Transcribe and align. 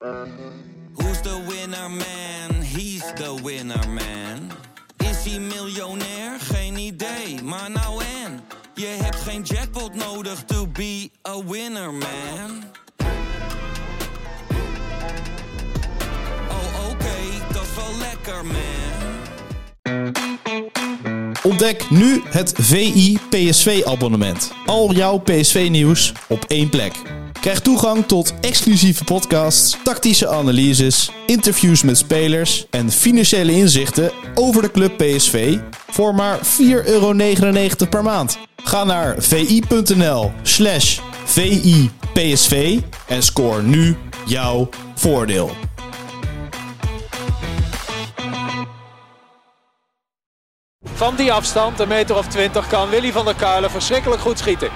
Who's 0.00 1.20
the 1.22 1.44
winner 1.48 1.88
man? 1.88 2.62
He's 2.62 3.02
the 3.14 3.34
winner 3.42 3.88
man. 3.88 4.50
Is 4.96 5.24
hij 5.24 5.40
miljonair? 5.40 6.40
Geen 6.40 6.76
idee, 6.76 7.42
maar 7.42 7.70
nou 7.70 8.02
en. 8.24 8.40
Je 8.74 8.86
hebt 8.86 9.16
geen 9.16 9.42
jackpot 9.42 9.94
nodig 9.94 10.44
to 10.44 10.66
be 10.66 11.10
a 11.28 11.44
winner 11.44 11.92
man. 11.92 12.64
Oh 16.48 16.90
oké, 16.90 17.52
dat 17.52 17.62
is 17.62 17.74
wel 17.76 17.98
lekker 17.98 18.44
man. 18.44 18.96
Ontdek 21.42 21.90
nu 21.90 22.22
het 22.24 22.52
VI 22.56 23.18
PSV 23.30 23.82
abonnement. 23.84 24.52
Al 24.66 24.92
jouw 24.92 25.18
PSV 25.18 25.68
nieuws 25.70 26.12
op 26.28 26.44
één 26.44 26.68
plek. 26.68 26.92
Krijg 27.40 27.60
toegang 27.60 28.06
tot 28.06 28.34
exclusieve 28.40 29.04
podcasts, 29.04 29.76
tactische 29.84 30.28
analyses, 30.28 31.10
interviews 31.26 31.82
met 31.82 31.98
spelers 31.98 32.66
en 32.70 32.90
financiële 32.90 33.52
inzichten 33.52 34.10
over 34.34 34.62
de 34.62 34.70
club 34.70 34.96
PSV 34.96 35.58
voor 35.90 36.14
maar 36.14 36.38
4,99 36.38 36.44
euro 36.84 37.14
per 37.90 38.02
maand. 38.02 38.38
Ga 38.64 38.84
naar 38.84 39.14
vi.nl 39.18 40.32
slash 40.42 40.98
VIPSV 41.24 42.78
en 43.06 43.22
scoor 43.22 43.62
nu 43.62 43.96
jouw 44.26 44.68
voordeel. 44.94 45.50
Van 50.94 51.16
die 51.16 51.32
afstand, 51.32 51.80
een 51.80 51.88
meter 51.88 52.16
of 52.16 52.26
twintig, 52.26 52.66
kan 52.66 52.88
Willy 52.88 53.12
van 53.12 53.24
der 53.24 53.34
Kuilen 53.34 53.70
verschrikkelijk 53.70 54.20
goed 54.20 54.38
schieten. 54.38 54.70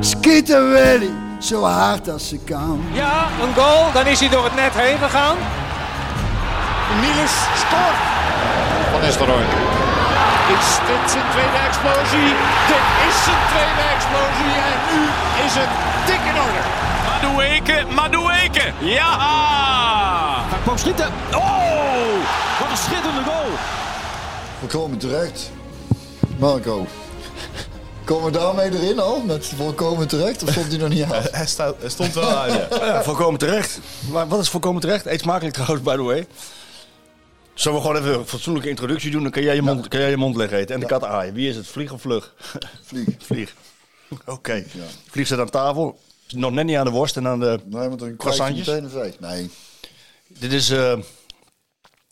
Schieten 0.00 0.70
Willy, 0.70 1.10
zo 1.42 1.64
hard 1.64 2.08
als 2.08 2.28
ze 2.28 2.38
kan. 2.38 2.84
Ja, 2.92 3.26
een 3.42 3.54
goal, 3.54 3.92
dan 3.92 4.06
is 4.06 4.20
hij 4.20 4.28
door 4.28 4.44
het 4.44 4.54
net 4.54 4.74
heen 4.74 4.98
gegaan. 4.98 5.36
Niels 7.00 7.36
scoort. 7.62 8.00
Van 8.90 9.00
Nistelrooy. 9.00 9.44
Is 10.56 10.68
dit 10.86 11.10
zijn 11.10 11.24
tweede 11.30 11.58
explosie? 11.68 12.28
Dit 12.70 12.84
is 13.08 13.16
zijn 13.24 13.42
tweede 13.52 13.84
explosie 13.94 14.54
en 14.70 14.78
nu 14.90 15.00
is 15.44 15.54
het 15.60 15.72
dik 16.06 16.22
in 16.30 16.40
orde. 16.44 16.62
Madueke, 17.06 17.94
Madueke. 17.94 18.72
Ja! 18.78 19.12
Hij 20.48 20.58
kwam 20.62 20.78
schieten. 20.78 21.10
Oh, 21.34 22.14
wat 22.60 22.70
een 22.70 22.76
schitterende 22.76 23.22
goal. 23.24 23.50
We 24.60 24.66
komen 24.66 24.98
terecht. 24.98 25.50
Marco. 26.38 26.86
Komen 28.12 28.32
we 28.32 28.38
daarmee 28.38 28.72
erin 28.72 28.98
al? 28.98 29.20
Met 29.20 29.46
volkomen 29.46 30.08
terecht? 30.08 30.42
Of 30.42 30.50
stond 30.50 30.66
hij 30.66 30.76
nog 30.76 30.88
niet 30.88 31.02
aan? 31.02 31.22
Hij, 31.30 31.46
staat, 31.46 31.74
hij 31.80 31.88
stond 31.88 32.14
wel 32.14 32.30
aan, 32.30 32.48
ja. 32.48 32.66
Ja, 32.70 33.02
volkomen 33.02 33.38
terecht. 33.38 33.78
Maar 34.10 34.28
wat 34.28 34.40
is 34.40 34.48
volkomen 34.48 34.80
terecht? 34.80 35.06
Eet 35.06 35.20
smakelijk 35.20 35.54
trouwens, 35.54 35.82
by 35.82 35.94
the 35.96 36.02
way. 36.02 36.26
Zullen 37.54 37.78
we 37.78 37.86
gewoon 37.86 38.02
even 38.02 38.18
een 38.18 38.26
fatsoenlijke 38.26 38.68
introductie 38.68 39.10
doen? 39.10 39.22
Dan 39.22 39.30
kan 39.30 39.42
jij 39.42 39.54
je 39.54 39.62
mond, 39.62 39.88
kan 39.88 40.00
jij 40.00 40.10
je 40.10 40.16
mond 40.16 40.36
leggen 40.36 40.58
eten. 40.58 40.74
En 40.74 40.80
de 40.80 40.86
kat 40.86 41.04
aaien. 41.04 41.34
Wie 41.34 41.48
is 41.48 41.56
het? 41.56 41.66
Vlieg 41.66 41.92
of 41.92 42.00
vlug? 42.00 42.34
Vlieg. 42.88 43.08
Vlieg. 43.18 43.54
Oké. 44.26 44.64
Vlieg 45.10 45.26
zit 45.26 45.38
aan 45.38 45.50
tafel. 45.50 45.98
Nog 46.28 46.50
net 46.52 46.64
niet 46.64 46.76
aan 46.76 46.84
de 46.84 46.90
worst 46.90 47.16
en 47.16 47.26
aan 47.26 47.40
de 47.40 47.60
Nee, 47.64 47.88
want 47.88 48.00
dan 48.00 48.16
croissantjes. 48.16 48.66
meteen 48.66 48.84
een 48.84 48.90
veeg. 48.90 49.20
Nee. 49.20 49.50
Dit 50.28 50.52
is 50.52 50.70
eh 50.70 50.94
maar 50.96 51.02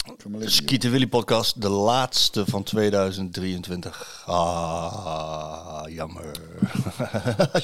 de. 0.04 0.50
Skieten 0.50 0.90
Willy 0.90 1.06
podcast. 1.06 1.62
De 1.62 1.68
laatste 1.68 2.44
van 2.46 2.62
2023. 2.62 4.22
Ah, 4.26 5.82
jammer. 5.88 6.24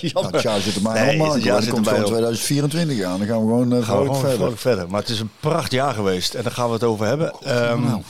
jammer. 0.00 0.12
Nou, 0.12 0.32
het 0.32 0.42
jaar 0.42 0.60
zit 0.60 0.74
er 0.76 0.82
maar 0.82 0.94
Nee, 1.04 1.22
aan, 1.22 1.62
zit 1.62 1.72
komt 1.72 1.88
gewoon 1.88 2.02
op. 2.02 2.06
2024 2.08 3.02
aan. 3.04 3.18
Dan 3.18 3.26
gaan 3.26 3.36
we 3.40 3.42
gewoon 3.46 3.72
uh, 3.74 3.84
Gaan 3.84 3.98
we 3.98 4.04
gewoon 4.04 4.20
verder. 4.20 4.36
vrolijk 4.36 4.58
verder. 4.58 4.88
Maar 4.90 5.00
het 5.00 5.08
is 5.10 5.20
een 5.20 5.30
pracht 5.40 5.72
jaar 5.72 5.94
geweest. 5.94 6.34
En 6.34 6.42
daar 6.42 6.52
gaan 6.52 6.66
we 6.66 6.72
het 6.72 6.84
over 6.84 7.06
hebben. 7.06 7.32
Ehm, 7.42 7.82
nou. 7.82 8.02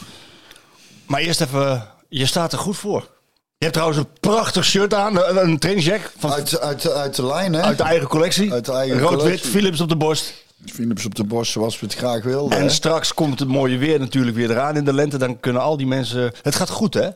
Maar 1.06 1.20
eerst 1.20 1.40
even, 1.40 1.88
je 2.08 2.26
staat 2.26 2.52
er 2.52 2.58
goed 2.58 2.76
voor. 2.76 3.00
Je 3.58 3.64
hebt 3.64 3.72
trouwens 3.72 3.98
een 3.98 4.08
prachtig 4.20 4.64
shirt 4.64 4.94
aan. 4.94 5.16
Een, 5.16 5.36
een 5.48 5.58
trainingsjack 5.58 6.12
van, 6.18 6.32
uit, 6.32 6.60
Uit, 6.60 6.86
uit, 6.86 6.96
uit 6.96 7.16
de 7.16 7.26
lijn, 7.26 7.52
hè? 7.52 7.74
de 7.74 7.82
eigen 7.82 8.08
collectie. 8.08 8.52
Uit 8.52 8.64
de 8.64 8.72
eigen 8.72 8.98
Rood-wit. 8.98 9.40
Philips 9.40 9.80
op 9.80 9.88
de 9.88 9.96
borst. 9.96 10.32
Philips 10.72 11.06
op 11.06 11.14
de 11.14 11.24
borst 11.24 11.52
zoals 11.52 11.80
we 11.80 11.86
het 11.86 11.94
graag 11.94 12.22
wilden. 12.22 12.58
En 12.58 12.64
hè? 12.64 12.70
straks 12.70 13.14
komt 13.14 13.38
het 13.38 13.48
mooie 13.48 13.78
weer 13.78 13.98
natuurlijk 13.98 14.36
weer 14.36 14.50
eraan 14.50 14.76
in 14.76 14.84
de 14.84 14.92
lente. 14.92 15.18
Dan 15.18 15.40
kunnen 15.40 15.62
al 15.62 15.76
die 15.76 15.86
mensen... 15.86 16.32
Het 16.42 16.54
gaat 16.54 16.70
goed, 16.70 16.94
hè? 16.94 17.08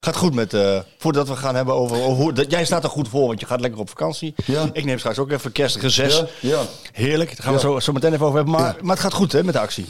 Gaat 0.00 0.16
goed 0.16 0.34
met... 0.34 0.54
eh, 0.54 0.78
voordat 0.98 1.28
we 1.28 1.36
gaan 1.36 1.54
hebben 1.54 1.74
over... 1.74 1.96
over 1.96 2.22
hoe, 2.22 2.32
dat, 2.32 2.50
jij 2.50 2.64
staat 2.64 2.84
er 2.84 2.90
goed 2.90 3.08
voor, 3.08 3.26
want 3.26 3.40
je 3.40 3.46
gaat 3.46 3.60
lekker 3.60 3.80
op 3.80 3.88
vakantie. 3.88 4.34
Ja. 4.44 4.70
Ik 4.72 4.84
neem 4.84 4.98
straks 4.98 5.18
ook 5.18 5.30
even 5.30 5.52
kerstige 5.52 5.90
zes. 5.90 6.16
Ja, 6.16 6.26
ja. 6.40 6.62
Heerlijk. 6.92 7.36
Daar 7.36 7.44
gaan 7.44 7.54
we 7.54 7.60
zo, 7.60 7.80
zo 7.80 7.92
meteen 7.92 8.12
even 8.12 8.26
over 8.26 8.36
hebben. 8.36 8.54
Maar, 8.54 8.76
maar 8.80 8.94
het 8.94 9.04
gaat 9.04 9.12
goed, 9.12 9.32
hè, 9.32 9.44
met 9.44 9.54
de 9.54 9.60
actie. 9.60 9.86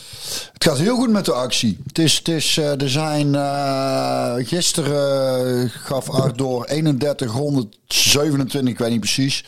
Het 0.52 0.64
gaat 0.64 0.78
heel 0.78 0.96
goed 0.96 1.10
met 1.10 1.24
de 1.24 1.32
actie. 1.32 1.78
Het 1.86 1.98
is, 1.98 2.16
het 2.16 2.28
is, 2.28 2.56
eh, 2.56 2.80
er 2.80 2.90
zijn 2.90 3.34
eh, 3.34 4.34
gisteren 4.38 5.70
gaf 5.70 6.10
Art 6.10 6.38
door 6.38 6.64
3127, 6.64 8.72
ik 8.72 8.78
weet 8.78 8.90
niet 8.90 9.00
precies, 9.00 9.44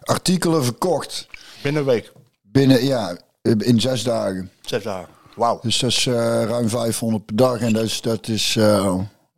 artikelen 0.00 0.64
verkocht. 0.64 1.26
Binnen 1.62 1.82
een 1.82 1.88
week. 1.88 2.12
Binnen, 2.52 2.84
ja, 2.84 3.16
in 3.42 3.80
zes 3.80 4.02
dagen. 4.02 4.50
Zes 4.62 4.82
dagen. 4.82 5.08
Wauw. 5.36 5.58
Dus 5.62 5.78
dat 5.78 5.90
is 5.90 6.06
eh, 6.06 6.14
ruim 6.44 6.68
500 6.68 7.24
per 7.26 7.36
dag 7.36 7.58
en 7.60 7.72
dat 7.72 7.84
is, 7.84 8.00
dat 8.00 8.28
is, 8.28 8.56
eh, 8.56 8.94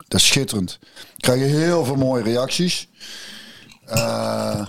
dat 0.09 0.21
is 0.21 0.27
schitterend. 0.27 0.79
We 0.83 1.21
krijgen 1.21 1.47
heel 1.49 1.85
veel 1.85 1.97
mooie 1.97 2.23
reacties. 2.23 2.89
Eh, 3.85 4.67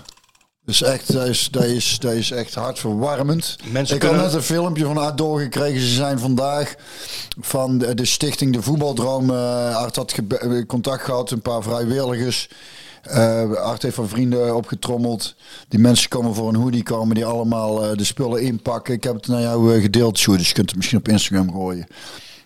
dus 0.65 0.81
echt, 0.81 1.13
dat 1.13 1.27
is, 1.27 1.47
dat, 1.51 1.63
is, 1.63 1.99
dat 1.99 2.11
is 2.13 2.31
echt 2.31 2.53
hartverwarmend. 2.53 3.55
Mensen 3.71 3.95
ik 3.95 4.01
had 4.01 4.11
kunnen- 4.11 4.27
net 4.27 4.35
een 4.35 4.45
filmpje 4.45 4.85
van 4.85 4.97
Art 4.97 5.17
doorgekregen. 5.17 5.79
Ze 5.81 5.93
zijn 5.93 6.19
vandaag 6.19 6.75
van 7.39 7.77
de, 7.77 7.93
de 7.93 8.05
stichting 8.05 8.53
De 8.53 8.61
Voetbaldroom. 8.61 9.29
eh 9.29 9.75
Art 9.75 9.95
had 9.95 10.15
contact 10.67 11.03
gehad, 11.03 11.31
een 11.31 11.41
paar 11.41 11.63
vrijwilligers. 11.63 12.49
Eh 13.05 13.51
Art 13.53 13.81
heeft 13.81 13.95
van 13.95 14.07
vrienden 14.09 14.55
opgetrommeld. 14.55 15.35
Die 15.67 15.79
mensen 15.79 16.09
komen 16.09 16.35
voor 16.35 16.49
een 16.49 16.55
hoodie 16.55 16.83
komen 16.83 17.15
die 17.15 17.25
allemaal 17.25 17.83
eh, 17.85 17.97
de 17.97 18.03
spullen 18.03 18.41
inpakken. 18.41 18.93
Ik 18.93 19.03
heb 19.03 19.13
het 19.15 19.27
naar 19.27 19.41
jou 19.41 19.75
eh, 19.75 19.81
gedeeld, 19.81 20.17
Sjoerd, 20.17 20.37
dus 20.39 20.47
je 20.47 20.53
kunt 20.53 20.67
het 20.67 20.75
misschien 20.77 20.97
op 20.99 21.07
Instagram 21.07 21.51
gooien. 21.51 21.87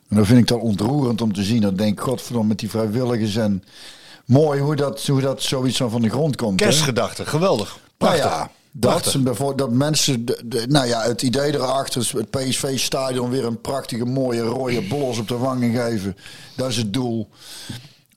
En 0.10 0.16
dan 0.16 0.26
vind 0.26 0.40
ik 0.40 0.48
dat 0.48 0.60
ontroerend 0.60 1.22
om 1.22 1.34
te 1.34 1.44
zien. 1.44 1.62
Dan 1.62 1.76
denk 1.76 1.92
ik, 1.92 2.00
godverdomme, 2.00 2.48
met 2.48 2.60
die 2.60 2.70
vrijwilligers 2.70 3.36
en 3.36 3.64
mooi 4.26 4.62
hoe 4.62 4.76
dat, 4.76 5.06
hoe 5.08 5.22
dat 5.22 5.42
zoiets 5.42 5.78
van 5.78 5.90
van 5.90 6.02
de 6.02 6.10
grond 6.10 6.36
komt. 6.36 6.60
hè? 6.60 6.66
Kerstgedachte, 6.66 7.26
geweldig. 7.26 7.68
Nou 7.98 8.14
Prachtig. 8.14 8.24
ja, 8.40 8.52
dat, 8.72 9.16
bijvoorbeeld, 9.24 9.58
dat 9.58 9.72
mensen, 9.78 10.26
de, 10.26 10.42
de- 10.46 10.66
nou 10.68 10.88
ja, 10.88 11.02
het 11.02 11.22
idee 11.22 11.54
erachter, 11.54 12.02
is 12.02 12.12
het 12.12 12.30
PSV-stadion 12.30 13.30
weer 13.30 13.46
een 13.46 13.62
prachtige 13.62 14.06
mooie 14.06 14.42
rode 14.42 14.82
blos 14.88 15.18
op 15.18 15.28
de 15.28 15.38
wangen 15.38 15.74
geven. 15.74 16.18
Dat 16.56 16.70
is 16.70 16.78
het 16.78 16.94
doel. 16.94 17.28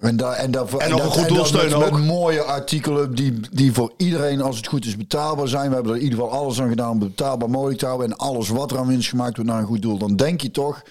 En, 0.03 0.17
daar 0.17 0.33
en, 0.33 0.51
daarvoor, 0.51 0.81
En 0.81 0.91
nog 0.91 0.99
dat- 0.99 1.07
een 1.07 1.13
goed 1.13 1.29
dat 1.29 1.37
doel 1.37 1.45
steunen 1.45 1.79
met, 1.79 1.89
ook. 1.89 1.95
met 1.99 2.05
mooie 2.07 2.43
artikelen 2.43 3.15
die, 3.15 3.41
die 3.53 3.73
voor 3.73 3.93
iedereen, 3.97 4.41
als 4.43 4.57
het 4.57 4.67
goed 4.67 4.85
is, 4.85 4.97
betaalbaar 4.97 5.49
zijn. 5.49 5.69
We 5.69 5.75
hebben 5.75 5.93
er 5.93 5.99
in 5.99 6.05
ieder 6.05 6.19
geval 6.19 6.33
alles 6.39 6.61
aan 6.61 6.69
gedaan 6.69 6.91
om 6.91 6.99
betaalbaar 6.99 7.51
mogelijk 7.51 7.79
te 7.79 7.87
houden. 7.87 8.11
En 8.11 8.17
alles 8.17 8.49
wat 8.49 8.71
er 8.71 8.79
aan 8.79 8.87
winst 8.87 9.09
gemaakt 9.09 9.37
wordt 9.37 9.51
naar 9.51 9.61
een 9.61 9.67
goed 9.67 9.83
doel. 9.83 9.99
Dan 9.99 10.17
denk 10.17 10.41
je 10.41 10.51
toch, 10.51 10.83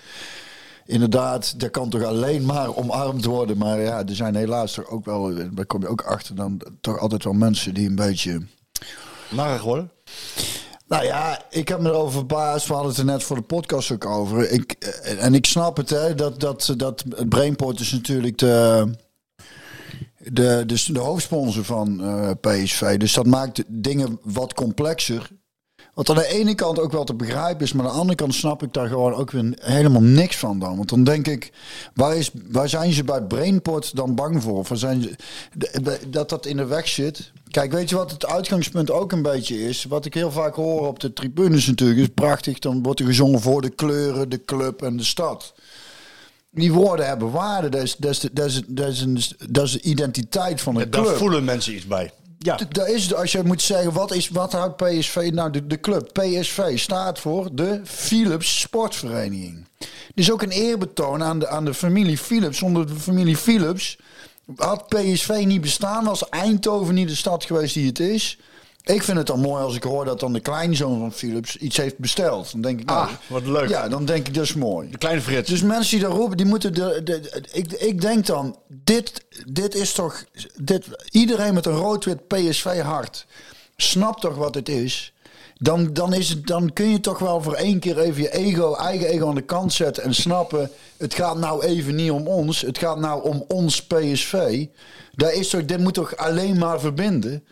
inderdaad, 0.85 1.59
dat 1.59 1.71
kan 1.71 1.89
toch 1.89 2.03
alleen 2.03 2.45
maar 2.45 2.75
omarmd 2.75 3.25
worden. 3.25 3.57
Maar 3.57 3.79
ja, 3.79 3.97
er 4.05 4.15
zijn 4.15 4.35
helaas 4.35 4.73
toch 4.73 4.87
ook 4.89 5.05
wel, 5.05 5.31
daar 5.51 5.65
kom 5.65 5.81
je 5.81 5.87
ook 5.87 6.01
achter, 6.01 6.35
dan 6.35 6.61
toch 6.81 6.99
altijd 6.99 7.23
wel 7.23 7.33
mensen 7.33 7.73
die 7.73 7.87
een 7.87 7.95
beetje... 7.95 8.41
Narig 9.29 9.63
worden. 9.63 9.91
Nou 10.91 11.03
ja, 11.03 11.45
ik 11.49 11.67
heb 11.67 11.79
me 11.79 11.89
erover 11.89 12.11
verbaasd. 12.11 12.67
We 12.67 12.73
hadden 12.73 12.91
het 12.91 12.99
er 12.99 13.05
net 13.05 13.23
voor 13.23 13.35
de 13.35 13.41
podcast 13.41 13.91
ook 13.91 14.05
over. 14.05 14.51
Ik, 14.51 14.71
eh, 14.71 15.23
en 15.23 15.33
ik 15.33 15.45
snap 15.45 15.77
het, 15.77 15.89
hè, 15.89 16.15
dat, 16.15 16.39
dat, 16.39 16.73
dat 16.77 17.03
Brainport 17.29 17.79
is 17.79 17.91
natuurlijk 17.91 18.37
de, 18.37 18.87
de, 20.17 20.63
de, 20.65 20.83
de 20.93 20.99
hoofdsponsor 20.99 21.63
van 21.63 22.03
eh, 22.03 22.31
PSV. 22.41 22.97
Dus 22.97 23.13
dat 23.13 23.25
maakt 23.25 23.63
dingen 23.67 24.19
wat 24.23 24.53
complexer. 24.53 25.29
Wat 25.93 26.09
aan 26.09 26.15
de 26.15 26.27
ene 26.27 26.55
kant 26.55 26.79
ook 26.79 26.91
wel 26.91 27.03
te 27.03 27.13
begrijpen 27.13 27.65
is, 27.65 27.73
maar 27.73 27.85
aan 27.85 27.91
de 27.91 27.97
andere 27.97 28.15
kant 28.17 28.33
snap 28.33 28.63
ik 28.63 28.73
daar 28.73 28.87
gewoon 28.87 29.13
ook 29.13 29.31
weer 29.31 29.53
helemaal 29.61 30.01
niks 30.01 30.37
van 30.37 30.59
dan. 30.59 30.75
Want 30.75 30.89
dan 30.89 31.03
denk 31.03 31.27
ik, 31.27 31.51
waar, 31.93 32.15
is, 32.17 32.31
waar 32.51 32.69
zijn 32.69 32.93
ze 32.93 33.03
bij 33.03 33.21
Brainport 33.21 33.95
dan 33.95 34.15
bang 34.15 34.41
voor? 34.43 34.57
Of 34.57 34.69
waar 34.69 34.77
zijn 34.77 35.01
ze, 35.01 35.15
dat 36.09 36.29
dat 36.29 36.45
in 36.45 36.57
de 36.57 36.65
weg 36.65 36.87
zit? 36.87 37.31
Kijk, 37.47 37.71
weet 37.71 37.89
je 37.89 37.95
wat 37.95 38.11
het 38.11 38.25
uitgangspunt 38.25 38.91
ook 38.91 39.11
een 39.11 39.21
beetje 39.21 39.67
is? 39.67 39.83
Wat 39.83 40.05
ik 40.05 40.13
heel 40.13 40.31
vaak 40.31 40.55
hoor 40.55 40.87
op 40.87 40.99
de 40.99 41.13
tribunes 41.13 41.67
natuurlijk, 41.67 41.99
is 41.99 42.07
prachtig. 42.13 42.59
Dan 42.59 42.83
wordt 42.83 42.99
er 42.99 43.05
gezongen 43.05 43.39
voor 43.41 43.61
de 43.61 43.69
kleuren, 43.69 44.29
de 44.29 44.45
club 44.45 44.81
en 44.81 44.97
de 44.97 45.03
stad. 45.03 45.53
Die 46.51 46.73
woorden 46.73 47.07
hebben 47.07 47.31
waarde. 47.31 47.69
Dat 47.69 47.81
is, 47.81 47.95
dat 47.95 48.11
is, 48.11 48.19
de, 48.19 48.29
dat 48.33 48.45
is, 48.45 48.61
dat 48.67 48.87
is, 48.87 49.01
een, 49.01 49.19
dat 49.51 49.65
is 49.65 49.71
de 49.71 49.81
identiteit 49.81 50.61
van 50.61 50.75
een 50.75 50.91
Daar 50.91 51.03
club. 51.03 51.15
voelen 51.15 51.43
mensen 51.43 51.73
iets 51.75 51.85
bij. 51.87 52.11
Ja. 52.43 52.59
Dat 52.69 52.87
is, 52.87 53.13
als 53.13 53.31
je 53.31 53.43
moet 53.43 53.61
zeggen, 53.61 53.93
wat, 53.93 54.13
is, 54.13 54.29
wat 54.29 54.51
houdt 54.51 54.75
PSV 54.75 55.29
nou? 55.33 55.51
De, 55.51 55.67
de 55.67 55.79
club 55.79 56.09
PSV 56.13 56.79
staat 56.79 57.19
voor 57.19 57.49
de 57.55 57.81
Philips 57.83 58.59
Sportvereniging. 58.59 59.65
Dit 59.77 59.89
is 60.25 60.31
ook 60.31 60.41
een 60.41 60.51
eerbetoon 60.51 61.23
aan 61.23 61.39
de, 61.39 61.47
aan 61.47 61.65
de 61.65 61.73
familie 61.73 62.17
Philips. 62.17 62.57
Zonder 62.57 62.87
de 62.87 62.95
familie 62.95 63.37
Philips 63.37 63.97
had 64.55 64.87
PSV 64.87 65.43
niet 65.45 65.61
bestaan. 65.61 66.05
Was 66.05 66.29
Eindhoven 66.29 66.93
niet 66.93 67.07
de 67.07 67.15
stad 67.15 67.43
geweest 67.43 67.73
die 67.73 67.87
het 67.87 67.99
is. 67.99 68.37
Ik 68.83 69.03
vind 69.03 69.17
het 69.17 69.27
dan 69.27 69.39
mooi 69.39 69.63
als 69.63 69.75
ik 69.75 69.83
hoor 69.83 70.05
dat 70.05 70.19
dan 70.19 70.33
de 70.33 70.39
kleinzoon 70.39 70.99
van 70.99 71.11
Philips 71.11 71.57
iets 71.57 71.77
heeft 71.77 71.97
besteld. 71.97 72.51
Dan 72.51 72.61
denk 72.61 72.79
ik, 72.79 72.85
nou, 72.85 73.07
Ah, 73.07 73.13
wat 73.27 73.45
leuk. 73.45 73.69
Ja, 73.69 73.87
dan 73.87 74.05
denk 74.05 74.27
ik, 74.27 74.33
dat 74.33 74.43
is 74.43 74.53
mooi. 74.53 74.89
De 74.89 74.97
kleine 74.97 75.21
Frits. 75.21 75.49
Dus 75.49 75.61
mensen 75.61 75.97
die 75.99 76.07
daar 76.07 76.17
roepen, 76.17 76.37
die 76.37 76.45
moeten. 76.45 76.73
De, 76.73 77.01
de, 77.03 77.19
de- 77.19 77.43
ik, 77.51 77.71
ik 77.71 78.01
denk 78.01 78.25
dan, 78.25 78.57
dit, 78.67 79.25
dit 79.47 79.75
is 79.75 79.93
toch. 79.93 80.23
Dit, 80.55 80.85
iedereen 81.11 81.53
met 81.53 81.65
een 81.65 81.75
rood-wit 81.75 82.27
PSV-hart 82.27 83.25
snapt 83.75 84.21
toch 84.21 84.35
wat 84.35 84.55
het 84.55 84.69
is. 84.69 85.13
Dan, 85.57 85.93
dan, 85.93 86.13
is 86.13 86.29
het, 86.29 86.47
dan 86.47 86.73
kun 86.73 86.89
je 86.89 86.99
toch 86.99 87.19
wel 87.19 87.41
voor 87.41 87.53
één 87.53 87.79
keer 87.79 87.99
even 87.99 88.21
je 88.21 88.31
ego, 88.33 88.75
eigen 88.75 89.07
ego 89.07 89.27
aan 89.27 89.35
de 89.35 89.41
kant 89.41 89.73
zetten 89.73 90.03
en 90.03 90.15
snappen. 90.15 90.69
Het 90.97 91.13
gaat 91.13 91.37
nou 91.37 91.63
even 91.65 91.95
niet 91.95 92.11
om 92.11 92.27
ons. 92.27 92.61
Het 92.61 92.77
gaat 92.77 92.99
nou 92.99 93.23
om 93.23 93.45
ons 93.47 93.83
PSV. 93.85 94.65
Daar 95.15 95.33
is 95.33 95.49
toch, 95.49 95.65
dit 95.65 95.79
moet 95.79 95.93
toch 95.93 96.15
alleen 96.17 96.57
maar 96.57 96.79
verbinden. 96.79 97.43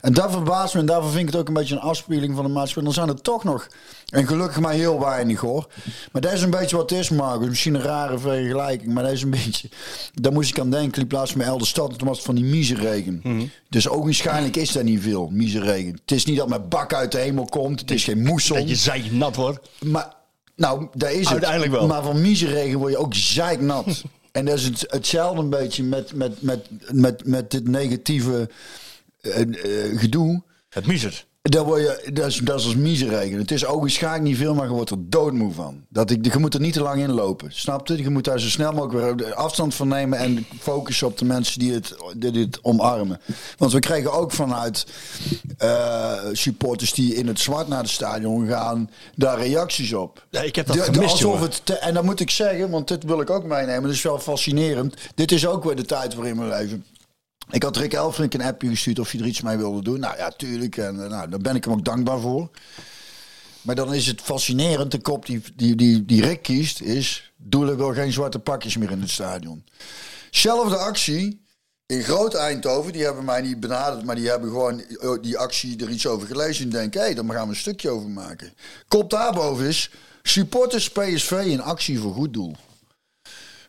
En 0.00 0.12
dat 0.12 0.30
verbaast 0.30 0.74
me 0.74 0.80
en 0.80 0.86
daarvoor 0.86 1.10
vind 1.10 1.22
ik 1.22 1.26
het 1.26 1.40
ook 1.40 1.48
een 1.48 1.54
beetje 1.54 1.74
een 1.74 1.80
afspiegeling 1.80 2.34
van 2.34 2.44
de 2.44 2.50
maatschappij. 2.50 2.82
Dan 2.82 2.92
zijn 2.92 3.08
er 3.08 3.22
toch 3.22 3.44
nog, 3.44 3.68
en 4.08 4.26
gelukkig 4.26 4.60
maar 4.60 4.72
heel 4.72 5.00
weinig 5.00 5.40
hoor. 5.40 5.66
Maar 6.12 6.22
dat 6.22 6.32
is 6.32 6.42
een 6.42 6.50
beetje 6.50 6.76
wat 6.76 6.90
het 6.90 6.98
is, 6.98 7.10
Marcus. 7.10 7.48
Misschien 7.48 7.74
een 7.74 7.82
rare 7.82 8.18
vergelijking, 8.18 8.92
maar 8.92 9.02
dat 9.02 9.12
is 9.12 9.22
een 9.22 9.30
beetje... 9.30 9.68
Daar 10.14 10.32
moest 10.32 10.50
ik 10.50 10.58
aan 10.58 10.70
denken. 10.70 10.88
Ik 10.88 10.96
liep 10.96 11.12
laatst 11.12 11.36
met 11.36 11.46
Elder 11.46 11.66
Stad 11.66 11.90
en 11.90 11.96
toen 11.96 12.08
was 12.08 12.16
het 12.16 12.26
van 12.26 12.34
die 12.34 12.44
miezenregen. 12.44 13.22
Dus 13.68 13.88
ook 13.88 14.04
waarschijnlijk 14.04 14.56
is 14.56 14.72
dat 14.72 14.82
niet 14.82 15.00
veel, 15.00 15.28
miezenregen. 15.32 15.92
Het 15.92 16.12
is 16.12 16.24
niet 16.24 16.36
dat 16.36 16.48
mijn 16.48 16.68
bak 16.68 16.94
uit 16.94 17.12
de 17.12 17.18
hemel 17.18 17.44
komt. 17.44 17.80
Het 17.80 17.90
is 17.90 18.04
geen 18.04 18.22
moesson. 18.22 18.56
Dat 18.56 18.68
je 18.68 18.76
zei 18.76 19.10
nat 19.10 19.36
wordt. 19.36 19.68
Maar, 19.80 20.12
nou, 20.56 20.86
daar 20.94 21.12
is 21.12 21.18
het. 21.18 21.28
Uiteindelijk 21.28 21.72
wel. 21.72 21.86
Maar 21.86 22.02
van 22.02 22.20
miezenregen 22.20 22.78
word 22.78 22.92
je 22.92 22.98
ook 22.98 23.14
zeiknat. 23.14 24.02
en 24.32 24.44
dat 24.44 24.54
is 24.58 24.64
het, 24.64 24.84
hetzelfde 24.88 25.42
een 25.42 25.50
beetje 25.50 25.82
met, 25.82 26.14
met, 26.14 26.42
met, 26.42 26.68
met, 26.92 27.26
met 27.26 27.50
dit 27.50 27.68
negatieve 27.68 28.48
gedoe. 29.96 30.42
Het 30.68 30.86
miezert. 30.86 31.26
Daar 31.42 31.64
word 31.64 31.80
je, 31.80 32.10
dat, 32.12 32.26
is, 32.26 32.36
dat 32.36 32.58
is 32.58 32.64
als 32.64 32.74
miezenregen. 32.76 33.38
Het 33.38 33.50
is 33.50 33.66
ook 33.66 33.80
waarschijnlijk 33.80 34.24
niet 34.24 34.36
veel, 34.36 34.54
maar 34.54 34.66
je 34.66 34.72
wordt 34.72 34.90
er 34.90 34.96
doodmoe 35.00 35.52
van. 35.52 35.84
Dat 35.88 36.10
ik, 36.10 36.32
je 36.32 36.38
moet 36.38 36.54
er 36.54 36.60
niet 36.60 36.72
te 36.72 36.80
lang 36.82 37.02
in 37.02 37.12
lopen. 37.12 37.52
Snap 37.52 37.86
je? 37.88 37.96
Je 38.02 38.10
moet 38.10 38.24
daar 38.24 38.40
zo 38.40 38.48
snel 38.48 38.72
mogelijk 38.72 39.20
weer 39.20 39.34
afstand 39.34 39.74
van 39.74 39.88
nemen 39.88 40.18
en 40.18 40.46
focussen 40.60 41.06
op 41.06 41.18
de 41.18 41.24
mensen 41.24 41.58
die 41.58 41.72
het, 41.72 41.94
die 42.16 42.30
dit 42.30 42.58
omarmen. 42.62 43.20
Want 43.58 43.72
we 43.72 43.78
krijgen 43.78 44.12
ook 44.12 44.32
vanuit 44.32 44.86
eh, 45.58 46.12
supporters 46.32 46.92
die 46.92 47.14
in 47.14 47.26
het 47.26 47.40
zwart 47.40 47.68
naar 47.68 47.80
het 47.82 47.88
stadion 47.90 48.46
gaan, 48.46 48.90
daar 49.14 49.38
reacties 49.38 49.92
op. 49.92 50.26
Ja, 50.30 50.40
ik 50.40 50.56
heb 50.56 50.66
dat 50.66 50.76
De- 50.76 50.82
de- 50.82 50.92
gemist, 50.92 51.12
alsof 51.12 51.40
het 51.40 51.60
te- 51.64 51.78
En 51.78 51.94
dat 51.94 52.04
moet 52.04 52.20
ik 52.20 52.30
zeggen, 52.30 52.70
want 52.70 52.88
dit 52.88 53.04
wil 53.04 53.20
ik 53.20 53.30
ook 53.30 53.44
meenemen. 53.44 53.82
Dat 53.82 53.92
is 53.92 54.02
wel 54.02 54.18
fascinerend. 54.18 54.94
Dit 55.14 55.32
is 55.32 55.46
ook 55.46 55.64
weer 55.64 55.76
de 55.76 55.84
tijd 55.84 56.14
waarin 56.14 56.38
we 56.38 56.44
leven. 56.44 56.84
Ik 57.50 57.62
had 57.62 57.76
Rick 57.76 57.92
Elfrink 57.92 58.34
een 58.34 58.42
appje 58.42 58.68
gestuurd 58.68 58.98
of 58.98 59.10
hij 59.10 59.20
er 59.20 59.26
iets 59.26 59.40
mee 59.40 59.56
wilde 59.56 59.82
doen. 59.82 60.00
Nou 60.00 60.16
ja, 60.16 60.30
tuurlijk. 60.30 60.76
En 60.76 61.02
eh, 61.02 61.10
nou, 61.10 61.28
daar 61.28 61.38
ben 61.38 61.56
ik 61.56 61.64
hem 61.64 61.72
ook 61.72 61.84
dankbaar 61.84 62.20
voor. 62.20 62.50
Maar 63.62 63.74
dan 63.74 63.94
is 63.94 64.06
het 64.06 64.20
fascinerend. 64.20 64.90
De 64.90 65.00
kop 65.00 65.26
die, 65.26 65.42
die, 65.54 65.74
die, 65.74 66.04
die 66.04 66.22
Rick 66.22 66.42
kiest 66.42 66.80
is... 66.80 67.30
Doelen 67.36 67.76
wil 67.76 67.92
geen 67.92 68.12
zwarte 68.12 68.38
pakjes 68.38 68.76
meer 68.76 68.90
in 68.90 69.00
het 69.00 69.10
stadion. 69.10 69.64
Zelfde 70.30 70.76
actie 70.76 71.44
in 71.86 72.02
Groot 72.02 72.34
Eindhoven. 72.34 72.92
Die 72.92 73.04
hebben 73.04 73.24
mij 73.24 73.40
niet 73.40 73.60
benaderd. 73.60 74.04
Maar 74.04 74.16
die 74.16 74.28
hebben 74.28 74.48
gewoon 74.48 74.80
eh, 74.80 75.10
die 75.20 75.38
actie 75.38 75.84
er 75.84 75.90
iets 75.90 76.06
over 76.06 76.26
gelezen. 76.26 76.64
En 76.64 76.70
denken, 76.70 77.00
hé, 77.00 77.06
hey, 77.06 77.14
daar 77.14 77.24
gaan 77.24 77.42
we 77.42 77.48
een 77.48 77.56
stukje 77.56 77.90
over 77.90 78.08
maken. 78.08 78.52
Kop 78.88 79.10
daarboven 79.10 79.66
is... 79.66 79.90
Supporters 80.22 80.90
PSV 80.90 81.30
in 81.30 81.60
actie 81.60 81.98
voor 81.98 82.14
goed 82.14 82.32
doel. 82.32 82.56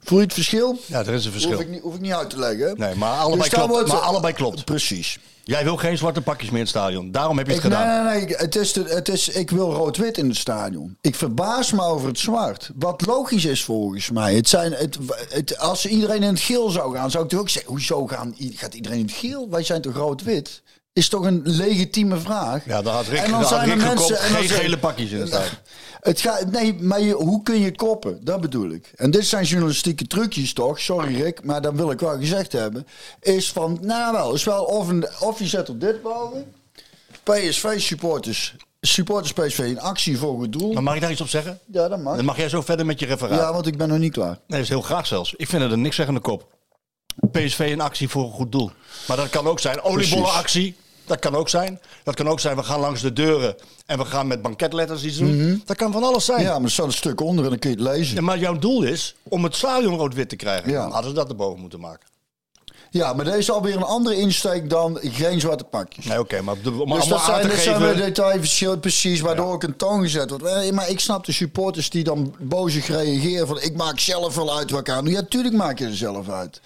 Voel 0.07 0.18
je 0.19 0.24
het 0.25 0.33
verschil? 0.33 0.80
Ja, 0.86 1.00
er 1.00 1.13
is 1.13 1.25
een 1.25 1.31
verschil. 1.31 1.51
Hoef 1.54 1.62
ik, 1.62 1.69
niet, 1.69 1.81
hoef 1.81 1.95
ik 1.95 2.01
niet 2.01 2.12
uit 2.13 2.30
te 2.30 2.39
leggen. 2.39 2.74
Nee, 2.77 2.95
maar 2.95 3.18
allebei 3.18 3.42
Dus 3.50 3.50
klopt. 3.50 3.69
wordt- 3.69 3.88
Maar 3.88 3.98
allebei 4.00 4.33
klopt. 4.33 4.65
Precies. 4.65 5.19
Jij 5.44 5.63
wil 5.63 5.77
geen 5.77 5.98
zwarte 5.98 6.21
pakjes 6.21 6.45
meer 6.50 6.57
in 6.59 6.65
het 6.65 6.69
stadion. 6.75 7.12
Daarom 7.12 7.38
heb 7.38 7.48
je 7.48 7.54
het 7.54 7.63
Ik, 7.63 7.69
nee, 7.69 7.80
gedaan. 7.80 8.06
nee, 8.06 8.25
nee. 8.25 8.36
Het 8.36 8.56
is, 8.56 8.74
de- 8.74 8.83
het 8.88 9.09
is, 9.09 9.30
ik 9.30 9.50
wil 9.51 9.74
rood-wit 9.74 10.18
in 10.18 10.27
het 10.27 10.38
stadion. 10.38 10.98
Ik 11.01 11.15
verbaas 11.15 11.71
me 11.71 11.81
over 11.83 12.07
het 12.07 12.19
zwart. 12.19 12.71
Wat 12.75 13.06
logisch 13.06 13.45
is 13.45 13.63
volgens 13.63 14.09
mij. 14.09 14.36
Het 14.36 14.50
zijn, 14.50 14.71
het, 14.74 14.98
het, 15.30 15.57
als 15.59 15.86
iedereen 15.86 16.24
in 16.24 16.30
het 16.33 16.39
geel 16.39 16.69
zou 16.69 16.95
gaan, 16.95 17.12
zou 17.12 17.24
ik 17.24 17.30
toch 17.30 17.39
ook 17.39 17.50
zeggen: 17.50 17.71
hoezo 17.71 18.07
gaan, 18.07 18.36
gaat 18.56 18.74
iedereen 18.74 19.00
in 19.00 19.06
het 19.06 19.15
geel? 19.15 19.48
Wij 19.50 19.63
zijn 19.63 19.81
toch 19.81 19.95
rood-wit? 19.95 20.62
Is 20.94 21.09
toch 21.09 21.25
een 21.25 21.42
legitieme 21.44 22.18
vraag? 22.18 22.65
Ja, 22.65 22.81
dan 22.81 22.94
had 22.94 23.07
Rick, 23.07 23.19
En 23.19 23.31
dan 23.31 23.45
zijn 23.48 23.69
er 23.69 23.77
Rick 23.77 23.81
gekopt, 23.88 24.09
en 24.12 24.31
dan 24.33 24.42
geen 24.42 24.50
gele 24.50 24.77
pakjes 24.77 25.12
in 25.12 25.19
het 25.19 25.27
stadion. 25.27 25.51
Het 26.00 26.22
gaat, 26.22 26.52
nee, 26.52 26.74
maar 26.74 27.02
je, 27.02 27.14
hoe 27.14 27.44
kun 27.44 27.60
je 27.60 27.76
koppen? 27.76 28.20
Dat 28.24 28.42
bedoel 28.42 28.70
ik. 28.70 28.92
En 28.96 29.12
dit 29.12 29.26
zijn 29.26 29.46
journalistieke 29.46 30.08
trucjes 30.08 30.54
toch? 30.54 30.80
Sorry 30.80 31.22
Rick, 31.22 31.44
maar 31.44 31.62
dat 31.62 31.74
wil 31.74 31.92
ik 31.92 32.00
wel 32.00 32.18
gezegd 32.18 32.52
hebben. 32.52 32.88
Is 33.22 33.52
van, 33.52 33.78
nou 33.82 34.14
wel, 34.14 34.34
is 34.34 34.44
wel 34.44 34.64
of, 34.64 34.88
een, 34.88 35.08
of 35.20 35.40
je 35.40 35.48
zet 35.48 35.68
er 35.68 35.80
dit 35.80 36.02
boven. 36.02 36.54
PSV 37.24 37.80
supporters, 37.80 38.56
supporters 38.82 39.34
PSV 39.34 39.60
in 39.60 39.80
actie 39.80 40.18
voor 40.18 40.38
goed 40.38 40.52
doel. 40.52 40.74
Maar 40.74 40.84
mag 40.84 40.96
ik 40.96 41.02
daar 41.02 41.12
iets 41.12 41.22
op 41.22 41.28
zeggen? 41.28 41.60
Ja, 41.72 41.88
dat 41.88 42.00
mag. 42.00 42.16
Dan 42.16 42.26
mag 42.26 42.38
jij 42.38 42.50
zo 42.50 42.62
verder 42.62 42.86
met 42.86 43.00
je 43.00 43.06
referaat. 43.06 43.40
Ja, 43.40 43.54
want 43.54 43.68
ik 43.68 43.78
ben 43.78 43.88
nog 43.88 43.98
niet 43.98 44.14
klaar. 44.14 44.28
Nee, 44.28 44.40
dat 44.48 44.60
is 44.60 44.70
heel 44.70 44.82
graag 44.82 45.08
zelfs. 45.08 45.34
Ik 45.38 45.48
vind 45.48 45.62
het 45.62 45.72
een 45.72 45.82
niks 45.82 45.96
zeggende 45.96 46.20
kop. 46.20 46.56
PSV 47.32 47.60
in 47.60 47.82
actie 47.82 48.10
voor 48.10 48.24
een 48.24 48.32
goed 48.32 48.52
doel. 48.52 48.72
Maar 49.08 49.18
dat 49.18 49.30
kan 49.30 49.48
ook 49.48 49.60
zijn 49.60 49.82
oliebollenactie. 49.82 50.76
Dat 51.07 51.19
kan 51.19 51.36
ook 51.36 51.50
zijn. 51.50 51.80
Dat 52.04 52.15
kan 52.15 52.27
ook 52.27 52.39
zijn, 52.39 52.56
we 52.56 52.63
gaan 52.63 52.80
langs 52.80 53.01
de 53.01 53.13
deuren 53.13 53.56
en 53.86 53.98
we 53.98 54.06
gaan 54.06 54.27
met 54.27 54.42
banketletters 54.42 55.04
iets 55.04 55.18
doen. 55.18 55.62
Dat 55.65 55.77
kan 55.77 55.92
van 55.92 56.04
alles 56.04 56.25
zijn. 56.25 56.38
Mhm. 56.39 56.48
Ja, 56.48 56.54
maar 56.54 56.63
er 56.63 56.71
staat 56.71 56.86
een 56.86 56.92
stuk 56.92 57.21
onder 57.21 57.44
en 57.44 57.50
dan 57.50 57.59
kun 57.59 57.69
je 57.69 57.75
het 57.75 57.86
lezen. 57.86 58.15
Ja, 58.15 58.21
maar 58.21 58.39
jouw 58.39 58.57
doel 58.57 58.83
is 58.83 59.15
om 59.24 59.44
het 59.44 59.56
stadion 59.56 59.95
rood-wit 59.98 60.30
te 60.30 60.36
krijgen. 60.36 60.71
Ja. 60.71 60.81
Dan 60.81 60.92
hadden 60.92 61.09
ze 61.09 61.15
dat 61.15 61.30
erboven 61.30 61.59
moeten 61.59 61.80
maken. 61.80 62.07
Ja, 62.89 63.13
maar 63.13 63.25
deze 63.25 63.38
is 63.38 63.51
alweer 63.51 63.75
een 63.75 63.83
andere 63.83 64.15
insteek 64.15 64.69
dan 64.69 64.98
geen 65.01 65.39
zwarte 65.39 65.63
pakjes. 65.63 66.06
Nee, 66.06 66.19
oké, 66.19 66.42
maar 66.42 66.54
om 66.56 66.62
Dus 66.63 66.71
allemaal 66.74 66.98
dat 67.07 67.21
zijn, 67.21 67.48
dat 67.48 67.57
zijn 67.57 67.81
geven... 67.81 67.98
detailverschillen 67.98 68.80
precies, 68.80 69.19
waardoor 69.19 69.54
ook 69.54 69.63
een 69.63 69.75
toon 69.75 70.01
gezet 70.01 70.30
wordt. 70.30 70.45
Eh, 70.45 70.71
Maar 70.71 70.89
ik 70.89 71.00
snap 71.00 71.25
de 71.25 71.31
supporters 71.31 71.89
die 71.89 72.04
dan 72.04 72.36
bozig 72.39 72.88
reageren 72.88 73.48
van 73.48 73.62
ik 73.62 73.75
maak 73.75 74.00
zelf 74.00 74.36
wel 74.36 74.57
uit 74.57 74.71
wat 74.71 74.80
ik 74.80 74.89
aan 74.89 75.04
doe. 75.04 75.13
Ja, 75.13 75.21
tuurlijk 75.30 75.56
maak 75.56 75.80
je 75.80 75.86
er 75.86 75.95
zelf 75.95 76.30
uit. 76.30 76.62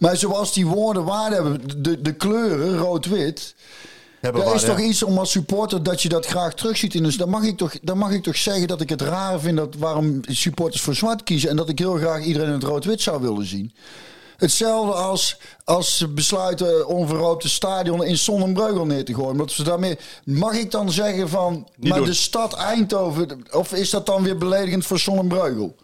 Maar 0.00 0.16
zoals 0.16 0.52
die 0.52 0.66
woorden 0.66 1.04
waarde 1.04 1.34
hebben, 1.34 1.82
de, 1.82 2.00
de 2.00 2.12
kleuren, 2.12 2.76
rood-wit... 2.76 3.54
Er 4.20 4.54
is 4.54 4.64
toch 4.64 4.78
ja. 4.78 4.84
iets 4.84 5.02
om 5.02 5.18
als 5.18 5.30
supporter 5.30 5.82
dat 5.82 6.02
je 6.02 6.08
dat 6.08 6.26
graag 6.26 6.54
terugziet. 6.54 6.94
in. 6.94 7.02
Dus 7.02 7.16
dan 7.16 7.28
mag, 7.28 7.42
ik 7.42 7.56
toch, 7.56 7.72
dan 7.82 7.98
mag 7.98 8.10
ik 8.10 8.22
toch 8.22 8.36
zeggen 8.36 8.68
dat 8.68 8.80
ik 8.80 8.88
het 8.88 9.02
raar 9.02 9.40
vind 9.40 9.56
dat 9.56 9.74
waarom 9.74 10.20
supporters 10.28 10.82
voor 10.82 10.94
zwart 10.94 11.22
kiezen. 11.22 11.50
En 11.50 11.56
dat 11.56 11.68
ik 11.68 11.78
heel 11.78 11.96
graag 11.96 12.24
iedereen 12.24 12.48
in 12.48 12.54
het 12.54 12.62
rood-wit 12.62 13.00
zou 13.00 13.20
willen 13.20 13.46
zien. 13.46 13.72
Hetzelfde 14.36 14.92
als, 14.92 15.36
als 15.64 15.96
ze 15.96 16.08
besluiten 16.08 16.86
onverhoopt 16.86 17.42
het 17.42 17.52
stadion 17.52 18.04
in 18.04 18.18
Sonnenbreugel 18.18 18.86
neer 18.86 19.04
te 19.04 19.14
gooien. 19.14 19.30
Omdat 19.30 19.50
ze 19.50 19.62
daarmee, 19.62 19.98
mag 20.24 20.54
ik 20.54 20.70
dan 20.70 20.90
zeggen 20.92 21.28
van, 21.28 21.68
maar 21.76 21.98
doen. 21.98 22.06
de 22.06 22.14
stad 22.14 22.54
Eindhoven, 22.54 23.42
of 23.50 23.72
is 23.72 23.90
dat 23.90 24.06
dan 24.06 24.22
weer 24.22 24.38
beledigend 24.38 24.86
voor 24.86 24.98
Sonnenbreugel? 24.98 25.76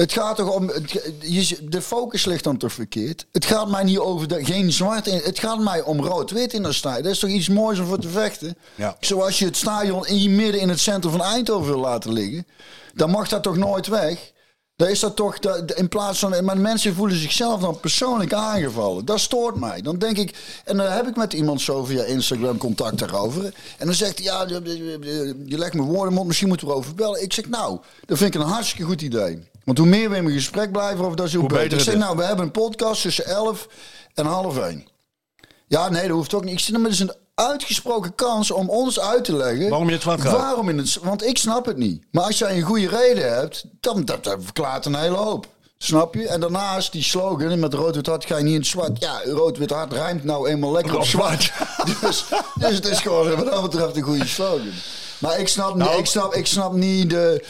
Het 0.00 0.12
gaat 0.12 0.36
toch 0.36 0.54
om. 0.54 0.68
het- 0.68 1.60
De 1.62 1.82
focus 1.82 2.24
ligt 2.24 2.44
dan 2.44 2.56
toch 2.56 2.72
verkeerd. 2.72 3.26
Het 3.32 3.44
gaat 3.44 3.68
mij 3.68 3.84
niet 3.84 3.98
over 3.98 4.28
de, 4.28 4.44
geen 4.44 4.72
zwart. 4.72 5.06
In, 5.06 5.20
het 5.24 5.38
gaat 5.38 5.58
mij 5.60 5.82
om 5.82 6.00
rood-wit 6.04 6.52
in 6.52 6.62
de 6.62 6.72
stadion. 6.72 7.02
Dat 7.02 7.12
is 7.12 7.18
toch 7.18 7.30
iets 7.30 7.48
moois 7.48 7.78
om 7.78 7.86
voor 7.86 7.98
te 7.98 8.08
vechten. 8.08 8.56
Ja. 8.74 8.96
Zoals 9.00 9.38
je 9.38 9.44
het 9.44 9.56
stadion 9.56 10.06
in 10.06 10.22
je 10.22 10.28
midden 10.30 10.60
in 10.60 10.68
het 10.68 10.80
centrum 10.80 11.12
van 11.12 11.22
Eindhoven 11.22 11.66
wil 11.72 11.80
laten 11.80 12.12
liggen. 12.12 12.46
Dan 12.94 13.10
mag 13.10 13.28
dat 13.28 13.42
toch 13.42 13.56
nooit 13.56 13.86
weg. 13.86 14.32
Dan 14.76 14.88
is 14.88 15.00
dat 15.00 15.16
toch 15.16 15.38
dat- 15.38 15.72
in 15.72 15.88
plaats 15.88 16.18
van. 16.18 16.44
Maar 16.44 16.58
mensen 16.58 16.94
voelen 16.94 17.16
zichzelf 17.16 17.60
dan 17.60 17.80
persoonlijk 17.80 18.32
aangevallen. 18.32 19.04
Dat 19.04 19.20
stoort 19.20 19.56
mij. 19.56 19.82
Dan 19.82 19.98
denk 19.98 20.16
ik. 20.16 20.60
En 20.64 20.76
dan 20.76 20.86
heb 20.86 21.06
ik 21.08 21.16
met 21.16 21.32
iemand 21.32 21.60
zo 21.60 21.84
via 21.84 22.02
Instagram 22.04 22.58
contact 22.58 22.98
daarover. 22.98 23.44
En 23.78 23.86
dan 23.86 23.94
zegt 23.94 24.16
hij: 24.18 24.26
Ja, 24.26 24.44
je, 25.44 25.58
legt 25.58 25.74
me 25.74 25.82
woorden 25.82 26.14
mond. 26.14 26.26
Misschien 26.26 26.48
moeten 26.48 26.66
we 26.66 26.72
erover 26.72 26.94
bellen. 26.94 27.22
Ik 27.22 27.32
zeg: 27.32 27.48
Nou, 27.48 27.78
dat 28.06 28.18
vind 28.18 28.34
ik 28.34 28.40
een 28.40 28.46
hartstikke 28.46 28.84
goed 28.84 29.02
idee. 29.02 29.48
Want 29.66 29.78
hoe 29.78 29.86
meer 29.86 30.10
we 30.10 30.16
in 30.16 30.22
mijn 30.22 30.36
gesprek 30.36 30.72
blijven 30.72 31.04
over 31.04 31.16
dat 31.16 31.26
is 31.26 31.32
hoe, 31.32 31.40
Hoe 31.40 31.50
beter. 31.50 31.64
beter 31.64 31.78
Ik 31.78 31.84
zeg. 31.84 31.96
Nou, 31.96 32.16
we 32.16 32.24
hebben 32.24 32.44
een 32.44 32.50
podcast 32.50 33.02
tussen 33.02 33.24
11 33.26 33.68
en 34.14 34.26
half 34.26 34.58
1. 34.58 34.86
Ja, 35.66 35.88
nee, 35.88 36.02
dat 36.02 36.16
hoeft 36.16 36.34
ook 36.34 36.44
niet. 36.44 36.52
Ik 36.52 36.58
zeg: 36.58 36.68
"Nou, 36.68 36.80
maar 36.82 36.90
Het 36.90 37.00
is 37.00 37.06
een 37.06 37.14
uitgesproken 37.34 38.14
kans 38.14 38.50
om 38.50 38.70
ons 38.70 39.00
uit 39.00 39.24
te 39.24 39.36
leggen. 39.36 39.68
Waarom 39.68 39.86
je 39.88 39.92
het 39.92 40.02
zwart 40.02 40.20
gaat. 40.20 40.32
Waarom 40.32 40.68
in 40.68 40.78
het 40.78 40.98
Want 41.02 41.24
ik 41.24 41.38
snap 41.38 41.66
het 41.66 41.76
niet. 41.76 42.04
Maar 42.10 42.24
als 42.24 42.38
jij 42.38 42.56
een 42.56 42.62
goede 42.62 42.88
reden 42.88 43.34
hebt, 43.34 43.64
dan 43.80 44.04
dat, 44.04 44.24
dat 44.24 44.38
verklaart 44.40 44.84
een 44.84 44.94
hele 44.94 45.16
hoop. 45.16 45.46
Snap 45.78 46.14
je? 46.14 46.28
En 46.28 46.40
daarnaast 46.40 46.92
die 46.92 47.02
slogan 47.02 47.58
met 47.58 47.74
rood-wit 47.74 48.06
hart 48.06 48.24
ga 48.24 48.36
je 48.36 48.42
niet 48.42 48.52
in 48.52 48.58
het 48.58 48.68
zwart. 48.68 49.00
Ja, 49.00 49.20
rood-wit 49.24 49.70
hart 49.70 49.92
rijmt 49.92 50.24
nou 50.24 50.48
eenmaal 50.48 50.72
lekker 50.72 50.94
op 50.94 51.00
Op 51.00 51.06
zwart. 51.06 51.52
dus, 52.00 52.24
dus 52.54 52.74
het 52.74 52.84
is 52.84 53.00
gewoon 53.00 53.36
wat 53.36 53.46
dat 53.46 53.62
betreft 53.62 53.96
een 53.96 54.02
goede 54.02 54.26
slogan. 54.26 54.72
Maar 55.18 55.38
ik 55.38 55.48
snap, 55.48 55.74
niet, 55.74 55.84
Nou, 55.84 55.98
ik 55.98 56.06
snap, 56.06 56.34
ik 56.34 56.46
snap 56.46 56.72
niet 56.72 57.10
de... 57.10 57.44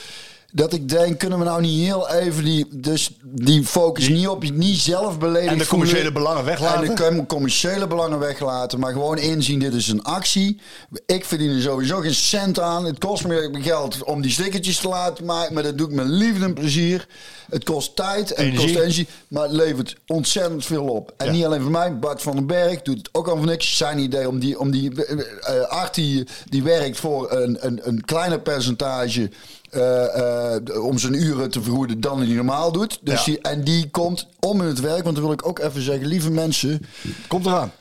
Dat 0.53 0.73
ik 0.73 0.89
denk, 0.89 1.19
kunnen 1.19 1.39
we 1.39 1.45
nou 1.45 1.61
niet 1.61 1.85
heel 1.85 2.11
even 2.11 2.45
die, 2.45 2.67
dus 2.71 3.11
die 3.25 3.65
focus 3.65 4.09
niet 4.09 4.29
op 4.29 4.51
niet 4.51 4.79
zelf 4.79 5.19
En 5.23 5.59
de 5.59 5.67
commerciële 5.67 6.13
belangen 6.13 6.45
weglaten. 6.45 6.89
En 6.89 6.95
de 6.95 7.03
com- 7.03 7.27
commerciële 7.27 7.87
belangen 7.87 8.19
weglaten. 8.19 8.81
Maar 8.81 8.93
gewoon 8.93 9.19
inzien, 9.19 9.59
dit 9.59 9.75
is 9.75 9.89
een 9.89 10.03
actie. 10.03 10.61
Ik 11.07 11.25
verdien 11.25 11.51
er 11.51 11.63
sowieso 11.63 12.01
geen 12.01 12.15
cent 12.15 12.61
aan. 12.61 12.85
Het 12.85 12.99
kost 12.99 13.27
me 13.27 13.51
geld 13.53 14.05
om 14.05 14.23
die 14.23 14.31
stickertjes 14.31 14.79
te 14.79 14.89
laten 14.89 15.25
maken. 15.25 15.55
Maar 15.55 15.63
dat 15.63 15.79
doe 15.79 15.89
ik 15.89 15.95
met 15.95 16.07
liefde 16.07 16.45
en 16.45 16.55
plezier. 16.55 17.07
Het 17.51 17.65
kost 17.65 17.97
tijd 17.97 18.33
en 18.33 18.45
het 18.45 18.53
Energie. 18.55 18.67
kost 18.73 18.81
energie. 18.83 19.07
Maar 19.29 19.43
het 19.43 19.53
levert 19.53 19.97
ontzettend 20.07 20.65
veel 20.65 20.85
op. 20.85 21.13
En 21.17 21.27
Ja. 21.27 21.33
niet 21.33 21.45
alleen 21.45 21.63
voor 21.63 21.71
mij. 21.71 21.99
Bart 21.99 22.23
van 22.23 22.35
den 22.37 22.47
Berg 22.47 22.83
doet 22.83 22.99
het 22.99 23.09
ook 23.13 23.29
al 23.29 23.37
voor 23.37 23.47
niks. 23.47 23.77
Zijn 23.77 23.99
idee 23.99 24.29
om 24.29 24.39
die... 24.39 24.59
Om 24.61 24.71
die 24.71 25.05
eh, 25.05 25.61
Art 25.61 25.95
die, 25.95 26.27
die 26.49 26.63
werkt 26.63 26.99
voor 26.99 27.33
een, 27.33 27.57
een, 27.61 27.81
een 27.83 28.05
kleiner 28.05 28.41
percentage... 28.41 29.31
eh, 29.77 30.55
eh, 30.57 30.85
om 30.85 30.99
zijn 30.99 31.15
uren 31.15 31.51
te 31.51 31.63
vergoeden 31.63 32.01
dan 32.01 32.19
hij 32.19 32.29
normaal 32.29 32.73
doet. 32.73 32.99
Dus 33.03 33.19
Ja. 33.19 33.25
die, 33.25 33.41
en 33.41 33.65
die 33.65 33.91
komt 33.91 34.27
om 34.41 34.61
in 34.61 34.67
het 34.67 34.81
werk. 34.81 35.03
Want 35.05 35.15
dan 35.17 35.25
wil 35.25 35.33
ik 35.35 35.47
ook 35.47 35.59
even 35.59 35.83
zeggen, 35.83 36.07
lieve 36.07 36.31
mensen... 36.31 36.87
Komt 37.29 37.47
eraan. 37.47 37.73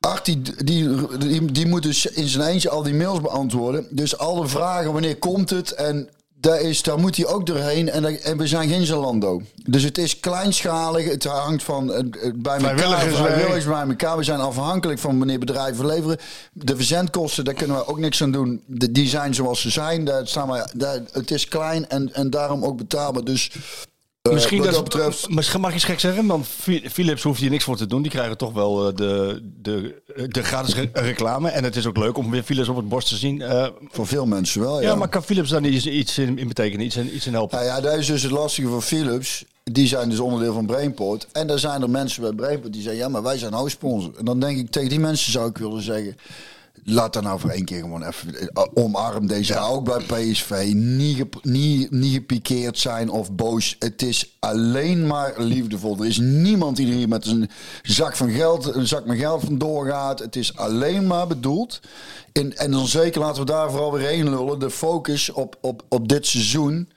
Art 0.00 0.24
die, 0.24 0.42
die, 0.64 1.18
die, 1.18 1.52
die 1.52 1.66
moet 1.66 1.82
dus 1.82 2.06
in 2.06 2.28
zijn 2.28 2.48
eentje 2.48 2.70
al 2.70 2.82
die 2.82 2.94
mails 2.94 3.20
beantwoorden. 3.20 3.86
Dus 3.90 4.18
al 4.18 4.40
de 4.40 4.48
vragen, 4.48 4.92
wanneer 4.92 5.16
komt 5.18 5.50
het? 5.50 5.70
En 5.72 6.08
daar, 6.44 6.60
is, 6.60 6.82
daar 6.82 6.98
moet 6.98 7.16
hij 7.16 7.26
ook 7.26 7.46
doorheen. 7.46 7.90
En, 7.90 8.02
daar- 8.02 8.12
en 8.14 8.36
we 8.38 8.46
zijn 8.46 8.68
geen 8.68 8.86
Zalando. 8.86 9.42
Dus 9.64 9.82
het 9.82 9.98
is 9.98 10.20
kleinschalig. 10.20 11.10
Het 11.10 11.24
hangt 11.24 11.62
van 11.62 11.92
eh, 11.92 12.02
bij 12.34 12.54
elkaar. 12.58 12.78
Vrijwilligers 13.10 13.64
bij 13.64 13.82
elkaar. 13.88 14.16
We 14.16 14.22
zijn 14.22 14.40
afhankelijk 14.40 14.98
van 14.98 15.18
wanneer 15.18 15.38
bedrijven 15.38 15.86
leveren. 15.86 16.18
De 16.52 16.76
verzendkosten, 16.76 17.44
daar 17.44 17.54
kunnen 17.54 17.76
we 17.76 17.86
ook 17.86 17.98
niks 17.98 18.22
aan 18.22 18.32
doen. 18.32 18.62
De- 18.66 18.92
die 18.92 19.08
zijn 19.08 19.34
zoals 19.34 19.60
ze 19.60 19.70
zijn. 19.70 20.04
Daar 20.04 20.26
staan 20.26 20.50
we, 20.50 20.68
daar, 20.74 21.00
het 21.12 21.30
is 21.30 21.48
klein 21.48 21.88
en, 21.88 22.14
en 22.14 22.30
daarom 22.30 22.64
ook 22.64 22.76
betaalbaar. 22.76 23.24
Dus 23.24 23.50
Misschien, 24.32 24.58
wat 24.58 24.66
dat, 24.66 24.74
dat 24.74 24.84
betreft... 24.84 25.28
misschien 25.28 25.60
mag 25.60 25.68
ik 25.70 25.74
eens 25.76 25.84
gek 25.84 26.00
zeggen, 26.00 26.26
want 26.26 26.46
Philips 26.92 27.22
hoeft 27.22 27.40
hier 27.40 27.50
niks 27.50 27.64
voor 27.64 27.76
te 27.76 27.86
doen. 27.86 28.02
Die 28.02 28.10
krijgen 28.10 28.36
toch 28.36 28.52
wel 28.52 28.88
eh, 28.88 28.94
de, 28.96 29.42
de, 29.62 30.02
de 30.28 30.42
gratis 30.42 30.74
re- 30.74 30.90
reclame. 30.92 31.48
En 31.48 31.64
het 31.64 31.76
is 31.76 31.86
ook 31.86 31.96
leuk 31.96 32.16
om 32.16 32.30
weer 32.30 32.42
Philips 32.42 32.68
op 32.68 32.76
het 32.76 32.88
borst 32.88 33.08
te 33.08 33.16
zien. 33.16 33.42
Eh, 33.42 33.66
Voor 33.90 34.06
veel 34.06 34.26
mensen 34.26 34.60
wel, 34.60 34.82
ja. 34.82 34.94
maar 34.94 35.08
kan 35.08 35.22
Philips 35.24 35.50
daar 35.50 35.60
niet 35.60 35.72
iets, 35.72 35.86
iets 35.86 36.18
in, 36.18 36.38
in 36.38 36.48
betekenen? 36.48 36.86
Iets 36.86 36.96
in, 36.96 37.14
iets 37.14 37.26
in 37.26 37.32
helpen? 37.32 37.58
Nou 37.58 37.70
ja, 37.70 37.80
dat 37.80 37.98
is 37.98 38.06
dus 38.06 38.22
het 38.22 38.30
lastige 38.32 38.68
van 38.68 38.82
Philips. 38.82 39.44
Die 39.64 39.86
zijn 39.86 40.08
dus 40.08 40.18
onderdeel 40.18 40.52
van 40.54 40.66
Brainport. 40.66 41.26
En 41.32 41.46
daar 41.46 41.58
zijn 41.58 41.82
er 41.82 41.90
mensen 41.90 42.22
bij 42.22 42.32
Brainport 42.32 42.72
die 42.72 42.82
zeggen... 42.82 43.00
ja, 43.00 43.08
maar 43.08 43.22
wij 43.22 43.38
zijn 43.38 43.52
hoofdsponsor. 43.52 44.12
En 44.18 44.24
dan 44.24 44.40
denk 44.40 44.58
ik, 44.58 44.70
tegen 44.70 44.88
die 44.88 45.00
mensen 45.00 45.32
zou 45.32 45.48
ik 45.48 45.58
willen 45.58 45.82
zeggen... 45.82 46.16
laat 46.84 47.12
daar 47.12 47.22
nou 47.22 47.40
voor 47.40 47.50
één 47.50 47.64
keer 47.64 47.80
gewoon 47.80 48.02
even... 48.02 48.34
eh, 48.54 48.64
omarm 48.74 49.26
deze 49.26 49.58
ook 49.58 49.84
bij 49.84 50.30
PSV. 50.30 50.72
Niet, 50.74 51.44
niet, 51.44 51.90
niet 51.90 52.12
gepikeerd 52.12 52.78
zijn 52.78 53.10
of 53.10 53.32
boos. 53.32 53.76
Het 53.78 54.02
is 54.02 54.36
alleen 54.40 55.06
maar 55.06 55.34
liefdevol. 55.36 55.98
Er 55.98 56.06
is 56.06 56.18
niemand 56.18 56.76
die 56.76 56.86
er 56.86 56.94
hier 56.94 57.08
met 57.08 57.26
een 57.26 57.50
zak 57.82 58.16
van 58.16 58.30
geld... 58.30 58.74
een 58.74 58.86
zak 58.86 59.06
met 59.06 59.18
geld 59.18 59.44
vandoor 59.44 59.86
gaat. 59.86 60.18
Het 60.18 60.36
is 60.36 60.56
alleen 60.56 61.06
maar 61.06 61.26
bedoeld... 61.26 61.80
In, 62.32 62.56
en 62.56 62.70
dan 62.70 62.86
zeker 62.86 63.20
laten 63.20 63.40
we 63.40 63.50
daar 63.50 63.70
vooral 63.70 63.92
weer 63.92 64.08
heen 64.08 64.30
lullen. 64.30 64.58
De 64.58 64.70
focus 64.70 65.30
op, 65.30 65.56
op, 65.60 65.84
op 65.88 66.08
dit 66.08 66.26
seizoen... 66.26 66.88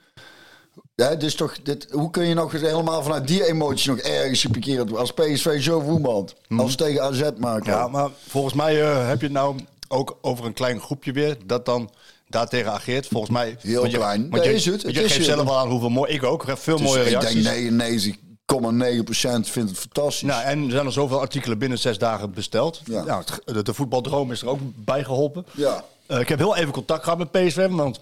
Ja, 0.94 1.14
dus 1.14 1.34
toch, 1.34 1.62
dit, 1.62 1.86
hoe 1.90 2.10
kun 2.10 2.26
je 2.26 2.34
nog 2.34 2.52
eens 2.52 2.62
helemaal 2.62 3.02
vanuit 3.02 3.28
die 3.28 3.46
emotie 3.46 3.90
nog 3.90 3.98
ergens 3.98 4.40
gepikeerd 4.40 4.96
als 4.96 5.12
PSV 5.12 5.62
zo 5.62 5.80
voetbalt? 5.80 6.34
Als 6.56 6.76
tegen 6.76 7.02
AZ 7.02 7.22
maken. 7.38 7.72
Ja, 7.72 7.88
maar 7.88 8.08
volgens 8.26 8.54
mij 8.54 8.82
eh, 8.82 9.08
heb 9.08 9.20
je 9.20 9.26
het 9.26 9.34
nou 9.34 9.56
ook 9.88 10.18
over 10.22 10.44
een 10.44 10.52
klein 10.52 10.80
groepje 10.80 11.12
weer 11.12 11.36
dat 11.46 11.66
dan 11.66 11.90
daartegen 12.28 12.72
ageert. 12.72 13.06
Volgens 13.06 13.32
mij... 13.32 13.56
Heel 13.60 13.80
want 13.80 13.92
je, 13.92 13.98
klein. 13.98 14.30
Want 14.30 14.44
je, 14.44 14.52
is 14.52 14.64
het. 14.64 14.82
want 14.82 14.94
je 14.94 15.08
geeft 15.08 15.24
zelf 15.24 15.48
al 15.48 15.58
aan 15.58 15.68
hoeveel 15.68 15.88
mooi... 15.90 16.12
Ik 16.12 16.22
ook. 16.22 16.44
Veel 16.46 16.76
Dus 16.76 16.86
mooie 16.86 17.02
ik 17.02 17.08
reacties. 17.08 17.42
denk 17.42 18.14
99,9% 18.52 19.50
vindt 19.50 19.70
het 19.70 19.78
fantastisch. 19.78 20.22
Nou, 20.28 20.42
en 20.42 20.64
er 20.64 20.70
zijn 20.70 20.86
er 20.86 20.92
zoveel 20.92 21.20
artikelen 21.20 21.58
binnen 21.58 21.78
zes 21.78 21.98
dagen 21.98 22.30
besteld. 22.32 22.80
Ja. 22.84 23.04
Nou, 23.04 23.24
de, 23.44 23.62
de 23.62 23.74
voetbaldroom 23.74 24.32
is 24.32 24.42
er 24.42 24.48
ook 24.48 24.60
bij 24.74 25.04
geholpen. 25.04 25.46
Ja. 25.54 25.84
Eh, 26.06 26.20
ik 26.20 26.28
heb 26.28 26.38
heel 26.38 26.56
even 26.56 26.72
contact 26.72 27.02
gehad 27.04 27.18
met 27.18 27.30
PSV, 27.30 27.66
want 27.70 28.00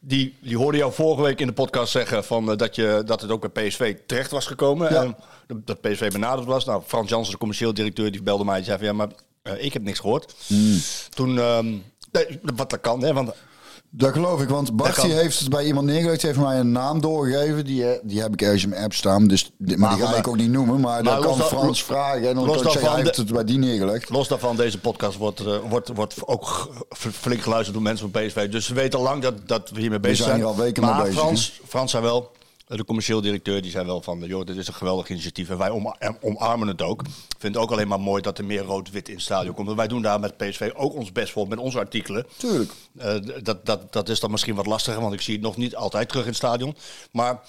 die, 0.00 0.36
die 0.40 0.56
hoorde 0.56 0.78
jou 0.78 0.92
vorige 0.92 1.22
week 1.22 1.40
in 1.40 1.46
de 1.46 1.52
podcast 1.52 1.92
zeggen 1.92 2.24
van, 2.24 2.50
eh, 2.50 2.56
dat, 2.56 2.74
je, 2.74 3.02
dat 3.06 3.20
het 3.20 3.30
ook 3.30 3.52
bij 3.52 3.68
PSV 3.68 3.96
terecht 4.06 4.30
was 4.30 4.46
gekomen. 4.46 4.92
Ja. 4.92 5.02
En 5.02 5.16
dat- 5.46 5.66
dat 5.66 5.80
PSV 5.80 6.12
benaderd 6.12 6.46
was. 6.46 6.64
Nou, 6.64 6.82
Frans 6.86 7.10
Jansen, 7.10 7.32
de 7.32 7.38
commercieel 7.38 7.74
directeur, 7.74 8.10
die 8.12 8.22
belde 8.22 8.44
mij 8.44 8.58
en 8.58 8.64
zei 8.64 8.78
van 8.78 8.86
ja, 8.86 8.92
maar 8.92 9.08
eh, 9.56 9.64
ik 9.64 9.72
heb 9.72 9.82
niks 9.82 9.98
gehoord. 9.98 10.34
Hmm. 10.46 10.78
Toen, 11.10 11.38
ehm, 11.38 11.66
wat 12.56 12.70
dat 12.70 12.80
kan, 12.80 13.02
hè, 13.02 13.12
want 13.12 13.30
Dat 13.90 14.12
geloof 14.12 14.40
ik, 14.42 14.48
want 14.48 14.76
Bart 14.76 15.00
die 15.02 15.12
heeft 15.12 15.38
het 15.38 15.48
bij 15.48 15.64
iemand 15.64 15.86
neergelegd, 15.86 16.22
heeft 16.22 16.38
mij 16.38 16.58
een 16.58 16.72
naam 16.72 17.00
doorgegeven. 17.00 17.64
Die, 17.64 17.90
eh, 17.92 17.98
die 18.02 18.20
heb 18.20 18.32
ik 18.32 18.42
ergens 18.42 18.62
in 18.62 18.68
mijn 18.68 18.82
app 18.82 18.92
staan, 18.94 19.26
dus, 19.26 19.50
die- 19.58 19.76
maar, 19.76 19.90
die 19.94 20.02
ga 20.04 20.08
Maar- 20.10 20.18
ik 20.18 20.28
ook 20.28 20.36
niet 20.36 20.50
noemen. 20.50 20.80
Maar, 20.80 21.02
dan 21.02 21.22
los 21.22 21.36
kan 21.36 21.46
Frans 21.46 21.84
vragen 21.84 22.28
en 22.28 22.34
dan 22.34 22.44
los 22.44 22.62
zeggen, 22.62 22.90
hij 22.92 23.02
heeft 23.02 23.16
het 23.16 23.32
bij 23.32 23.44
die 23.44 23.58
neergelegd. 23.58 24.08
Los 24.08 24.28
daarvan, 24.28 24.56
deze 24.56 24.78
podcast 24.78 25.16
wordt, 25.18 25.40
eh, 25.40 25.56
wordt, 25.68 25.88
wordt 25.94 26.14
ook 26.26 26.70
flink 26.96 27.40
geluisterd 27.42 27.74
door 27.74 27.82
mensen 27.82 28.10
van 28.10 28.22
PSV. 28.22 28.48
Dus 28.48 28.66
ze 28.66 28.74
weten 28.74 28.98
al 28.98 29.04
lang 29.04 29.22
dat, 29.22 29.34
dat 29.48 29.70
we 29.70 29.80
hiermee 29.80 30.00
bezig 30.00 30.16
zijn 30.16 30.28
zijn. 30.28 30.40
hier 30.40 30.48
al 30.48 30.56
weken 30.56 30.82
mee 30.82 30.92
maar 30.92 31.02
bezig, 31.02 31.18
Frans, 31.18 31.60
Frans 31.68 31.90
zei 31.90 32.02
wel, 32.02 32.30
de 32.76 32.84
commercieel 32.84 33.20
directeur, 33.20 33.62
die 33.62 33.70
zei 33.70 33.86
wel 33.86 34.02
van... 34.02 34.18
joh, 34.18 34.44
dit 34.44 34.56
is 34.56 34.68
een 34.68 34.74
geweldig 34.74 35.08
initiatief 35.08 35.50
en 35.50 35.58
wij 35.58 35.70
oma- 35.70 35.96
en 35.98 36.16
omarmen 36.22 36.68
het 36.68 36.82
ook. 36.82 37.02
Ik 37.02 37.36
vind 37.38 37.54
het 37.54 37.62
ook 37.62 37.70
alleen 37.70 37.88
maar 37.88 38.00
mooi 38.00 38.22
dat 38.22 38.38
er 38.38 38.44
meer 38.44 38.62
rood-wit 38.62 39.08
in 39.08 39.14
het 39.14 39.22
stadion 39.22 39.54
komt. 39.54 39.66
Want 39.66 39.78
wij 39.78 39.88
doen 39.88 40.02
daar 40.02 40.20
met 40.20 40.36
PSV 40.36 40.70
ook 40.74 40.94
ons 40.94 41.12
best 41.12 41.32
voor 41.32 41.48
met 41.48 41.58
onze 41.58 41.78
artikelen. 41.78 42.26
Tuurlijk. 42.36 42.72
Eh, 42.96 43.14
dat, 43.42 43.66
dat, 43.66 43.92
dat 43.92 44.08
is 44.08 44.20
dan 44.20 44.30
misschien 44.30 44.54
wat 44.54 44.66
lastiger, 44.66 45.00
want 45.00 45.14
ik 45.14 45.20
zie 45.20 45.34
het 45.34 45.42
nog 45.42 45.56
niet 45.56 45.76
altijd 45.76 46.08
terug 46.08 46.22
in 46.22 46.28
het 46.28 46.38
stadion. 46.38 46.76
Maar 47.12 47.40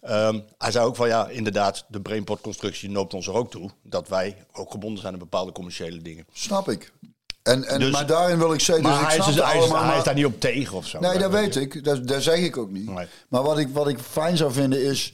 ehm, 0.00 0.40
hij 0.58 0.70
zei 0.70 0.86
ook 0.86 0.96
van 0.96 1.08
ja, 1.08 1.28
inderdaad, 1.28 1.84
de 1.88 2.00
Brainport-constructie 2.00 2.90
noopt 2.90 3.14
ons 3.14 3.26
er 3.26 3.34
ook 3.34 3.50
toe. 3.50 3.70
Dat 3.82 4.08
wij 4.08 4.44
ook 4.52 4.70
gebonden 4.70 5.00
zijn 5.00 5.12
aan 5.12 5.18
bepaalde 5.18 5.52
commerciële 5.52 6.02
dingen. 6.02 6.26
Snap 6.32 6.68
ik. 6.68 6.92
En, 7.46 7.64
en, 7.64 7.80
Dus- 7.80 7.92
maar 7.92 8.06
daarin 8.06 8.38
wil 8.38 8.52
ik 8.52 8.60
zeggen, 8.60 8.84
dus 8.84 8.94
ik 8.94 9.06
hij, 9.06 9.16
is, 9.16 9.22
snap 9.22 9.34
dus- 9.34 9.44
hij, 9.44 9.58
is, 9.58 9.70
hij 9.70 9.98
is 9.98 10.04
daar 10.04 10.14
niet 10.14 10.24
op 10.24 10.40
tegen 10.40 10.76
of 10.76 10.86
zo. 10.86 10.98
Nee, 10.98 11.18
dat 11.18 11.30
weet 11.30 11.56
ik. 11.56 11.84
Dat, 11.84 12.08
dat 12.08 12.22
zeg 12.22 12.38
ik 12.38 12.56
ook 12.56 12.70
niet. 12.70 12.90
Nee. 12.90 13.06
Maar 13.28 13.42
wat 13.42 13.58
ik, 13.58 13.68
wat 13.72 13.88
ik 13.88 13.98
fijn 14.10 14.36
zou 14.36 14.52
vinden 14.52 14.84
is... 14.84 15.12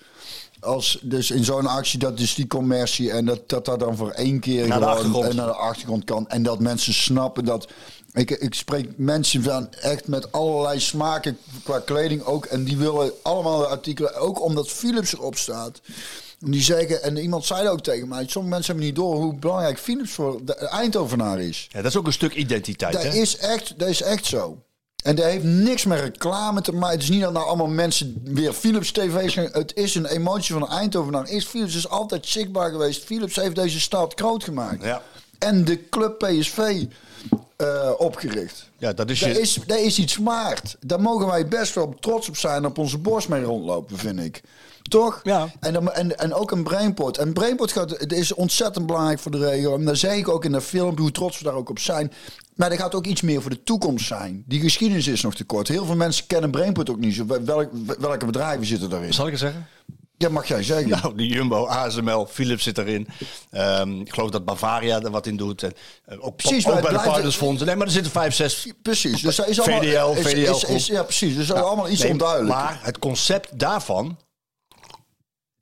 Als 0.60 0.98
dus 1.02 1.30
in 1.30 1.44
zo'n 1.44 1.66
actie 1.66 1.98
dat 1.98 2.16
dus 2.18 2.34
die 2.34 2.46
commercie 2.46 3.10
en 3.10 3.24
dat 3.24 3.48
dat, 3.48 3.64
dat 3.64 3.80
dan 3.80 3.96
voor 3.96 4.10
één 4.10 4.40
keer 4.40 4.68
Naar 4.68 4.80
de 4.80 4.86
achtergrond. 4.86 5.28
en 5.28 5.36
naar 5.36 5.46
de 5.46 5.52
achtergrond 5.54 6.04
kan. 6.04 6.28
En 6.28 6.42
dat 6.42 6.58
mensen 6.58 6.94
snappen 6.94 7.44
dat. 7.44 7.68
Ik, 8.12 8.30
ik 8.30 8.54
spreek 8.54 8.88
mensen 8.96 9.42
van 9.42 9.68
echt 9.74 10.08
met 10.08 10.32
allerlei 10.32 10.80
smaken 10.80 11.38
qua 11.64 11.78
kleding 11.78 12.22
ook. 12.24 12.44
En 12.44 12.64
die 12.64 12.76
willen 12.76 13.12
allemaal 13.22 13.58
de 13.58 13.66
artikelen. 13.66 14.14
Ook 14.14 14.42
omdat 14.42 14.68
Philips 14.68 15.12
erop 15.12 15.36
staat. 15.36 15.80
En 16.44 16.50
Die 16.50 16.62
zeggen, 16.62 17.02
en 17.02 17.16
iemand 17.16 17.44
zei 17.44 17.62
dat 17.62 17.72
ook 17.72 17.82
tegen 17.82 18.08
mij. 18.08 18.24
Sommige 18.26 18.54
mensen 18.54 18.66
hebben 18.66 18.84
niet 18.84 18.96
door 18.96 19.14
hoe 19.14 19.34
belangrijk 19.34 19.78
Philips 19.78 20.10
voor 20.10 20.44
de 20.44 20.54
Eindhovenaar 20.54 21.40
is. 21.40 21.68
Ja, 21.70 21.82
dat 21.82 21.90
is 21.90 21.96
ook 21.96 22.06
een 22.06 22.12
stuk 22.12 22.34
identiteit. 22.34 22.92
Dat 22.92 23.02
hè? 23.02 23.14
is, 23.14 23.36
echt, 23.36 23.78
dat 23.78 23.88
is 23.88 24.02
echt 24.02 24.24
zo. 24.24 24.62
En 25.02 25.16
dat 25.16 25.24
heeft 25.24 25.44
niks 25.44 25.84
met 25.84 26.00
reclame 26.00 26.60
te 26.60 26.72
maken. 26.72 26.94
Het 26.94 27.02
is 27.02 27.10
niet 27.10 27.20
dat 27.20 27.32
nou 27.32 27.46
allemaal 27.46 27.66
mensen 27.66 28.20
weer 28.24 28.52
Philips 28.52 28.92
TV's 28.92 29.34
gaan. 29.34 29.48
Het 29.52 29.74
is 29.76 29.94
een 29.94 30.06
emotie 30.06 30.54
van 30.54 30.68
Eindhovenaar. 30.68 31.28
Is 31.28 31.46
Philips 31.46 31.74
is 31.74 31.88
altijd 31.88 32.26
zichtbaar 32.26 32.70
geweest. 32.70 33.04
Philips 33.04 33.36
heeft 33.36 33.54
deze 33.54 33.80
stad 33.80 34.12
groot 34.14 34.44
gemaakt. 34.44 34.84
Ja. 34.84 35.02
En 35.38 35.64
de 35.64 35.88
club 35.88 36.18
PSV 36.18 36.84
eh, 37.56 37.90
opgericht. 37.98 38.70
Ja, 38.78 38.92
dat 38.92 39.10
is 39.10 39.20
Dat 39.20 39.34
je... 39.34 39.40
is, 39.40 39.58
dat 39.66 39.78
is 39.78 39.98
iets 39.98 40.16
waard. 40.16 40.76
Daar 40.80 41.00
mogen 41.00 41.26
wij 41.26 41.48
best 41.48 41.74
wel 41.74 41.94
trots 42.00 42.28
op 42.28 42.36
zijn. 42.36 42.66
Op 42.66 42.78
onze 42.78 42.98
borst 42.98 43.28
mee 43.28 43.42
rondlopen, 43.42 43.98
vind 43.98 44.20
ik. 44.20 44.42
Toch? 44.90 45.20
Ja. 45.22 45.48
En, 45.60 45.72
dan, 45.72 45.92
en, 45.92 46.18
en 46.18 46.34
ook 46.34 46.50
een 46.50 46.62
brainport. 46.62 47.18
En 47.18 47.32
brainport 47.32 47.72
gaat, 47.72 47.90
het 47.90 48.12
is 48.12 48.34
ontzettend 48.34 48.86
belangrijk 48.86 49.18
voor 49.18 49.30
de 49.30 49.38
regio. 49.38 49.74
En 49.74 49.84
daar 49.84 49.96
zeg 49.96 50.14
ik 50.16 50.28
ook 50.28 50.44
in 50.44 50.52
de 50.52 50.60
film 50.60 50.98
hoe 50.98 51.10
trots 51.10 51.38
we 51.38 51.44
daar 51.44 51.54
ook 51.54 51.70
op 51.70 51.78
zijn. 51.78 52.12
Maar 52.54 52.70
er 52.70 52.78
gaat 52.78 52.94
ook 52.94 53.06
iets 53.06 53.20
meer 53.20 53.40
voor 53.42 53.50
de 53.50 53.62
toekomst 53.62 54.06
zijn. 54.06 54.44
Die 54.46 54.60
geschiedenis 54.60 55.06
is 55.06 55.22
nog 55.22 55.34
te 55.34 55.44
kort. 55.44 55.68
Heel 55.68 55.84
veel 55.84 55.96
mensen 55.96 56.26
kennen 56.26 56.50
brainport 56.50 56.90
ook 56.90 56.98
niet 56.98 57.14
zo. 57.14 57.26
Welk, 57.26 57.68
welke 57.98 58.26
bedrijven 58.26 58.66
zitten 58.66 58.90
daarin? 58.90 59.12
Zal 59.14 59.24
ik 59.24 59.30
het 59.30 59.40
zeggen? 59.40 59.66
Ja, 60.16 60.28
mag 60.28 60.46
jij 60.48 60.62
zeggen. 60.62 60.88
Nou, 60.88 61.14
de 61.16 61.26
Jumbo, 61.26 61.66
ASML, 61.66 62.26
Philips 62.30 62.62
zit 62.62 62.78
erin. 62.78 63.08
Ehm, 63.50 64.00
ik 64.00 64.12
geloof 64.14 64.30
dat 64.30 64.44
Bavaria 64.44 65.00
er 65.00 65.10
wat 65.10 65.26
in 65.26 65.36
doet. 65.36 65.62
En, 65.62 65.72
eh, 66.04 66.16
ook 66.26 66.36
Precies, 66.36 66.66
ook 66.68 66.80
bij 66.80 66.90
de 66.92 67.00
partnersfondsen. 67.00 67.66
Nee, 67.66 67.76
maar 67.76 67.86
er 67.86 67.92
zitten 67.92 68.12
vijf, 68.12 68.34
zes... 68.34 68.72
Precies. 68.82 69.22
Dus 69.22 69.36
dat 69.36 69.48
is 69.48 69.60
allemaal, 69.60 69.80
VDL, 69.80 70.18
is, 70.20 70.26
VDL 70.26 70.50
is, 70.50 70.64
is- 70.64 70.86
ja, 70.86 71.02
precies. 71.02 71.36
Dus 71.36 71.46
dat 71.46 71.56
is 71.56 71.62
allemaal 71.62 71.88
iets 71.88 72.02
Nee, 72.02 72.10
onduidelijk. 72.10 72.54
Maar 72.54 72.80
het 72.82 72.98
concept 72.98 73.58
daarvan, 73.58 74.18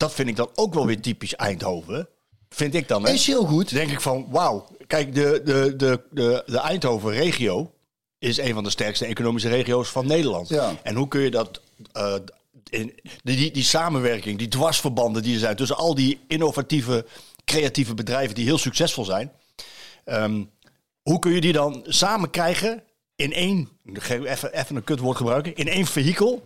dat 0.01 0.13
vind 0.13 0.29
ik 0.29 0.35
dan 0.35 0.49
ook 0.55 0.73
wel 0.73 0.85
weer 0.85 1.01
typisch 1.01 1.35
Eindhoven. 1.35 2.07
Vind 2.49 2.75
ik 2.75 2.87
dan. 2.87 3.05
Hè? 3.05 3.11
Is 3.11 3.27
heel 3.27 3.45
goed. 3.45 3.69
Denk 3.69 3.91
ik 3.91 4.01
van, 4.01 4.27
wauw. 4.29 4.67
Kijk, 4.87 5.15
de, 5.15 5.41
de, 5.45 5.73
de, 5.75 6.01
de, 6.11 6.43
de 6.45 6.59
Eindhoven-regio 6.59 7.73
is 8.19 8.37
een 8.37 8.53
van 8.53 8.63
de 8.63 8.69
sterkste 8.69 9.05
economische 9.05 9.49
regio's 9.49 9.89
van 9.89 10.07
Nederland. 10.07 10.49
Ja. 10.49 10.75
En 10.83 10.95
hoe 10.95 11.07
kun 11.07 11.21
je 11.21 11.31
dat... 11.31 11.61
eh, 11.91 12.15
in, 12.69 12.93
die, 13.23 13.37
die, 13.37 13.51
die 13.51 13.63
samenwerking, 13.63 14.37
die 14.37 14.47
dwarsverbanden 14.47 15.21
die 15.23 15.33
er 15.33 15.39
zijn... 15.39 15.55
tussen 15.55 15.77
al 15.77 15.95
die 15.95 16.19
innovatieve, 16.27 17.05
creatieve 17.45 17.93
bedrijven 17.93 18.35
die 18.35 18.45
heel 18.45 18.57
succesvol 18.57 19.05
zijn... 19.05 19.31
ehm, 20.03 20.43
hoe 21.01 21.19
kun 21.19 21.31
je 21.31 21.41
die 21.41 21.53
dan 21.53 21.83
samen 21.87 22.29
krijgen 22.29 22.83
in 23.15 23.33
één... 23.33 23.69
Even, 24.09 24.53
even 24.53 24.75
een 24.75 24.83
kutwoord 24.83 25.17
gebruiken. 25.17 25.55
In 25.55 25.67
één 25.67 25.85
vehikel 25.85 26.43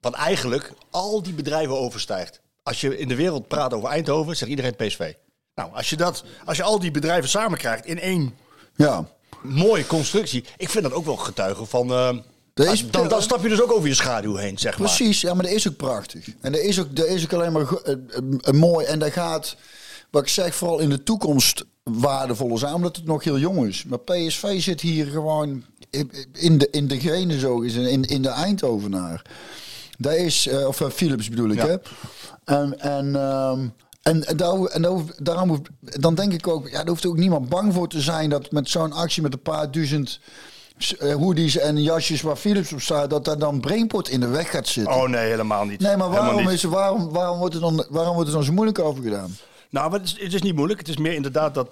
wat 0.00 0.14
eigenlijk 0.14 0.72
al 0.90 1.22
die 1.22 1.32
bedrijven 1.34 1.78
overstijgt. 1.78 2.40
Als 2.62 2.80
je 2.80 2.98
in 2.98 3.08
de 3.08 3.14
wereld 3.14 3.48
praat 3.48 3.74
over 3.74 3.88
Eindhoven, 3.88 4.36
zegt 4.36 4.50
iedereen 4.50 4.76
PSV. 4.76 5.12
Nou, 5.54 5.70
als 5.74 5.90
je, 5.90 5.96
dat, 5.96 6.24
als 6.44 6.56
je 6.56 6.62
al 6.62 6.78
die 6.78 6.90
bedrijven 6.90 7.28
samen 7.30 7.58
krijgt 7.58 7.86
in 7.86 8.00
één 8.00 8.34
Ja. 8.76 9.08
mooie 9.42 9.86
constructie. 9.86 10.44
Ik 10.56 10.68
vind 10.70 10.84
dat 10.84 10.92
ook 10.92 11.04
wel 11.04 11.16
getuigen 11.16 11.66
van... 11.66 11.90
eh, 11.92 12.72
is- 12.72 12.90
dan, 12.90 13.08
dan 13.08 13.22
stap 13.22 13.42
je 13.42 13.48
dus 13.48 13.62
ook 13.62 13.72
over 13.72 13.88
je 13.88 13.94
schaduw 13.94 14.34
heen, 14.36 14.58
zeg 14.58 14.78
maar. 14.78 14.86
Precies, 14.88 15.20
ja, 15.20 15.34
maar 15.34 15.44
dat 15.44 15.52
is 15.54 15.68
ook 15.68 15.76
prachtig. 15.76 16.26
En 16.40 16.52
dat 16.52 16.60
is 16.60 16.80
ook, 16.80 16.96
dat 16.96 17.06
is 17.06 17.24
ook 17.24 17.32
alleen 17.32 17.52
maar 17.52 17.66
eh, 17.82 18.52
mooi. 18.52 18.86
En 18.86 18.98
dat 18.98 19.12
gaat, 19.12 19.56
wat 20.10 20.22
ik 20.22 20.28
zeg, 20.28 20.54
vooral 20.54 20.78
in 20.78 20.88
de 20.88 21.02
toekomst 21.02 21.64
waardevoller 21.82 22.58
zijn, 22.58 22.74
omdat 22.74 22.96
het 22.96 23.04
nog 23.04 23.24
heel 23.24 23.38
jong 23.38 23.66
is. 23.68 23.84
Maar 23.84 23.98
PSV 24.00 24.60
zit 24.62 24.80
hier 24.80 25.06
gewoon 25.06 25.64
in 26.32 26.58
de, 26.58 26.68
in 26.70 26.88
de 26.88 27.00
genen, 27.00 27.40
zo 27.40 27.60
is 27.60 27.74
in, 27.74 28.04
in 28.04 28.22
de 28.22 28.28
Eindhovenaar. 28.28 29.22
Dat 29.98 30.12
is, 30.14 30.46
eh, 30.46 30.66
of 30.66 30.80
eh, 30.80 30.88
Philips 30.90 31.28
bedoel 31.28 31.50
ik, 31.50 31.56
Ja. 31.58 31.66
hè. 31.66 31.76
En, 32.44 32.80
en, 32.80 33.16
ehm, 33.16 33.68
en, 34.02 34.36
daar, 34.36 34.54
en 34.64 34.82
daar 34.82 34.90
hoeft- 34.90 35.24
daarom 35.24 35.48
hoeft, 35.48 35.68
dan 35.80 36.14
denk 36.14 36.32
ik 36.32 36.46
ook, 36.48 36.68
ja, 36.68 36.76
daar 36.76 36.88
hoeft 36.88 37.06
ook 37.06 37.16
niemand 37.16 37.48
bang 37.48 37.74
voor 37.74 37.88
te 37.88 38.00
zijn 38.00 38.30
dat 38.30 38.50
met 38.52 38.68
zo'n 38.68 38.92
actie 38.92 39.22
met 39.22 39.32
een 39.32 39.42
paar 39.42 39.70
duizend 39.70 40.20
eh, 40.98 41.14
hoodies 41.14 41.56
en 41.58 41.82
jasjes 41.82 42.22
waar 42.22 42.36
Philips 42.36 42.72
op 42.72 42.80
staat, 42.80 43.10
dat 43.10 43.24
daar 43.24 43.38
dan 43.38 43.60
Brainport 43.60 44.08
in 44.08 44.20
de 44.20 44.28
weg 44.28 44.50
gaat 44.50 44.66
zitten. 44.68 44.94
Oh 44.94 45.08
nee, 45.08 45.26
helemaal 45.28 45.64
niet. 45.64 45.80
Nee, 45.80 45.96
maar 45.96 46.10
waarom, 46.10 46.48
is, 46.48 46.62
waarom, 46.62 47.08
waarom, 47.10 47.38
wordt 47.38 47.54
er 47.54 47.60
dan, 47.60 47.86
waarom 47.88 48.14
wordt 48.14 48.28
er 48.28 48.34
dan 48.34 48.44
zo 48.44 48.52
moeilijk 48.52 48.78
over 48.78 49.02
gedaan? 49.02 49.36
Nou, 49.70 49.92
het 49.92 50.02
is, 50.04 50.16
het 50.20 50.34
is 50.34 50.42
niet 50.42 50.54
moeilijk. 50.54 50.78
Het 50.78 50.88
is 50.88 50.96
meer 50.96 51.12
inderdaad 51.12 51.54
dat, 51.54 51.70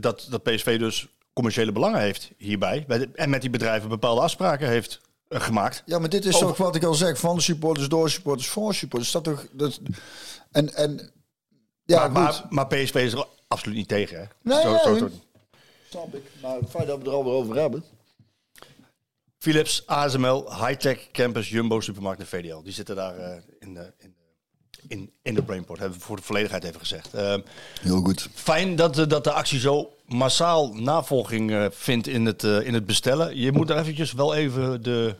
dat, 0.00 0.26
dat 0.30 0.42
PSV 0.42 0.78
dus 0.78 1.06
commerciële 1.32 1.72
belangen 1.72 2.00
heeft 2.00 2.30
hierbij. 2.38 2.84
En 3.14 3.30
met 3.30 3.40
die 3.40 3.50
bedrijven 3.50 3.88
bepaalde 3.88 4.20
afspraken 4.20 4.68
heeft 4.68 5.00
gemaakt. 5.28 5.82
Ja, 5.86 5.98
maar 5.98 6.08
dit 6.08 6.24
is 6.24 6.34
Over- 6.34 6.46
toch 6.46 6.56
wat 6.56 6.76
ik 6.76 6.84
al 6.84 6.94
zeg: 6.94 7.18
van 7.18 7.40
supporters, 7.40 7.88
door 7.88 8.10
supporters, 8.10 8.48
voor 8.48 8.74
supporters. 8.74 9.12
Dat 9.12 9.24
toch. 9.24 9.46
Dat, 9.52 9.80
en, 10.50 10.74
en. 10.74 11.10
Ja, 11.84 12.08
maar, 12.08 12.22
maar, 12.22 12.46
maar 12.48 12.66
PSV 12.66 12.94
is 12.94 13.12
er 13.12 13.26
absoluut 13.48 13.76
niet 13.76 13.88
tegen. 13.88 14.18
Hè? 14.18 14.24
Nee, 14.42 14.60
Zo- 14.62 14.90
nee. 14.90 14.98
zo- 14.98 15.08
Snap 15.90 16.14
ik. 16.14 16.22
Maar 16.42 16.56
het 16.56 16.70
feit 16.70 16.86
dat 16.86 16.98
we 16.98 17.04
er 17.04 17.12
alweer 17.12 17.32
over 17.32 17.56
hebben. 17.56 17.84
Philips, 19.38 19.86
ASML, 19.86 20.64
Hightech, 20.66 21.10
Campus, 21.12 21.48
Jumbo, 21.48 21.80
Supermarkt 21.80 22.20
en 22.20 22.26
VDL. 22.26 22.62
Die 22.62 22.72
zitten 22.72 22.96
daar 22.96 23.16
eh, 23.18 23.36
in, 23.58 23.74
de, 23.74 23.92
in, 23.98 24.14
de, 24.16 24.24
in, 24.88 25.10
in 25.22 25.34
de 25.34 25.42
Brainport. 25.42 25.78
Hebben 25.78 25.98
we 25.98 26.04
voor 26.04 26.16
de 26.16 26.22
volledigheid 26.22 26.64
even 26.64 26.80
gezegd. 26.80 27.14
Eh, 27.14 27.34
Heel 27.80 28.00
goed. 28.00 28.28
fijn 28.34 28.76
dat, 28.76 28.94
de- 28.94 29.06
dat 29.06 29.24
de 29.24 29.32
actie 29.32 29.58
zo 29.58 29.90
massaal 30.06 30.74
navolging 30.74 31.50
eh, 31.52 31.66
vindt 31.70 32.06
in 32.06 32.26
het, 32.26 32.44
eh, 32.44 32.66
in 32.66 32.74
het 32.74 32.86
bestellen. 32.86 33.38
Je 33.38 33.52
moet 33.52 33.70
er 33.70 33.76
eventjes 33.78 34.12
wel 34.12 34.34
even 34.34 34.82
de, 34.82 35.14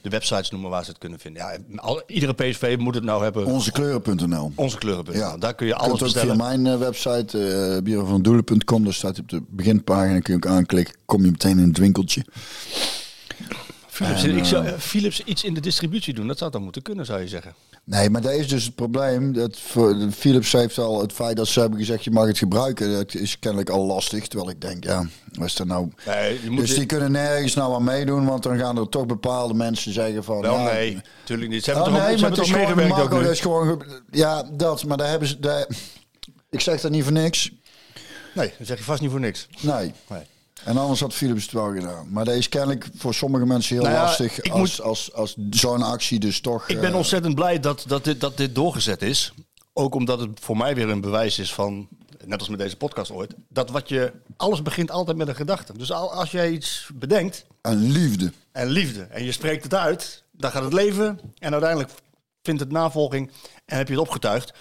de 0.00 0.08
websites 0.08 0.50
noemen 0.50 0.70
waar 0.70 0.84
ze 0.84 0.90
het 0.90 0.98
kunnen 0.98 1.18
vinden. 1.18 1.42
Ja, 1.42 1.58
al- 1.76 2.02
iedere 2.06 2.32
PSV 2.32 2.76
moet 2.78 2.94
het 2.94 3.04
nou 3.04 3.22
hebben. 3.22 3.46
Onzekleuren.nl. 3.46 4.52
Onze 4.54 4.78
kleuren. 4.78 5.14
Ja. 5.16 5.36
Daar 5.36 5.54
kun 5.54 5.66
je 5.66 5.74
alles 5.74 5.88
kunt 5.98 6.02
ook 6.02 6.08
via 6.08 6.34
bestellen. 6.34 6.60
mijn 6.62 6.74
eh, 6.74 6.78
website, 6.86 7.38
eh 7.76 7.82
bierenvandoelen.com, 7.82 8.84
daar 8.84 8.92
staat 8.94 9.18
op 9.18 9.28
de 9.28 9.42
beginpagina, 9.48 10.20
kun 10.20 10.34
je 10.38 10.44
ook 10.46 10.52
aanklikken, 10.52 10.94
kom 11.04 11.24
je 11.24 11.30
meteen 11.30 11.58
in 11.58 11.68
het 11.68 11.78
winkeltje. 11.78 12.24
Philips, 13.88 14.22
En, 14.24 14.36
ik 14.36 14.44
zou, 14.44 14.66
eh, 14.66 14.72
eh, 14.72 14.78
Philips 14.78 15.22
iets 15.24 15.44
in 15.44 15.54
de 15.54 15.60
distributie 15.60 16.14
doen. 16.14 16.26
Dat 16.26 16.38
zou 16.38 16.50
dan 16.50 16.62
moeten 16.62 16.82
kunnen, 16.82 17.06
zou 17.06 17.20
je 17.20 17.28
zeggen. 17.28 17.54
Nee, 17.90 18.10
maar 18.10 18.20
dat 18.20 18.32
is 18.32 18.48
dus 18.48 18.64
het 18.64 18.74
probleem. 18.74 19.32
Dat 19.32 19.56
Philips 20.14 20.52
heeft 20.52 20.78
al 20.78 21.00
het 21.00 21.12
feit 21.12 21.36
dat 21.36 21.48
ze 21.48 21.60
hebben 21.60 21.78
gezegd 21.78 22.04
je 22.04 22.10
mag 22.10 22.26
het 22.26 22.38
gebruiken. 22.38 22.92
Dat 22.92 23.14
is 23.14 23.38
kennelijk 23.38 23.70
al 23.70 23.86
lastig. 23.86 24.28
Terwijl 24.28 24.50
ik 24.50 24.60
denk, 24.60 24.84
ja, 24.84 25.06
wat 25.32 25.46
is 25.46 25.54
dat 25.54 25.66
nou? 25.66 25.88
Nee, 26.06 26.42
je 26.42 26.50
moet 26.50 26.60
Dus 26.60 26.74
die 26.74 26.86
kunnen 26.86 27.12
nergens 27.12 27.54
nou 27.54 27.74
aan 27.74 27.84
meedoen, 27.84 28.26
want 28.26 28.42
dan 28.42 28.58
gaan 28.58 28.78
er 28.78 28.88
toch 28.88 29.06
bepaalde 29.06 29.54
mensen 29.54 29.92
zeggen 29.92 30.24
van. 30.24 30.40
Wel, 30.40 30.54
ja, 30.58 30.72
nee, 30.72 30.98
natuurlijk 31.20 31.50
niet. 31.50 31.64
Ze 31.64 31.70
Oh, 31.70 31.76
hebben 31.76 31.94
toch, 31.94 32.02
nee, 32.02 32.16
ze 32.16 32.22
maar 32.22 32.30
hebben 32.36 32.52
toch 32.76 32.80
ook 32.80 32.88
Marco, 32.88 33.18
nu? 33.20 33.28
is 33.28 33.40
gewoon, 33.40 33.66
ge- 33.80 34.00
ja, 34.10 34.42
dat, 34.52 34.84
maar 34.84 34.96
daar 34.96 35.08
hebben 35.08 35.28
ze, 35.28 35.40
daar, 35.40 35.66
ik 36.50 36.60
zeg 36.60 36.80
dat 36.80 36.90
niet 36.90 37.02
voor 37.04 37.12
niks. 37.12 37.50
Nee, 38.34 38.52
dat 38.58 38.66
zeg 38.66 38.78
je 38.78 38.84
vast 38.84 39.00
niet 39.00 39.10
voor 39.10 39.20
niks. 39.20 39.48
Nee. 39.60 39.92
Nee. 40.08 40.22
En 40.64 40.76
anders 40.76 41.00
had 41.00 41.14
Philips 41.14 41.42
het 41.42 41.52
wel 41.52 41.72
gedaan. 41.72 42.06
Maar 42.10 42.24
dat 42.24 42.34
is 42.34 42.48
kennelijk 42.48 42.86
voor 42.96 43.14
sommige 43.14 43.46
mensen 43.46 43.74
heel 43.74 43.84
Nou 43.84 43.94
ja, 43.94 44.02
lastig 44.02 44.42
als, 44.50 44.58
moet- 44.60 44.80
als, 44.80 45.12
als, 45.12 45.36
zo'n 45.50 45.82
actie 45.82 46.18
dus 46.18 46.40
toch... 46.40 46.68
Ik 46.68 46.80
ben 46.80 46.90
eh, 46.90 46.96
ontzettend 46.96 47.34
blij 47.34 47.60
dat, 47.60 47.84
dat, 47.86 48.04
dit, 48.04 48.20
dat 48.20 48.36
dit 48.36 48.54
doorgezet 48.54 49.02
is. 49.02 49.32
Ook 49.72 49.94
omdat 49.94 50.20
het 50.20 50.30
voor 50.40 50.56
mij 50.56 50.74
weer 50.74 50.88
een 50.88 51.00
bewijs 51.00 51.38
is 51.38 51.54
van, 51.54 51.88
net 52.24 52.38
als 52.38 52.48
met 52.48 52.58
deze 52.58 52.76
podcast 52.76 53.10
ooit, 53.10 53.34
dat 53.48 53.70
wat 53.70 53.88
je, 53.88 54.12
alles 54.36 54.62
begint 54.62 54.90
altijd 54.90 55.16
met 55.16 55.28
een 55.28 55.34
gedachte. 55.34 55.78
Dus 55.78 55.92
al, 55.92 56.12
als 56.12 56.30
jij 56.30 56.50
iets 56.50 56.88
bedenkt 56.94 57.46
En 57.62 57.90
liefde. 57.90 58.32
en 58.52 58.68
liefde 58.68 59.02
en 59.02 59.24
je 59.24 59.32
spreekt 59.32 59.62
het 59.62 59.74
uit, 59.74 60.24
dan 60.32 60.50
gaat 60.50 60.62
het 60.64 60.72
leven 60.72 61.20
en 61.38 61.52
uiteindelijk 61.52 61.90
vindt 62.42 62.60
het 62.60 62.72
navolging 62.72 63.30
en 63.66 63.76
heb 63.76 63.86
je 63.88 63.92
het 63.94 64.02
opgetuigd. 64.02 64.52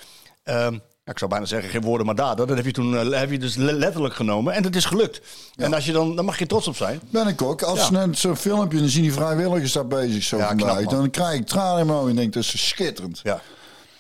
Ehm, 0.44 0.78
ja, 1.10 1.16
ik 1.16 1.18
zou 1.20 1.30
bijna 1.32 1.46
zeggen 1.46 1.70
geen 1.70 1.82
woorden 1.82 2.06
maar 2.06 2.16
daden. 2.16 2.48
Dat 2.48 2.56
heb 2.58 2.66
je 2.66 2.72
toen 2.72 2.98
eh, 3.14 3.20
heb 3.20 3.32
je 3.32 3.40
dus 3.40 3.56
le- 3.56 3.72
letterlijk 3.72 4.14
genomen 4.16 4.54
en 4.54 4.64
het 4.64 4.76
is 4.76 4.86
gelukt. 4.86 5.22
En 5.56 5.74
als 5.74 5.86
je 5.86 5.92
dan, 5.92 6.16
dan 6.16 6.26
mag 6.26 6.40
je 6.40 6.46
trots 6.46 6.68
op 6.68 6.76
zijn. 6.76 7.00
Ben 7.10 7.28
ik 7.28 7.42
ook. 7.42 7.62
Als 7.62 7.80
Ja. 7.80 8.06
net 8.06 8.18
zo'n 8.18 8.36
filmpje, 8.36 8.80
dan 8.80 8.88
zien 8.90 9.02
die 9.02 9.14
vrijwilligers 9.14 9.72
daar 9.72 9.88
bezig 9.88 10.24
zo 10.24 10.38
Ja, 10.38 10.54
knap, 10.54 10.90
dan 10.90 11.10
krijg 11.10 11.40
ik 11.40 11.46
tranen 11.48 11.80
in 11.80 11.86
mijn 11.86 11.98
ogen 11.98 12.10
en 12.10 12.16
denk, 12.16 12.34
dat 12.34 12.44
is 12.44 12.68
schitterend. 12.68 13.20
Ja. 13.24 13.42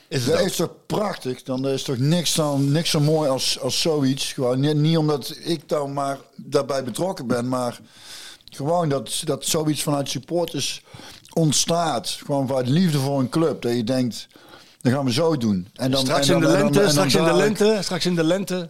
Is 0.08 0.26
het 0.26 0.38
Dat 0.38 0.45
is 0.45 0.56
toch 0.56 0.69
prachtig? 0.86 1.43
Dan 1.43 1.67
is 1.67 1.84
toch 1.84 1.98
niks, 1.98 2.36
dan, 2.36 2.72
niks 2.72 2.89
zo 2.89 3.00
mooi 3.00 3.30
als, 3.30 3.60
als 3.60 3.82
zoiets. 3.82 4.34
Gewoon 4.34 4.60
niet, 4.60 4.76
niet 4.76 4.98
omdat 4.98 5.36
ik 5.43 5.69
dan 5.69 5.93
maar 5.93 6.17
daarbij 6.36 6.84
betrokken 6.84 7.28
ben, 7.28 7.48
maar 7.48 7.80
gewoon 8.50 8.89
dat, 8.89 9.22
dat 9.24 9.45
zoiets 9.45 9.84
vanuit 9.84 10.10
supporters 10.10 10.84
ontstaat. 11.34 12.10
Gewoon 12.26 12.48
vanuit 12.48 12.67
liefde 12.67 12.98
voor 13.00 13.19
een 13.19 13.30
club. 13.30 13.62
Dat 13.62 13.72
je 13.76 13.84
denkt, 13.84 14.28
dan 14.82 14.92
gaan 14.94 15.06
we 15.06 15.12
zo 15.13 15.38
doen. 15.38 15.68
En 15.74 15.92
dan, 15.92 16.02
straks 16.02 16.28
en 16.28 16.34
in 16.36 16.39
de 16.42 16.48
lente, 16.48 16.80
dan 16.80 16.89
straks 16.89 17.15
in 17.15 17.24
de 17.24 17.34
lente, 17.34 17.78
straks 17.82 18.06
in 18.06 18.15
de 18.15 18.24
lente, 18.24 18.70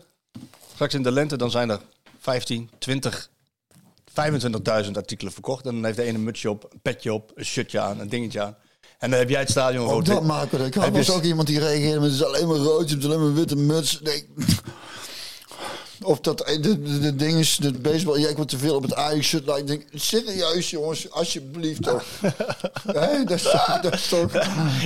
straks 0.73 0.93
in 0.93 1.03
de 1.03 1.11
lente, 1.11 1.37
dan 1.37 1.51
zijn 1.51 1.69
er 1.69 1.79
15, 2.19 2.69
20, 2.79 3.29
25.000 4.85 4.91
artikelen 4.93 5.33
verkocht. 5.33 5.65
En 5.65 5.73
dan 5.73 5.83
heeft 5.85 5.97
de 5.97 6.03
ene 6.03 6.17
een 6.17 6.23
mutsje 6.23 6.49
op, 6.49 6.67
een 6.73 6.79
petje 6.81 7.13
op, 7.13 7.31
een 7.35 7.45
shirtje 7.45 7.79
aan, 7.79 7.99
een 7.99 8.09
dingetje 8.09 8.41
aan. 8.41 8.55
En 8.99 9.09
dan 9.09 9.19
heb 9.19 9.29
jij 9.29 9.39
het 9.39 9.49
stadion 9.49 9.87
rood. 9.87 10.05
dat 10.05 10.23
maken 10.23 10.59
we. 10.59 10.65
Ik 10.65 10.73
had 10.73 11.05
je- 11.05 11.13
ook 11.13 11.23
iemand 11.23 11.47
die 11.47 11.59
reageerde 11.59 11.99
met 11.99 12.11
het 12.11 12.19
is 12.19 12.23
alleen 12.25 12.47
maar 12.47 12.57
rood, 12.57 12.89
het 12.89 12.99
is 12.99 13.05
alleen 13.05 13.19
maar 13.19 13.33
witte 13.33 13.55
muts. 13.55 13.99
Nee. 14.01 14.27
Of 16.03 16.19
dat 16.19 16.37
de, 16.37 16.59
de, 16.81 16.99
de 16.99 17.15
ding 17.15 17.39
is, 17.39 17.55
de 17.55 17.71
baseball, 17.71 18.19
ja, 18.19 18.27
ik 18.29 18.35
word 18.35 18.49
te 18.49 18.57
veel 18.57 18.75
op 18.75 18.81
het 18.83 18.95
Ajax 18.95 19.27
shirt. 19.27 19.45
Nou, 19.45 19.59
ik 19.59 19.67
denk, 19.67 19.83
serieus 19.93 20.69
jongens, 20.69 21.11
alsjeblieft 21.11 21.83
toch. 21.83 22.03
Hè, 22.99 23.23
dat, 23.23 23.37
is 23.37 23.41
toch- 23.43 23.79
dat 23.81 23.93
is 23.93 24.07
toch... 24.07 24.33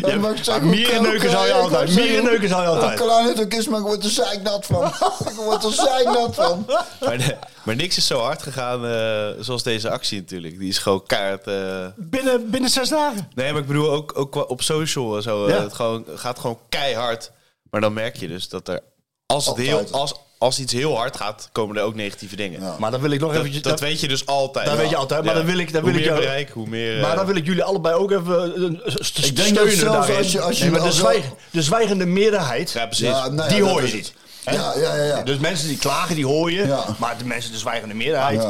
Ja, 0.06 0.15
maar 0.17 0.32
ik 0.36 0.43
zeg, 0.43 0.62
mierenneuken 0.62 1.19
kan- 1.21 1.30
zou 1.30 1.45
je 1.47 1.54
ik 1.54 1.60
altijd, 1.60 1.95
mierenneuken 1.95 2.49
zou 2.49 2.62
je 2.62 2.67
altijd. 2.67 2.99
Hoe 2.99 3.08
klein 3.08 3.28
het 3.28 3.41
ook 3.41 3.54
is, 3.54 3.67
maar 3.67 3.80
ik 3.80 3.86
word 3.86 4.04
er 4.04 4.10
zeiknat 4.10 4.65
van. 4.65 4.86
ik 5.30 5.36
word 5.36 5.63
er 5.63 5.71
zeiknat 5.71 6.36
van. 6.36 6.65
Maar, 6.99 7.17
de- 7.17 7.38
maar 7.63 7.76
niks 7.76 7.97
is 7.97 8.08
zo 8.08 8.19
hard 8.19 8.41
gegaan 8.41 8.86
eh, 8.86 9.43
zoals 9.43 9.63
deze 9.63 9.89
actie 9.89 10.19
natuurlijk. 10.19 10.60
Die 10.60 10.69
is 10.69 10.78
gewoon 10.78 11.04
kaart. 11.06 11.47
eh, 11.47 11.86
Binnen, 11.95 12.49
binnen 12.49 12.69
zes 12.69 12.89
dagen. 12.89 13.30
Nee, 13.36 13.52
maar 13.52 13.62
ik 13.62 13.67
bedoel 13.67 13.91
ook, 13.91 14.12
ook 14.15 14.49
op 14.49 14.62
social 14.62 15.15
en 15.15 15.21
zo. 15.21 15.45
eh, 15.45 15.54
Ja. 15.56 15.62
Het 15.63 15.73
gewoon, 15.73 16.06
gaat 16.15 16.39
gewoon 16.39 16.60
keihard. 16.69 17.32
Maar 17.69 17.82
dan 17.82 17.93
merk 17.93 18.15
je 18.15 18.28
dus 18.28 18.49
dat 18.49 18.67
er... 18.67 18.82
Als, 19.26 19.45
het 19.45 19.58
heel, 19.58 19.86
als, 19.91 20.13
als 20.43 20.60
iets 20.60 20.73
heel 20.73 20.95
hard 20.97 21.17
gaat, 21.17 21.49
komen 21.51 21.77
er 21.77 21.84
ook 21.84 21.95
negatieve 21.95 22.36
dingen. 22.36 22.62
Ja. 22.62 22.75
Maar 22.79 22.91
dan 22.91 23.01
wil 23.01 23.12
ik 23.12 23.19
nog 23.19 23.29
Dat, 23.29 23.39
eventjes... 23.39 23.63
dat 23.63 23.79
weet 23.79 23.99
je 23.99 24.08
dus 24.08 24.25
altijd. 24.25 24.65
Dat 24.65 24.77
weet 24.77 24.89
je 24.89 24.95
altijd, 24.95 25.23
maar 25.23 25.34
dan 25.34 25.45
wil 25.45 25.58
ik- 25.58 25.73
dan 25.73 25.82
hoe 25.82 25.91
wil 25.91 25.99
ik 25.99 26.06
meer 26.06 26.15
jou- 26.15 26.25
bereik, 26.25 26.49
hoe 26.49 26.67
meer... 26.67 26.99
Maar 27.01 27.10
eh, 27.12 27.15
dan 27.17 27.25
wil 27.25 27.36
ik 27.36 27.45
jullie 27.45 27.63
allebei 27.63 27.95
ook 27.95 28.12
even 28.12 28.62
een 28.63 28.82
st- 28.86 29.17
Ik 29.25 29.36
denk 29.36 29.38
dat 29.38 29.45
steunen 29.56 29.75
zelfs 29.77 29.97
daarin. 30.08 30.17
als 30.17 30.32
je- 30.32 30.41
als 30.41 30.58
je- 30.58 30.63
Nee, 30.63 30.73
de, 30.73 30.79
als- 30.79 30.95
zwijg- 30.97 31.25
de 31.51 31.62
zwijgende 31.62 32.06
meerderheid, 32.06 32.71
Ja, 32.71 32.86
precies. 32.86 33.10
Nee, 33.32 33.47
die 33.47 33.63
hoor 33.63 33.88
je 33.88 33.93
niet. 33.93 34.13
Ja, 34.45 34.73
ja, 34.77 34.95
ja. 34.95 35.03
ja. 35.03 35.21
Dus 35.21 35.38
mensen 35.38 35.67
die 35.67 35.77
klagen, 35.77 36.15
die 36.15 36.25
hoor 36.25 36.51
je. 36.51 36.65
Ja. 36.67 36.86
Maar 36.99 37.17
de 37.17 37.25
mensen, 37.25 37.51
de 37.51 37.58
zwijgende 37.58 37.93
meerderheid. 37.93 38.43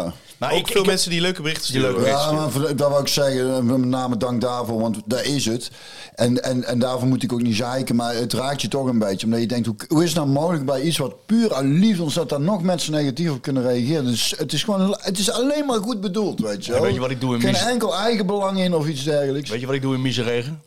Maar 0.43 0.53
ook 0.53 0.59
ik, 0.59 0.67
veel 0.67 0.81
ik- 0.81 0.87
mensen 0.87 1.09
die 1.09 1.21
leuke 1.21 1.41
berichten 1.41 1.71
Die 1.71 1.81
sturen. 1.81 1.95
leuke 2.01 2.09
Ja, 2.17 2.31
maar 2.31 2.75
dat 2.75 2.89
wil 2.89 2.99
ik 2.99 3.07
zeggen, 3.07 3.65
met 3.65 3.85
name 3.85 4.17
dank 4.17 4.41
daarvoor, 4.41 4.79
want 4.79 4.97
daar 5.05 5.25
is 5.25 5.45
het. 5.45 5.71
En, 6.15 6.43
en, 6.43 6.63
en 6.63 6.79
daarvoor 6.79 7.07
moet 7.07 7.23
ik 7.23 7.33
ook 7.33 7.41
niet 7.41 7.55
zeiken, 7.55 7.95
maar 7.95 8.15
het 8.15 8.33
raakt 8.33 8.61
je 8.61 8.67
toch 8.67 8.87
een 8.87 8.99
beetje. 8.99 9.25
Omdat 9.25 9.39
je 9.39 9.47
denkt, 9.47 9.65
hoe, 9.67 9.75
hoe 9.87 10.03
is 10.03 10.09
het 10.09 10.17
nou 10.17 10.27
mogelijk 10.29 10.65
bij 10.65 10.81
iets 10.81 10.97
wat 10.97 11.25
puur 11.25 11.53
uit 11.53 11.65
liefde 11.65 12.05
is, 12.05 12.13
dat 12.13 12.29
daar 12.29 12.41
nog 12.41 12.61
mensen 12.63 12.91
negatief 12.93 13.29
op 13.31 13.41
kunnen 13.41 13.63
reageren? 13.63 14.05
Dus 14.05 14.33
het 14.37 14.53
is 14.53 14.63
gewoon, 14.63 14.97
het 15.01 15.17
is 15.19 15.31
alleen 15.31 15.65
maar 15.65 15.79
goed 15.79 16.01
bedoeld, 16.01 16.39
weet 16.39 16.65
je 16.65 16.71
wel. 16.71 16.81
weet 16.81 16.93
je 16.93 16.99
wat 16.99 17.11
ik 17.11 17.21
doe 17.21 17.35
in 17.35 17.41
Geen 17.41 17.55
enkel 17.55 17.95
eigen 17.97 18.25
belang 18.25 18.59
in 18.59 18.73
of 18.75 18.87
iets 18.87 19.03
dergelijks. 19.03 19.49
Weet 19.49 19.59
je 19.59 19.65
wat 19.65 19.75
ik 19.75 19.81
doe 19.81 19.93
in 19.95 20.01
miseregen? 20.01 20.61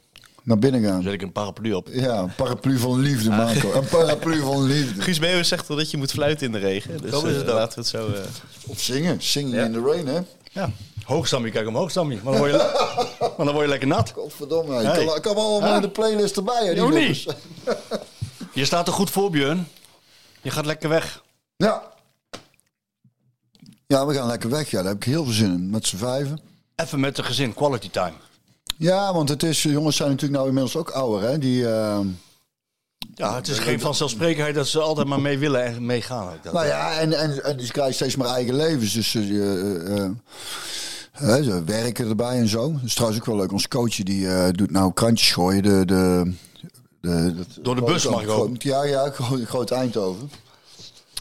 Naar 0.47 0.59
binnen 0.59 0.83
Dan 0.83 0.91
gaan. 0.91 1.03
zet 1.03 1.13
ik 1.13 1.23
een 1.23 1.33
paraplu 1.33 1.73
op. 1.73 1.89
Ja, 1.93 2.19
een 2.19 2.35
paraplu 2.35 2.79
van 2.79 2.99
liefde, 3.01 3.31
Marco. 3.31 3.73
Een 3.73 3.87
paraplu 3.89 4.41
van 4.51 4.63
liefde. 4.63 5.03
Guus 5.03 5.19
Meeuwis 5.19 5.49
zegt 5.49 5.69
wel 5.69 5.77
dat 5.77 5.91
je 5.91 5.97
moet 5.97 6.11
fluiten 6.11 6.47
in 6.47 6.53
de 6.53 6.59
regen. 6.59 7.01
Dus 7.03 7.11
Zo 7.11 7.27
is 7.27 7.37
het 7.37 7.47
laten 7.47 7.75
we 7.75 7.81
het 7.81 7.87
zo... 7.89 8.07
eh, 8.13 8.21
Of 8.67 8.81
zingen. 8.81 9.21
Singing 9.23 9.57
in 9.65 9.73
the 9.73 9.81
rain, 9.81 10.07
hè. 10.07 10.21
Ja. 10.53 10.71
Hoogstammie, 11.05 11.53
kijk 11.53 11.67
omhoog, 11.67 11.91
Sammy. 11.91 12.21
Maar 12.23 12.33
dan 12.33 12.37
word 12.43 12.51
je, 12.53 12.57
maar 13.37 13.47
dan 13.47 13.51
word 13.55 13.61
je 13.65 13.69
lekker 13.71 13.89
nat. 13.89 14.11
Godverdomme. 14.15 14.81
Ik 14.81 14.87
Hey. 14.87 15.05
kan, 15.05 15.17
ik 15.17 15.23
kan 15.23 15.35
wel 15.35 15.45
allemaal 15.51 15.75
in 15.75 15.81
de 15.81 15.89
playlist 15.91 16.37
erbij, 16.37 16.67
hè. 16.67 16.75
die 16.75 16.99
niet. 17.07 17.25
Je 18.53 18.65
staat 18.65 18.87
er 18.87 18.93
goed 18.93 19.11
voor, 19.11 19.31
Björn. 19.31 19.69
Je 20.43 20.51
gaat 20.51 20.67
lekker 20.67 20.89
weg. 20.89 21.23
Ja. 21.57 21.83
Ja, 23.87 24.07
we 24.07 24.15
gaan 24.15 24.27
lekker 24.27 24.51
weg. 24.51 24.71
Ja, 24.71 24.79
daar 24.83 24.87
heb 24.93 24.97
ik 24.97 25.05
heel 25.05 25.25
veel 25.25 25.33
zin 25.33 25.53
in. 25.53 25.71
Met 25.71 25.87
z'n 25.87 25.97
vijven. 25.97 26.41
Even 26.77 27.01
met 27.01 27.17
de 27.17 27.23
gezin, 27.23 27.55
quality 27.55 27.91
time. 27.91 28.13
Ja, 28.79 29.13
want 29.13 29.29
het 29.29 29.43
is, 29.43 29.63
jongens 29.63 29.97
zijn 29.97 30.09
natuurlijk 30.11 30.37
nou 30.37 30.49
inmiddels 30.49 30.77
ook 30.77 30.91
ouder, 30.91 31.29
hè? 31.29 31.39
Die, 31.39 31.69
eh, 31.69 31.99
Ja, 33.15 33.35
het 33.35 33.49
is 33.49 33.59
geen 33.59 33.81
vanzelfsprekendheid 33.81 34.55
dat 34.55 34.67
ze 34.67 34.81
altijd 34.81 35.07
maar 35.07 35.21
mee 35.21 35.39
willen 35.39 35.65
en 35.65 35.87
meegaan. 35.87 36.33
ook. 36.33 36.43
Dat- 36.43 36.53
nou 36.53 36.67
ja, 36.67 36.99
en, 36.99 37.13
en, 37.13 37.45
en 37.45 37.57
die 37.57 37.71
krijgen 37.71 37.95
steeds 37.95 38.17
meer 38.17 38.27
eigen 38.27 38.55
levens. 38.55 38.93
Dus 38.93 39.15
eh, 39.15 39.97
eh, 39.97 40.05
eh, 41.13 41.45
ze 41.45 41.63
werken 41.65 42.09
erbij 42.09 42.39
en 42.39 42.49
zo. 42.49 42.73
Dat 42.73 42.81
is 42.85 42.95
trouwens 42.95 43.21
ook 43.21 43.27
wel 43.27 43.37
leuk. 43.37 43.53
Ons 43.53 43.69
coach 43.69 43.95
die 43.97 44.29
eh, 44.29 44.49
doet 44.53 44.71
nou 44.71 44.93
krantjes 44.93 45.33
gooien. 45.33 45.63
De, 45.63 45.85
de, 45.87 46.33
de, 47.01 47.35
Door 47.61 47.75
de 47.75 47.83
bus 47.83 48.09
mag 48.09 48.23
ik 48.23 48.29
ook. 48.31 48.63
Ja, 48.63 48.85
ja, 48.85 49.11
Groot, 49.45 49.71
Eindhoven. 49.71 50.31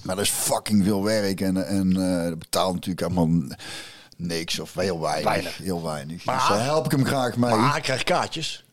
Maar 0.03 0.15
dat 0.15 0.25
is 0.25 0.31
fucking 0.31 0.83
veel 0.83 1.03
werk. 1.03 1.41
En, 1.41 1.67
en 1.67 1.97
eh, 1.97 2.23
dat 2.29 2.39
betaalt 2.39 2.73
natuurlijk 2.73 3.01
allemaal 3.01 3.55
niks 4.15 4.59
of 4.59 4.73
heel 4.73 4.99
weinig. 5.01 5.23
Weinig. 5.23 5.57
Heel 5.57 5.83
weinig. 5.83 6.25
Maar- 6.25 6.35
dus 6.39 6.47
daar 6.47 6.63
help 6.63 6.85
ik 6.85 6.91
hem 6.91 7.05
graag 7.05 7.35
mee. 7.35 7.55
Maar 7.55 7.71
hij 7.71 7.81
krijgt 7.81 8.03
kaartjes. 8.03 8.64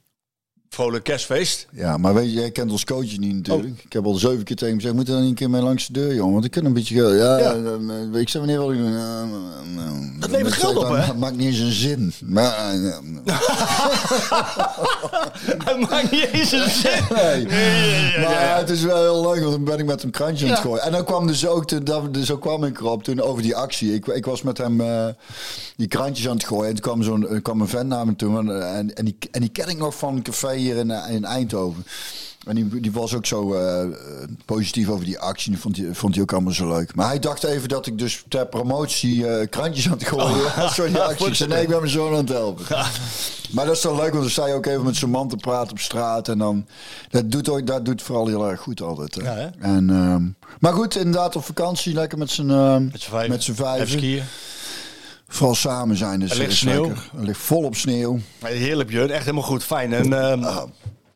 Vrolijk 0.72 1.04
kerstfeest. 1.04 1.66
Ja, 1.72 1.96
maar 1.96 2.14
weet 2.14 2.24
je, 2.24 2.32
jij 2.40 2.50
kent 2.50 2.70
ons 2.70 2.84
coach 2.84 3.18
niet 3.18 3.34
natuurlijk. 3.34 3.68
Oh. 3.78 3.84
Ik 3.84 3.92
heb 3.92 4.04
al 4.04 4.14
zeven 4.14 4.44
keer 4.44 4.56
tegen 4.56 4.66
hem 4.66 4.76
gezegd, 4.76 4.94
moet 4.94 5.08
er 5.08 5.14
dan 5.14 5.22
een 5.22 5.34
keer 5.34 5.50
mee 5.50 5.62
langs 5.62 5.86
de 5.86 5.92
deur, 5.92 6.14
jongen. 6.14 6.32
Want 6.32 6.44
ik 6.44 6.50
kan 6.50 6.64
een 6.64 6.72
beetje. 6.72 7.02
Ja, 7.02 7.36
Ja. 7.38 7.54
dan, 7.54 7.90
eh, 8.14 8.20
ik 8.20 8.28
zeg 8.28 8.40
wanneer 8.42 8.58
wil 8.60 8.72
ik 8.72 8.78
nou, 8.78 9.28
Dat 10.20 10.30
levert 10.30 10.52
geld 10.52 10.76
op, 10.76 10.82
dat 10.82 10.96
hè? 10.96 11.06
ma- 11.06 11.12
Maakt 11.12 11.36
niet 11.36 11.46
eens 11.46 11.58
een 11.58 11.72
zin. 11.72 12.12
Maar, 12.24 12.52
eh, 12.74 12.96
Hij 15.64 15.78
maakt 15.90 16.10
niet 16.10 16.28
eens 16.32 16.52
een 16.52 16.70
zin. 16.70 17.02
nee. 17.14 17.40
ja, 17.48 18.20
maar 18.20 18.30
ja. 18.30 18.56
het 18.58 18.70
is 18.70 18.82
wel 18.82 19.02
heel 19.02 19.30
leuk, 19.30 19.40
want 19.40 19.52
dan 19.52 19.64
ben 19.64 19.78
ik 19.78 19.84
met 19.86 20.02
hem 20.02 20.10
krantje 20.10 20.44
aan 20.46 20.50
het 20.52 20.60
gooien. 20.60 20.82
En 20.82 20.92
dan 20.92 21.04
kwam 21.04 21.26
dus 21.26 21.46
ook, 21.46 21.68
de, 21.68 21.82
dat, 21.82 22.14
dus 22.14 22.26
zo 22.26 22.38
kwam 22.38 22.64
ik 22.64 22.78
erop 22.80 23.02
toen 23.04 23.20
over 23.20 23.42
die 23.42 23.56
actie. 23.56 23.94
Ik, 23.94 24.06
ik 24.06 24.24
was 24.24 24.42
met 24.42 24.58
hem 24.58 24.80
eh, 24.80 25.06
die 25.76 25.88
krantjes 25.88 26.28
aan 26.28 26.36
het 26.36 26.44
gooien. 26.44 26.68
En 26.68 26.72
toen 26.74 26.82
kwam, 26.82 27.02
zo'n, 27.02 27.42
kwam 27.42 27.60
een 27.60 27.68
vent 27.68 27.88
naar 27.88 28.06
me 28.06 28.16
toe. 28.16 28.38
En, 28.38 28.74
en, 28.74 28.94
en, 28.94 29.04
die, 29.04 29.16
en 29.30 29.40
die 29.40 29.50
ken 29.50 29.68
ik 29.68 29.78
nog 29.78 29.94
van 29.98 30.14
een 30.16 30.22
café 30.22 30.60
hier 30.62 30.76
in, 30.76 30.90
eh, 30.90 31.14
in 31.14 31.24
Eindhoven. 31.24 31.86
En 32.46 32.54
die, 32.54 32.80
die 32.80 32.92
was 32.92 33.14
ook 33.14 33.26
zo 33.26 33.54
eh, 33.54 33.82
eh, 33.82 33.88
positief 34.44 34.88
over 34.88 35.04
die 35.04 35.18
actie. 35.18 35.50
Die 35.50 35.60
vond 35.60 35.76
hij, 35.76 35.94
vond 35.94 36.14
hij 36.14 36.22
ook 36.22 36.32
allemaal 36.32 36.52
zo 36.52 36.68
leuk. 36.68 36.94
Maar 36.94 37.06
hij 37.06 37.18
dacht 37.18 37.44
even 37.44 37.68
dat 37.68 37.86
ik 37.86 37.98
dus 37.98 38.24
ter 38.28 38.46
promotie 38.46 39.46
krantjes 39.48 39.86
aan 39.86 39.92
het 39.92 40.06
gooien 40.08 40.42
was. 40.56 40.76
Die 40.76 40.98
actie. 40.98 41.26
Ik 41.26 41.34
zei, 41.34 41.48
nee, 41.48 41.62
ik 41.62 41.68
ben 41.68 41.78
mijn 41.78 41.90
zoon 41.90 42.10
aan 42.12 42.18
het 42.18 42.28
helpen. 42.28 42.64
Maar 43.50 43.66
dat 43.66 43.76
is 43.76 43.82
dan 43.82 43.96
leuk, 43.96 44.10
want 44.10 44.22
dan 44.22 44.30
sta 44.30 44.46
je 44.46 44.54
ook 44.54 44.66
even 44.66 44.84
met 44.84 44.96
zijn 44.96 45.10
man 45.10 45.28
te 45.28 45.36
praten 45.36 45.70
op 45.70 45.78
straat. 45.78 46.28
En 46.28 46.38
dan, 46.38 46.66
dat 47.10 47.30
doet, 47.30 47.48
ook, 47.48 47.66
dat 47.66 47.84
doet 47.84 48.02
vooral 48.02 48.26
heel 48.26 48.48
erg 48.50 48.60
goed 48.60 48.80
altijd. 48.80 49.14
hè. 49.14 49.22
Ja, 49.22 49.34
hè? 49.34 49.48
En, 49.76 49.90
ehm, 49.90 50.22
maar 50.60 50.72
goed, 50.72 50.96
inderdaad 50.96 51.36
op 51.36 51.44
vakantie, 51.44 51.94
lekker 51.94 52.18
met 52.18 52.30
z'n 52.30 52.50
ehm, 52.50 52.84
Met 52.84 53.00
z'n 53.00 53.10
vijf. 53.10 53.28
met 53.28 53.42
z'n 53.42 53.52
vijven. 53.52 54.22
Vooral 55.32 55.54
samen 55.54 55.96
zijn. 55.96 56.20
Dus 56.20 56.30
Er 56.30 56.38
ligt 56.38 56.52
sneeuw. 56.52 56.84
lekker. 56.86 57.10
Er 57.16 57.24
ligt 57.24 57.40
volop 57.40 57.76
sneeuw. 57.76 58.18
Heerlijk, 58.44 58.88
Björn. 58.88 59.10
Echt 59.10 59.24
helemaal 59.24 59.42
goed. 59.44 59.64
Fijn. 59.64 59.92
En, 59.92 60.12
ehm, 60.12 60.40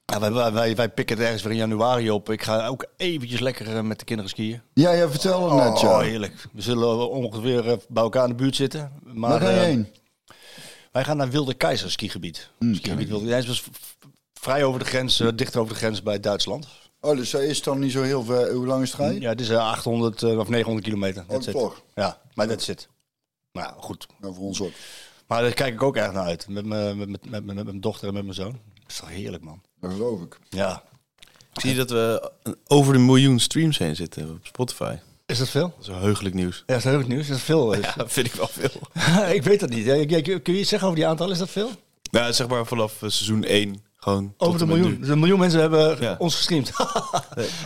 ja, 0.06 0.32
wij, 0.32 0.52
wij, 0.52 0.76
wij, 0.76 0.88
pikken 0.88 1.16
het 1.16 1.24
ergens 1.24 1.42
weer 1.42 1.52
in 1.52 1.58
januari 1.58 2.10
op. 2.10 2.30
Ik 2.30 2.42
ga 2.42 2.66
ook 2.66 2.86
eventjes 2.96 3.40
lekker 3.40 3.76
eh, 3.76 3.82
met 3.82 3.98
de 3.98 4.04
kinderen 4.04 4.30
skiën. 4.30 4.60
Ja, 4.74 4.94
jij 4.96 5.08
vertelde 5.08 5.54
net, 5.54 5.66
Oh, 5.68 5.80
ja. 5.80 5.98
heerlijk. 6.00 6.46
We 6.52 6.62
zullen 6.62 7.10
ongeveer 7.10 7.70
eh, 7.70 7.76
bij 7.88 8.02
elkaar 8.02 8.22
in 8.22 8.28
de 8.30 8.34
buurt 8.34 8.56
zitten. 8.56 8.92
Maar, 9.04 9.30
Waar 9.30 9.40
ga 9.40 9.48
je 9.50 9.56
eh, 9.56 9.62
heen? 9.62 9.86
Wij 10.92 11.04
gaan 11.04 11.16
naar 11.16 11.30
Wilde 11.30 11.54
Keizer 11.54 11.90
skigebied. 11.90 12.50
skigebied 12.72 13.08
Wilde 13.08 13.26
Keizer 13.28 13.50
is 13.50 13.64
vrij 14.40 14.64
over 14.64 14.78
de 14.80 14.86
grens, 14.86 15.20
eh, 15.20 15.28
dicht 15.34 15.56
over 15.56 15.72
de 15.72 15.78
grens 15.78 16.02
bij 16.02 16.20
Duitsland. 16.20 16.66
Oh, 17.00 17.16
dus 17.16 17.30
dat 17.30 17.40
is 17.40 17.62
dan 17.62 17.78
niet 17.78 17.92
zo 17.92 18.02
heel 18.02 18.24
ver. 18.24 18.52
Hoe 18.52 18.66
lang 18.66 18.82
is 18.82 18.90
het 18.90 19.00
rijden? 19.00 19.20
Ja, 19.20 19.28
het 19.28 19.40
is 19.40 19.48
eh, 19.48 19.58
800 19.70 20.22
eh, 20.22 20.38
of 20.38 20.48
900 20.48 20.84
kilometer. 20.86 21.22
Oh, 21.22 21.28
That's 21.28 21.46
it. 21.46 21.52
toch? 21.52 21.82
Ja, 21.94 22.18
maar 22.34 22.48
dat 22.48 22.62
zit. 22.62 22.88
Nou 23.56 23.68
ja, 23.68 23.74
goed. 23.78 24.06
Nou, 24.20 24.34
voor 24.34 24.44
ons 24.44 24.60
ook. 24.60 24.72
Maar 25.26 25.42
daar 25.42 25.52
kijk 25.52 25.74
ik 25.74 25.82
ook 25.82 25.96
erg 25.96 26.12
naar 26.12 26.24
uit. 26.24 26.48
Met 26.48 26.66
mijn 26.66 26.96
met, 26.98 27.08
met, 27.08 27.30
met, 27.30 27.54
met 27.54 27.64
mijn 27.64 27.80
dochter 27.80 28.08
en 28.08 28.14
met 28.14 28.22
mijn 28.22 28.34
zoon. 28.34 28.60
Dat 28.74 28.90
is 28.90 28.96
toch 28.96 29.08
heerlijk, 29.08 29.44
man. 29.44 29.62
Dat 29.80 29.92
geloof 29.92 30.20
ik. 30.20 30.38
Ja. 30.48 30.82
Ik 31.52 31.60
zie 31.60 31.74
dat 31.74 31.90
we 31.90 32.32
over 32.66 32.92
de 32.92 32.98
miljoen 32.98 33.38
streams 33.38 33.78
heen 33.78 33.96
zitten 33.96 34.30
op 34.30 34.46
Spotify. 34.46 34.96
Is 35.26 35.38
dat 35.38 35.48
veel? 35.48 35.74
Dat 35.78 35.88
is 35.88 36.02
heugelijk 36.02 36.34
nieuws. 36.34 36.62
Ja, 36.66 36.74
dat 36.74 36.84
is 36.84 36.94
goed 36.94 37.08
nieuws. 37.08 37.26
Dat 37.26 37.36
is 37.36 37.42
veel. 37.42 37.74
Ja, 37.80 37.94
dat 37.96 38.12
vind 38.12 38.26
ik 38.26 38.32
wel 38.32 38.48
veel. 38.48 38.80
ik 39.38 39.42
weet 39.42 39.60
dat 39.60 39.70
niet. 39.70 39.84
Kun 40.42 40.52
je 40.52 40.58
iets 40.58 40.68
zeggen 40.68 40.88
over 40.88 41.00
die 41.00 41.08
aantallen? 41.08 41.32
Is 41.32 41.38
dat 41.38 41.50
veel? 41.50 41.70
Nou, 42.10 42.32
zeg 42.32 42.48
maar 42.48 42.66
vanaf 42.66 42.94
seizoen 42.98 43.44
1 43.44 43.84
gewoon 44.12 44.34
Over 44.38 44.58
de 44.58 44.66
miljoen. 44.66 44.96
Dus 45.00 45.08
een 45.08 45.18
miljoen 45.18 45.38
mensen 45.38 45.60
hebben 45.60 45.96
Ja. 46.00 46.14
ons 46.18 46.34
gestreamd. 46.34 46.70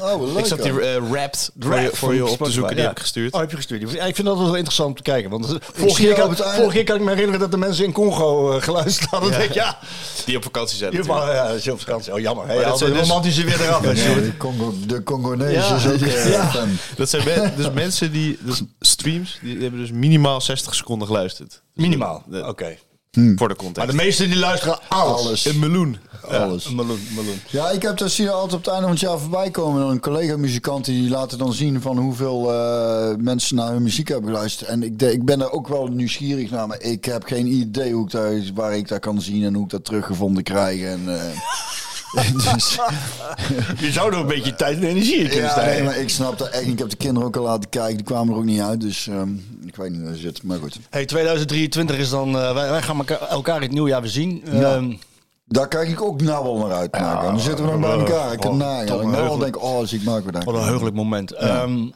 Oh, 0.00 0.22
leuk. 0.22 0.38
Ik 0.38 0.44
zat 0.46 0.62
die 0.62 0.72
hè? 0.72 0.80
eh, 0.96 1.02
Wrapped 1.10 1.50
voor 1.58 1.74
je, 1.80 1.90
voor 1.92 2.14
je 2.14 2.26
op 2.26 2.38
te 2.38 2.50
zoeken. 2.50 2.74
Die 2.74 2.84
heb 2.84 2.92
ik 2.92 2.98
gestuurd. 2.98 3.32
Oh, 3.32 3.40
heb 3.40 3.50
je 3.50 3.56
gestuurd? 3.56 3.90
Ja, 3.90 4.04
ik 4.04 4.14
vind 4.14 4.26
dat 4.26 4.36
wel 4.38 4.54
interessant 4.54 4.88
om 4.88 4.94
te 4.96 5.02
kijken. 5.02 5.30
Want 5.30 5.46
vorige 5.72 5.94
zie 5.96 6.04
keer, 6.06 6.14
kan, 6.14 6.36
vorige 6.36 6.70
keer 6.70 6.84
kan 6.84 6.96
ik 6.96 7.02
me 7.02 7.08
herinneren 7.10 7.40
dat 7.40 7.50
de 7.50 7.56
mensen 7.56 7.84
in 7.84 7.92
Congo 7.92 8.52
eh, 8.52 8.62
geluisterd 8.62 9.10
hadden. 9.10 9.52
Ja. 9.52 9.78
Die 10.24 10.36
op 10.36 10.42
vakantie 10.42 10.76
zijn 10.76 10.92
ja, 10.92 11.72
op 11.72 11.80
vakantie. 11.80 12.12
Oh, 12.14 12.20
jammer. 12.20 12.46
Hey, 12.46 12.54
Maar 12.54 12.64
dat 12.64 12.70
haal 12.72 12.78
zijn 12.78 12.92
de 12.92 12.98
dus- 12.98 13.08
romantische 13.08 13.44
weer 13.44 13.60
eraf. 13.60 13.80
hè, 13.80 13.94
de, 13.94 14.36
Congo, 14.36 14.74
de 14.86 15.02
Congonees 15.02 15.54
Ja. 15.68 15.76
is 15.76 15.86
ook 15.86 15.92
eh, 16.00 16.30
Ja. 16.30 16.50
fan. 16.50 16.68
Dat 16.96 17.08
zijn 17.10 17.24
men- 17.24 17.52
dus 17.56 17.70
mensen 17.70 18.12
die, 18.12 18.38
dus 18.40 18.62
streams, 18.80 19.38
die 19.42 19.58
hebben 19.60 19.80
dus 19.80 19.90
minimaal 19.90 20.40
60 20.40 20.74
seconden 20.74 21.06
geluisterd. 21.06 21.62
Minimaal. 21.74 22.22
De- 22.26 22.86
Oké. 23.18 23.32
Voor 23.36 23.48
de 23.48 23.56
context. 23.56 23.76
Maar 23.76 23.96
de 23.96 24.02
meesten 24.02 24.28
die 24.28 24.38
luisteren 24.38 24.78
alles. 24.88 25.20
Alles. 25.26 25.44
Een 25.44 25.58
meloen. 25.58 25.96
Alles. 26.28 26.64
Een 26.64 26.74
meloen, 26.74 27.00
meloen. 27.16 27.40
Ja, 27.50 27.70
ik 27.70 27.82
heb 27.82 27.96
dat 27.96 28.10
zie 28.10 28.24
je 28.24 28.30
altijd 28.30 28.52
op 28.52 28.58
het 28.58 28.68
einde 28.68 28.82
van 28.82 28.90
het 28.90 29.00
jaar 29.00 29.18
voorbij 29.18 29.50
komen. 29.50 29.86
Een 29.86 30.00
collega-muzikant 30.00 30.84
die 30.84 31.10
laten 31.10 31.38
dan 31.38 31.52
zien 31.52 31.80
van 31.80 31.98
hoeveel 31.98 32.52
eh, 32.52 33.14
mensen 33.18 33.56
naar 33.56 33.72
hun 33.72 33.82
muziek 33.82 34.08
hebben 34.08 34.30
geluisterd. 34.30 34.70
En 34.70 34.82
ik, 34.82 34.98
de- 34.98 35.12
ik 35.12 35.24
ben 35.24 35.40
er 35.40 35.50
ook 35.50 35.68
wel 35.68 35.86
nieuwsgierig 35.86 36.50
naar, 36.50 36.66
maar 36.66 36.80
ik 36.80 37.04
heb 37.04 37.24
geen 37.24 37.46
idee 37.46 37.92
hoe 37.92 38.04
ik 38.04 38.10
daar, 38.10 38.32
waar 38.54 38.76
ik 38.76 38.88
dat 38.88 39.00
kan 39.00 39.20
zien 39.20 39.44
en 39.44 39.54
hoe 39.54 39.64
ik 39.64 39.70
dat 39.70 39.84
teruggevonden 39.84 40.42
krijg. 40.42 40.80
En, 40.82 41.00
eh, 41.20 41.22
dus, 42.54 42.78
Je 43.78 43.92
zou 43.92 44.12
er 44.12 44.18
een 44.18 44.26
beetje 44.26 44.54
tijd 44.54 44.76
en 44.76 44.82
energie 44.82 45.16
in 45.16 45.28
kunnen 45.28 45.50
ja, 45.50 45.64
nee, 45.64 45.82
maar 45.82 45.96
ik 45.98 46.08
snap 46.08 46.38
dat 46.38 46.48
echt. 46.48 46.66
Ik 46.66 46.78
heb 46.78 46.90
de 46.90 46.96
kinderen 46.96 47.28
ook 47.28 47.36
al 47.36 47.42
laten 47.42 47.68
kijken, 47.68 47.96
die 47.96 48.06
kwamen 48.06 48.32
er 48.32 48.38
ook 48.38 48.44
niet 48.44 48.60
uit. 48.60 48.80
Dus 48.80 49.06
ehm, 49.06 49.34
ik 49.64 49.76
weet 49.76 49.90
niet 49.90 50.00
hoe 50.00 50.10
dat 50.10 50.18
zit, 50.18 50.42
maar 50.42 50.58
goed. 50.58 50.78
Hey, 50.90 51.06
2023 51.06 51.98
is 51.98 52.10
dan... 52.10 52.38
eh, 52.38 52.54
wij, 52.54 52.70
wij 52.70 52.82
gaan 52.82 52.98
elkaar, 52.98 53.20
elkaar 53.20 53.56
in 53.56 53.62
het 53.62 53.72
nieuwjaar 53.72 54.00
weer 54.00 54.10
zien. 54.10 54.42
Ja. 54.52 54.74
Ehm, 54.74 54.92
Daar 55.44 55.68
kijk 55.68 55.88
ik 55.88 56.02
ook 56.02 56.20
nou 56.20 56.44
wel 56.44 56.56
naar 56.58 56.76
uit. 56.76 56.92
maken. 56.92 57.28
dan 57.28 57.40
zitten 57.40 57.64
we 57.64 57.70
nog 57.70 57.80
bij 57.80 57.98
elkaar. 57.98 58.32
Ik 58.32 58.40
kan 58.40 58.50
oh, 58.50 58.56
nagaan. 58.56 58.86
toch 58.86 59.00
Ik 59.00 59.08
nou 59.08 59.28
al 59.28 59.38
denk, 59.38 59.62
oh, 59.62 59.84
zie 59.84 59.98
ik 59.98 60.04
maak 60.04 60.22
weer 60.22 60.32
daar. 60.32 60.44
wat 60.44 60.54
een 60.54 60.62
heugelijk 60.62 60.96
moment. 60.96 61.32
Ehm, 61.32 61.88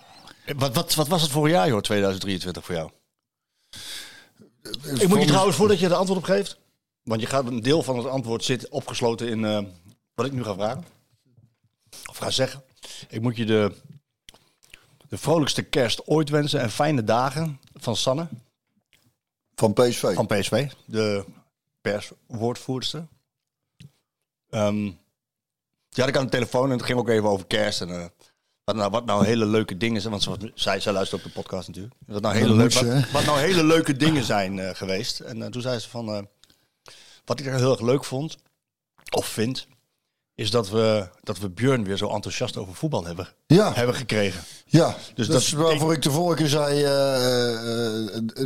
wat, 0.56 0.74
wat, 0.74 0.94
wat 0.94 1.08
was 1.08 1.22
het 1.22 1.30
voor 1.30 1.48
jaar, 1.48 1.68
joh, 1.68 1.80
2023 1.80 2.64
voor 2.64 2.74
jou? 2.74 2.90
Ik 4.98 5.08
moet 5.08 5.20
je 5.20 5.26
trouwens, 5.26 5.56
voordat 5.56 5.78
je 5.78 5.86
er 5.86 5.94
antwoord 5.94 6.18
op 6.18 6.24
geeft... 6.24 6.62
Want 7.02 7.20
je 7.20 7.26
gaat 7.26 7.46
een 7.46 7.62
deel 7.62 7.82
van 7.82 7.96
het 7.96 8.06
antwoord 8.06 8.44
zit 8.44 8.68
opgesloten 8.68 9.28
in 9.28 9.44
wat 10.14 10.26
ik 10.26 10.32
nu 10.32 10.44
ga 10.44 10.54
vragen. 10.54 10.84
Of 12.06 12.16
ga 12.16 12.30
zeggen. 12.30 12.62
Ik 13.08 13.20
moet 13.20 13.36
je 13.36 13.44
de, 13.44 13.74
de 15.08 15.18
vrolijkste 15.18 15.62
kerst 15.62 16.06
ooit 16.06 16.28
wensen 16.28 16.60
en 16.60 16.70
fijne 16.70 17.04
dagen 17.04 17.60
van 17.74 17.96
Sanne. 17.96 18.28
Van 19.54 19.72
PSV. 19.72 20.14
Van 20.14 20.26
PSV, 20.26 20.70
de 20.84 21.24
perswoordvoerster. 21.80 23.06
Ehm 24.50 24.90
die 25.94 26.04
had 26.04 26.12
ik 26.12 26.16
aan 26.16 26.24
de 26.24 26.30
telefoon 26.30 26.70
en 26.70 26.76
het 26.76 26.86
ging 26.86 26.98
ook 26.98 27.08
even 27.08 27.28
over 27.28 27.46
kerst. 27.46 27.80
En, 27.80 27.90
eh, 27.90 28.04
wat, 28.64 28.76
nou, 28.76 28.90
wat 28.90 29.04
nou 29.04 29.24
hele 29.26 29.46
leuke 29.46 29.76
dingen 29.76 30.00
zijn. 30.00 30.12
Want 30.12 30.24
zoals 30.24 30.38
zij, 30.54 30.80
zij 30.80 30.92
luistert 30.92 31.24
op 31.24 31.32
de 31.32 31.40
podcast 31.40 31.68
natuurlijk. 31.68 31.94
Wat 32.06 32.22
nou 32.22 32.34
hele, 32.34 32.54
leuk, 32.54 32.72
ze, 32.72 33.06
wat, 33.12 33.24
nou 33.24 33.38
hele 33.38 33.64
leuke 33.64 33.96
dingen 33.96 34.24
zijn 34.24 34.58
eh, 34.58 34.74
geweest. 34.74 35.20
En 35.20 35.42
eh, 35.42 35.48
toen 35.48 35.62
zei 35.62 35.78
ze 35.78 35.88
van... 35.88 36.28
wat 37.24 37.40
ik 37.40 37.46
er 37.46 37.54
heel 37.54 37.70
erg 37.70 37.80
leuk 37.80 38.04
vond, 38.04 38.36
of 39.10 39.26
vind... 39.26 39.66
is 40.34 40.50
dat 40.50 40.68
we, 40.70 41.08
dat 41.22 41.38
we 41.38 41.48
Björn 41.50 41.84
weer 41.84 41.96
zo 41.96 42.08
enthousiast 42.08 42.56
over 42.56 42.74
voetbal 42.74 43.04
hebben, 43.04 43.28
Ja. 43.46 43.72
hebben 43.74 43.94
gekregen. 43.94 44.40
Ja, 44.66 44.96
Dus 45.14 45.26
dat- 45.26 45.40
is 45.40 45.52
waarvoor 45.52 45.92
ik 45.92 46.02
de 46.02 46.10
vorige 46.10 46.36
keer 46.36 46.48
zei, 46.50 46.82
eh, 46.82 47.54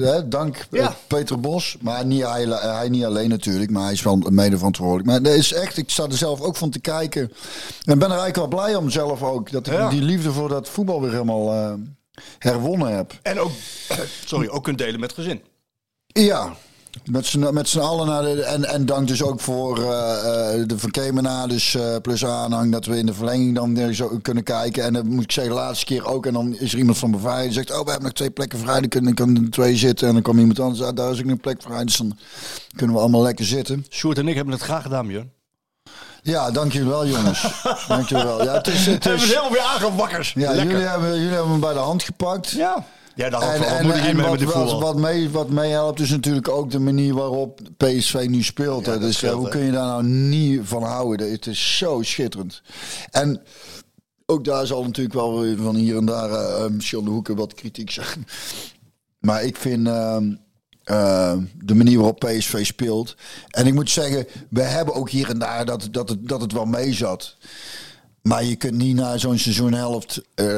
eh, 0.02 0.16
eh, 0.16 0.22
dank 0.26 0.66
Peter 1.06 1.40
Bos. 1.40 1.76
Maar 1.80 2.04
niet 2.06 2.22
hij, 2.22 2.44
hij 2.46 2.88
niet 2.88 3.04
alleen 3.04 3.28
natuurlijk, 3.28 3.70
maar 3.70 3.82
hij 3.82 3.92
is 3.92 4.02
wel 4.02 4.16
mede 4.16 4.56
verantwoordelijk. 4.56 5.06
Maar 5.06 5.22
dat 5.22 5.34
is 5.34 5.52
echt, 5.52 5.76
ik 5.76 5.90
sta 5.90 6.04
er 6.04 6.16
zelf 6.16 6.40
ook 6.40 6.56
van 6.56 6.70
te 6.70 6.80
kijken. 6.80 7.32
En 7.84 7.98
ben 7.98 8.10
er 8.10 8.18
eigenlijk 8.18 8.36
wel 8.36 8.48
blij 8.60 8.74
om 8.74 8.90
zelf 8.90 9.22
ook, 9.22 9.50
dat 9.50 9.66
ik 9.66 9.90
die 9.90 10.02
liefde 10.02 10.32
voor 10.32 10.48
dat 10.48 10.68
voetbal 10.68 11.00
weer 11.00 11.12
helemaal 11.12 11.76
herwonnen 12.38 12.96
heb. 12.96 13.12
En 13.22 13.40
ook, 13.40 13.50
sorry, 14.24 14.48
ook 14.48 14.64
kunt 14.64 14.78
delen 14.78 15.00
met 15.00 15.12
gezin. 15.12 15.42
Ja, 16.06 16.56
met 17.04 17.26
z'n, 17.26 17.48
met 17.52 17.68
z'n 17.68 17.78
allen. 17.78 18.06
Naar 18.06 18.22
de, 18.22 18.42
en, 18.42 18.64
en 18.64 18.86
dank 18.86 19.08
dus 19.08 19.22
ook 19.22 19.40
voor 19.40 19.78
eh, 19.78 20.60
eh, 20.60 20.66
de 20.66 20.78
Van 20.78 20.90
Kemenades 20.90 21.72
dus, 21.72 21.98
plus 22.02 22.24
aanhang. 22.24 22.72
Dat 22.72 22.86
we 22.86 22.96
in 22.96 23.06
de 23.06 23.14
verlenging 23.14 23.54
dan 23.54 23.74
weer 23.74 23.92
zo 23.92 24.18
kunnen 24.22 24.44
kijken. 24.44 24.84
En 24.84 24.92
dan 24.92 25.06
moet 25.06 25.24
ik 25.24 25.32
zeggen, 25.32 25.54
de 25.54 25.60
laatste 25.60 25.84
keer 25.84 26.06
ook. 26.06 26.26
En 26.26 26.32
dan 26.32 26.56
is 26.58 26.72
er 26.72 26.78
iemand 26.78 26.98
van 26.98 27.10
beveiliging 27.10 27.54
die 27.54 27.62
zegt... 27.64 27.78
Oh, 27.78 27.84
we 27.84 27.90
hebben 27.90 28.08
nog 28.08 28.16
twee 28.16 28.30
plekken 28.30 28.58
vrij. 28.58 28.80
Dan 28.80 28.88
kunnen, 28.88 29.14
kunnen 29.14 29.44
er 29.44 29.50
twee 29.50 29.76
zitten. 29.76 30.08
En 30.08 30.14
dan 30.14 30.22
komt 30.22 30.38
iemand 30.38 30.60
anders 30.60 30.82
uit. 30.82 30.96
Daar 30.96 31.10
is 31.10 31.20
ook 31.20 31.26
een 31.26 31.40
plek 31.40 31.62
vrij. 31.62 31.84
Dus 31.84 31.96
dan 31.96 32.18
kunnen 32.76 32.96
we 32.96 33.02
allemaal 33.02 33.22
lekker 33.22 33.44
zitten. 33.44 33.86
Sjoerd 33.90 34.18
en 34.18 34.28
ik 34.28 34.34
hebben 34.34 34.54
het 34.54 34.62
graag 34.62 34.82
gedaan, 34.82 35.06
Björn. 35.06 35.32
Ja, 36.22 36.50
dank 36.50 36.72
jullie 36.72 36.88
wel, 36.88 37.06
jongens. 37.06 37.62
dank 37.88 38.08
jullie 38.08 38.24
wel. 38.24 38.44
Ja, 38.44 38.52
het 38.52 38.66
is... 38.66 38.86
Het 38.86 39.04
We 39.04 39.10
hebben 39.10 39.14
is 39.14 39.34
het 39.34 39.38
helemaal 39.38 39.50
weer 39.50 39.60
aangewakkers. 39.60 40.32
ja, 40.32 40.54
jullie 40.54 40.76
hebben, 40.76 41.14
jullie 41.14 41.34
hebben 41.34 41.52
me 41.52 41.58
bij 41.58 41.72
de 41.72 41.78
hand 41.78 42.02
gepakt. 42.02 42.50
Ja. 42.50 42.84
Ja, 43.18 43.30
dacht 43.30 43.58
ook 43.58 43.64
van, 43.64 43.86
wat 43.86 44.42
met 44.42 44.80
wat, 44.80 44.96
mee, 44.96 45.30
wat 45.30 45.50
meehelpt 45.50 46.00
is 46.00 46.10
natuurlijk 46.10 46.48
ook 46.48 46.70
de 46.70 46.78
manier 46.78 47.14
waarop 47.14 47.60
PSV 47.76 48.26
nu 48.28 48.42
speelt. 48.42 48.84
Ja, 48.84 48.92
hè. 48.92 48.98
dat 48.98 49.06
dus 49.06 49.10
eh, 49.10 49.16
scheelt, 49.16 49.40
hoe 49.40 49.48
kun 49.48 49.60
je 49.60 49.70
daar 49.70 49.86
nou 49.86 50.04
niet 50.04 50.60
van 50.64 50.82
houden? 50.82 51.30
Het 51.30 51.46
is 51.46 51.76
zo 51.76 52.02
schitterend. 52.02 52.62
En 53.10 53.42
ook 54.26 54.44
daar 54.44 54.66
zal 54.66 54.84
natuurlijk 54.84 55.14
wel 55.14 55.56
van 55.56 55.74
hier 55.74 55.96
en 55.96 56.04
daar 56.04 56.30
aan 56.60 56.78
de 56.78 57.10
hoeken 57.10 57.36
wat 57.36 57.54
kritiek 57.54 57.90
zijn. 57.90 58.26
Maar 59.18 59.44
ik 59.44 59.56
vind 59.56 59.86
ehm, 59.86 60.32
eh, 60.84 61.36
de 61.64 61.74
manier 61.74 61.96
waarop 61.96 62.18
PSV 62.18 62.66
speelt. 62.66 63.16
En 63.50 63.66
ik 63.66 63.74
moet 63.74 63.90
zeggen, 63.90 64.26
we 64.50 64.62
hebben 64.62 64.94
ook 64.94 65.10
hier 65.10 65.30
en 65.30 65.38
daar 65.38 65.64
dat, 65.64 65.88
dat, 65.90 66.08
het, 66.08 66.28
dat 66.28 66.40
het 66.40 66.52
wel 66.52 66.66
mee 66.66 66.92
zat. 66.92 67.36
Maar 68.28 68.44
je 68.44 68.56
kunt 68.56 68.74
niet 68.74 68.96
na 68.96 69.18
zo'n 69.18 69.38
seizoenhelft. 69.38 70.20
Nee, 70.34 70.54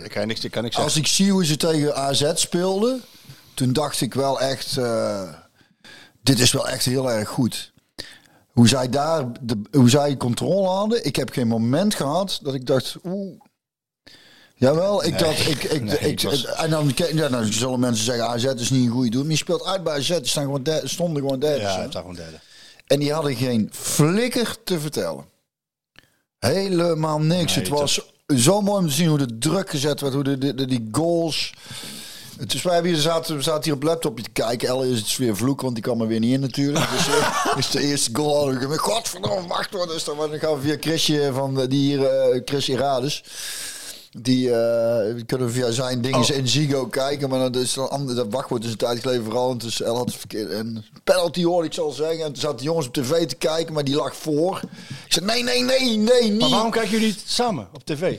dat 0.00 0.08
kan 0.08 0.20
je 0.20 0.26
niks, 0.26 0.48
kan 0.50 0.70
als 0.72 0.96
ik 0.96 1.06
zie 1.06 1.30
hoe 1.32 1.44
ze 1.44 1.56
tegen 1.56 1.94
AZ 1.96 2.30
speelden, 2.34 3.02
toen 3.54 3.72
dacht 3.72 4.00
ik 4.00 4.14
wel 4.14 4.40
echt, 4.40 4.76
eh, 4.76 5.22
dit 6.22 6.38
is 6.38 6.52
wel 6.52 6.68
echt 6.68 6.84
heel 6.84 7.10
erg 7.10 7.28
goed. 7.28 7.72
Hoe 8.52 8.68
zij 8.68 8.88
daar, 8.88 9.24
de, 9.40 9.60
hoe 9.70 9.90
zij 9.90 10.16
controle 10.16 10.66
hadden. 10.68 11.04
Ik 11.04 11.16
heb 11.16 11.30
geen 11.30 11.48
moment 11.48 11.94
gehad 11.94 12.38
dat 12.42 12.54
ik 12.54 12.66
dacht, 12.66 12.96
oeh. 13.04 13.40
Jawel, 14.54 15.04
ik 15.04 15.18
dacht, 15.18 15.48
ik, 15.48 15.62
ik, 15.62 15.82
nee, 15.82 15.98
ik, 15.98 16.20
was- 16.20 16.44
en 16.46 16.70
dan, 16.70 16.92
ja, 17.12 17.28
dan 17.28 17.52
zullen 17.52 17.80
mensen 17.80 18.04
zeggen, 18.04 18.26
AZ 18.26 18.44
is 18.44 18.70
niet 18.70 18.84
een 18.86 18.92
goede 18.92 19.10
doel. 19.10 19.22
Maar 19.22 19.30
je 19.30 19.36
speelt 19.36 19.64
uit 19.64 19.82
bij 19.84 19.94
AZ, 19.96 20.08
die 20.08 20.26
staan 20.26 20.44
gewoon 20.44 20.62
derde, 20.62 20.88
stonden 20.88 21.22
gewoon 21.22 21.38
derde. 21.38 21.60
Ja, 21.60 21.90
zag 21.90 22.00
gewoon 22.00 22.14
derde. 22.16 22.40
En 22.86 22.98
die 22.98 23.12
hadden 23.12 23.36
geen 23.36 23.68
flikker 23.72 24.56
te 24.64 24.80
vertellen. 24.80 25.24
Helemaal 26.40 27.18
niks. 27.20 27.54
Nee, 27.54 27.64
het 27.64 27.72
was 27.72 28.00
zo 28.36 28.60
mooi 28.60 28.78
om 28.82 28.88
te 28.88 28.94
zien 28.94 29.08
hoe 29.08 29.18
de 29.18 29.38
druk 29.38 29.70
gezet 29.70 30.00
werd, 30.00 30.14
hoe 30.14 30.22
de, 30.22 30.38
de, 30.38 30.54
de- 30.54 30.64
die 30.66 30.88
goals. 30.92 31.52
Het 32.38 32.54
is, 32.54 32.62
wij 32.62 32.74
hebben 32.74 32.92
hier, 32.92 33.00
zaten, 33.00 33.36
we 33.36 33.42
zaten 33.42 33.64
hier 33.64 33.72
op 33.74 33.82
laptopje 33.82 34.24
te 34.24 34.30
kijken. 34.30 34.68
Elle 34.68 34.90
is 34.90 34.98
het 34.98 35.16
weer 35.16 35.36
vloek, 35.36 35.60
want 35.60 35.74
die 35.74 35.82
kan 35.82 36.00
er 36.00 36.06
weer 36.06 36.20
niet 36.20 36.32
in 36.32 36.40
natuurlijk. 36.40 36.90
Dus 36.90 37.06
eh, 37.08 37.52
is 37.58 37.70
de 37.70 37.80
eerste 37.80 38.10
goal 38.12 38.36
hadden 38.36 38.54
we 38.54 38.60
gemist. 38.60 38.80
Godverdomme, 38.80 39.48
wacht 39.48 39.72
dat? 39.72 40.04
Want 40.04 40.30
dan 40.30 40.38
gaan 40.40 40.54
we 40.54 40.60
via 40.60 40.76
Chrisje 40.80 41.30
van 41.34 41.60
eh, 41.60 41.68
die 41.68 41.80
hier, 41.96 42.06
eh 42.06 42.40
Chris 42.44 42.68
Irades. 42.68 43.24
Die 44.18 44.48
eh, 44.48 44.54
we 45.14 45.22
kunnen 45.26 45.50
via 45.52 45.70
zijn 45.70 46.00
dingen 46.00 46.18
Oh. 46.20 46.28
in 46.28 46.48
Zigo 46.48 46.86
kijken, 46.86 47.28
maar 47.28 47.38
dan 47.50 47.62
is 47.62 47.74
dan 47.74 47.90
ander, 47.90 48.14
dat 48.14 48.26
wachtwoord 48.30 48.64
is 48.64 48.70
een 48.70 48.76
tijd 48.76 49.00
geleden 49.00 49.24
vooral. 49.24 49.50
En 49.50 49.58
dus 49.58 49.82
El 49.82 49.96
had 49.96 50.06
het 50.06 50.16
verkeerd. 50.16 50.50
En 50.50 50.84
penalty 51.04 51.44
hoorde 51.44 51.66
ik 51.66 51.74
zal 51.74 51.90
zeggen. 51.90 52.24
En 52.24 52.32
toen 52.32 52.40
zaten 52.42 52.56
de 52.56 52.62
jongens 52.64 52.86
op 52.86 52.92
tv 52.94 53.26
te 53.26 53.36
kijken, 53.36 53.74
maar 53.74 53.84
die 53.84 53.94
lag 53.94 54.16
voor. 54.16 54.60
Ik 55.06 55.12
zei 55.12 55.24
nee, 55.26 55.42
nee, 55.42 55.62
nee, 55.64 55.96
nee, 55.96 56.30
niet. 56.30 56.40
Maar 56.40 56.50
waarom 56.50 56.70
kijken 56.70 56.90
jullie 56.90 57.16
samen 57.26 57.68
op 57.72 57.84
tv? 57.84 58.16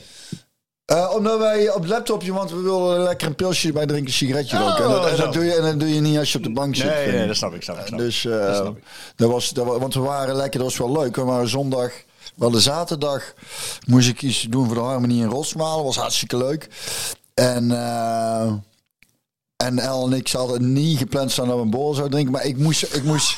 Eh, 0.85 1.13
omdat 1.15 1.39
wij 1.39 1.69
op 1.73 1.81
het 1.81 1.89
laptopje, 1.89 2.33
want 2.33 2.51
we 2.51 2.61
willen 2.61 3.03
lekker 3.03 3.27
een 3.27 3.35
pilsje 3.35 3.67
erbij 3.67 3.85
drinken, 3.85 4.07
een 4.07 4.13
sigaretje 4.13 4.57
Oh, 4.57 4.67
roken. 4.67 4.83
En, 4.83 4.89
dat, 4.91 5.09
en 5.09 5.17
dat 5.17 5.33
doe 5.33 5.43
je, 5.43 5.53
en 5.55 5.61
dat 5.63 5.79
doe 5.79 5.93
je 5.93 5.99
niet 6.01 6.17
als 6.17 6.31
je 6.31 6.37
op 6.37 6.43
de 6.43 6.51
bank 6.51 6.75
zit. 6.75 6.85
Nee, 6.85 7.11
nee, 7.11 7.27
dat 7.27 7.35
snap 7.35 7.53
ik. 7.53 7.63
Snap 7.63 7.77
ik, 7.79 7.85
snap. 7.87 7.99
Dus 7.99 8.25
eh, 8.25 8.31
Dat 8.45 8.55
snap 8.55 8.77
ik. 8.77 8.83
dat 9.15 9.29
was, 9.29 9.49
dat 9.49 9.65
was, 9.65 9.77
want 9.79 9.93
we 9.93 9.99
waren 9.99 10.35
lekker, 10.35 10.59
dat 10.59 10.69
was 10.69 10.77
wel 10.77 11.01
leuk. 11.01 11.15
We 11.15 11.23
waren 11.23 11.47
zondag, 11.49 11.91
we 12.41 12.47
hadden 12.47 12.65
zaterdag, 12.65 13.33
moest 13.85 14.07
ik 14.07 14.21
iets 14.21 14.41
doen 14.41 14.65
voor 14.65 14.75
de 14.75 14.81
harmonie 14.81 15.21
in 15.21 15.29
Rosmalen. 15.29 15.85
was 15.85 15.95
hartstikke 15.95 16.37
leuk. 16.37 16.69
En, 17.33 17.71
eh, 17.71 18.53
en 19.57 19.79
El 19.79 20.05
en 20.05 20.13
ik 20.13 20.31
hadden 20.31 20.73
niet 20.73 20.97
gepland 20.97 21.31
staan 21.31 21.47
dat 21.47 21.55
we 21.55 21.61
een 21.61 21.69
borrel 21.69 21.93
zouden 21.93 22.11
drinken, 22.11 22.33
maar 22.33 22.45
ik 22.45 22.57
moest, 22.57 22.83
ik 22.83 23.03
moest. 23.03 23.37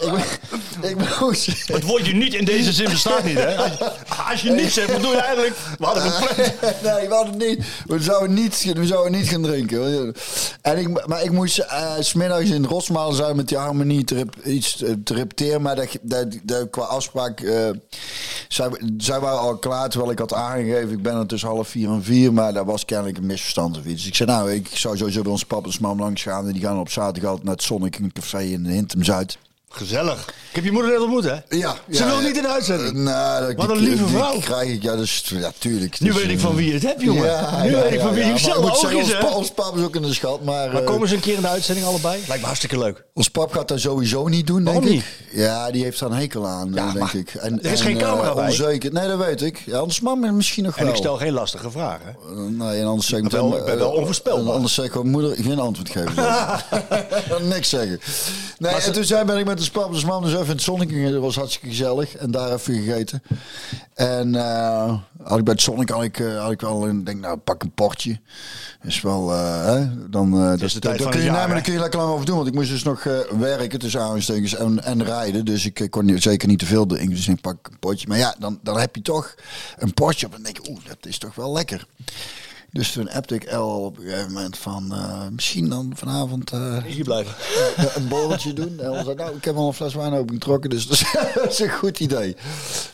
ik, 0.00 0.40
ik 0.90 1.20
moest. 1.20 1.46
Het 1.66 1.82
woordje 1.82 2.14
niet 2.14 2.34
in 2.34 2.44
deze 2.44 2.72
zin 2.72 2.90
bestaat 2.90 3.24
niet, 3.24 3.34
hè? 3.38 3.56
Als 3.56 3.78
je, 3.78 3.92
als 4.30 4.40
je 4.40 4.50
niet 4.50 4.72
zegt, 4.72 4.92
bedoel 4.94 5.10
je 5.12 5.20
eigenlijk... 5.20 5.56
We 5.78 5.84
hadden 5.84 6.02
gepland. 6.02 6.36
nee, 6.82 7.08
we 7.08 7.14
hadden 7.14 7.36
niet. 7.36 7.64
We 7.86 8.00
zouden 8.02 8.34
niet, 8.34 8.72
we 8.74 8.86
zouden 8.86 9.12
niet 9.12 9.28
gaan 9.28 9.42
drinken. 9.42 10.14
En 10.62 10.78
ik, 10.78 11.06
maar 11.06 11.22
ik 11.22 11.30
moest 11.30 11.58
eh, 11.58 11.92
s 12.00 12.08
smiddags 12.08 12.50
in 12.50 12.64
Rosmalen 12.64 13.16
zijn 13.16 13.36
met 13.36 13.48
die 13.48 13.58
harmonie 13.58 14.04
te 14.04 14.14
rep- 14.14 14.44
iets 14.44 14.76
te, 14.76 15.02
te 15.02 15.14
repeteren. 15.14 15.62
Maar 15.62 15.76
dat, 15.76 15.88
dat, 16.02 16.26
dat, 16.42 16.70
qua 16.70 16.82
afspraak. 16.82 17.40
eh, 17.40 17.70
zij, 18.48 18.68
zij 18.98 19.20
waren 19.20 19.38
al 19.38 19.56
klaar 19.58 19.88
terwijl 19.88 20.12
ik 20.12 20.18
had 20.18 20.34
aangegeven. 20.34 20.90
Ik 20.90 21.02
ben 21.02 21.16
er 21.16 21.26
tussen 21.26 21.48
half 21.48 21.68
vier 21.68 21.88
en 21.88 22.02
vier. 22.02 22.32
Maar 22.32 22.52
dat 22.52 22.66
was 22.66 22.84
kennelijk 22.84 23.16
een 23.18 23.26
misverstand 23.26 23.78
of 23.78 23.84
iets. 23.84 23.94
Dus 23.94 24.06
ik 24.06 24.14
zei, 24.14 24.30
nou, 24.30 24.52
ik 24.52 24.68
zou 24.72 24.96
sowieso 24.96 25.22
bij 25.22 25.32
ons 25.32 25.44
papa 25.44 25.68
en 25.68 25.76
mam 25.80 26.00
langs 26.00 26.22
gaan. 26.22 26.46
En 26.46 26.52
die 26.52 26.62
gaan 26.62 26.78
op 26.78 26.90
zaterdag 26.90 27.30
altijd 27.30 27.46
naar 27.46 27.56
het 27.56 28.02
een 28.02 28.12
café 28.12 28.42
in 28.42 28.66
Hintem 28.66 29.02
Zuid. 29.04 29.38
Gezellig. 29.76 30.24
Ik 30.48 30.54
heb 30.60 30.64
je 30.64 30.72
moeder 30.72 30.90
net 30.90 31.00
ontmoet, 31.00 31.24
hè? 31.24 31.30
Ja, 31.32 31.40
Ze 31.48 31.98
ja, 31.98 32.06
wil 32.06 32.20
ja. 32.20 32.26
niet 32.26 32.36
in 32.36 32.42
de 32.42 32.48
uitzending. 32.48 32.92
Nou, 32.92 33.46
dat- 33.46 33.56
Wat 33.56 33.70
een 33.70 33.78
die- 33.78 33.88
lieve 33.88 34.04
die 34.04 34.14
vrouw. 34.16 34.38
krijg 34.38 34.70
ik, 34.70 34.82
ja, 34.82 34.96
dus, 34.96 35.24
ja, 35.28 35.52
tuurlijk. 35.58 36.00
Nu 36.00 36.06
Dus, 36.12 36.16
weet 36.16 36.30
ik 36.30 36.36
eh, 36.36 36.42
van 36.42 36.54
wie 36.54 36.66
je 36.66 36.72
het 36.72 36.82
hebt, 36.82 37.02
jongen. 37.02 37.44
nu 37.62 37.72
weet 37.74 37.92
ik 37.92 38.00
van 38.00 38.12
wie 38.14 38.24
je 38.24 38.38
zelf 38.38 38.56
ook 38.64 38.76
zeggen, 38.76 38.98
is, 39.00 39.32
ons, 39.34 39.50
pap 39.50 39.76
is 39.76 39.82
ook 39.84 39.96
in 39.96 40.02
de 40.02 40.14
schat, 40.14 40.44
maar, 40.44 40.72
Maar 40.72 40.80
eh, 40.82 40.86
komen 40.86 41.08
ze 41.08 41.14
een 41.14 41.20
keer 41.20 41.34
in 41.34 41.40
de 41.40 41.48
uitzending 41.48 41.86
allebei? 41.86 42.18
Lijkt 42.26 42.40
me 42.40 42.46
hartstikke 42.46 42.78
leuk. 42.78 43.04
ons 43.14 43.28
pap 43.28 43.52
gaat 43.52 43.68
dat 43.68 43.80
sowieso 43.80 44.28
niet 44.28 44.46
doen, 44.46 44.64
denk 44.64 44.76
Waarom 44.76 44.92
ik. 44.98 45.04
Ja, 45.32 45.70
die 45.70 45.82
heeft 45.82 45.98
daar 46.00 46.10
een 46.10 46.16
hekel 46.16 46.46
aan, 46.46 46.70
Ja, 46.74 46.86
eh, 46.86 46.92
denk 46.92 46.98
maar 47.04 47.14
ik. 47.16 47.34
En, 47.34 47.62
er 47.62 47.72
is 47.72 47.80
en, 47.80 47.86
geen 47.86 47.98
camera 47.98 48.28
eh, 48.28 48.34
bij. 48.34 48.44
Onzeker. 48.48 48.92
Nee, 48.92 49.08
dat 49.08 49.18
weet 49.18 49.42
ik. 49.42 49.62
Ja, 49.66 49.78
anders 49.78 50.00
mam 50.00 50.36
misschien 50.36 50.64
nog 50.64 50.76
En 50.76 50.82
wel. 50.84 50.92
ik 50.92 50.98
stel 50.98 51.16
geen 51.16 51.32
lastige 51.32 51.70
vragen. 51.70 52.16
Eh, 52.28 52.36
Nee, 52.48 52.80
en 52.80 52.86
anders 52.86 53.06
zeg 53.08 53.18
ik 53.18 53.24
Ik 53.24 53.30
ben 53.30 53.40
wel- 53.40 53.48
meteen, 53.48 53.60
ik 53.64 53.66
ben 53.70 53.78
wel 53.78 53.92
eh, 53.92 53.98
onvoorspelbaar. 53.98 54.54
Anders 54.54 54.74
zeg 54.74 54.84
ik 54.84 54.92
gewoon, 54.92 55.08
moeder, 55.10 55.36
geen 55.36 55.58
antwoord 55.58 55.90
geven. 55.90 56.14
Niks 57.54 57.68
zeggen. 57.68 58.00
Nee, 58.58 58.72
en 58.74 58.92
toen 58.92 59.04
zijn 59.04 59.26
ben 59.26 59.38
ik 59.38 59.44
met 59.44 59.56
de 59.64 59.70
pap 59.70 59.94
en 59.94 60.06
mam 60.06 60.22
dus 60.22 60.32
even 60.32 60.44
in 60.44 60.50
het 60.50 60.62
zonnetje. 60.62 61.12
Dat 61.12 61.20
was 61.20 61.36
hartstikke 61.36 61.68
gezellig. 61.68 62.16
En 62.16 62.30
daar 62.30 62.52
even 62.52 62.74
gegeten. 62.74 63.22
En 63.94 64.34
eh, 64.34 64.98
had 65.22 65.38
ik 65.38 65.44
bij 65.44 65.52
het 65.52 65.62
zonnetje 65.62 65.94
had 65.94 66.02
ik, 66.04 66.18
eh, 66.18 66.42
had 66.42 66.50
ik 66.50 66.60
wel 66.60 66.88
een, 66.88 67.04
denk 67.04 67.20
nou, 67.20 67.36
pak 67.36 67.62
een 67.62 67.72
portje. 67.72 68.20
Is 68.82 69.00
wel, 69.00 69.30
hè, 69.30 70.08
dan, 70.10 70.30
de 70.30 70.56
tijd 70.58 70.98
dat 70.98 71.08
kun 71.08 71.20
je, 71.20 71.24
jaar, 71.26 71.62
kun 71.62 71.72
je 71.72 71.78
lekker 71.78 71.98
lang 72.00 72.12
over 72.12 72.26
doen. 72.26 72.36
Want 72.36 72.48
ik 72.48 72.54
moest 72.54 72.70
dus 72.70 72.82
nog 72.82 73.04
werken 73.38 73.78
tussen 73.78 74.00
aanstekens 74.00 74.54
en, 74.54 74.84
en 74.84 75.04
rijden. 75.04 75.44
Dus 75.44 75.66
ik 75.66 75.86
kon 75.90 76.04
niet- 76.04 76.22
zeker 76.22 76.48
niet 76.48 76.58
te 76.58 76.66
veel 76.66 76.86
drinken. 76.86 77.14
Dus 77.16 77.28
ik 77.28 77.40
pak 77.40 77.68
een 77.70 77.78
potje. 77.78 78.08
Maar 78.08 78.18
ja, 78.18 78.34
dan, 78.38 78.58
dan 78.62 78.78
heb 78.78 78.96
je 78.96 79.02
toch 79.02 79.34
een 79.78 79.94
potje 79.94 80.26
op. 80.26 80.34
En 80.34 80.42
dan 80.42 80.52
denk 80.52 80.66
je, 80.66 80.72
oeh, 80.72 80.84
dat 80.86 81.06
is 81.06 81.18
toch 81.18 81.34
wel 81.34 81.52
lekker. 81.52 81.86
Dus 82.74 82.92
toen 82.92 83.10
appte 83.10 83.34
ik 83.34 83.44
El 83.44 83.68
op 83.68 83.98
een 83.98 84.04
gegeven 84.04 84.32
moment 84.32 84.58
van... 84.58 84.92
eh, 84.94 85.26
misschien 85.30 85.68
dan 85.68 85.92
vanavond 85.96 86.50
eh, 86.52 86.82
Hier 86.84 87.04
blijven. 87.04 87.34
een 87.94 88.08
borreltje 88.08 88.52
doen. 88.52 88.78
En 88.78 88.84
El 88.84 89.04
zei, 89.04 89.14
nou, 89.14 89.36
ik 89.36 89.44
heb 89.44 89.56
al 89.56 89.66
een 89.66 89.72
fles 89.74 89.94
wijn 89.94 90.12
opengetrokken, 90.12 90.70
dus 90.70 90.86
dat 91.34 91.48
is, 91.48 91.58
een 91.58 91.70
goed 91.70 92.00
idee. 92.00 92.36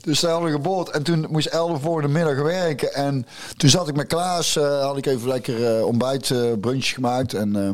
Dus 0.01 0.21
daar 0.21 0.33
hadden 0.33 0.51
geboord. 0.51 0.91
En 0.91 1.03
toen 1.03 1.27
moest 1.31 1.47
El 1.47 1.73
de 1.73 1.79
volgende 1.79 2.09
middag 2.09 2.43
werken. 2.43 2.95
En 2.95 3.27
toen 3.57 3.71
zat 3.71 3.89
ik 3.89 3.97
met 3.97 4.07
Klaas, 4.07 4.57
eh, 4.57 4.81
had 4.83 4.97
ik 4.97 5.07
even 5.07 5.29
lekker 5.29 5.77
eh, 5.77 5.85
ontbijt, 5.85 6.31
eh 6.31 6.53
brunch 6.61 6.87
gemaakt. 6.87 7.35
En 7.35 7.57
eh, 7.57 7.71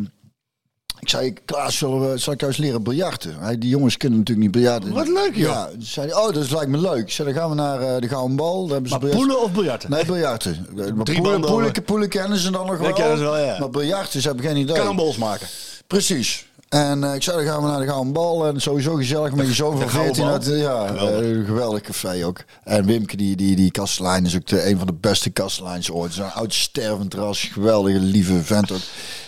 ik 1.00 1.08
zei, 1.08 1.32
Klaas, 1.44 1.76
zullen 1.76 2.10
we, 2.10 2.18
zal 2.18 2.32
ik 2.32 2.40
jou 2.40 2.52
eens 2.52 2.60
leren 2.60 2.82
biljarten? 2.82 3.36
Hij, 3.38 3.58
die 3.58 3.68
jongens 3.68 3.96
kunnen 3.96 4.18
natuurlijk 4.18 4.46
niet 4.46 4.56
biljarten. 4.56 4.92
Wat 4.92 5.08
leuk, 5.08 5.34
joh. 5.34 5.52
Ja, 5.52 5.68
dus 5.78 5.92
zei 5.92 6.06
hij, 6.06 6.16
oh, 6.16 6.32
dat 6.32 6.50
lijkt 6.50 6.70
me 6.70 6.78
leuk. 6.78 6.98
Ik 6.98 7.10
zei, 7.10 7.32
dan 7.32 7.40
gaan 7.40 7.48
we 7.50 7.54
naar 7.56 7.80
eh, 7.80 8.00
de 8.00 8.08
Gouden 8.08 8.36
Bal. 8.36 8.62
Daar 8.64 8.72
hebben 8.72 8.90
ze 8.90 8.98
Maar 8.98 9.10
poelen 9.10 9.42
of 9.42 9.52
biljarten? 9.52 9.90
Nee, 9.90 10.04
biljarten. 10.04 10.66
Maar 10.94 11.04
Drie 11.04 11.20
poelen, 11.20 11.82
poelen, 11.84 12.08
kennen 12.08 12.38
ze 12.38 12.50
dan 12.50 12.66
nog 12.66 12.78
wel. 12.78 12.92
kennen 12.92 13.18
ze 13.18 13.24
wel, 13.24 13.38
ja. 13.38 13.58
Maar 13.58 13.70
biljarten, 13.70 14.20
ze 14.20 14.26
hebben 14.26 14.46
geen 14.46 14.56
idee. 14.56 14.76
Cannonballs 14.76 15.16
maken. 15.16 15.46
Precies. 15.86 16.46
En 16.68 17.04
eh, 17.04 17.14
ik 17.14 17.22
zei, 17.22 17.36
dan 17.36 17.46
gaan 17.46 17.62
we 17.62 17.68
naar 17.68 17.80
de 17.80 17.86
Gouden 17.86 18.12
Bal. 18.12 18.46
En 18.46 18.60
sowieso 18.60 18.94
gezellig 18.94 19.34
met 19.34 19.46
je 19.46 19.52
zoon 19.54 19.78
van 19.78 19.88
Gouden 19.90 20.14
14. 20.14 20.24
Bal? 20.24 20.32
uit, 20.32 20.46
ja, 20.46 20.86
Geweldig. 20.86 21.20
eh, 21.20 21.28
een 21.30 21.44
geweldig 21.44 21.80
café 21.80 22.26
ook. 22.26 22.44
En 22.64 22.84
Wimke, 22.86 23.16
die, 23.16 23.36
die, 23.36 23.56
die 23.56 23.70
kastelein, 23.70 24.24
is 24.26 24.36
ook 24.36 24.46
de, 24.46 24.68
een 24.70 24.78
van 24.78 24.86
de 24.86 24.92
beste 24.92 25.30
kasteleins 25.30 25.90
ooit. 25.90 26.12
Zo'n 26.14 26.32
oud 26.32 26.54
stervend 26.54 27.14
ras. 27.14 27.40
Geweldige, 27.52 27.98
lieve 27.98 28.42
vent 28.42 28.72
ook. 28.72 28.78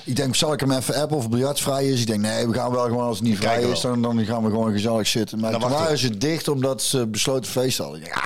Ik 0.05 0.17
denk, 0.17 0.35
zal 0.37 0.53
ik 0.53 0.61
hem 0.61 0.71
even 0.73 0.95
appen 0.95 1.17
of 1.17 1.29
biljart 1.29 1.61
vrij 1.61 1.89
is? 1.89 2.01
Ik 2.01 2.07
denk, 2.07 2.21
nee, 2.21 2.47
we 2.49 2.55
gaan 2.55 2.71
wel 2.71 2.85
gewoon 2.85 3.05
als 3.07 3.19
het 3.19 3.27
niet 3.27 3.37
vrij 3.39 3.63
is. 3.63 3.81
Dan, 3.81 4.03
dan 4.03 4.25
gaan 4.25 4.43
we 4.45 4.51
gewoon 4.51 4.73
gezellig 4.73 5.07
zitten. 5.07 5.41
Maar 5.41 5.51
Dan 5.53 5.61
toen 5.61 5.71
waren 5.71 5.99
ze 5.99 6.19
dicht 6.19 6.49
omdat 6.49 6.83
ze 6.83 7.07
besloten 7.07 7.51
feest 7.51 7.79
hadden. 7.79 8.01
Denk, 8.01 8.15
ah. 8.15 8.23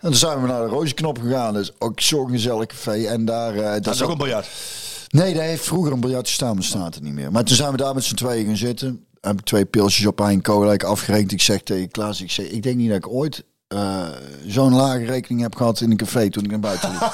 En 0.00 0.12
toen 0.12 0.14
zijn 0.14 0.40
we 0.42 0.46
naar 0.48 0.60
de 0.62 0.68
Rozenknop 0.68 1.18
gegaan. 1.20 1.54
Dus 1.54 1.70
ook 1.78 2.00
zo'n 2.00 2.30
gezellig 2.30 2.66
café. 2.66 3.04
En 3.06 3.24
daar... 3.24 3.54
eh, 3.56 3.80
Dat 3.82 3.94
is 3.94 4.02
ook 4.02 4.10
een 4.10 4.16
biljart. 4.16 4.46
Nee, 5.16 5.34
daar 5.34 5.44
heeft 5.44 5.64
vroeger 5.64 5.92
een 5.92 6.00
biljart 6.00 6.26
gestaan, 6.26 6.54
maar 6.54 6.64
staat 6.64 6.94
er 6.94 7.02
niet 7.02 7.12
meer. 7.12 7.32
Maar 7.32 7.44
toen 7.44 7.56
zijn 7.56 7.70
we 7.70 7.76
daar 7.76 7.94
met 7.94 8.04
z'n 8.04 8.14
tweeën 8.14 8.46
gaan 8.46 8.56
zitten. 8.56 9.06
Heb 9.20 9.38
ik 9.38 9.44
twee 9.44 9.64
pilsjes 9.64 10.06
op 10.06 10.20
een 10.20 10.42
cola 10.42 10.72
ik 10.72 10.82
afgerekend. 10.84 11.32
Ik 11.32 11.40
zeg 11.42 11.62
tegen 11.62 11.90
Klaas, 11.90 12.20
ik, 12.20 12.30
zeg, 12.30 12.46
ik 12.46 12.62
denk 12.62 12.76
niet 12.76 12.88
dat 12.88 12.96
ik 12.96 13.08
ooit 13.08 13.44
eh, 13.68 14.06
zo'n 14.46 14.74
lage 14.74 15.04
rekening 15.04 15.40
heb 15.40 15.54
gehad 15.54 15.80
in 15.80 15.90
een 15.90 15.96
café 15.96 16.30
toen 16.30 16.44
ik 16.44 16.50
naar 16.50 16.60
buiten 16.60 16.90
liep. 16.90 17.00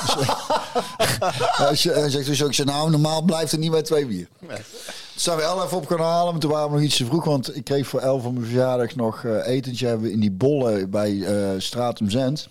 hij 1.62 1.75
zegt- 1.75 2.27
dus 2.27 2.43
ook, 2.43 2.49
ik 2.49 2.55
zeg, 2.55 2.67
nou 2.67 2.91
normaal 2.91 3.23
blijft 3.23 3.53
er 3.53 3.59
niet 3.59 3.71
bij 3.71 3.83
twee 3.83 4.07
bier. 4.07 4.29
Toen 4.41 4.49
zijn 5.17 5.37
we 5.37 5.43
El 5.43 5.65
even 5.65 5.77
op 5.77 5.87
gaan 5.87 6.01
halen, 6.01 6.33
maar 6.33 6.41
toen 6.41 6.51
waren 6.51 6.69
we 6.69 6.75
nog 6.75 6.85
iets 6.85 6.97
te 6.97 7.05
vroeg. 7.05 7.25
Want 7.25 7.57
ik 7.57 7.65
kreeg 7.65 7.87
voor 7.87 8.01
El 8.01 8.21
van 8.21 8.35
mijn 8.35 8.47
verjaardag 8.47 8.95
nog 8.95 9.25
eh, 9.25 9.47
etentje. 9.47 9.87
Hebben 9.87 10.07
we 10.07 10.12
in 10.12 10.21
die 10.21 10.31
bollen 10.33 10.91
bij 10.91 11.21
eh 11.23 11.61
Stratum 11.61 12.11
Zend 12.11 12.49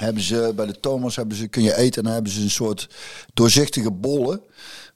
hebben 0.00 0.22
ze 0.22 0.52
bij 0.56 0.66
de 0.66 0.80
Thomas 0.80 1.16
hebben 1.16 1.36
ze, 1.36 1.48
kun 1.48 1.62
je 1.62 1.76
eten 1.76 1.96
en 1.98 2.04
dan 2.04 2.12
hebben 2.12 2.32
ze 2.32 2.40
een 2.42 2.50
soort 2.50 2.88
doorzichtige 3.34 3.90
bollen 3.90 4.40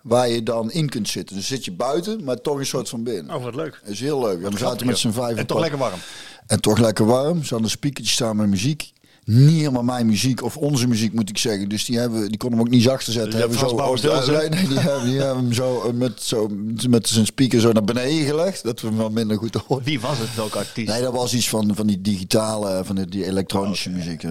waar 0.03 0.29
je 0.29 0.43
dan 0.43 0.71
in 0.71 0.89
kunt 0.89 1.09
zitten. 1.09 1.37
Dus 1.37 1.47
zit 1.47 1.65
je 1.65 1.73
buiten, 1.73 2.25
maar 2.25 2.41
toch 2.41 2.59
een 2.59 2.67
soort 2.67 2.89
van 2.89 3.03
binnen. 3.03 3.37
Oh, 3.37 3.45
wat 3.45 3.55
leuk. 3.55 3.79
Dat 3.83 3.91
is 3.93 4.01
heel 4.01 4.21
leuk. 4.21 4.43
En 4.43 4.51
we 4.51 4.59
zaten 4.59 4.87
met 4.87 4.99
z'n 4.99 5.11
vijf 5.11 5.37
En 5.37 5.47
toch 5.47 5.61
lekker 5.61 5.79
warm. 5.79 5.99
En 6.47 6.61
toch 6.61 6.79
lekker 6.79 7.07
warm. 7.07 7.43
Ze 7.43 7.49
hadden 7.49 7.63
een 7.63 7.71
speakertje 7.71 8.13
staan 8.13 8.37
met 8.37 8.49
muziek. 8.49 8.93
Niet 9.25 9.59
helemaal 9.59 9.83
mijn 9.83 10.07
muziek, 10.07 10.43
of 10.43 10.57
onze 10.57 10.87
muziek 10.87 11.13
moet 11.13 11.29
ik 11.29 11.39
zeggen. 11.39 11.69
Dus 11.69 11.85
die, 11.85 11.99
hebben, 11.99 12.29
die 12.29 12.37
konden 12.37 12.59
hem 12.59 12.67
ook 12.67 12.75
niet 12.75 12.83
zachter 12.83 13.13
zetten. 13.13 13.31
Dus 13.31 13.41
hebben 13.41 13.59
zo, 13.59 14.33
nee, 14.33 14.49
nee, 14.49 14.69
die, 14.69 14.79
hebben, 14.79 15.09
die 15.09 15.21
hebben 15.21 15.45
hem 15.45 15.53
zo 15.53 15.83
eh, 15.83 15.93
met, 15.93 16.23
zo 16.23 16.49
met 16.89 17.09
zijn 17.09 17.27
speaker 17.27 17.61
zo 17.61 17.73
naar 17.73 17.85
beneden 17.85 18.27
gelegd. 18.27 18.63
Dat 18.63 18.81
we 18.81 18.87
hem 18.87 18.97
wat 18.97 19.13
minder 19.13 19.37
goed 19.37 19.55
horen. 19.55 19.85
Wie 19.85 20.01
was 20.01 20.19
het? 20.19 20.35
Welke 20.35 20.59
artiest? 20.59 20.89
Nee, 20.89 21.03
dat 21.03 21.13
was 21.13 21.35
iets 21.35 21.49
van, 21.49 21.75
van 21.75 21.87
die 21.87 22.01
digitale, 22.01 22.85
van 22.85 22.97
die, 22.97 23.07
die 23.07 23.27
elektronische 23.27 23.91
muziek. 23.91 24.23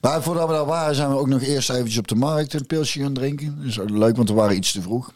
Maar 0.00 0.22
voordat 0.22 0.48
we 0.48 0.54
daar 0.54 0.66
waren, 0.66 0.94
zijn 0.94 1.10
we 1.10 1.16
ook 1.16 1.28
nog 1.28 1.42
eerst 1.42 1.70
eventjes 1.70 1.98
op 1.98 2.08
de 2.08 2.14
markt 2.14 2.54
een 2.54 2.66
pilsje 2.66 3.00
gaan 3.00 3.14
drinken. 3.14 3.72
Ook 3.80 3.90
leuk, 3.90 4.16
want 4.16 4.28
we 4.28 4.34
waren 4.34 4.56
iets 4.56 4.72
te 4.72 4.82
vroeg. 4.82 5.12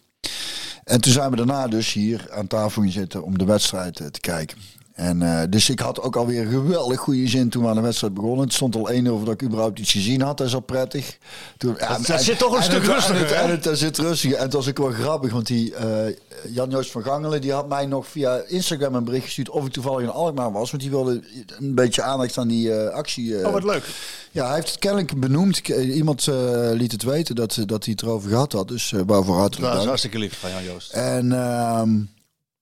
En 0.85 1.01
toen 1.01 1.13
zijn 1.13 1.31
we 1.31 1.37
daarna 1.37 1.69
dus 1.69 1.93
hier 1.93 2.27
aan 2.31 2.47
tafel 2.47 2.83
gaan 2.83 2.91
zitten 2.91 3.23
om 3.23 3.39
de 3.39 3.45
wedstrijd 3.45 4.01
eh, 4.01 4.07
te 4.07 4.21
kijken. 4.21 4.59
En 4.99 5.23
eh, 5.23 5.43
dus 5.51 5.71
ik 5.71 5.79
had 5.81 6.01
ook 6.01 6.17
alweer 6.17 6.47
geweldig 6.47 7.01
goede 7.01 7.29
zin 7.29 7.49
toen 7.49 7.63
we 7.63 7.69
aan 7.69 7.75
de 7.75 7.81
wedstrijd 7.81 8.15
begonnen. 8.15 8.45
Het 8.45 8.53
stond 8.53 8.77
al 8.77 8.91
1 8.91 9.07
over 9.07 9.25
dat 9.25 9.35
ik 9.35 9.43
überhaupt 9.43 9.79
iets 9.79 9.93
gezien 9.93 10.21
had. 10.21 10.39
Dat 10.39 10.47
is 10.47 10.55
al 10.55 10.61
prettig. 10.61 11.19
Toen, 11.57 11.77
Dat- 12.07 12.21
zit 12.23 12.39
toch 12.39 12.51
een 12.51 12.57
en 12.57 12.63
stuk 12.63 12.83
het- 12.83 12.91
rustiger, 12.91 13.33
En 13.33 13.51
het, 13.51 13.65
het, 13.65 13.79
zit 13.79 13.99
rustiger. 13.99 14.37
En 14.37 14.43
het 14.43 14.53
was 14.53 14.69
ook 14.69 14.79
wel 14.79 14.91
grappig, 14.91 15.33
want 15.33 15.47
die 15.47 15.75
eh, 15.75 16.15
Jan-Joost 16.49 16.91
van 16.91 17.03
Gangelen... 17.03 17.41
die 17.41 17.53
had 17.53 17.69
mij 17.69 17.87
nog 17.87 18.07
via 18.07 18.41
Instagram 18.47 18.95
een 18.95 19.05
bericht 19.05 19.25
gestuurd... 19.25 19.51
of 19.51 19.67
ik 19.67 19.73
toevallig 19.73 20.03
in 20.03 20.11
Alkmaar 20.11 20.53
was. 20.53 20.71
Want 20.71 20.83
die 20.83 20.93
wilde 20.93 21.23
een 21.59 21.75
beetje 21.75 22.03
aandacht 22.03 22.39
aan 22.39 22.49
die 22.49 22.73
eh, 22.75 22.95
actie... 22.95 23.47
Oh, 23.47 23.53
wat 23.53 23.65
leuk. 23.65 23.85
ja, 24.31 24.47
hij 24.47 24.55
heeft 24.55 24.69
het 24.71 24.79
kennelijk 24.79 25.21
benoemd. 25.21 25.69
Iemand 25.69 26.27
liet 26.73 26.93
het 26.93 27.03
weten 27.03 27.35
dat, 27.35 27.59
dat 27.67 27.85
hij 27.85 27.93
het 27.93 28.03
erover 28.03 28.31
gehad 28.31 28.53
had. 28.53 28.69
Dus 28.69 28.93
waarvoor 29.07 29.37
hartelijk 29.37 29.73
Dat 29.73 29.81
is 29.81 29.87
hartstikke 29.89 30.19
lief 30.19 30.39
van 30.39 30.51
Jan 30.51 30.65
Joost. 30.65 30.93
En, 30.93 31.33
ehm, 31.33 31.91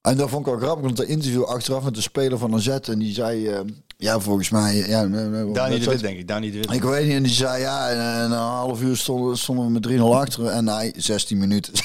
en 0.06 0.16
dat 0.16 0.28
vond 0.30 0.46
ik 0.46 0.52
wel 0.52 0.60
grappig, 0.60 0.84
want 0.84 0.98
een 0.98 1.08
interview 1.08 1.42
achteraf 1.44 1.82
met 1.84 1.94
de 1.94 2.00
speler 2.00 2.38
van 2.38 2.54
AZ. 2.54 2.68
En 2.68 2.98
die 2.98 3.14
zei, 3.14 3.48
eh, 3.48 3.60
ja, 3.98 4.20
volgens 4.20 4.50
mij... 4.50 4.74
Ja, 4.76 5.06
Dani 5.06 5.52
de 5.52 5.84
dat- 5.84 5.92
Wit, 5.92 6.00
denk 6.00 6.18
ik. 6.18 6.28
Dani 6.28 6.50
de 6.50 6.58
Wit. 6.58 6.72
Ik 6.72 6.82
weet 6.82 7.04
niet, 7.06 7.14
en 7.14 7.22
die 7.22 7.32
zei, 7.32 7.60
ja, 7.60 7.88
en, 7.88 7.96
en 7.98 8.30
na 8.30 8.36
een 8.44 8.52
half 8.52 8.82
uur 8.82 8.96
stonden, 8.96 9.38
stonden 9.38 9.64
we 9.64 9.70
met 9.70 9.86
3-0 9.88 10.02
achter. 10.02 10.46
En 10.46 10.68
hij, 10.68 10.92
16 10.96 11.38
minuten. 11.38 11.72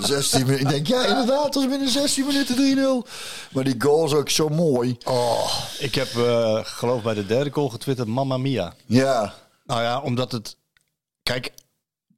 16 0.00 0.44
minuten. 0.46 0.66
Ik 0.66 0.68
denk, 0.68 0.86
ja, 0.86 1.06
inderdaad, 1.06 1.44
het 1.44 1.54
was 1.54 1.68
binnen 1.68 1.88
16 1.88 2.26
minuten 2.26 2.56
3-0. 3.06 3.08
Maar 3.52 3.64
die 3.64 3.74
goal 3.78 4.04
is 4.04 4.12
ook 4.12 4.30
zo 4.30 4.48
mooi. 4.48 4.96
Oh, 5.04 5.52
ik 5.78 5.94
heb 5.94 6.08
eh, 6.16 6.58
geloof 6.62 7.02
bij 7.02 7.14
de 7.14 7.26
derde 7.26 7.50
goal 7.50 7.68
getwitterd, 7.68 8.08
Mamma 8.08 8.36
Mia. 8.36 8.74
Ja, 8.86 9.34
Nou 9.66 9.82
ja, 9.82 10.00
omdat 10.00 10.32
het... 10.32 10.56
Kijk, 11.22 11.52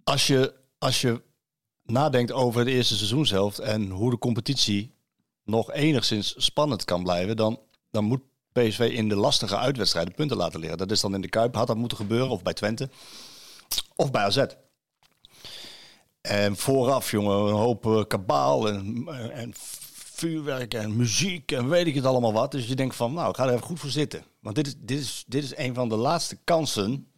als 0.04 0.26
je, 0.26 0.52
als 0.78 1.00
je 1.00 1.22
nadenkt 1.90 2.32
over 2.32 2.64
de 2.64 2.70
eerste 2.70 2.96
seizoenshelft 2.96 3.58
en 3.58 3.90
hoe 3.90 4.10
de 4.10 4.18
competitie 4.18 4.94
nog 5.44 5.72
enigszins 5.72 6.34
spannend 6.36 6.84
kan 6.84 7.02
blijven, 7.02 7.36
dan, 7.36 7.60
dan 7.90 8.04
moet 8.04 8.20
PSV 8.52 8.90
in 8.92 9.08
de 9.08 9.16
lastige 9.16 9.56
uitwedstrijden 9.56 10.14
punten 10.14 10.36
laten 10.36 10.60
liggen. 10.60 10.78
Dat 10.78 10.90
is 10.90 11.00
dan 11.00 11.14
in 11.14 11.20
de 11.20 11.28
Kuip, 11.28 11.54
had 11.54 11.66
dat 11.66 11.76
moeten 11.76 11.96
gebeuren, 11.96 12.30
of 12.30 12.42
bij 12.42 12.52
Twente, 12.52 12.90
of 13.96 14.10
bij 14.10 14.22
AZ. 14.22 14.44
En 16.20 16.56
vooraf, 16.56 17.10
jongen, 17.10 17.36
een 17.36 17.54
hoop 17.54 17.86
eh, 17.86 18.04
kabaal 18.06 18.68
en, 18.68 19.06
en 19.32 19.52
vuurwerk 20.20 20.74
en 20.74 20.96
muziek 20.96 21.52
en 21.52 21.68
weet 21.68 21.86
ik 21.86 21.94
het 21.94 22.04
allemaal 22.04 22.32
wat. 22.32 22.50
Dus 22.50 22.66
je 22.66 22.74
denkt 22.74 22.96
van, 22.96 23.12
nou, 23.14 23.28
ik 23.28 23.36
ga 23.36 23.44
er 23.44 23.52
even 23.52 23.66
goed 23.66 23.80
voor 23.80 23.90
zitten. 23.90 24.24
Want 24.40 24.56
dit 24.56 24.66
is, 24.66 24.74
dit 24.78 25.00
is, 25.00 25.24
dit 25.26 25.42
is 25.42 25.56
een 25.56 25.74
van 25.74 25.88
de 25.88 25.96
laatste 25.96 26.38
kansen. 26.44 27.09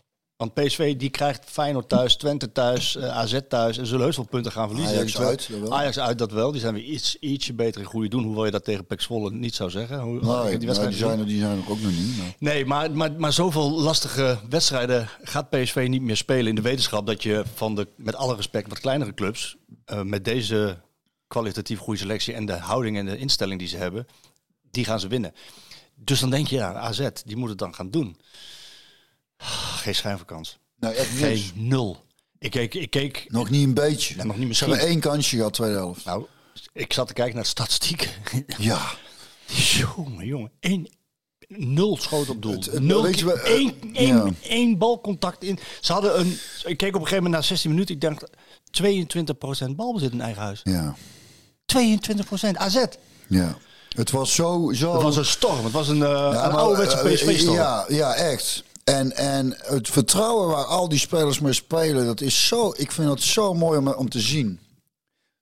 Want 0.43 0.55
PSV 0.55 0.97
die 0.97 1.11
krijgt 1.11 1.43
Feyenoord 1.47 1.89
thuis, 1.89 2.17
Twente 2.17 2.53
thuis, 2.53 2.97
eh, 2.97 3.17
AZ 3.17 3.39
thuis. 3.49 3.79
En 3.79 3.87
zullen 3.87 4.05
heus 4.05 4.17
wel 4.17 4.27
punten 4.27 4.53
gaan 4.53 4.69
verliezen. 4.69 4.95
Ajax 4.97 5.19
uit, 5.19 5.49
dat 5.51 5.61
wel. 5.61 5.73
Ajax 5.79 5.99
uit, 5.99 6.19
dat 6.19 6.33
wel. 6.33 6.53
Die 6.53 6.61
zijn 6.61 6.75
weer 6.75 6.83
iets, 6.85 7.17
ietsje 7.21 7.53
beter 7.53 7.81
in 7.81 7.87
goede 7.87 8.09
doen. 8.09 8.25
Hoewel 8.25 8.45
je 8.45 8.51
dat 8.51 8.65
tegen 8.65 8.87
Pek 8.87 9.01
Zwolle 9.01 9.31
niet 9.31 9.55
zou 9.55 9.71
zeggen. 9.71 10.01
Hoe, 10.01 10.13
nee, 10.13 10.21
die 10.59 10.59
die, 10.59 10.69
die, 10.89 10.97
zijn 10.97 11.25
die 11.25 11.39
zijn 11.41 11.59
ook 11.69 11.81
nog 11.81 11.91
niet. 11.91 12.17
maar- 12.19 12.35
Nee, 12.39 12.65
maar, 12.67 12.91
maar, 12.91 13.13
maar 13.13 13.33
zoveel 13.33 13.71
lastige 13.81 14.39
wedstrijden 14.49 15.09
gaat 15.23 15.51
PSV 15.51 15.87
niet 15.89 16.03
meer 16.03 16.17
spelen. 16.17 16.47
In 16.47 16.55
de 16.55 16.63
wetenschap 16.63 17.07
dat 17.07 17.23
je 17.23 17.43
van 17.55 17.75
de, 17.75 17.89
met 17.97 18.15
alle 18.15 18.35
respect, 18.35 18.69
wat 18.69 18.81
kleinere 18.81 19.15
clubs. 19.15 19.57
eh, 19.85 20.03
met 20.03 20.25
deze 20.25 20.79
kwalitatief 21.27 21.79
goede 21.79 21.99
selectie 22.01 22.35
en 22.35 22.47
de 22.47 22.53
houding 22.57 22.97
en 22.99 23.07
de 23.07 23.19
instelling 23.19 23.59
die 23.59 23.69
ze 23.69 23.77
hebben. 23.77 24.07
die 24.71 24.85
gaan 24.85 25.01
ze 25.01 25.09
winnen. 25.09 25.33
Dus 25.95 26.21
dan 26.21 26.31
denk 26.31 26.47
je, 26.47 26.57
ja, 26.57 26.75
AZ, 26.75 27.09
die 27.25 27.37
moet 27.37 27.49
het 27.49 27.59
dan 27.59 27.75
gaan 27.75 27.91
doen. 27.91 28.17
Geen 29.77 29.95
schijnvakantie. 29.95 30.57
Nee, 30.81 30.93
echt 30.93 31.09
Geen 31.19 31.51
nul. 31.55 32.05
Ik 32.39 32.51
keek, 32.51 32.75
ik 32.75 32.91
keek 32.91 33.25
Nog 33.29 33.51
niet 33.51 33.65
een 33.67 33.75
beetje. 33.75 34.17
Ja, 34.17 34.25
nog 34.25 34.33
niet 34.33 34.41
Ze 34.43 34.47
misschien. 34.49 34.71
hebben 34.71 34.89
één 34.89 35.01
kansje 35.01 35.37
gehad, 35.37 35.53
tweede 35.53 35.75
helft. 35.77 36.05
nou, 36.05 36.25
ik 36.73 36.93
zat 36.93 37.07
te 37.07 37.13
kijken 37.13 37.35
naar 37.35 37.43
de 37.43 37.49
statistieken. 37.49 38.11
Ja. 38.59 38.81
jongen, 39.47 40.27
jongen. 40.27 40.51
Één, 40.61 40.89
nul 41.49 41.97
schoot 41.97 42.29
op 42.29 42.43
doel. 42.43 42.53
het- 42.53 42.81
nul, 42.81 43.03
weet 43.03 43.19
je 43.19 43.25
wel, 43.25 43.39
eh, 43.39 43.53
één, 43.55 43.75
één, 43.93 44.17
ja. 44.17 44.31
één 44.43 44.79
balcontact 44.79 45.43
in. 45.45 45.59
Ze 45.81 45.93
hadden 45.93 46.21
een... 46.21 46.39
Ik 46.65 46.77
keek 46.77 46.89
op 46.89 47.01
een 47.01 47.07
gegeven 47.07 47.23
moment 47.25 47.35
na 47.35 47.43
16 47.49 47.71
minuten. 47.71 47.95
Ik 47.95 48.01
dacht, 48.01 48.31
22% 49.71 49.77
balbezit 49.77 50.13
in 50.13 50.21
eigen 50.21 50.43
huis. 50.43 50.61
Ja. 50.65 50.95
22% 51.67 52.57
AZ. 52.57 52.85
Ja. 53.27 53.59
Het 53.89 54.11
was 54.11 54.35
zo... 54.35 54.71
zo 54.75 54.93
Het 54.93 55.03
was 55.03 55.17
een 55.17 55.25
storm. 55.25 55.65
Het 55.65 55.73
was 55.73 55.89
een, 55.89 56.03
eh 56.03 56.09
Ja, 56.09 56.45
een 56.45 56.53
ouderwetse 56.53 56.97
eh, 56.99 57.13
PSV-storm. 57.15 57.57
Ja, 57.57 57.85
ja, 57.89 58.15
echt. 58.15 58.65
En, 58.85 59.17
en 59.17 59.57
het 59.59 59.89
vertrouwen 59.89 60.49
waar 60.49 60.65
al 60.65 60.89
die 60.89 60.99
spelers 60.99 61.41
mee 61.41 61.53
spelen, 61.53 62.07
dat 62.07 62.21
is 62.21 62.47
zo... 62.47 62.75
Ik 62.77 62.93
vind 62.93 63.09
dat 63.09 63.21
zo 63.21 63.55
mooi 63.55 63.95
om, 63.95 64.09
te 64.09 64.21
zien. 64.21 64.61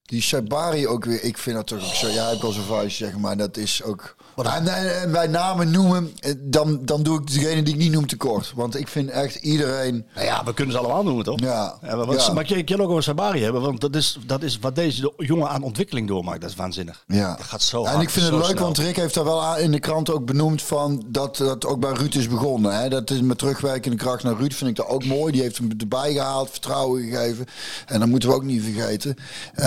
Die 0.02 0.22
Sabari 0.22 0.86
ook 0.86 1.04
weer, 1.04 1.22
ik 1.22 1.38
vind 1.38 1.56
dat 1.56 1.66
toch 1.66 1.86
ook 1.86 1.94
zo... 1.94 2.08
Ja, 2.08 2.30
ik 2.30 2.40
was 2.40 2.56
een 2.56 2.62
vuist, 2.62 2.96
zeg 2.96 3.16
maar. 3.16 3.36
Dat 3.36 3.56
is 3.56 3.82
ook... 3.82 4.16
En, 4.46 5.12
bij 5.12 5.26
namen 5.26 5.70
noemen, 5.70 6.12
eh, 6.20 6.32
dan, 6.38 6.78
dan 6.84 7.02
doe 7.02 7.20
ik 7.20 7.32
degene 7.32 7.62
die 7.62 7.74
ik 7.74 7.80
niet 7.80 7.92
noem 7.92 8.06
tekort. 8.06 8.52
Want 8.54 8.78
ik 8.78 8.88
vind 8.88 9.10
echt 9.10 9.34
iedereen... 9.34 10.06
Nou 10.14 10.26
ja, 10.26 10.44
we 10.44 10.54
kunnen 10.54 10.74
ze 10.74 10.80
allemaal 10.80 11.02
noemen, 11.02 11.24
toch? 11.24 11.40
Ja, 11.40 11.78
maar, 11.80 12.06
wat, 12.06 12.26
ja. 12.26 12.32
maar 12.32 12.50
ik 12.50 12.68
wil 12.68 12.80
ook 12.80 12.90
over 12.90 13.02
Sabari 13.02 13.42
hebben, 13.42 13.62
want 13.62 13.80
dat 13.80 13.96
is, 13.96 14.18
dat 14.26 14.42
is 14.42 14.58
wat 14.58 14.74
deze 14.74 15.12
jongen 15.16 15.48
aan 15.48 15.62
ontwikkeling 15.62 16.08
doormaakt. 16.08 16.40
Dat 16.40 16.50
is 16.50 16.56
waanzinnig. 16.56 17.04
Ja. 17.06 17.34
Dat 17.36 17.46
gaat 17.46 17.62
zo 17.62 17.84
En 17.84 18.00
ik 18.00 18.10
vind 18.10 18.24
het 18.24 18.34
leuk, 18.34 18.44
snel. 18.44 18.62
want 18.62 18.78
Rick 18.78 18.96
heeft 18.96 19.14
daar 19.14 19.24
wel 19.24 19.56
in 19.56 19.70
de 19.70 19.80
krant 19.80 20.10
ook 20.10 20.24
benoemd 20.26 20.62
van 20.62 21.04
dat 21.06 21.36
dat 21.36 21.66
ook 21.66 21.80
bij 21.80 21.92
Ruud 21.92 22.14
is 22.14 22.28
begonnen. 22.28 22.80
Hè? 22.80 22.88
Dat 22.88 23.10
is 23.10 23.20
met 23.20 23.38
terugwerkende 23.38 23.96
kracht 23.96 24.22
naar 24.22 24.36
Ruud 24.36 24.52
vind 24.52 24.70
ik 24.70 24.76
dat 24.76 24.86
ook 24.86 25.04
mooi. 25.04 25.32
Die 25.32 25.42
heeft 25.42 25.58
hem 25.58 25.70
erbij 25.78 26.12
gehaald, 26.12 26.50
vertrouwen 26.50 27.02
gegeven. 27.02 27.46
En 27.86 28.00
dat 28.00 28.08
moeten 28.08 28.28
we 28.28 28.34
ook 28.34 28.44
niet 28.44 28.62
vergeten. 28.62 29.16
Eh, 29.54 29.64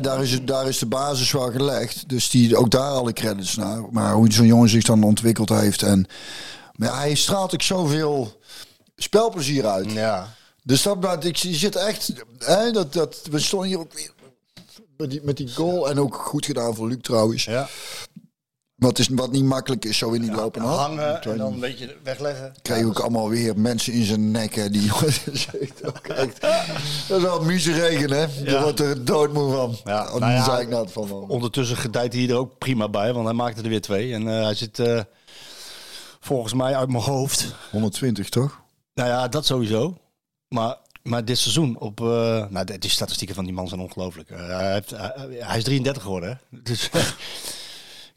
daar, 0.00 0.22
is 0.22 0.44
daar 0.44 0.68
is 0.68 0.78
de 0.78 0.86
basis 0.86 1.32
wel 1.32 1.50
gelegd. 1.50 2.08
Dus 2.08 2.30
die, 2.30 2.56
ook 2.56 2.70
daar 2.70 2.90
alle 2.90 3.12
credits 3.12 3.56
naar. 3.56 3.82
Maar 3.90 4.05
hoe 4.14 4.32
zo'n 4.32 4.46
jongen 4.46 4.68
zich 4.68 4.84
dan 4.84 5.02
ontwikkeld 5.02 5.48
heeft. 5.48 5.82
En, 5.82 6.06
maar 6.74 6.88
ja, 6.88 6.98
hij 6.98 7.14
straalt 7.14 7.54
ook 7.54 7.62
zoveel 7.62 8.40
spelplezier 8.96 9.66
uit. 9.66 9.92
Ja. 9.92 10.34
Dus 10.62 10.82
dat, 10.82 11.02
dat 11.02 11.24
ik 11.24 11.36
je 11.36 11.54
zit 11.54 11.76
echt, 11.76 12.12
hè, 12.38 12.70
dat, 12.70 12.92
dat, 12.92 13.22
we 13.30 13.38
stonden 13.38 13.68
hier 13.68 13.78
ook 13.78 13.92
weer 13.92 14.10
met 14.96 15.10
die, 15.10 15.20
met 15.22 15.36
die 15.36 15.52
goal. 15.54 15.90
En 15.90 16.00
ook 16.00 16.14
goed 16.14 16.46
gedaan 16.46 16.74
voor 16.74 16.88
Luc 16.88 16.98
trouwens. 17.00 17.44
Ja. 17.44 17.68
Wat, 18.76 18.98
is, 18.98 19.08
wat 19.10 19.32
niet 19.32 19.44
makkelijk 19.44 19.84
is, 19.84 19.98
zo 19.98 20.10
in 20.12 20.20
die 20.20 20.32
lopen. 20.32 20.62
Hangen 20.62 21.22
en 21.22 21.38
dan 21.38 21.52
een 21.52 21.60
beetje 21.60 21.96
wegleggen. 22.02 22.54
kreeg 22.62 22.84
ook 22.84 22.98
allemaal 22.98 23.28
weer 23.28 23.58
mensen 23.58 23.92
in 23.92 24.04
zijn 24.04 24.30
nek. 24.30 24.54
Hè, 24.54 24.70
die 24.70 24.90
dat 27.08 27.16
is 27.16 27.22
wel 27.22 27.42
regen, 27.72 28.10
hè? 28.10 28.20
Je 28.22 28.30
Ja. 28.44 28.62
wordt 28.62 28.80
er 28.80 29.04
doodmoe 29.04 29.52
van. 29.52 29.76
Ja, 29.84 30.02
Oh, 30.04 30.08
nou 30.08 30.20
daar 30.20 30.32
ja, 30.32 30.44
zei 30.44 30.60
ik 30.62 30.68
nou 30.68 30.88
van. 30.88 31.08
man. 31.08 31.28
Ondertussen 31.28 31.76
gedijt 31.76 32.12
hij 32.12 32.28
er 32.28 32.36
ook 32.36 32.58
prima 32.58 32.88
bij, 32.88 33.12
want 33.12 33.24
hij 33.24 33.34
maakte 33.34 33.62
er 33.62 33.68
weer 33.68 33.80
twee. 33.80 34.12
En 34.12 34.28
eh, 34.28 34.42
hij 34.44 34.54
zit 34.54 34.78
eh, 34.78 35.00
volgens 36.20 36.52
mij 36.52 36.74
uit 36.76 36.88
mijn 36.90 37.02
hoofd. 37.04 37.54
120 37.70 38.28
toch? 38.28 38.60
Nou 38.94 39.08
ja, 39.08 39.28
dat 39.28 39.46
sowieso. 39.46 39.96
Maar, 40.48 40.76
maar 41.02 41.24
dit 41.24 41.38
seizoen 41.38 41.78
op... 41.78 42.00
eh, 42.00 42.06
nou, 42.48 42.64
de- 42.64 42.78
die 42.78 42.90
statistieken 42.90 43.34
van 43.34 43.44
die 43.44 43.54
man 43.54 43.68
zijn 43.68 43.80
ongelooflijk. 43.80 44.28
Hij, 44.28 44.72
heeft, 44.72 44.90
hij- 44.90 45.12
hij 45.38 45.58
is 45.58 45.64
33 45.64 46.02
geworden, 46.02 46.28
hè? 46.50 46.58
Dus... 46.62 46.90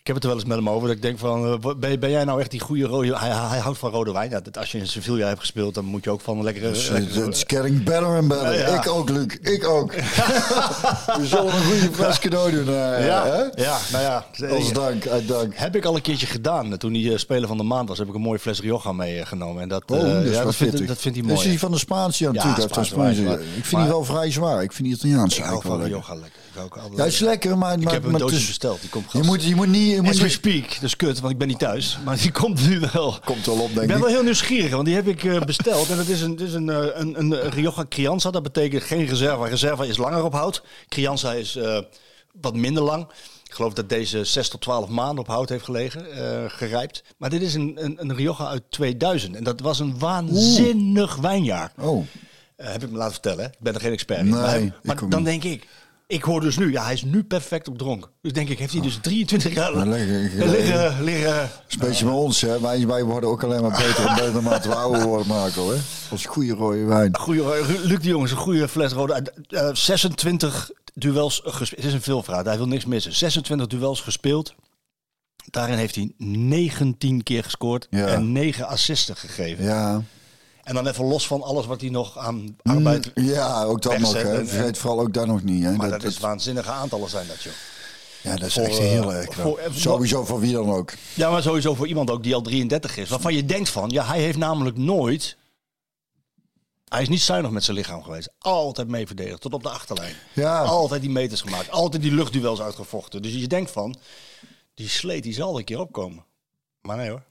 Ik 0.02 0.16
heb 0.16 0.16
het 0.16 0.24
er 0.24 0.30
wel 0.30 0.40
eens 0.40 0.50
met 0.50 0.58
hem 0.58 0.70
over. 0.76 0.88
Dat 0.88 0.96
ik 0.98 1.02
denk 1.02 1.20
van, 1.20 1.46
eh, 1.64 1.74
ben, 1.78 2.00
ben 2.00 2.10
jij 2.10 2.24
nou 2.24 2.40
echt 2.40 2.52
die 2.52 2.60
goede 2.60 2.86
rode... 2.86 3.18
Hij, 3.18 3.30
hij 3.30 3.60
houdt 3.60 3.78
van 3.78 3.92
rode 3.92 4.12
wijn. 4.12 4.30
Ja, 4.30 4.40
dat, 4.40 4.58
als 4.58 4.72
je 4.72 4.78
in 4.78 4.88
Sevilla 4.88 5.28
hebt 5.28 5.40
gespeeld, 5.40 5.74
dan 5.74 5.86
moet 5.86 6.04
je 6.04 6.10
ook 6.10 6.22
van 6.22 6.38
een 6.38 6.44
lekkere... 6.44 6.70
Dus, 6.72 6.90
lekkere- 6.90 7.26
It's 7.26 7.44
getting 7.48 7.84
better 7.84 8.06
and 8.18 8.28
better. 8.28 8.54
Ja, 8.54 8.60
ja. 8.68 8.80
Ik 8.84 8.88
ook, 8.90 9.10
Luc. 9.10 9.26
Ik 9.42 9.68
ook. 9.68 9.94
We 11.20 11.22
zullen 11.24 11.46
een 11.56 11.64
goede 11.64 11.90
fles 11.94 12.20
cadeau 12.20 12.52
doen. 12.52 12.68
eh, 12.68 13.06
ja, 13.06 13.26
hè? 13.26 13.64
ja, 13.64 13.78
nou 13.92 14.04
ja. 14.04 14.26
Als 14.50 14.74
dank, 14.74 15.08
uit 15.08 15.28
dank. 15.28 15.54
Heb 15.56 15.76
ik 15.76 15.86
al 15.86 15.96
een 15.96 16.02
keertje 16.02 16.26
gedaan. 16.28 16.78
Toen 16.78 16.94
hij 16.94 17.12
eh, 17.12 17.18
speler 17.18 17.48
van 17.48 17.58
de 17.58 17.64
maand 17.64 17.90
was, 17.90 17.98
heb 17.98 18.08
ik 18.08 18.14
een 18.16 18.22
mooie 18.22 18.40
fles 18.40 18.62
Rioja 18.62 18.92
meegenomen. 18.92 19.62
En 19.62 19.70
dat, 19.70 19.84
Oh, 19.88 19.98
eh, 19.98 20.04
dat 20.14 20.24
is 20.24 20.36
ja, 20.36 20.44
dat, 20.44 20.56
vindt, 20.56 20.88
dat 20.88 20.98
vindt 20.98 21.18
hij 21.18 21.28
Is 21.28 21.34
mooi. 21.34 21.50
die 21.50 21.60
van 21.60 21.72
de 21.72 21.78
Spaanse 21.78 22.28
aan 22.28 22.36
Spaanse 22.86 23.22
Ik 23.22 23.28
maar- 23.28 23.38
vind 23.62 23.82
die 23.82 23.90
wel 23.90 24.04
vrij 24.04 24.32
zwaar. 24.32 24.64
Ik 24.64 24.72
vind 24.72 24.88
die 24.88 24.98
Italiaanse 24.98 25.38
Ik 25.38 25.44
eigenlijk 25.46 25.76
wel 25.82 25.90
lekker. 25.90 26.16
Lekker. 26.16 26.82
Ik, 26.92 26.98
Ja, 26.98 27.06
is 27.06 27.20
lekker, 27.20 27.58
maar... 27.58 27.74
ik 27.74 27.84
maar, 27.84 27.94
heb 27.94 28.04
een 28.04 28.12
doosje 28.12 28.26
het 28.26 28.34
is- 28.42 28.48
besteld. 28.48 28.82
Die 28.82 28.90
komt 28.90 29.12
Je 29.12 29.24
moet, 29.24 29.44
je 29.44 29.56
moet 29.56 29.68
niet... 29.68 29.99
Moet 30.02 30.14
As 30.14 30.20
we 30.22 30.30
speak. 30.30 30.80
Dus 30.80 30.96
kut, 30.96 31.20
want 31.20 31.32
ik 31.34 31.38
ben 31.40 31.48
niet 31.48 31.60
thuis. 31.60 31.98
Maar 32.06 32.18
die 32.18 32.32
komt 32.42 32.68
nu 32.70 32.80
wel. 32.94 33.20
komt 33.26 33.46
wel 33.46 33.56
op, 33.60 33.70
Ik 33.70 33.76
denk 33.76 33.88
ben 33.88 33.96
ik. 33.96 34.02
wel 34.04 34.12
heel 34.12 34.24
nieuwsgierig, 34.24 34.72
want 34.72 34.86
die 34.86 34.96
heb 34.96 35.08
ik 35.08 35.24
eh, 35.24 35.42
besteld. 35.42 35.90
En 35.90 35.98
het 35.98 36.10
is 36.10 36.22
een, 36.22 36.32
het 36.32 36.42
is 36.42 36.54
een, 36.54 36.70
eh, 36.70 36.86
een, 36.94 37.20
een 37.20 37.50
Rioja 37.50 37.86
Crianza. 37.90 38.32
Dat 38.32 38.44
betekent 38.44 38.84
geen 38.84 39.06
reserva. 39.06 39.46
Reserva 39.48 39.84
is 39.84 39.98
langer 39.98 40.24
op 40.24 40.34
hout. 40.34 40.64
Crianza 40.88 41.34
is 41.34 41.56
eh, 41.56 41.80
wat 42.42 42.56
minder 42.56 42.84
lang. 42.84 43.08
Ik 43.48 43.56
geloof 43.56 43.74
dat 43.74 43.90
deze 43.90 44.24
6 44.24 44.50
tot 44.50 44.62
12 44.62 44.90
maanden 44.90 45.20
op 45.20 45.28
hout 45.28 45.50
heeft 45.50 45.64
gelegen, 45.64 46.06
gerijpt. 46.52 47.04
Maar 47.18 47.30
dit 47.30 47.42
is 47.42 47.54
een, 47.54 47.72
een, 47.76 47.96
een 48.00 48.16
Rioja 48.16 48.48
uit 48.48 48.64
2000. 48.70 49.36
En 49.36 49.44
dat 49.44 49.60
was 49.60 49.80
een 49.80 50.00
waanzinnig 50.00 51.16
wijnjaar. 51.16 51.72
Oh, 51.80 52.06
heb 52.56 52.84
ik 52.84 52.90
me 52.92 52.98
laten 52.98 53.12
vertellen. 53.14 53.46
Ik 53.46 53.60
ben 53.60 53.74
er 53.74 53.80
geen 53.82 53.92
expert 53.92 54.20
in. 54.20 54.30
Nee, 54.30 54.40
maar 54.42 54.56
ik 54.58 54.72
maar 54.84 54.96
dan 55.10 55.24
niet. 55.24 55.42
denk 55.42 55.44
ik, 55.44 55.68
ik 56.12 56.24
hoor 56.24 56.42
dus 56.42 56.58
nu, 56.58 56.72
ja, 56.72 56.84
hij 56.84 56.94
is 56.94 57.04
nu 57.04 57.24
perfect 57.24 57.68
op 57.68 57.78
dronk. 57.78 58.12
Dus 58.22 58.32
denk 58.34 58.50
ik, 58.50 58.60
heeft 58.60 58.74
hij 58.74 58.82
dus 58.82 58.98
23 59.02 59.54
jaar 59.54 59.76
Maar 59.76 59.88
liggen- 59.88 60.20
liggen- 60.22 60.50
liggen, 60.50 61.04
liggen, 61.04 61.34
dat 61.36 61.50
is 61.68 61.74
een 61.74 61.80
beetje 61.88 62.06
met 62.06 62.14
ons, 62.14 62.42
hè. 62.42 62.60
Wij, 62.60 62.88
wij 62.88 63.04
worden 63.04 63.30
ook 63.30 63.44
alleen 63.44 63.62
maar 63.62 63.78
beter 63.78 64.06
en 64.08 64.16
beter 64.16 64.34
naarmate 64.34 64.68
we 64.68 64.76
ouder 64.76 65.02
worden, 65.08 65.28
Marco, 65.28 65.70
hè. 65.72 65.78
Als 66.12 66.26
goede 66.26 66.54
rode 66.54 66.84
wijn. 66.84 67.18
Goeie, 67.18 67.44
Luc 67.88 68.00
de 68.00 68.08
Jong 68.08 68.24
is 68.26 68.32
een 68.32 68.38
goede 68.38 68.68
fles 68.68 68.92
rode. 68.92 69.14
Eh, 69.48 69.68
eh, 69.68 69.76
26 69.76 70.72
duels 70.94 71.42
gespeeld. 71.46 71.82
Het 71.82 71.86
is 71.86 71.94
een 71.94 72.02
veelvraat, 72.02 72.46
hij 72.46 72.58
wil 72.58 72.68
niks 72.68 72.86
missen. 72.86 73.14
26 73.16 73.68
duels 73.68 74.02
gespeeld. 74.02 74.54
Daarin 75.50 75.78
heeft 75.78 75.96
hij 75.96 76.12
19 76.18 77.24
keer 77.24 77.44
gescoord 77.44 77.88
Ja. 77.90 78.06
en 78.08 78.32
9 78.32 78.68
assisten 78.68 79.16
gegeven. 79.16 79.64
Ja. 79.64 80.02
En 80.70 80.76
dan 80.76 80.88
even 80.88 81.06
los 81.06 81.28
van 81.28 81.42
alles 81.42 81.66
wat 81.66 81.82
hij 81.82 81.90
nog 81.90 82.18
aan 82.18 82.58
arbeid... 82.64 83.12
Ja, 83.16 83.64
ook 83.64 83.82
dat 83.82 83.98
nog, 83.98 84.14
hè. 84.14 84.46
Vergeet 84.46 84.78
vooral 84.78 85.00
ook 85.00 85.14
dat 85.14 85.28
nog 85.28 85.44
niet, 85.44 85.64
hè. 85.64 85.72
Maar 85.72 85.90
dat, 85.90 86.04
is 86.04 86.18
waanzinnige 86.18 86.72
aantallen 86.72 87.10
zijn 87.10 87.28
dat, 87.28 87.42
joh. 87.42 87.54
Ja, 88.22 88.36
dat 88.36 88.48
is 88.48 88.54
voor, 88.54 88.64
echt 88.64 88.78
eh, 88.78 88.84
heel 88.84 89.14
erg. 89.14 89.34
voor- 89.34 89.60
knap. 89.60 89.74
Sowieso 89.74 90.26
voor 90.26 90.40
wie 90.40 90.54
dan 90.54 90.72
ook. 90.72 90.94
Ja, 91.14 91.32
maar 91.32 91.42
sowieso 91.42 91.76
voor 91.76 91.88
iemand 91.88 92.10
ook 92.10 92.24
die 92.24 92.36
al 92.36 92.42
33 92.42 92.98
is. 92.98 93.10
Waarvan 93.10 93.36
je 93.36 93.46
denkt 93.46 93.70
van, 93.70 93.90
ja, 93.90 94.06
hij 94.06 94.20
heeft 94.22 94.38
namelijk 94.38 94.78
nooit... 94.78 95.38
Hij 96.86 97.02
is 97.02 97.10
niet 97.10 97.22
zuinig 97.22 97.52
met 97.52 97.64
zijn 97.64 97.78
lichaam 97.78 98.04
geweest. 98.04 98.30
Altijd 98.40 98.88
mee 98.88 99.08
verdedigd, 99.08 99.42
tot 99.42 99.54
op 99.54 99.64
de 99.64 99.70
achterlijn. 99.70 100.16
Ja. 100.34 100.62
Altijd 100.62 101.02
die 101.02 101.10
meters 101.10 101.42
gemaakt. 101.42 101.72
Altijd 101.72 102.02
die 102.02 102.12
luchtduels 102.14 102.62
uitgevochten. 102.62 103.22
Dus 103.22 103.34
je 103.34 103.48
denkt 103.48 103.72
van, 103.72 103.96
die 104.74 104.90
sleet 104.90 105.24
die 105.24 105.34
zal 105.34 105.58
een 105.58 105.64
keer 105.66 105.80
opkomen. 105.80 106.26
Maar 106.82 106.98
nee 106.98 107.10
hoor. 107.10 107.24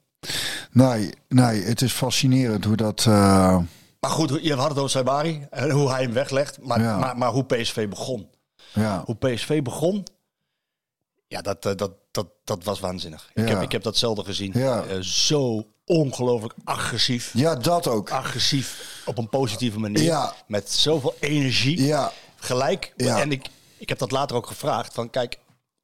Nee, 0.70 1.12
nee, 1.28 1.62
het 1.62 1.82
is 1.82 1.92
fascinerend 1.92 2.64
hoe 2.64 2.76
dat... 2.76 2.98
eh, 3.06 3.58
Maar 4.00 4.10
goed, 4.10 4.38
je 4.42 4.54
had 4.54 4.68
het 4.68 4.78
over 4.78 4.90
Saibari 4.90 5.46
en 5.50 5.70
hoe 5.70 5.90
hij 5.90 6.02
hem 6.02 6.12
weglegt. 6.12 6.58
Maar, 6.62 6.80
Ja. 6.80 6.98
maar, 6.98 7.16
maar 7.18 7.30
hoe 7.30 7.44
PSV 7.44 7.88
begon. 7.88 8.28
ja. 8.74 9.02
Hoe 9.04 9.14
PSV 9.16 9.62
begon, 9.62 10.04
ja, 11.26 11.40
dat, 11.40 11.66
eh, 11.66 11.74
dat, 11.74 11.92
dat, 12.10 12.26
dat 12.44 12.64
was 12.64 12.80
waanzinnig. 12.80 13.30
Ik, 13.34 13.48
Ja. 13.48 13.54
heb, 13.54 13.62
ik 13.62 13.72
heb 13.72 13.82
dat 13.82 13.96
zelden 13.96 14.24
gezien. 14.24 14.50
Ja. 14.54 14.82
Eh, 14.84 15.00
zo 15.00 15.66
ongelooflijk 15.84 16.54
agressief. 16.64 17.30
ja, 17.34 17.54
dat 17.54 17.86
ook. 17.86 18.10
Agressief 18.10 19.02
op 19.06 19.18
een 19.18 19.28
positieve 19.28 19.78
manier. 19.78 20.02
Ja. 20.02 20.34
Met 20.46 20.72
zoveel 20.72 21.14
energie. 21.20 21.84
Ja, 21.84 22.12
Gelijk. 22.36 22.92
Ja. 22.96 23.20
En 23.20 23.32
ik, 23.32 23.46
ik 23.78 23.88
heb 23.88 23.98
dat 23.98 24.10
later 24.10 24.36
ook 24.36 24.46
gevraagd. 24.46 24.94
Van 24.94 25.10
kijk, 25.10 25.38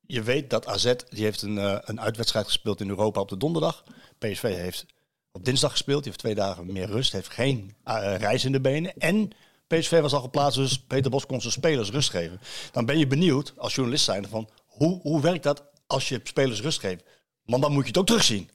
je 0.07 0.23
weet 0.23 0.51
dat 0.51 0.67
AZ 0.67 0.93
die 1.09 1.25
heeft 1.25 1.43
een, 1.43 1.57
een 1.91 2.01
uitwedstrijd 2.01 2.47
gespeeld 2.47 2.81
in 2.81 2.89
Europa 2.89 3.21
op 3.21 3.29
de 3.29 3.37
donderdag. 3.37 3.85
PSV 4.33 4.43
heeft 4.57 4.87
op 5.33 5.45
dinsdag 5.45 5.71
gespeeld. 5.71 5.99
Die 6.03 6.07
heeft 6.09 6.19
twee 6.19 6.35
dagen 6.35 6.73
meer 6.73 6.87
rust. 6.87 7.13
Heeft 7.13 7.31
geen 7.31 7.75
eh, 7.85 8.15
reis 8.17 8.45
in 8.45 8.53
de 8.53 8.61
benen. 8.61 8.93
En 8.99 9.31
PSV 9.67 10.01
was 10.01 10.13
al 10.13 10.21
geplaatst, 10.21 10.59
dus 10.59 10.79
Peter 10.79 11.11
Bos 11.11 11.27
kon 11.27 11.41
zijn 11.41 11.53
spelers 11.53 11.91
rust 11.91 12.11
geven. 12.11 12.41
Dan 12.73 12.87
ben 12.87 12.99
je 12.99 13.07
benieuwd, 13.07 13.53
als 13.57 13.75
journalist 13.75 14.05
zijn, 14.05 14.27
van 14.29 14.49
hoe, 14.67 15.01
hoe 15.01 15.21
werkt 15.21 15.43
dat 15.43 15.63
als 15.87 16.09
je 16.09 16.21
spelers 16.25 16.61
rust 16.63 16.81
geeft? 16.81 17.05
Want 17.45 17.63
dan 17.63 17.73
moet 17.73 17.83
je 17.83 17.89
het 17.89 17.99
ook 17.99 18.07
terugzien. 18.07 18.51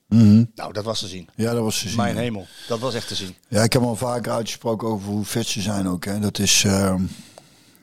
Nou, 0.55 0.73
dat 0.73 0.83
was 0.83 0.99
te 0.99 1.07
zien. 1.07 1.29
ja, 1.35 1.53
dat 1.53 1.63
was 1.63 1.79
te 1.81 1.87
zien. 1.87 1.97
Mijn 1.97 2.17
hemel, 2.17 2.47
dat 2.67 2.79
was 2.79 2.93
echt 2.93 3.07
te 3.07 3.15
zien. 3.15 3.35
Ja, 3.47 3.63
ik 3.63 3.73
heb 3.73 3.81
al 3.81 3.95
vaker 3.95 4.31
uitgesproken 4.31 4.87
over 4.87 5.07
hoe 5.07 5.25
fit 5.25 5.47
ze 5.47 5.61
zijn 5.61 5.87
ook. 5.87 6.05
Hè. 6.05 6.19
Dat 6.19 6.39
is 6.39 6.63
eh, 6.63 6.95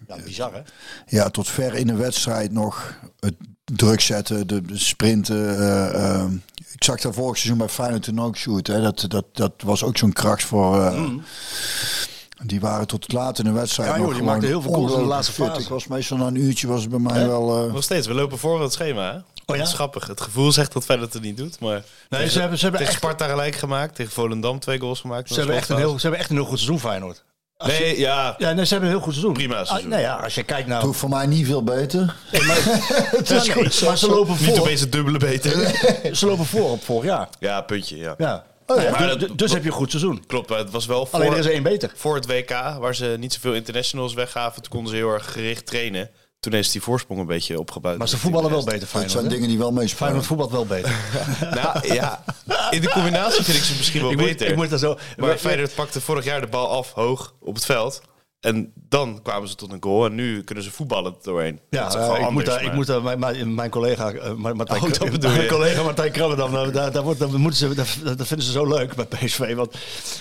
Ja, 0.09 0.17
bizar 0.25 0.53
hè? 0.55 0.61
ja, 1.07 1.31
tot 1.31 1.49
ver 1.49 1.75
in 1.75 1.87
de 1.87 1.95
wedstrijd 1.95 2.53
nog 2.53 2.99
het 3.21 3.35
druk 3.65 4.01
zetten, 4.01 4.47
de, 4.47 4.63
de 4.63 4.79
sprinten. 4.79 5.59
eh, 5.59 6.15
eh. 6.15 6.31
Ik 6.77 6.85
zag 6.85 7.01
daar 7.01 7.13
vorig 7.13 7.37
seizoen 7.37 7.59
bij 7.59 7.69
Feyenoord 7.69 8.03
toen 8.03 8.21
ook 8.21 8.37
shoot. 8.37 8.67
Hè. 8.67 8.81
Dat, 8.83 9.05
dat, 9.09 9.25
dat 9.33 9.53
was 9.65 9.83
ook 9.83 9.97
zo'n 9.97 10.13
kracht 10.13 10.45
voor... 10.45 10.81
eh, 10.83 11.05
Die 12.45 12.61
waren 12.61 12.87
tot 12.87 13.13
laat 13.13 13.39
in 13.39 13.45
de 13.45 13.51
wedstrijd 13.53 13.89
Ja, 13.91 13.97
joh, 13.97 14.05
die 14.07 14.15
gewoon 14.15 14.31
maakten 14.31 14.49
heel 14.49 14.63
veel 14.63 14.73
goals 14.73 14.93
in 14.93 14.99
de 14.99 15.05
laatste 15.05 15.33
fit. 15.33 15.47
fase. 15.47 15.61
Ik 15.61 15.69
was 15.69 15.87
meestal 15.87 16.17
na 16.17 16.27
een 16.27 16.37
uurtje 16.41 16.67
was 16.67 16.81
het 16.81 16.91
bij 16.91 16.99
mij 16.99 17.27
wel... 17.27 17.67
eh, 17.67 17.73
Nog 17.73 17.83
steeds, 17.83 18.07
we 18.07 18.15
lopen 18.15 18.39
voor 18.39 18.63
het 18.63 18.73
schema. 18.73 19.13
Hè? 19.13 19.17
Oh 19.17 19.55
ja? 19.57 19.57
Dat 19.63 19.67
is 19.67 19.75
grappig. 19.75 20.07
Het 20.07 20.21
gevoel 20.21 20.53
zegt 20.53 20.73
dat 20.73 20.85
Feyenoord 20.85 21.13
het 21.13 21.23
niet 21.23 21.37
doet. 21.37 21.61
Maar 21.61 21.85
tegen, 22.09 22.31
ze 22.31 22.39
hebben- 22.41 22.59
ze 22.59 22.63
hebben 22.63 22.81
tegen 22.81 22.95
echt- 22.95 23.03
Sparta 23.05 23.29
gelijk 23.29 23.55
gemaakt. 23.55 23.95
Tegen 23.95 24.13
Volendam 24.13 24.59
twee 24.59 24.79
goals 24.79 25.01
gemaakt. 25.01 25.29
Ze 25.29 25.35
hebben, 25.39 25.57
echt 25.57 25.69
een 25.69 25.77
heel, 25.77 25.95
ze 25.95 26.01
hebben 26.01 26.21
echt 26.21 26.31
een 26.31 26.37
heel 26.37 26.45
goed 26.45 26.59
seizoen, 26.59 26.81
Feyenoord. 26.81 27.25
Als 27.57 27.77
je- 27.77 27.83
Nee, 27.85 27.99
ja. 27.99 28.35
Ja, 28.39 28.53
nee, 28.53 28.65
ze 28.65 28.71
hebben 28.73 28.89
een 28.91 28.95
heel 28.97 29.05
goed 29.05 29.13
seizoen. 29.15 29.35
Prima 29.35 29.55
seizoen. 29.65 29.77
Ah, 29.93 29.99
nou 29.99 30.03
ja, 30.03 30.15
als 30.17 30.35
je 30.35 30.43
kijkt 30.43 30.67
naar... 30.69 30.77
Het 30.77 30.87
hoeft 30.87 30.99
voor 30.99 31.09
mij 31.09 31.27
niet 31.27 31.47
veel 31.47 31.63
beter. 31.65 32.15
Nee, 32.33 32.43
maar, 32.43 32.57
het 33.17 33.31
is 33.31 33.49
goed, 33.49 33.83
maar 33.83 33.99
ze 33.99 34.09
lopen 34.09 34.37
Niet 34.41 34.49
voor. 34.51 34.59
opeens 34.61 34.81
het 34.81 34.93
dubbele 34.93 35.19
beter. 35.19 35.53
Ze 36.17 36.27
lopen 36.27 36.45
voor 36.47 36.71
op 36.71 36.85
vorig 36.85 37.05
jaar. 37.11 37.29
Ja, 37.39 37.61
puntje, 37.61 37.97
ja. 37.97 38.15
Ja. 38.19 38.45
Ja, 38.67 38.91
Maar 38.91 39.19
dus, 39.19 39.29
dat- 39.29 39.39
dus- 39.39 39.53
heb 39.53 39.63
je 39.63 39.69
een 39.69 39.75
goed 39.75 39.91
seizoen. 39.91 40.25
Klopt, 40.27 40.49
maar 40.49 40.59
het 40.59 40.71
was 40.71 40.87
wel 40.87 41.07
voor, 41.07 41.15
Alleen 41.19 41.33
er 41.33 41.39
is 41.39 41.45
er 41.47 41.53
één 41.53 41.63
beter. 41.63 41.91
voor 41.95 42.15
het 42.15 42.27
WK, 42.27 42.51
waar 42.81 42.95
ze 42.95 43.17
niet 43.19 43.33
zoveel 43.33 43.55
internationals 43.55 44.15
weggaven. 44.15 44.63
Toen 44.63 44.71
konden 44.71 44.91
ze 44.91 44.97
heel 44.97 45.13
erg 45.13 45.33
gericht 45.33 45.67
trainen. 45.67 46.11
Toen 46.41 46.53
is 46.53 46.71
die 46.71 46.83
voorsprong 46.83 47.21
een 47.21 47.27
beetje 47.27 47.59
opgebouwd. 47.59 47.99
Maar 47.99 48.09
ze 48.09 48.19
voetballen 48.19 48.51
wel 48.51 48.65
beter, 48.65 48.81
Dat 48.81 48.89
Feyenoord. 48.89 49.13
zijn 49.13 49.25
hè? 49.25 49.31
dingen 49.31 49.49
die 49.49 49.59
wel 49.59 49.73
meespelen. 49.73 49.97
Feyenoord 49.99 50.27
voetbalt 50.27 50.51
wel 50.51 50.67
beter. 50.67 50.95
Nou 51.63 51.95
ja, 51.95 52.25
in 52.71 52.81
de 52.81 52.91
combinatie 52.91 53.45
vind 53.45 53.57
ik 53.57 53.65
ze 53.65 53.75
misschien 53.77 54.01
wel 54.01 54.11
ik, 54.11 54.17
moet, 54.17 54.27
beter. 54.27 54.47
ik 54.47 54.57
moet 54.57 54.81
zo... 54.81 54.99
Maar 55.17 55.37
Feyenoord 55.37 55.75
pakte 55.75 56.01
vorig 56.01 56.25
jaar 56.25 56.41
de 56.41 56.47
bal 56.47 56.69
af, 56.69 56.93
hoog, 56.93 57.35
op 57.41 57.55
het 57.55 57.65
veld. 57.65 58.03
En 58.41 58.73
dan 58.89 59.21
kwamen 59.23 59.49
ze 59.49 59.55
tot 59.55 59.73
een 59.73 59.83
goal. 59.83 60.05
En 60.07 60.15
nu 60.15 60.43
kunnen 60.45 60.65
ze 60.65 60.71
voetballen 60.71 61.13
er 61.13 61.19
doorheen. 61.23 61.61
Ja, 61.71 61.83
Dat 61.89 61.95
is 61.95 62.09
eh, 62.09 62.21
ik, 62.25 62.31
moet 62.31 62.47
daar, 62.47 62.63
ik 62.65 62.73
moet 62.73 62.87
daar, 62.87 63.03
mijn, 63.03 63.19
mijn, 63.19 63.55
mijn 63.55 63.71
collega, 63.71 64.13
eh, 64.13 64.33
Martijn, 64.35 64.83
Oh, 64.83 64.91
dat 64.99 65.11
bedoel 65.11 65.31
je. 65.31 65.37
mijn 65.37 65.49
collega 65.49 65.83
Martijn 65.83 66.13
Krabbendam, 66.13 66.53
nou, 66.53 66.73
daar, 66.73 66.93
daar, 66.93 67.03
wordt, 67.03 67.19
daar, 67.19 67.29
moeten 67.41 67.59
ze, 67.59 67.75
daar, 67.75 68.17
dat 68.17 68.27
vinden 68.27 68.47
ze 68.47 68.53
zo 68.53 68.67
leuk 68.67 68.95
bij 68.95 69.05
PSV. 69.05 69.55
Want 69.55 69.75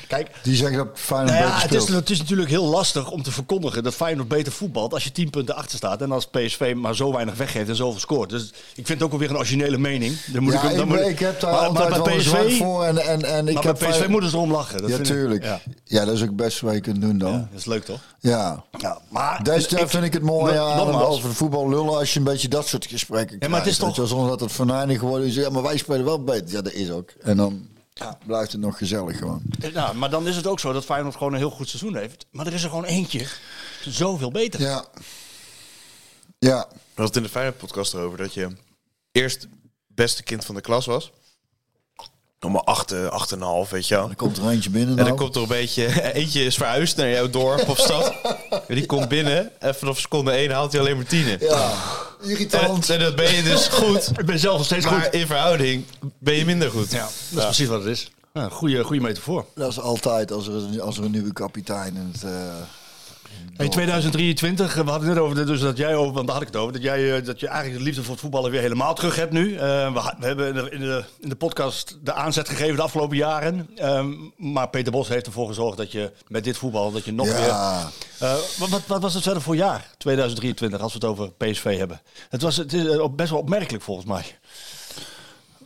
kijk, 0.07 0.30
Die 0.43 0.55
zeggen 0.55 0.78
dat 0.78 0.88
Feyenoord 0.93 1.32
Nou 1.32 1.45
ja, 1.45 1.53
beter 1.61 1.80
het, 1.80 1.89
is, 1.89 1.95
het 1.95 2.09
is 2.09 2.20
natuurlijk 2.20 2.49
heel 2.49 2.66
lastig 2.66 3.11
om 3.11 3.24
te 3.24 3.32
verkondigen 3.32 3.84
dat 3.84 3.93
Feyenoord 3.95 4.28
beter 4.28 4.51
voetbalt 4.51 4.93
als 4.93 5.03
je 5.03 5.11
10 5.11 5.30
punten 5.30 5.55
achter 5.55 5.78
staat 5.78 6.01
en 6.01 6.11
als 6.11 6.26
PSV 6.28 6.74
maar 6.78 6.95
zo 6.95 7.11
weinig 7.13 7.36
weggeeft 7.36 7.70
en 7.70 7.76
zoveel 7.76 7.99
scoort. 7.99 8.30
Dus 8.30 8.43
ik 8.76 8.86
vind 8.86 8.88
het 8.88 9.03
ook 9.03 9.11
alweer 9.11 9.30
een 9.30 9.38
originele 9.38 9.78
mening. 9.78 10.22
Dan 10.26 10.43
moet 10.43 10.53
ja, 10.53 10.63
ik, 10.63 10.70
ik, 10.72 10.78
dan 10.78 10.88
moet 10.88 10.99
ik 10.99 11.20
heb 11.20 11.39
daar 11.39 11.51
maar, 11.51 11.61
altijd 11.61 11.89
maar 12.05 12.16
PSV, 12.16 12.57
voor. 12.57 12.84
En, 12.84 12.97
en, 12.97 13.24
en 13.24 13.47
ik 13.47 13.53
maar 13.53 13.63
heb 13.63 13.80
bij 13.80 13.89
PSV 13.89 14.07
moeten 14.07 14.30
ze 14.30 14.36
erom 14.36 14.51
lachen. 14.51 14.82
Dat 14.82 14.89
Ja, 14.89 14.97
ik- 14.97 15.03
tuurlijk. 15.03 15.43
Ja, 15.43 15.61
Ja. 15.84 16.05
dat 16.05 16.13
is 16.13 16.22
ook 16.22 16.28
het 16.28 16.36
beste 16.36 16.66
wat 16.66 16.74
je 16.74 16.82
kunt 16.82 17.01
doen 17.01 17.18
dan. 17.18 17.32
dat 17.51 17.59
is 17.59 17.66
leuk 17.66 17.84
toch? 17.86 17.99
Ja. 18.20 18.64
Ja, 18.78 19.01
maar 19.10 19.43
Daar, 19.43 19.58
ik- 19.58 19.89
vind 19.89 20.03
ik 20.03 20.14
het 20.14 20.22
mooi 20.24 20.53
nogmaals. 20.53 21.16
over 21.18 21.30
de 21.30 21.36
voetbal 21.36 21.70
lullen 21.70 21.97
als 21.97 22.14
je 22.14 22.20
een 22.20 22.26
beetje 22.26 22.47
dat 22.47 22.68
soort 22.68 22.86
gesprekken 22.86 23.38
Ja, 23.39 23.47
maar 23.47 23.60
het 23.60 23.70
is 23.70 23.78
krijgt. 23.78 23.95
toch- 23.95 24.06
je 24.06 24.12
Zonder 24.12 24.30
dat 24.30 24.39
het 24.39 24.51
venijnig 24.51 24.99
geworden 24.99 25.28
is. 25.28 25.36
Ja, 25.36 25.49
maar 25.49 25.64
wij 25.64 25.78
spelen 25.78 26.06
wel 26.06 26.24
beter. 26.24 26.51
Ja, 26.51 26.62
dat 26.62 26.74
is 26.74 26.91
ook. 26.91 27.10
En 27.22 27.38
dan 27.38 27.68
blijft 28.26 28.51
het 28.51 28.62
nog 28.62 28.78
gezellig 28.78 29.18
gewoon. 29.18 29.41
Nou, 29.74 29.95
maar 29.95 30.10
dan 30.10 30.28
is 30.28 30.36
het 30.36 30.47
ook 30.47 30.60
zo 30.60 30.74
dat 30.74 30.86
Feyenoord 30.86 31.16
gewoon 31.16 31.34
een 31.34 31.39
heel 31.39 31.49
goed 31.49 31.70
seizoen 31.70 31.95
heeft. 31.95 32.26
Maar 32.32 32.47
er 32.47 32.53
is 32.53 32.64
er 32.64 32.70
gewoon 32.70 32.86
eentje 32.86 33.26
zoveel 33.86 34.32
beter. 34.32 34.62
Ja. 34.62 34.86
Ja. 36.39 36.68
We 36.70 37.01
hadden 37.01 37.06
het 37.06 37.16
in 37.16 37.24
de 37.24 37.30
Feyenoord 37.30 37.58
podcast 37.58 37.93
erover 37.93 38.18
dat 38.18 38.34
je 38.34 38.47
eerst 39.12 39.47
beste 39.88 40.24
kind 40.24 40.45
van 40.45 40.56
de 40.56 40.62
klas 40.62 40.86
was. 40.86 41.12
Allemaal 42.40 42.66
acht, 42.66 43.10
acht 43.10 43.32
en 43.32 43.38
een 43.38 43.44
half, 43.48 43.70
weet 43.70 43.88
je 43.88 43.96
wel. 43.96 44.10
Er 44.10 44.16
komt 44.16 44.38
er 44.38 44.50
eentje 44.50 44.70
binnen 44.70 44.90
En 44.90 44.96
nou. 44.96 45.08
dan 45.08 45.18
komt 45.18 45.36
er 45.36 45.42
een 45.42 45.48
beetje, 45.48 46.02
eentje 46.14 46.44
is 46.44 46.56
verhuisd 46.56 46.98
naar 46.98 47.10
jouw 47.10 47.30
dorp 47.30 47.70
of 47.70 47.78
stad. 47.80 48.14
En 48.68 48.76
die 48.76 48.86
komt 48.86 49.08
binnen 49.08 49.52
en 49.60 49.76
vanaf 49.76 50.00
seconde 50.00 50.32
één 50.32 50.52
haalt 50.52 50.72
hij 50.72 50.82
alleen 50.82 50.96
maar 50.96 51.06
tienen. 51.06 51.38
Ja. 51.40 51.72
En, 52.22 52.30
Irritant. 52.30 52.90
en 52.90 53.00
dat 53.00 53.16
ben 53.16 53.36
je 53.36 53.44
dus 53.44 53.68
goed, 53.68 54.10
Ik 54.20 54.26
ben 54.26 54.40
zelf 54.40 54.58
nog 54.58 54.66
steeds 54.66 54.86
maar 54.86 55.02
goed. 55.02 55.14
in 55.14 55.28
verhouding 55.28 55.86
ben 56.20 56.36
je 56.36 56.46
minder 56.46 56.70
goed. 56.72 56.92
Ja, 56.92 57.08
dat 57.30 57.38
is 57.40 57.44
precies 57.44 57.68
wat 57.68 57.80
het 57.80 57.88
is. 57.90 58.12
Ja, 58.34 58.50
goede, 58.50 58.84
goede 58.84 59.02
metafoor. 59.02 59.46
Dat 59.56 59.72
is 59.72 59.80
altijd 59.80 60.32
als 60.32 60.48
er, 60.48 60.54
een- 60.54 60.82
als 60.82 60.98
er 60.98 61.04
een 61.04 61.12
nieuwe 61.12 61.34
kapitein 61.34 61.96
in 61.96 62.12
het... 62.14 62.24
eh, 62.24 62.32
In 63.58 63.70
2023, 63.70 64.74
we 64.74 64.82
hadden 64.82 65.08
het 65.08 65.18
net 65.18 65.18
over, 65.18 65.45
dus 65.45 65.60
dat 65.60 65.78
jij 65.78 65.95
over, 65.95 66.14
want 66.14 66.28
daar 66.28 66.36
had 66.36 66.45
ik 66.45 66.53
het 66.53 66.62
over, 66.62 66.74
dat 66.74 66.82
jij 66.82 67.18
eh, 67.18 67.26
dat 67.26 67.39
je 67.39 67.47
eigenlijk 67.47 67.78
de 67.78 67.84
liefde 67.84 68.01
voor 68.01 68.12
het 68.12 68.22
voetballen 68.22 68.51
weer 68.51 68.62
helemaal 68.62 68.95
terug 68.95 69.16
hebt 69.16 69.32
nu. 69.32 69.56
Eh, 69.56 69.93
we, 69.93 70.26
hebben 70.26 70.47
in 70.47 70.53
de, 70.53 70.70
in, 70.70 70.80
de, 70.80 71.03
in 71.20 71.30
de 71.30 71.36
podcast 71.36 71.97
de 72.03 72.14
aanzet 72.14 72.49
gegeven 72.49 72.76
de 72.76 72.82
afgelopen 72.82 73.18
jaren. 73.18 73.70
Ehm, 73.76 74.14
maar 74.38 74.70
Peter 74.70 74.91
Bos 74.91 75.08
heeft 75.08 75.26
ervoor 75.26 75.47
gezorgd 75.47 75.78
dat 75.78 75.91
je 75.91 76.12
met 76.28 76.43
dit 76.43 76.58
voetbal, 76.58 76.91
dat 76.91 77.06
je 77.06 77.14
nog 77.14 77.26
weer... 77.26 77.49
Eh, 78.20 78.36
wat, 78.58 78.70
wat, 78.70 78.82
wat 78.88 79.01
was 79.01 79.14
het 79.14 79.24
verder 79.24 79.41
voor 79.41 79.56
jaar, 79.56 79.89
2023, 79.97 80.82
als 80.82 80.93
we 80.93 80.99
het 80.99 81.08
over 81.08 81.32
PSV 81.32 81.78
hebben? 81.78 82.01
Het 82.30 82.41
was 82.41 82.58
het 82.58 82.74
is 82.74 82.88
eh, 82.88 83.08
best 83.16 83.30
wel 83.30 83.39
opmerkelijk 83.39 83.84
volgens 83.84 84.08
mij. 84.08 84.38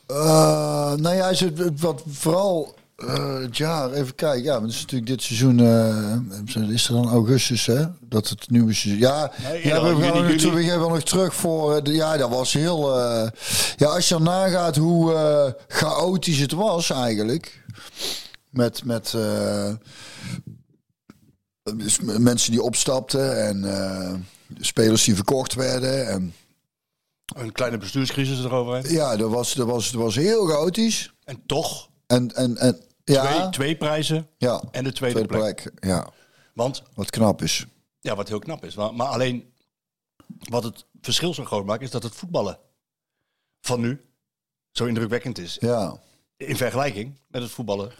Eh, 0.06 0.94
nou 0.94 1.16
ja, 1.16 1.34
wat 1.76 2.04
vooral 2.08 2.76
eh, 3.08 3.40
het 3.40 3.58
jaar, 3.58 3.92
even 3.92 4.16
kijken. 4.16 4.44
Ja, 4.44 4.54
maar 4.54 4.62
het 4.62 4.72
is 4.72 4.82
natuurlijk 4.82 5.10
dit 5.10 5.22
seizoen, 5.22 5.60
eh, 5.60 6.70
is 6.70 6.88
er 6.88 6.94
dan 6.94 7.10
augustus, 7.10 7.66
hè? 7.66 7.86
Dat 8.02 8.30
het 8.30 8.50
nieuwe 8.50 8.74
seizoen. 8.74 9.02
Ja, 9.02 9.32
Nee, 9.44 9.68
ja, 9.68 9.84
we, 9.84 10.02
gaan 10.04 10.24
nog, 10.24 10.54
we 10.54 10.64
gaan 10.64 10.80
nog 10.80 11.04
terug 11.04 11.36
voor. 11.36 11.76
eh, 11.76 11.84
de, 11.84 11.94
ja, 11.94 12.18
dat 12.18 12.30
was 12.30 12.54
heel. 12.54 12.98
ja, 13.78 13.88
als 13.88 14.08
je 14.08 14.14
dan 14.14 14.24
nagaat 14.24 14.76
hoe 14.76 15.56
chaotisch 15.68 16.40
het 16.40 16.52
was 16.52 16.90
eigenlijk. 16.90 17.64
Met. 18.50 18.86
met 18.86 19.14
mensen 22.20 22.52
die 22.52 22.62
opstapten 22.62 23.48
en 23.48 24.28
spelers 24.60 25.04
die 25.04 25.16
verkocht 25.16 25.54
werden. 25.54 26.08
En 26.08 26.34
Een 27.36 27.52
kleine 27.52 27.78
bestuurscrisis 27.78 28.44
eroverheen. 28.44 28.92
Ja, 28.92 29.16
dat 29.18 29.30
was, 29.30 29.54
dat 29.54 29.68
was, 29.68 29.92
dat 29.92 30.02
was 30.02 30.16
heel 30.16 30.46
chaotisch. 30.46 31.14
En 31.24 31.42
toch 31.46 31.90
En, 32.08 32.36
en, 32.36 32.58
en 32.58 32.80
ja, 33.14 33.26
twee, 33.32 33.50
twee 33.50 33.76
prijzen 33.78 34.28
ja, 34.38 34.64
en 34.72 34.84
de 34.84 34.92
tweede, 34.92 35.26
tweede 35.26 35.40
plek. 35.44 35.62
plek. 35.62 35.84
Ja, 35.92 36.08
Want, 36.54 36.84
wat 36.94 37.10
knap 37.10 37.42
is. 37.42 37.66
ja, 38.00 38.16
wat 38.16 38.28
heel 38.28 38.40
knap 38.40 38.66
is. 38.66 38.76
Maar, 38.76 38.94
maar 38.94 39.08
alleen, 39.08 39.54
wat 40.50 40.64
het 40.64 40.86
verschil 41.02 41.34
zo 41.34 41.44
groot 41.46 41.66
maakt, 41.66 41.82
is 41.82 41.92
dat 41.92 42.04
het 42.04 42.16
voetballen 42.16 42.58
van 43.62 43.80
nu 43.80 44.02
zo 44.72 44.86
indrukwekkend 44.86 45.38
is. 45.38 45.58
Ja. 45.60 46.00
In 46.38 46.58
vergelijking 46.58 47.20
met 47.28 47.42
het 47.42 47.52
voetballen 47.52 47.92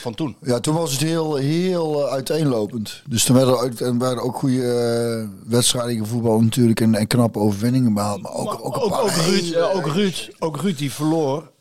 van 0.00 0.14
toen. 0.14 0.36
Ja, 0.40 0.60
toen 0.60 0.74
was 0.74 0.92
het 0.92 1.00
heel, 1.00 1.34
heel 1.34 2.06
eh, 2.06 2.12
uiteenlopend. 2.12 3.02
Dus 3.08 3.24
toen 3.24 3.36
werden, 3.36 3.60
ook, 3.60 3.72
en 3.80 3.98
werden 3.98 4.22
ook 4.24 4.36
goede 4.36 4.62
eh, 4.62 5.48
wedstrijden 5.50 6.06
voetbal 6.06 6.40
natuurlijk 6.40 6.80
en, 6.80 6.94
en 6.94 7.06
knappe 7.06 7.38
overwinningen 7.38 7.94
behaald. 7.94 8.22
Maar 8.22 8.32
ook, 8.32 8.44
Maar 8.46 8.60
ook, 8.60 8.76
een 8.76 8.82
ook, 8.82 8.90
paar 8.90 9.02
ook, 9.02 9.10
Ruud, 9.10 9.52
eh, 9.52 9.76
ook, 9.76 9.86
Ruud, 9.86 10.30
ook 10.38 10.56
Ruud 10.60 10.78
die 10.78 10.92
verloor. 10.92 11.52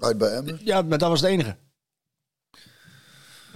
uit 0.00 0.18
bij 0.18 0.28
Emmen. 0.30 0.60
Ja, 0.64 0.82
maar 0.82 0.98
dat 0.98 1.08
was 1.08 1.20
de 1.20 1.28
enige. 1.28 1.56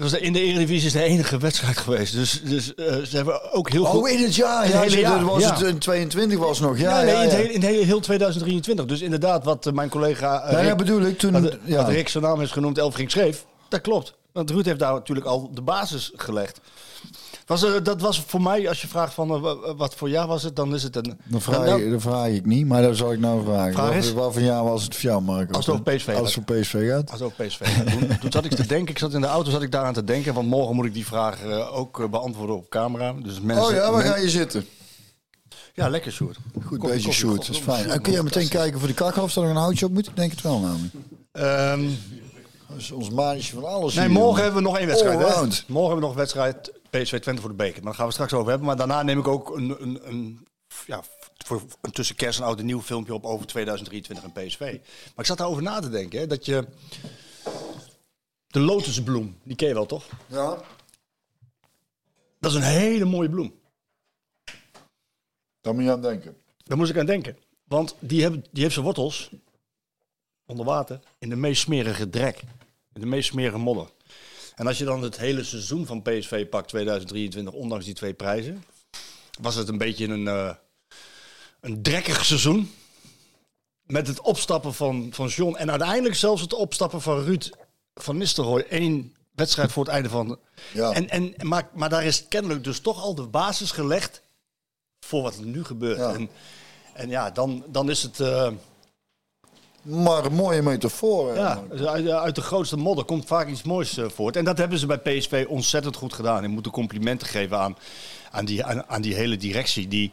Was 0.00 0.12
in 0.12 0.32
de 0.32 0.40
Eredivisie 0.40 0.86
is 0.86 0.92
de 0.92 1.02
enige 1.02 1.38
wedstrijd 1.38 1.76
geweest. 1.78 2.12
Dus, 2.14 2.42
dus 2.42 2.74
eh, 2.74 2.84
ze 2.96 3.16
hebben 3.16 3.52
ook 3.52 3.70
heel 3.70 3.84
goed... 3.84 4.02
Oh, 4.02 4.08
in 4.08 4.22
het 4.22 4.34
jaar. 4.34 4.62
Het 4.62 4.72
Ja, 4.72 4.80
hele 4.80 4.90
dat 4.90 5.00
jaar, 5.00 5.24
was 5.24 5.42
ja. 5.42 5.52
het 5.52 5.62
in 5.62 5.78
22 5.78 6.38
was 6.38 6.60
nog. 6.60 6.78
Ja, 6.78 7.00
Ja, 7.00 7.04
nee, 7.04 7.14
in, 7.14 7.20
het 7.20 7.32
hele, 7.32 7.52
in 7.52 7.60
het 7.60 7.70
hele, 7.70 7.84
heel 7.84 8.00
2023. 8.00 8.84
Dus 8.86 9.00
inderdaad, 9.00 9.44
wat 9.44 9.66
eh, 9.66 9.72
mijn 9.72 9.88
collega 9.88 10.42
eh, 10.42 10.66
Ja, 10.66 10.74
bedoel 10.74 11.00
ik 11.02 11.18
toen. 11.18 11.42
wat 11.66 11.88
Rick 11.88 12.08
zijn 12.08 12.24
naam 12.24 12.40
is 12.40 12.50
genoemd, 12.50 12.78
Elfring 12.78 13.10
schreef, 13.10 13.44
dat 13.68 13.80
klopt. 13.80 14.14
Want 14.32 14.50
Ruud 14.50 14.64
heeft 14.64 14.78
daar 14.78 14.92
natuurlijk 14.92 15.26
al 15.26 15.50
de 15.54 15.62
basis 15.62 16.10
gelegd. 16.16 16.60
Was, 17.50 17.62
eh, 17.64 17.72
dat 17.82 18.00
was 18.00 18.20
voor 18.26 18.42
mij, 18.42 18.68
als 18.68 18.80
je 18.80 18.88
vraagt 18.88 19.14
van 19.14 19.30
eh, 19.34 19.40
wa- 19.40 19.74
wat 19.74 19.94
voor 19.94 20.08
jaar 20.08 20.26
was 20.26 20.42
het, 20.42 20.56
dan 20.56 20.74
is 20.74 20.82
het 20.82 20.96
een... 20.96 21.18
Dan 21.24 21.40
vraag, 21.40 21.64
dan- 21.64 21.80
ik, 21.80 21.90
dan 21.90 22.00
vraag 22.00 22.26
ik 22.28 22.46
niet, 22.46 22.66
maar 22.66 22.82
dat 22.82 22.96
zal 22.96 23.12
ik 23.12 23.18
nou 23.18 23.44
vragen. 23.44 23.72
Vraag 23.72 23.86
Wat- 23.86 23.94
is? 23.96 24.12
Wat 24.12 24.32
voor 24.32 24.42
jaar 24.42 24.64
was 24.64 24.82
het 24.82 24.94
voor 24.94 25.10
jou, 25.10 25.22
Marco? 25.22 25.52
Als 25.52 25.66
het 25.66 25.74
over 25.80 25.94
PSV 25.96 26.08
Als 26.08 26.34
het 26.34 26.44
voor 26.46 26.56
PSV 26.56 26.88
gaat. 26.88 27.10
Als 27.10 27.20
ook 27.20 27.32
PSV. 27.36 27.60
Toen, 27.90 28.18
toen 28.18 28.32
zat 28.32 28.44
ik 28.44 28.50
te 28.54 28.66
denken, 28.66 28.88
ik 28.90 28.98
zat 28.98 29.12
in 29.14 29.20
de 29.20 29.26
auto, 29.26 29.50
zat 29.50 29.62
ik 29.62 29.70
daaraan 29.72 29.92
te 29.92 30.04
denken, 30.04 30.34
van 30.34 30.46
morgen 30.46 30.74
moet 30.74 30.84
ik 30.84 30.94
die 30.94 31.06
vraag 31.06 31.42
eh, 31.42 31.76
ook 31.78 32.00
eh, 32.00 32.08
beantwoorden 32.08 32.56
op 32.56 32.68
camera. 32.68 33.12
Dus 33.22 33.40
mensen, 33.40 33.64
Oh 33.66 33.72
ja, 33.72 33.90
waar 33.92 34.02
men- 34.02 34.12
ga 34.12 34.16
je 34.16 34.30
zitten? 34.30 34.66
Ja, 35.74 35.88
lekker 35.88 36.12
Sjoerd. 36.12 36.36
Goed 36.64 36.80
bezig, 36.80 37.12
Sjoerd. 37.12 37.46
Dat 37.46 37.56
is 37.56 37.58
fijn. 37.62 37.90
En 37.90 38.00
kun 38.02 38.12
je 38.12 38.22
meteen 38.22 38.48
kijken 38.48 38.78
voor 38.78 38.88
de 38.88 38.94
kakkel 38.94 39.22
of 39.22 39.34
er 39.36 39.42
nog 39.42 39.50
een 39.50 39.56
houtje 39.56 39.86
op 39.86 39.92
moet? 39.92 40.06
Ik 40.08 40.16
denk 40.16 40.30
het 40.30 40.40
wel 40.42 40.58
namelijk. 40.58 40.94
Dat 42.68 42.78
is 42.78 42.90
ons 42.90 43.10
maatje 43.10 43.52
van 43.54 43.64
alles 43.64 43.94
nee, 43.94 44.04
hier, 44.08 44.14
morgen 44.18 44.42
hebben 44.42 44.62
we 44.62 44.68
nog 44.68 44.78
één 44.78 44.86
wedstrijd. 44.86 45.18
Hè? 45.18 45.24
Morgen 45.24 45.50
hebben 45.66 45.94
we 45.94 46.00
nog 46.00 46.10
een 46.10 46.16
wedstrijd 46.16 46.72
PSV 46.90 47.20
Twente 47.20 47.40
voor 47.40 47.50
de 47.50 47.56
beker. 47.56 47.74
Maar 47.74 47.84
daar 47.84 47.94
gaan 47.94 48.06
we 48.06 48.12
straks 48.12 48.32
over 48.32 48.48
hebben. 48.48 48.66
Maar 48.66 48.76
daarna 48.76 49.02
neem 49.02 49.18
ik 49.18 49.28
ook 49.28 49.56
een, 49.56 49.82
een, 49.82 50.08
een, 50.08 50.46
ja, 50.86 51.02
voor 51.36 51.62
een 51.80 51.90
tussen 51.90 52.16
kerst 52.16 52.38
en 52.38 52.44
oud 52.44 52.58
en 52.58 52.66
nieuw 52.66 52.82
filmpje 52.82 53.14
op 53.14 53.24
over 53.24 53.46
2023 53.46 54.24
en 54.24 54.32
PSV. 54.32 54.60
Maar 54.60 55.16
ik 55.16 55.26
zat 55.26 55.38
daarover 55.38 55.62
na 55.62 55.80
te 55.80 55.90
denken. 55.90 56.18
Hè, 56.18 56.26
dat 56.26 56.44
je... 56.44 56.66
De 58.46 58.60
lotusbloem, 58.60 59.38
die 59.42 59.56
ken 59.56 59.68
je 59.68 59.74
wel 59.74 59.86
toch? 59.86 60.08
Ja. 60.26 60.62
Dat 62.40 62.50
is 62.50 62.56
een 62.56 62.62
hele 62.62 63.04
mooie 63.04 63.30
bloem. 63.30 63.54
Daar 65.60 65.74
moet 65.74 65.84
je 65.84 65.90
aan 65.90 66.02
denken. 66.02 66.36
Daar 66.64 66.76
moest 66.76 66.90
ik 66.90 66.98
aan 66.98 67.06
denken. 67.06 67.36
Want 67.64 67.94
die, 67.98 68.22
hebben, 68.22 68.44
die 68.50 68.62
heeft 68.62 68.74
zijn 68.74 68.84
wortels 68.84 69.30
onder 70.46 70.64
water 70.64 71.00
in 71.18 71.28
de 71.28 71.36
meest 71.36 71.62
smerige 71.62 72.08
drek. 72.08 72.42
In 72.92 73.00
de 73.00 73.06
meest 73.06 73.28
smerige 73.28 73.58
modder. 73.58 73.90
En 74.60 74.66
als 74.66 74.78
je 74.78 74.84
dan 74.84 75.02
het 75.02 75.18
hele 75.18 75.44
seizoen 75.44 75.86
van 75.86 76.02
PSV 76.02 76.48
pakt, 76.48 76.68
2023, 76.68 77.52
ondanks 77.54 77.84
die 77.84 77.94
twee 77.94 78.14
prijzen, 78.14 78.64
was 79.40 79.54
het 79.54 79.68
een 79.68 79.78
beetje 79.78 80.06
een, 80.06 80.28
eh, 80.28 80.54
een 81.60 81.82
drekkig 81.82 82.24
seizoen. 82.24 82.72
Met 83.82 84.06
het 84.06 84.20
opstappen 84.20 84.74
van, 84.74 85.08
van 85.12 85.26
John 85.26 85.56
en 85.56 85.70
uiteindelijk 85.70 86.14
zelfs 86.14 86.42
het 86.42 86.52
opstappen 86.52 87.00
van 87.00 87.24
Ruud 87.24 87.50
van 87.94 88.16
Nistelrooy. 88.16 88.66
Eén 88.68 89.16
wedstrijd 89.34 89.72
voor 89.72 89.84
het 89.84 89.92
einde 89.92 90.08
van... 90.08 90.38
Ja. 90.72 90.92
En, 90.92 91.08
en, 91.08 91.34
maar, 91.42 91.68
maar 91.74 91.88
daar 91.88 92.04
is 92.04 92.28
kennelijk 92.28 92.64
dus 92.64 92.80
toch 92.80 93.02
al 93.02 93.14
de 93.14 93.26
basis 93.26 93.70
gelegd 93.70 94.22
voor 95.06 95.22
wat 95.22 95.36
er 95.36 95.46
nu 95.46 95.64
gebeurt. 95.64 95.98
Ja. 95.98 96.14
En, 96.14 96.30
en 96.94 97.08
ja, 97.08 97.30
dan, 97.30 97.64
dan 97.68 97.90
is 97.90 98.02
het... 98.02 98.20
eh, 98.20 98.52
Maar 99.82 100.24
een 100.24 100.34
mooie 100.34 100.62
metafoor. 100.62 101.34
ja, 101.34 101.62
dus 101.70 101.86
uit, 102.10 102.34
de 102.34 102.40
grootste 102.40 102.76
modder 102.76 103.04
komt 103.04 103.26
vaak 103.26 103.48
iets 103.48 103.62
moois 103.62 103.96
eh, 103.96 104.08
voort. 104.08 104.36
En 104.36 104.44
dat 104.44 104.58
hebben 104.58 104.78
ze 104.78 104.86
bij 104.86 104.98
PSV 104.98 105.46
ontzettend 105.48 105.96
goed 105.96 106.12
gedaan. 106.12 106.44
En 106.44 106.50
moeten 106.50 106.72
complimenten 106.72 107.26
geven 107.26 107.58
aan, 107.58 107.76
aan, 108.30 108.44
die, 108.44 108.64
aan, 108.64 109.02
die 109.02 109.14
hele 109.14 109.36
directie. 109.36 109.88
Die, 109.88 110.10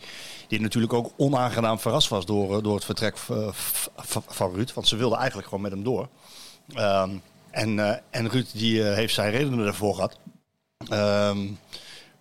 die 0.48 0.62
natuurlijk 0.62 0.94
ook 0.94 1.12
onaangenaam 1.18 1.80
verrast 1.80 2.10
was 2.10 2.26
door, 2.26 2.58
eh, 2.58 2.64
door 2.64 2.76
het 2.76 2.86
vertrek 2.86 3.16
eh, 3.30 3.48
van 4.28 4.54
Ruud. 4.54 4.74
Want 4.74 4.88
ze 4.88 4.96
wilden 4.96 5.18
eigenlijk 5.18 5.48
gewoon 5.48 5.64
met 5.64 5.72
hem 5.72 5.84
door. 5.84 6.08
Ehm, 6.74 7.10
en, 7.58 7.80
eh, 7.80 7.98
en 8.10 8.30
Ruud 8.30 8.48
die, 8.54 8.90
eh, 8.90 8.96
heeft 8.96 9.14
zijn 9.14 9.32
redenen 9.32 9.66
ervoor 9.66 9.96
gehad. 9.96 10.18
Ehm, 10.90 11.48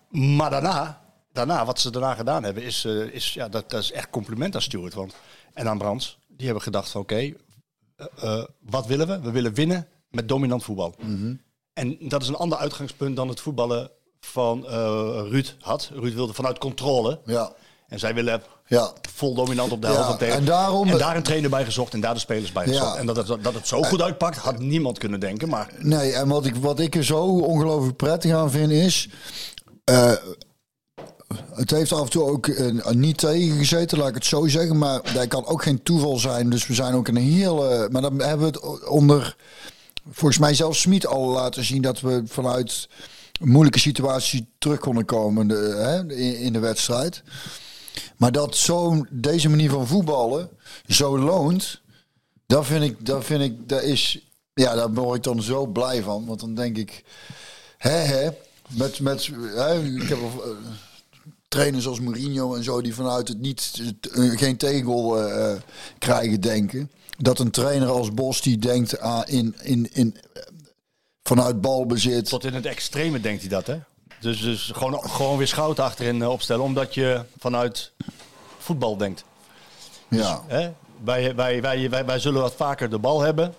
maar 0.09 0.49
daarna, 0.49 1.01
daarna, 1.33 1.65
wat 1.65 1.79
ze 1.79 1.91
daarna 1.91 2.13
gedaan 2.13 2.43
hebben, 2.43 2.63
is, 2.63 2.85
eh, 2.85 3.01
is, 3.01 3.33
ja, 3.33 3.49
dat, 3.49 3.69
dat 3.69 3.81
is 3.81 3.91
echt 3.91 4.09
compliment 4.09 4.55
aan 4.55 4.61
Stuart. 4.61 4.93
Want, 4.93 5.15
en 5.53 5.67
aan 5.67 5.77
Brands. 5.77 6.17
Die 6.37 6.45
hebben 6.45 6.63
gedacht 6.63 6.89
van 6.89 7.01
oké, 7.01 7.15
eh, 7.15 7.33
eh, 8.21 8.43
wat 8.61 8.85
willen 8.85 9.07
we? 9.07 9.19
We 9.19 9.31
willen 9.31 9.53
winnen 9.53 9.87
met 10.09 10.27
dominant 10.29 10.63
voetbal. 10.63 10.95
En 11.73 11.97
dat 11.99 12.21
is 12.21 12.27
een 12.27 12.35
ander 12.35 12.57
uitgangspunt 12.57 13.15
dan 13.15 13.27
het 13.27 13.39
voetballen 13.39 13.89
van 14.19 14.67
eh, 14.67 14.73
Ruud 15.29 15.55
had. 15.59 15.89
Ruud 15.93 16.13
wilde 16.13 16.33
vanuit 16.33 16.57
controle. 16.57 17.19
Ja. 17.25 17.53
En 17.87 17.99
zij 17.99 18.13
willen 18.13 18.41
Ja. 18.67 18.93
vol 19.13 19.33
dominant 19.33 19.71
op 19.71 19.81
de 19.81 19.87
helft 19.87 20.01
Ja, 20.01 20.07
van 20.07 20.17
tegen. 20.17 20.35
en 20.35 20.45
daarom- 20.45 20.87
en 20.89 20.97
daar 20.97 21.15
een 21.15 21.23
trainer 21.23 21.49
bij 21.49 21.65
gezocht 21.65 21.93
en 21.93 21.99
daar 22.01 22.13
de 22.13 22.19
spelers 22.19 22.51
bij 22.51 22.65
Ja. 22.65 22.71
gezocht. 22.71 22.95
En 22.97 23.05
dat 23.05 23.15
het, 23.27 23.43
dat 23.43 23.53
het 23.53 23.67
zo 23.67 23.81
goed 23.83 24.01
uitpakt, 24.01 24.37
had 24.37 24.59
niemand 24.59 24.97
kunnen 24.97 25.19
denken. 25.19 25.49
Maar 25.49 25.73
Nee, 25.79 26.11
en 26.13 26.27
wat 26.27 26.45
ik, 26.45 26.55
wat 26.55 26.79
ik 26.79 26.95
er 26.95 27.03
zo 27.03 27.23
ongelooflijk 27.25 27.97
prettig 27.97 28.31
aan 28.33 28.51
vind 28.51 28.71
is... 28.71 29.09
het 31.53 31.71
heeft 31.71 31.91
af 31.91 32.03
en 32.03 32.09
toe 32.09 32.23
ook 32.23 32.47
eh, 32.47 32.89
niet 32.89 33.17
tegengezeten, 33.17 33.97
laat 33.97 34.07
ik 34.09 34.15
het 34.15 34.25
zo 34.25 34.47
zeggen. 34.47 34.77
Maar 34.77 35.13
dat 35.13 35.27
kan 35.27 35.45
ook 35.45 35.63
geen 35.63 35.83
toeval 35.83 36.17
zijn. 36.17 36.49
Dus 36.49 36.67
we 36.67 36.73
zijn 36.73 36.93
ook 36.93 37.07
een 37.07 37.15
hele... 37.15 37.89
Maar 37.91 38.01
dan 38.01 38.21
hebben 38.21 38.51
we 38.51 38.59
het 38.59 38.87
onder... 38.87 39.35
Volgens 40.09 40.39
mij 40.39 40.53
zelfs 40.53 40.81
Smit 40.81 41.07
al 41.07 41.29
laten 41.29 41.63
zien 41.63 41.81
dat 41.81 41.99
we 41.99 42.23
vanuit 42.25 42.89
een 43.39 43.49
moeilijke 43.49 43.79
situatie 43.79 44.47
terug 44.57 44.79
konden 44.79 45.05
komen 45.05 45.47
de, 45.47 45.55
hè, 45.55 46.15
in, 46.15 46.53
de 46.53 46.59
wedstrijd. 46.59 47.23
Maar 48.17 48.31
dat 48.31 48.55
zo'n 48.55 49.07
deze 49.11 49.49
manier 49.49 49.69
van 49.69 49.87
voetballen 49.87 50.49
zo 50.87 51.19
loont, 51.19 51.81
dat 52.45 52.65
vind 52.65 52.83
ik, 52.83 53.05
dat 53.05 53.25
vind 53.25 53.41
ik, 53.41 53.69
dat 53.69 53.81
is, 53.81 54.19
ja, 54.53 54.75
daar 54.75 54.93
word 54.93 55.17
ik 55.17 55.23
dan 55.23 55.41
zo 55.41 55.65
blij 55.65 56.03
van. 56.03 56.25
Want 56.25 56.39
dan 56.39 56.55
denk 56.55 56.77
ik, 56.77 57.03
hè, 57.77 57.89
hè, 57.89 58.29
met, 58.67 58.99
met, 58.99 59.27
ik 60.01 60.09
heb 60.09 60.19
eh, 60.19 60.49
trainers 61.47 61.87
als 61.87 61.99
Mourinho 61.99 62.55
en 62.55 62.63
zo 62.63 62.81
die 62.81 62.95
vanuit 62.95 63.27
het 63.27 63.39
niet, 63.39 63.81
eh, 64.13 64.37
geen 64.37 64.57
tegel 64.57 65.19
eh, 65.19 65.51
eh, 65.51 65.61
krijgen 65.97 66.41
denken. 66.41 66.91
Dat 67.17 67.39
een 67.39 67.51
trainer 67.51 67.87
als 67.87 68.13
Bos 68.13 68.41
die 68.41 68.57
denkt 68.57 68.99
aan 68.99 69.25
in, 69.25 69.55
in, 69.61 69.89
in, 69.93 70.17
eh, 70.33 70.41
vanuit 71.23 71.61
balbezit. 71.61 72.29
tot 72.29 72.45
in 72.45 72.53
het 72.53 72.65
extreme 72.65 73.19
denkt 73.19 73.41
hij 73.41 73.49
dat, 73.49 73.67
hè? 73.67 73.79
Dus, 74.19 74.41
dus 74.41 74.71
gewoon, 74.73 75.09
gewoon 75.09 75.37
weer 75.37 75.47
schouten 75.47 75.83
achterin 75.83 76.27
opstellen, 76.27 76.63
omdat 76.63 76.93
je 76.93 77.23
vanuit 77.39 77.91
voetbal 78.57 78.97
denkt. 78.97 79.23
Ja. 80.09 80.43
Hè? 80.47 80.71
Wij, 81.03 81.35
wij, 81.35 81.61
wij, 81.61 81.89
wij, 81.89 82.05
wij 82.05 82.19
zullen 82.19 82.41
wat 82.41 82.55
vaker 82.55 82.89
de 82.89 82.99
bal 82.99 83.21
hebben. 83.21 83.53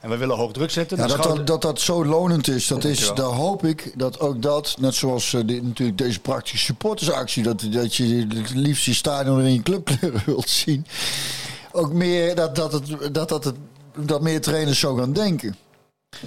En 0.00 0.08
wij 0.08 0.18
willen 0.18 0.36
hoog 0.36 0.52
druk 0.52 0.70
zetten. 0.70 0.96
Ja, 0.98 1.06
dat, 1.06 1.22
dat, 1.22 1.46
dat 1.46 1.62
dat 1.62 1.80
zo 1.80 2.04
lonend 2.04 2.48
is, 2.48 2.66
dat 2.66 2.84
is, 2.84 2.98
Dankjewel. 2.98 3.28
daar 3.30 3.38
hoop 3.38 3.64
ik 3.64 3.92
dat 3.98 4.20
ook 4.20 4.42
dat, 4.42 4.74
net 4.78 4.94
zoals 4.94 5.32
eh, 5.34 5.40
natuurlijk 5.62 5.98
deze 5.98 6.20
praktische 6.20 6.64
supportersactie, 6.66 7.42
dat, 7.42 7.64
dat 7.70 7.94
je 7.94 8.26
het 8.28 8.50
liefst 8.54 8.84
je 8.84 8.94
stadion 8.94 9.40
in 9.40 9.52
je 9.52 9.62
clubkleuren 9.62 10.22
wilt 10.26 10.48
zien, 10.48 10.86
ook 11.72 11.92
meer 11.92 12.34
dat, 12.34 12.56
dat, 12.56 12.72
het, 12.72 13.14
dat, 13.14 13.28
dat, 13.28 13.44
het, 13.44 13.54
dat 13.96 14.20
meer 14.20 14.40
trainers 14.40 14.78
zo 14.78 14.94
gaan 14.94 15.12
denken. 15.12 15.56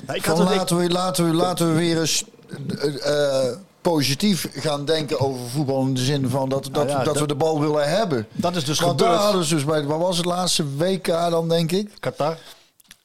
Nou, 0.06 0.18
ik 0.18 0.26
had 0.26 0.38
Van 0.38 0.46
het- 0.46 0.54
ik- 0.56 0.60
laten, 0.60 0.78
we, 0.78 0.90
laten, 0.90 1.26
we, 1.30 1.34
laten 1.34 1.68
we 1.68 1.74
weer 1.80 2.00
eens 2.00 2.24
eh, 2.80 3.48
eh, 3.48 3.58
positief 3.82 4.48
gaan 4.54 4.86
denken 4.86 5.20
over 5.20 5.50
voetbal 5.50 5.82
in 5.82 5.94
de 5.94 6.02
zin 6.04 6.30
van 6.30 6.50
dat, 6.50 6.64
dat, 6.64 6.74
Nou 6.74 6.88
ja, 6.88 6.96
dat, 6.96 7.06
dat- 7.06 7.20
we 7.20 7.28
de 7.28 7.36
bal 7.36 7.60
willen 7.60 7.90
hebben. 7.90 8.28
Dat 8.32 8.56
is 8.56 8.66
dus 8.66 8.80
Want 8.80 9.00
daar 9.00 9.08
gebeurd. 9.08 9.26
hadden 9.26 9.46
ze 9.48 9.56
dus 9.56 9.66
bij, 9.66 9.84
wat 9.86 10.00
was 10.00 10.18
het 10.18 10.26
laatste 10.26 10.76
WK 10.78 11.06
dan 11.08 11.50
denk 11.50 11.72
ik? 11.72 11.90
Qatar. 12.00 12.38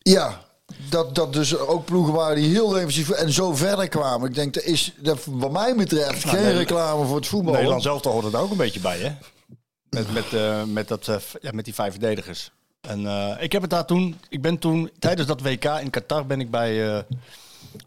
Ja, 0.03 0.47
dat, 0.91 1.15
dat 1.15 1.33
dus 1.33 1.57
ook 1.57 1.85
ploegen 1.85 2.15
waren 2.15 2.37
die 2.37 2.51
heel 2.51 2.69
defensief 2.69 3.11
en 3.11 3.33
zo 3.33 3.55
verder 3.55 3.89
kwamen. 3.89 4.29
Ik 4.29 4.35
denk, 4.35 4.55
dat 4.55 4.63
is 4.63 4.95
dat 4.97 5.25
wat 5.25 5.51
mij 5.51 5.75
betreft 5.75 6.29
geen 6.29 6.43
nee, 6.43 6.57
reclame 6.57 7.07
voor 7.07 7.17
het 7.17 7.27
voetbal. 7.27 7.53
Nederland 7.53 7.83
zelf 7.83 8.05
hoort 8.05 8.33
er 8.33 8.41
ook 8.41 8.51
een 8.51 8.57
beetje 8.57 8.81
bij, 8.81 8.99
hè? 8.99 9.11
Met, 9.91 10.13
met, 10.13 10.33
eh, 10.33 10.65
met, 10.65 10.89
dat, 10.89 11.09
eh, 11.09 11.17
ja, 11.41 11.51
met 11.53 11.65
die 11.65 11.75
vijf 11.75 11.91
verdedigers. 11.91 12.51
En 12.81 13.07
eh, 13.07 13.43
ik 13.43 13.53
heb 13.53 13.63
het 13.63 13.71
daar 13.71 13.85
toen, 13.85 14.21
ik 14.29 14.43
ben 14.43 14.59
toen, 14.59 14.91
tijdens 14.99 15.29
dat 15.29 15.41
WK 15.41 15.65
in 15.65 15.91
Qatar 15.91 16.27
ben 16.27 16.41
ik 16.41 16.51
bij, 16.51 17.05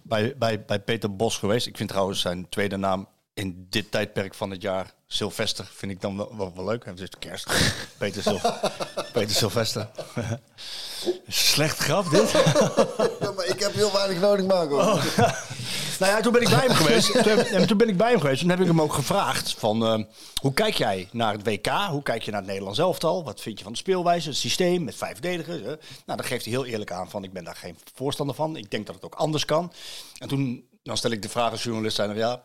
bij, 0.01 0.35
bij, 0.37 0.65
bij 0.65 0.79
Peter 0.79 1.15
Bos 1.15 1.37
geweest. 1.37 1.67
Ik 1.67 1.77
vind 1.77 1.89
trouwens 1.89 2.21
zijn 2.21 2.49
tweede 2.49 2.77
naam 2.77 3.07
in 3.33 3.67
dit 3.69 3.91
tijdperk 3.91 4.33
van 4.33 4.51
het 4.51 4.61
jaar, 4.61 4.93
Sylvester, 5.07 5.69
vind 5.73 5.91
ik 5.91 6.01
dan 6.01 6.17
wel, 6.17 6.37
wel, 6.37 6.51
wel 6.55 6.65
leuk. 6.65 6.85
Het 6.85 6.99
is 6.99 7.09
kerst. 7.19 7.51
Peter, 7.97 8.21
Sil 8.27 8.39
Peter 9.13 9.35
Sylvester. 9.35 9.89
Slecht 11.27 11.77
grap 11.77 12.09
dit. 12.09 12.31
Ja, 13.19 13.31
maar 13.31 13.45
ik 13.45 13.59
heb 13.59 13.73
heel 13.73 13.91
weinig 13.93 14.19
nodig 14.19 14.45
maken. 14.45 14.69
hoor. 14.69 15.03
Nou 15.99 16.11
ja, 16.13 16.21
toen 16.21 16.31
ben 16.31 16.41
ik 16.41 16.49
bij 16.49 16.59
hem 16.59 16.75
geweest. 16.75 17.23
Toen, 17.23 17.37
en 17.37 17.67
toen 17.67 17.77
ben 17.77 17.89
ik 17.89 17.97
bij 17.97 18.09
hem 18.11 18.19
geweest. 18.19 18.39
Toen 18.39 18.49
heb 18.49 18.59
ik 18.59 18.67
hem 18.67 18.81
ook 18.81 18.93
gevraagd 18.93 19.53
van... 19.57 19.85
eh, 19.85 20.03
hoe 20.41 20.53
kijk 20.53 20.73
jij 20.73 21.07
naar 21.11 21.33
het 21.33 21.43
WK? 21.43 21.67
Hoe 21.67 22.03
kijk 22.03 22.23
je 22.23 22.31
naar 22.31 22.39
het 22.39 22.49
Nederlands 22.49 22.79
elftal? 22.79 23.23
Wat 23.23 23.41
vind 23.41 23.57
je 23.57 23.63
van 23.63 23.73
de 23.73 23.77
speelwijze, 23.79 24.29
het 24.29 24.37
systeem 24.37 24.83
met 24.83 24.95
vijf 24.95 25.11
verdedigers? 25.11 25.59
Nou, 25.61 25.77
dan 26.05 26.23
geeft 26.23 26.45
hij 26.45 26.53
heel 26.53 26.65
eerlijk 26.65 26.91
aan 26.91 27.09
van... 27.09 27.23
ik 27.23 27.33
ben 27.33 27.43
daar 27.43 27.55
geen 27.55 27.77
voorstander 27.93 28.35
van. 28.35 28.55
Ik 28.55 28.71
denk 28.71 28.85
dat 28.85 28.95
het 28.95 29.03
ook 29.05 29.15
anders 29.15 29.45
kan. 29.45 29.73
En 30.17 30.27
toen 30.27 30.69
dan 30.83 30.97
stel 30.97 31.11
ik 31.11 31.21
de 31.21 31.29
vraag 31.29 31.51
als 31.51 31.63
journalist... 31.63 31.95
Zijn, 31.95 32.15
ja, 32.15 32.43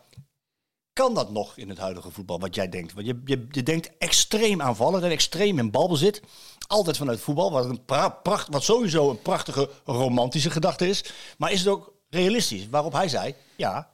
kan 0.97 1.13
dat 1.13 1.31
nog 1.31 1.57
in 1.57 1.69
het 1.69 1.77
huidige 1.77 2.11
voetbal, 2.11 2.39
wat 2.39 2.55
jij 2.55 2.69
denkt? 2.69 2.93
Want 2.93 3.05
je, 3.05 3.21
je, 3.25 3.47
je 3.49 3.63
denkt 3.63 3.97
extreem 3.97 4.61
aanvallen 4.61 5.03
en 5.03 5.11
extreem 5.11 5.59
in 5.59 5.71
balbezit. 5.71 6.21
Altijd 6.67 6.97
vanuit 6.97 7.19
voetbal, 7.19 7.51
wat, 7.51 7.65
een 7.65 7.85
pra- 7.85 8.09
pracht, 8.09 8.47
wat 8.51 8.63
sowieso 8.63 9.09
een 9.09 9.21
prachtige 9.21 9.69
romantische 9.85 10.49
gedachte 10.49 10.87
is. 10.87 11.03
Maar 11.37 11.51
is 11.51 11.59
het 11.59 11.67
ook 11.67 11.93
realistisch? 12.09 12.69
Waarop 12.69 12.93
hij 12.93 13.09
zei, 13.09 13.35
ja, 13.55 13.89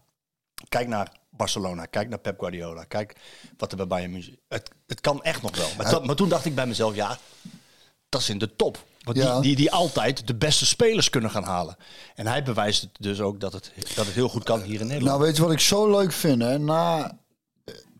kijk 0.69 0.87
naar 0.87 1.11
Barcelona, 1.29 1.85
kijk 1.85 2.09
naar 2.09 2.19
Pep 2.19 2.39
Guardiola, 2.39 2.83
kijk 2.83 3.15
wat 3.57 3.71
er 3.71 3.77
bij 3.77 3.87
Bayern 3.87 4.11
München... 4.11 4.39
Het, 4.47 4.69
het 4.87 5.01
kan 5.01 5.23
echt 5.23 5.41
nog 5.41 5.55
wel. 5.57 5.69
Maar, 5.77 5.89
to- 5.89 6.01
maar 6.01 6.15
toen 6.15 6.29
dacht 6.29 6.45
ik 6.45 6.55
bij 6.55 6.67
mezelf, 6.67 6.95
ja, 6.95 7.17
dat 8.09 8.21
is 8.21 8.29
in 8.29 8.37
de 8.37 8.55
top. 8.55 8.85
Want 9.03 9.17
Ja. 9.17 9.33
die, 9.33 9.41
die, 9.41 9.55
die 9.55 9.71
altijd 9.71 10.27
de 10.27 10.35
beste 10.35 10.65
spelers 10.65 11.09
kunnen 11.09 11.29
gaan 11.31 11.43
halen. 11.43 11.77
En 12.15 12.27
hij 12.27 12.43
bewijst 12.43 12.81
het 12.81 12.89
dus 12.99 13.21
ook 13.21 13.39
dat 13.39 13.53
het, 13.53 13.71
dat 13.95 14.05
het 14.05 14.15
heel 14.15 14.29
goed 14.29 14.43
kan 14.43 14.61
hier 14.61 14.79
in 14.79 14.87
Nederland. 14.87 15.05
Nou, 15.17 15.21
weet 15.21 15.35
je 15.35 15.41
wat 15.43 15.51
ik 15.51 15.59
zo 15.59 15.91
leuk 15.91 16.11
vind? 16.11 16.41
Hè? 16.41 16.57
Na 16.59 17.17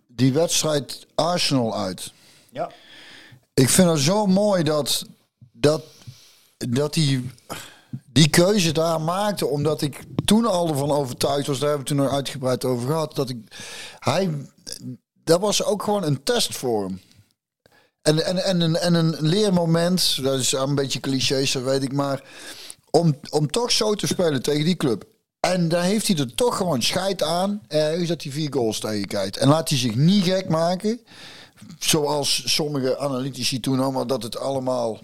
die 0.07 0.33
wedstrijd 0.33 1.05
Arsenal 1.15 1.77
uit. 1.77 2.11
ja. 2.51 2.71
Ik 3.53 3.69
vind 3.69 3.89
het 3.89 3.99
zo 3.99 4.25
mooi 4.25 4.63
dat, 4.63 5.05
dat, 5.51 5.83
dat 6.57 6.95
hij 6.95 7.23
die 8.05 8.29
keuze 8.29 8.71
daar 8.71 9.01
maakte. 9.01 9.45
Omdat 9.47 9.81
ik 9.81 10.03
toen 10.25 10.45
al 10.45 10.67
ervan 10.67 10.91
overtuigd 10.91 11.47
was. 11.47 11.59
Daar 11.59 11.69
hebben 11.69 11.87
we 11.87 11.91
het 11.93 11.99
toen 11.99 12.07
nog 12.09 12.15
uitgebreid 12.15 12.65
over 12.65 12.87
gehad. 12.87 13.15
Dat 13.15 13.29
ik, 13.29 13.37
hij, 13.99 14.47
dat 15.23 15.39
was 15.39 15.63
ook 15.63 15.83
gewoon 15.83 16.03
een 16.03 16.23
test 16.23 16.55
voor 16.57 16.83
hem. 16.85 17.01
En, 18.03 18.25
en, 18.25 18.43
en, 18.43 18.61
een, 18.61 18.75
en 18.75 18.93
een 18.93 19.15
leermoment. 19.19 20.23
Dat 20.23 20.39
is 20.39 20.51
een 20.51 20.75
beetje 20.75 20.99
cliché, 20.99 21.45
zo 21.45 21.63
weet 21.63 21.83
ik. 21.83 21.93
Maar 21.93 22.23
om, 22.89 23.19
om 23.29 23.51
toch 23.51 23.71
zo 23.71 23.93
te 23.93 24.07
spelen 24.07 24.41
tegen 24.41 24.65
die 24.65 24.75
club. 24.75 25.05
En 25.39 25.67
daar 25.67 25.83
heeft 25.83 26.07
hij 26.07 26.17
er 26.17 26.35
toch 26.35 26.57
gewoon 26.57 26.81
scheid 26.81 27.23
aan. 27.23 27.61
Ergens 27.67 28.07
dat 28.07 28.23
hij 28.23 28.31
vier 28.31 28.53
goals 28.53 28.79
tegen 28.79 29.07
kijkt. 29.07 29.37
En 29.37 29.47
laat 29.47 29.69
hij 29.69 29.77
zich 29.77 29.95
niet 29.95 30.23
gek 30.23 30.49
maken. 30.49 30.99
Zoals 31.79 32.53
sommige 32.53 32.97
analytici 32.97 33.59
toen 33.59 33.79
allemaal 33.79 34.07
dat 34.07 34.23
het 34.23 34.37
allemaal. 34.37 34.99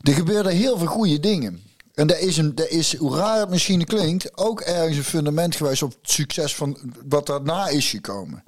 Er 0.00 0.12
gebeurden 0.12 0.52
heel 0.52 0.78
veel 0.78 0.86
goede 0.86 1.20
dingen. 1.20 1.62
En 1.94 2.06
daar 2.06 2.20
is, 2.20 2.36
een, 2.36 2.54
daar 2.54 2.68
is, 2.68 2.96
hoe 2.96 3.16
raar 3.16 3.40
het 3.40 3.50
misschien 3.50 3.84
klinkt, 3.84 4.38
ook 4.38 4.60
ergens 4.60 4.96
een 4.96 5.04
fundament 5.04 5.56
geweest 5.56 5.82
op 5.82 5.94
het 6.00 6.10
succes 6.10 6.54
van 6.54 6.78
wat 7.08 7.26
daarna 7.26 7.68
is 7.68 7.90
gekomen. 7.90 8.42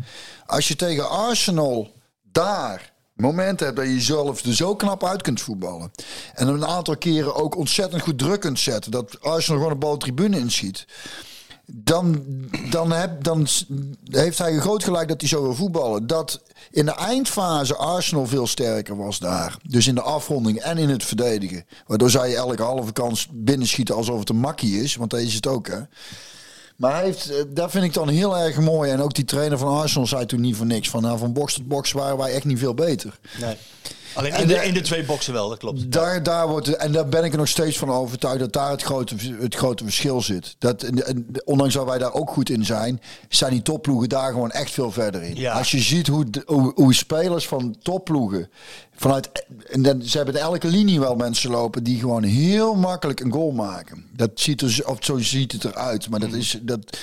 Als 0.47 0.69
je 0.69 0.77
tegen 0.77 1.11
Arsenal 1.11 1.93
daar 2.33 2.92
momenten 3.23 3.67
hebt 3.67 3.79
dat 3.79 3.87
je 3.87 3.95
jezelf 3.95 4.45
er 4.45 4.55
zo 4.55 4.77
knap 4.77 5.05
uit 5.05 5.23
kunt 5.23 5.41
voetballen. 5.41 5.91
En 6.35 6.49
een 6.49 6.67
aantal 6.67 6.97
keren 6.97 7.35
ook 7.35 7.57
ontzettend 7.57 8.03
goed 8.03 8.19
druk 8.19 8.41
kunt 8.41 8.59
zetten. 8.59 8.91
Dat 8.91 9.21
Arsenal 9.21 9.59
gewoon 9.59 9.73
een 9.73 9.79
bal 9.79 9.93
de 9.93 9.99
tribune 9.99 10.39
inschiet 10.39 10.87
dan, 11.67 12.25
dan, 12.71 12.93
heb, 12.93 13.25
dan 13.25 13.47
heeft 14.05 14.39
hij 14.39 14.59
groot 14.59 14.85
gelijk 14.85 15.09
dat 15.09 15.21
hij 15.21 15.29
zo 15.29 15.43
wil 15.43 15.55
voetballen. 15.55 16.07
Dat 16.07 16.43
in 16.71 16.85
de 16.85 16.95
eindfase 16.95 17.77
Arsenal 17.77 18.27
veel 18.27 18.47
sterker 18.47 18.97
was 18.97 19.19
daar. 19.19 19.57
Dus 19.63 19.87
in 19.87 19.95
de 19.95 20.03
afronding 20.03 20.59
en 20.59 20.79
in 20.79 20.89
het 20.89 21.05
verdedigen. 21.05 21.65
Waardoor 21.87 22.11
zij 22.11 22.35
elke 22.35 22.63
halve 22.63 22.93
kans 22.93 23.29
binnenschieten 23.31 23.95
alsof 23.95 24.19
het 24.19 24.29
een 24.29 24.37
makkie 24.37 24.83
is. 24.83 24.97
Want 24.97 25.11
dat 25.11 25.21
is 25.21 25.35
het 25.35 25.47
ook, 25.47 25.67
hè. 25.67 25.81
Maar 26.77 26.95
hij 26.95 27.05
heeft, 27.05 27.31
eh, 27.31 27.37
dat 27.49 27.71
vind 27.71 27.85
ik 27.85 27.95
dan 27.95 28.09
heel 28.09 28.39
erg 28.39 28.59
mooi. 28.61 28.91
En 28.91 29.01
ook 29.01 29.15
die 29.15 29.25
trainer 29.25 29.59
van 29.59 29.77
Arsenal 29.77 30.07
zei 30.07 30.27
toen 30.27 30.41
niet 30.41 30.57
voor 30.57 30.67
niks. 30.67 30.91
Van, 30.91 31.03
nou, 31.03 31.19
van 31.19 31.33
box 31.33 31.55
tot 31.55 31.69
box 31.69 31.93
waren 31.93 32.17
wij 32.17 32.33
echt 32.33 32.45
niet 32.45 32.59
veel 32.59 32.75
beter. 32.75 33.19
Nee. 33.41 33.57
Alleen 34.15 34.33
En 34.33 34.41
in 34.43 34.49
de, 34.49 34.55
in 34.55 34.75
de 34.75 34.81
twee 34.81 35.05
boxen 35.05 35.33
wel, 35.33 35.49
dat 35.49 35.59
klopt. 35.59 35.93
Daar, 35.93 36.23
daar 36.23 36.49
wordt, 36.49 36.69
en 36.77 36.93
daar 36.93 37.09
ben 37.09 37.25
ik 37.25 37.33
er 37.33 37.39
nog 37.39 37.49
steeds 37.49 37.79
van 37.79 37.91
overtuigd 37.91 38.39
dat 38.39 38.53
daar 38.53 38.71
het 38.71 38.83
grote, 38.83 39.15
het 39.41 39.55
grote 39.55 39.85
verschil 39.85 40.21
zit. 40.21 40.55
Dat, 40.59 40.83
en, 40.83 41.27
ondanks 41.45 41.75
dat 41.75 41.87
wij 41.87 41.99
daar 41.99 42.13
ook 42.15 42.31
goed 42.31 42.51
in 42.51 42.65
zijn, 42.65 43.01
zijn 43.29 43.51
die 43.53 43.63
topploegen 43.63 44.09
daar 44.09 44.33
gewoon 44.33 44.51
echt 44.51 44.71
veel 44.71 44.93
verder 44.93 45.23
in. 45.23 45.37
Ja. 45.37 45.53
Als 45.53 45.71
je 45.71 45.79
ziet 45.81 46.07
hoe, 46.07 46.25
hoe, 46.47 46.73
hoe 46.75 46.95
spelers 46.95 47.47
van 47.49 47.77
topploegen 47.83 48.51
vanuit. 48.95 49.31
En 49.71 49.83
dan, 49.83 50.03
ze 50.03 50.17
hebben 50.17 50.35
in 50.35 50.41
elke 50.41 50.69
linie 50.69 51.01
wel 51.01 51.15
mensen 51.17 51.51
lopen 51.51 51.85
die 51.85 51.99
gewoon 51.99 52.23
heel 52.23 52.75
makkelijk 52.75 53.21
een 53.21 53.33
goal 53.33 53.51
maken. 53.51 54.05
Dat 54.17 54.31
ziet 54.35 54.61
er, 54.61 54.71
zo- 54.73 54.83
of 54.87 54.97
zo 55.01 55.19
ziet 55.19 55.53
het 55.53 55.65
eruit. 55.65 56.09
Maar 56.11 56.21
Mm. 56.21 56.31
dat 56.31 56.39
is, 56.39 56.59
dat, 56.63 56.97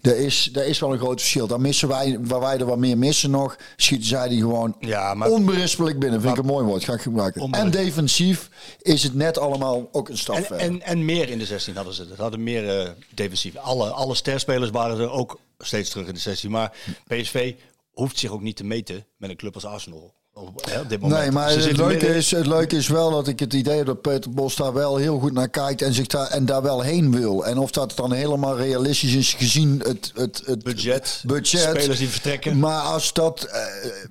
dat 0.00 0.14
is, 0.14 0.50
dat 0.52 0.64
is 0.64 0.78
wel 0.78 0.92
een 0.92 0.98
groot 0.98 1.20
verschil. 1.20 1.46
Dan 1.46 1.60
missen 1.60 1.88
wij, 1.88 2.18
waar 2.20 2.40
wij 2.40 2.58
er 2.58 2.66
wat 2.66 2.78
meer 2.78 2.98
missen 2.98 3.30
nog, 3.30 3.56
schieten 3.76 4.08
zij 4.08 4.28
die 4.28 4.40
gewoon 4.40 4.76
Ja, 4.80 5.14
maar- 5.14 5.30
onberispelijk 5.30 5.98
binnen. 5.98 6.20
Vind 6.20 6.32
ik 6.32 6.40
een 6.40 6.46
mooi 6.48 6.64
woord, 6.64 6.84
ga 6.84 6.92
ik 6.92 7.00
gebruiken. 7.00 7.52
En 7.52 7.70
defensief 7.70 8.50
is 8.82 9.02
het 9.02 9.14
net 9.14 9.38
allemaal 9.38 9.88
ook 9.92 10.08
een 10.08 10.18
stap 10.18 10.36
En, 10.36 10.44
verder. 10.44 10.66
en, 10.66 10.82
en 10.82 11.04
meer 11.04 11.28
in 11.28 11.38
de 11.38 11.44
16 11.44 11.76
hadden 11.76 11.94
ze. 11.94 12.08
Dat 12.08 12.18
hadden 12.18 12.42
meer 12.42 12.80
eh, 12.80 12.90
defensief. 13.14 13.56
Alle, 13.56 13.90
alle 13.90 14.14
sterspelers 14.14 14.70
waren 14.70 14.98
er 14.98 15.10
ook 15.10 15.40
steeds 15.58 15.90
terug 15.90 16.06
in 16.06 16.14
de 16.14 16.20
16. 16.20 16.50
Maar 16.50 16.72
PSV 17.06 17.54
hoeft 17.90 18.18
zich 18.18 18.30
ook 18.30 18.42
niet 18.42 18.56
te 18.56 18.64
meten 18.64 19.06
met 19.16 19.30
een 19.30 19.36
club 19.36 19.54
als 19.54 19.64
Arsenal. 19.64 20.14
Op, 20.40 20.88
dit 20.88 21.00
moment. 21.00 21.20
Nee, 21.20 21.30
maar 21.30 21.50
het 21.50 21.76
leuke, 21.76 22.06
is, 22.06 22.30
het 22.30 22.46
leuke 22.46 22.76
is 22.76 22.88
wel 22.88 23.10
dat 23.10 23.28
ik 23.28 23.40
het 23.40 23.52
idee 23.52 23.76
heb 23.76 23.86
dat 23.86 24.00
Peter 24.00 24.30
Bos 24.30 24.56
daar 24.56 24.72
wel 24.72 24.96
heel 24.96 25.18
goed 25.18 25.32
naar 25.32 25.48
kijkt 25.48 25.82
en, 25.82 25.94
zich 25.94 26.06
daar, 26.06 26.26
en 26.26 26.46
daar 26.46 26.62
wel 26.62 26.80
heen 26.80 27.12
wil. 27.12 27.46
En 27.46 27.58
of 27.58 27.70
dat 27.70 27.92
dan 27.96 28.12
helemaal 28.12 28.56
realistisch 28.56 29.14
is 29.14 29.34
gezien 29.34 29.82
het, 29.86 30.12
het, 30.14 30.42
het 30.44 30.62
Budget, 30.62 31.22
budget. 31.26 31.60
spelers 31.60 31.98
die 31.98 32.08
vertrekken. 32.08 32.58
Maar 32.58 32.80
als 32.80 33.12
dat, 33.12 33.42
eh, 33.42 33.60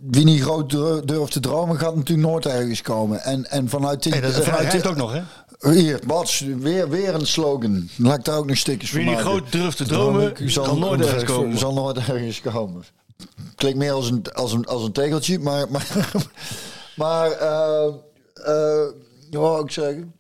wie 0.02 0.26
niet 0.26 0.42
groot 0.42 0.70
dur- 0.70 1.06
durft 1.06 1.32
te 1.32 1.40
dromen, 1.40 1.80
gaat 1.80 1.96
natuurlijk 1.96 2.28
nooit 2.28 2.46
ergens 2.46 2.82
komen. 2.82 3.24
En, 3.24 3.50
en 3.50 3.70
vanuit 3.70 4.04
die... 4.04 4.12
Hey, 4.12 4.22
dat 4.22 4.38
is, 4.38 4.46
vanuit 4.46 4.88
ook 4.88 4.96
nog, 4.96 5.14
hè? 5.14 5.22
Hier, 5.72 6.00
Bats, 6.08 6.40
weer, 6.40 6.90
weer 6.90 7.14
een 7.16 7.28
slogan. 7.28 7.90
Laat 7.98 8.18
ik 8.18 8.24
daar 8.24 8.38
ook 8.38 8.48
nog 8.48 8.58
stickers 8.58 8.92
Wie 8.92 9.04
van 9.04 9.14
niet 9.14 9.24
maken. 9.24 9.40
groot 9.40 9.52
durft 9.52 9.78
te 9.78 9.86
dromen, 9.86 10.34
kan 10.54 10.80
nooit 10.80 11.02
ergens 11.02 11.24
komen. 11.24 11.58
Zal 11.58 11.74
nooit 11.74 11.98
ergens 11.98 12.42
komen. 12.42 12.84
Klinkt 13.56 13.78
meer 13.78 13.92
als 13.92 14.10
een, 14.10 14.24
als 14.34 14.54
een, 14.54 14.66
als 14.66 14.84
een 14.84 14.92
tegeltje, 14.92 15.40
maar... 15.40 15.66
Maar, 15.72 15.90
maar 16.96 17.32
eh, 17.32 17.86
eh, 18.34 18.86
wat 19.32 19.42
wou 19.42 19.64
ik 19.64 19.72
zeggen? 19.72 20.14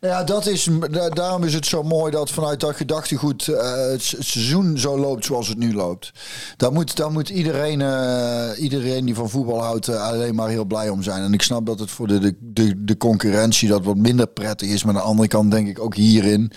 Nou 0.00 0.26
dat 0.26 0.46
is, 0.46 0.68
da- 0.90 1.08
daarom 1.08 1.44
is 1.44 1.54
het 1.54 1.66
zo 1.66 1.82
mooi 1.82 2.10
dat 2.12 2.30
vanuit 2.30 2.60
dat 2.60 2.76
gedachtegoed 2.76 3.48
eh, 3.48 3.74
het, 3.74 4.02
seizoen 4.02 4.78
zo 4.78 4.98
loopt 4.98 5.24
zoals 5.24 5.48
het 5.48 5.58
nu 5.58 5.74
loopt. 5.74 6.12
Daar 6.56 6.72
moet, 6.72 6.96
daar 6.96 7.10
moet 7.10 7.28
iedereen, 7.28 7.80
eh, 7.80 8.50
iedereen 8.62 9.04
die 9.04 9.14
van 9.14 9.30
voetbal 9.30 9.62
houdt 9.62 9.88
eh, 9.88 10.02
alleen 10.08 10.34
maar 10.34 10.48
heel 10.48 10.64
blij 10.64 10.88
om 10.88 11.02
zijn. 11.02 11.22
En 11.22 11.32
ik 11.32 11.42
snap 11.42 11.66
dat 11.66 11.78
het 11.78 11.90
voor 11.90 12.06
de, 12.06 12.18
de, 12.18 12.34
de, 12.40 12.84
de 12.84 12.96
concurrentie 12.96 13.68
dat 13.68 13.84
wat 13.84 13.96
minder 13.96 14.26
prettig 14.26 14.68
is. 14.68 14.84
Maar 14.84 14.94
aan 14.94 15.00
de 15.00 15.06
andere 15.06 15.28
kant 15.28 15.50
denk 15.50 15.68
ik 15.68 15.80
ook 15.80 15.94
hierin. 15.94 16.52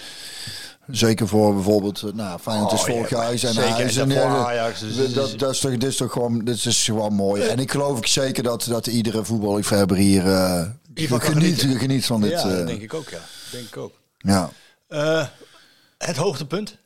Zeker 0.87 1.27
voor 1.27 1.53
bijvoorbeeld, 1.53 2.01
eh, 2.01 2.13
nou, 2.13 2.39
Feyenoord 2.39 2.71
is 2.71 2.79
Oh, 2.79 2.85
vorig 2.85 3.09
ja, 3.09 3.17
jaar 3.31 3.55
en. 3.55 3.73
Ajax. 3.73 3.95
En 3.95 4.01
En, 4.01 4.09
daarvoor 4.15 4.37
ja, 4.37 4.45
Ajax, 4.45 4.79
dus- 4.79 4.95
dat, 4.95 5.13
dat, 5.13 5.39
dat 5.39 5.51
is 5.51 5.59
toch, 5.59 5.71
dit 5.71 5.83
is 5.83 5.95
toch 5.95 6.11
gewoon, 6.11 6.39
dit 6.45 6.65
is 6.65 6.83
gewoon 6.83 7.13
mooi. 7.13 7.41
En 7.41 7.59
ik 7.59 7.71
geloof 7.71 7.97
ook 7.97 8.07
zeker 8.07 8.43
dat, 8.43 8.65
dat 8.69 8.87
iedere 8.87 9.25
voetballiefhebber 9.25 9.97
hier 9.97 10.27
eh, 10.27 10.65
kan 11.09 11.21
geniet, 11.21 11.59
genieten. 11.59 11.79
geniet 11.79 12.05
van 12.05 12.21
dit. 12.21 12.31
ja, 12.31 12.37
eh, 12.49 12.57
dat 12.57 12.67
denk 12.67 12.81
ik 12.81 12.93
ook, 12.93 13.09
ja. 13.09 13.19
Denk 13.51 13.67
ik 13.67 13.77
ook. 13.77 13.93
ja. 14.17 14.49
Eh, 14.87 15.25
het 15.97 16.15
hoogtepunt 16.17 16.77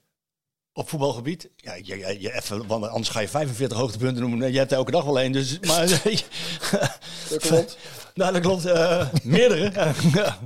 op 0.73 0.89
voetbalgebied. 0.89 1.49
Ja, 1.55 1.73
je, 1.73 1.97
je, 1.97 2.17
je 2.19 2.33
even, 2.35 2.67
want 2.67 2.87
anders 2.87 3.09
ga 3.09 3.19
je 3.19 3.27
45 3.27 3.77
hoogtepunten 3.77 4.21
noemen. 4.29 4.51
Je 4.51 4.57
hebt 4.57 4.71
elke 4.71 4.91
dag 4.91 5.03
wel 5.03 5.19
één. 5.19 5.31
Dus, 5.31 5.59
maar, 5.59 5.87
dat 7.29 7.39
klopt. 7.39 7.77
Nou, 8.17 8.33
dat 8.33 8.41
klopt. 8.41 8.65
eh, 8.65 9.07
meerdere. 9.23 9.71
ja. 10.13 10.37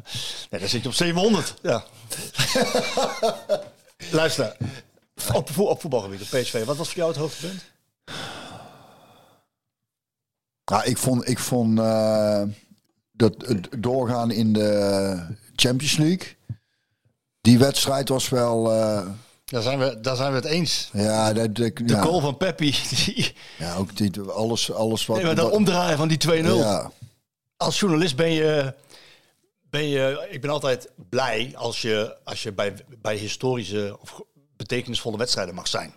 nee, 0.50 0.60
dan 0.60 0.70
zit 0.70 0.82
je 0.82 0.88
op 0.88 0.94
700. 0.94 1.54
Ja. 1.62 1.84
Luister. 4.12 4.58
Op, 5.34 5.50
vo- 5.50 5.64
op 5.64 5.82
voetbalgebied, 5.82 6.22
op 6.22 6.28
PSV. 6.40 6.66
Wat 6.66 6.78
was 6.78 6.88
voor 6.88 6.98
jou 6.98 7.10
het 7.10 7.20
hoogtepunt? 7.20 7.62
Nou, 10.66 10.84
ik 10.84 10.98
vond, 10.98 11.28
ik 11.30 11.40
vond 11.40 11.80
eh, 11.80 12.42
dat 13.12 13.34
het 13.38 13.68
doorgaan 13.78 14.32
in 14.32 14.54
de 14.54 15.20
Champions 15.56 15.98
League. 15.98 16.36
Die 17.42 17.58
wedstrijd 17.60 18.10
was 18.10 18.30
wel. 18.30 18.72
eh, 18.74 19.06
Daar 19.46 19.62
zijn 19.62 19.80
we, 19.80 20.00
daar 20.02 20.16
zijn 20.16 20.30
we 20.32 20.36
het 20.36 20.46
eens. 20.46 20.90
ja, 20.94 21.34
dat, 21.34 21.56
dat- 21.56 21.76
De 21.76 21.84
ja, 21.86 22.02
goal 22.02 22.20
van 22.20 22.38
Peppi. 22.38 22.76
Die, 23.06 23.34
ja, 23.58 23.76
ook 23.76 23.96
die, 23.98 24.22
alles, 24.22 24.72
alles 24.74 25.06
wat. 25.06 25.18
nee, 25.18 25.26
maar 25.26 25.36
dat 25.36 25.52
omdraaien 25.52 25.98
van 25.98 26.08
die 26.08 26.18
2-0. 26.18 26.32
ja, 26.46 26.92
als 27.62 27.80
journalist 27.80 28.16
ben 28.16 28.32
je, 28.32 28.74
ben 29.70 29.88
je. 29.88 30.28
Ik 30.30 30.42
ben 30.42 30.50
altijd 30.50 30.90
blij 31.10 31.52
als 31.56 31.82
je, 31.82 32.18
als 32.24 32.44
je 32.44 32.52
bij, 32.52 32.74
bij 33.02 33.16
historische 33.16 33.98
of 34.02 34.22
betekenisvolle 34.58 35.18
wedstrijden 35.18 35.56
mag 35.56 35.68
zijn. 35.68 35.96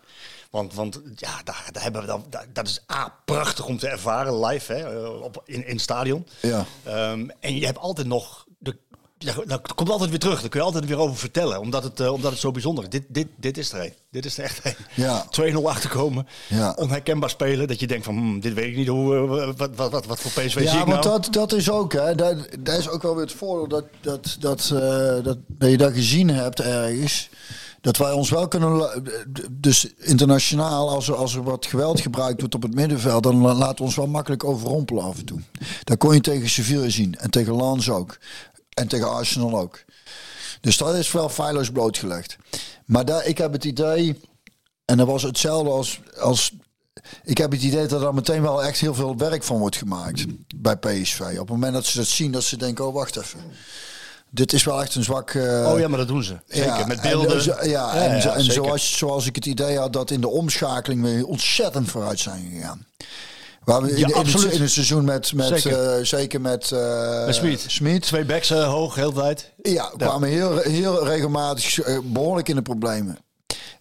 Want, 0.50 0.74
want 0.74 1.00
ja, 1.14 1.42
daar, 1.44 1.68
daar 1.72 1.82
hebben 1.82 2.00
we 2.00 2.06
dan, 2.06 2.26
daar- 2.30 2.46
dat 2.52 2.66
is 2.68 2.82
A, 2.92 3.14
prachtig 3.24 3.66
om 3.66 3.78
te 3.78 3.88
ervaren 3.88 4.44
live 4.46 4.72
hè, 4.72 5.06
op, 5.08 5.42
in, 5.44 5.66
in 5.66 5.72
het 5.72 5.80
stadion. 5.80 6.26
Ja. 6.40 6.64
Ehm, 6.82 7.28
en 7.40 7.54
je 7.58 7.66
hebt 7.66 7.78
altijd 7.78 8.06
nog, 8.06 8.43
ja, 9.24 9.34
dat 9.46 9.74
komt 9.74 9.90
altijd 9.90 10.10
weer 10.10 10.18
terug, 10.18 10.40
daar 10.40 10.48
kun 10.48 10.60
je 10.60 10.66
altijd 10.66 10.86
weer 10.86 10.98
over 10.98 11.16
vertellen. 11.16 11.60
Omdat 11.60 11.82
het, 11.82 12.00
eh, 12.00 12.12
omdat 12.12 12.30
het 12.30 12.40
zo 12.40 12.50
bijzonder 12.50 12.84
is. 12.84 12.90
Dit, 12.90 13.02
dit, 13.08 13.26
dit 13.36 13.58
is 13.58 13.72
er 13.72 13.80
een. 13.84 13.92
Dit 14.10 14.24
is 14.24 14.38
er 14.38 14.44
echt 14.44 14.60
een. 14.64 14.74
Ja. 14.94 15.26
2-0 15.52 15.54
achterkomen, 15.68 16.26
Ja. 16.48 16.72
onherkenbaar 16.76 17.30
spelen. 17.30 17.68
Dat 17.68 17.80
je 17.80 17.86
denkt 17.86 18.04
van, 18.04 18.14
hmm, 18.16 18.40
dit 18.40 18.52
weet 18.54 18.66
ik 18.66 18.76
niet, 18.76 18.88
hoe, 18.88 19.16
eh, 19.16 19.46
wat, 19.56 19.70
wat, 19.76 19.90
wat, 19.90 20.06
wat 20.06 20.20
voor 20.20 20.30
PSV 20.30 20.52
zie 20.52 20.62
Ja, 20.62 20.80
ik 20.80 20.86
want 20.86 21.04
nou? 21.04 21.20
dat, 21.20 21.32
dat 21.32 21.52
is 21.52 21.70
ook, 21.70 21.92
hè. 21.92 22.14
Dat, 22.14 22.36
dat 22.60 22.78
is 22.78 22.88
ook 22.88 23.02
wel 23.02 23.14
weer 23.14 23.24
het 23.24 23.32
voordeel 23.32 23.68
dat, 23.68 23.84
dat, 24.00 24.36
dat, 24.40 24.60
eh, 24.74 25.24
dat, 25.24 25.38
dat 25.48 25.70
je 25.70 25.76
dat 25.76 25.92
gezien 25.92 26.28
hebt 26.28 26.60
ergens. 26.60 27.28
Dat 27.80 27.96
wij 27.96 28.12
ons 28.12 28.30
wel 28.30 28.48
kunnen. 28.48 29.02
Dus 29.50 29.86
internationaal, 29.98 30.88
als 30.90 31.08
er, 31.08 31.14
als 31.14 31.34
er 31.34 31.42
wat 31.42 31.66
geweld 31.66 32.00
gebruikt 32.00 32.40
wordt 32.40 32.54
op 32.54 32.62
het 32.62 32.74
middenveld, 32.74 33.22
dan 33.22 33.36
la- 33.40 33.54
laten 33.54 33.76
we 33.76 33.82
ons 33.82 33.94
wel 33.96 34.06
makkelijk 34.06 34.44
overrompelen 34.44 35.04
af 35.04 35.18
en 35.18 35.24
toe. 35.24 35.40
Dat 35.84 35.98
kon 35.98 36.14
je 36.14 36.20
tegen 36.20 36.48
Sevilla 36.48 36.88
zien. 36.88 37.14
En 37.18 37.30
tegen 37.30 37.56
Lens 37.56 37.90
ook. 37.90 38.18
En 38.74 38.88
tegen 38.88 39.10
Arsenal 39.10 39.58
ook. 39.58 39.84
Dus 40.60 40.76
dat 40.76 40.94
is 40.94 41.12
wel 41.12 41.28
feilloos 41.28 41.70
blootgelegd. 41.70 42.36
Maar 42.84 43.04
daar, 43.04 43.24
ik 43.26 43.38
heb 43.38 43.52
het 43.52 43.64
idee. 43.64 44.20
En 44.84 44.96
dat 44.96 45.06
was 45.06 45.22
hetzelfde 45.22 45.70
als, 45.70 46.00
als 46.20 46.52
ik 47.24 47.38
heb 47.38 47.50
het 47.52 47.62
idee 47.62 47.86
dat 47.86 48.02
er 48.02 48.14
meteen 48.14 48.42
wel 48.42 48.64
echt 48.64 48.78
heel 48.80 48.94
veel 48.94 49.16
werk 49.16 49.42
van 49.42 49.58
wordt 49.58 49.76
gemaakt 49.76 50.24
bij 50.56 50.76
PSV. 50.76 51.20
Op 51.20 51.36
het 51.38 51.48
moment 51.48 51.72
dat 51.72 51.84
ze 51.84 51.98
dat 51.98 52.06
zien, 52.06 52.32
dat 52.32 52.42
ze 52.42 52.56
denken, 52.56 52.86
oh 52.86 52.94
wacht 52.94 53.16
even. 53.16 53.40
Dit 54.30 54.52
is 54.52 54.64
wel 54.64 54.82
echt 54.82 54.94
een 54.94 55.04
zwak... 55.04 55.30
eh, 55.30 55.70
Oh 55.72 55.78
ja, 55.78 55.88
maar 55.88 55.98
dat 55.98 56.08
doen 56.08 56.22
ze. 56.24 56.36
Zeker, 56.48 56.66
ja, 56.78 56.86
met 56.86 57.00
en, 57.00 57.10
beelden. 57.10 57.42
zo- 57.42 57.64
ja, 57.64 57.94
en, 57.94 58.22
zo- 58.22 58.30
en 58.30 58.44
zoals, 58.44 58.96
zoals 58.98 59.26
ik 59.26 59.34
het 59.34 59.46
idee 59.46 59.78
had 59.78 59.92
dat 59.92 60.10
in 60.10 60.20
de 60.20 60.28
omschakeling 60.28 61.02
we 61.02 61.26
ontzettend 61.26 61.90
vooruit 61.90 62.20
zijn 62.20 62.50
gegaan. 62.54 62.86
Waar 63.64 63.82
we 63.82 63.90
in, 63.90 63.96
Ja, 63.96 64.02
in, 64.02 64.06
het, 64.06 64.14
absoluut. 64.14 64.52
in 64.52 64.60
het 64.60 64.70
seizoen 64.70 65.04
met, 65.04 65.32
met 65.32 65.46
Zeker. 65.60 65.96
eh, 65.98 66.04
zeker 66.04 66.40
met, 66.40 66.72
eh 66.72 67.24
Met 67.26 67.34
Smit. 67.34 67.64
Smit. 67.66 68.02
Twee 68.02 68.24
backs 68.24 68.50
eh, 68.50 68.68
hoog, 68.68 68.94
heel 68.94 69.12
tijd. 69.12 69.52
Ja, 69.62 69.90
kwamen 69.96 70.28
heel, 70.28 70.58
heel 70.58 71.04
regelmatig 71.06 71.80
eh, 71.80 71.98
behoorlijk 72.04 72.48
in 72.48 72.56
de 72.56 72.62
problemen. 72.62 73.18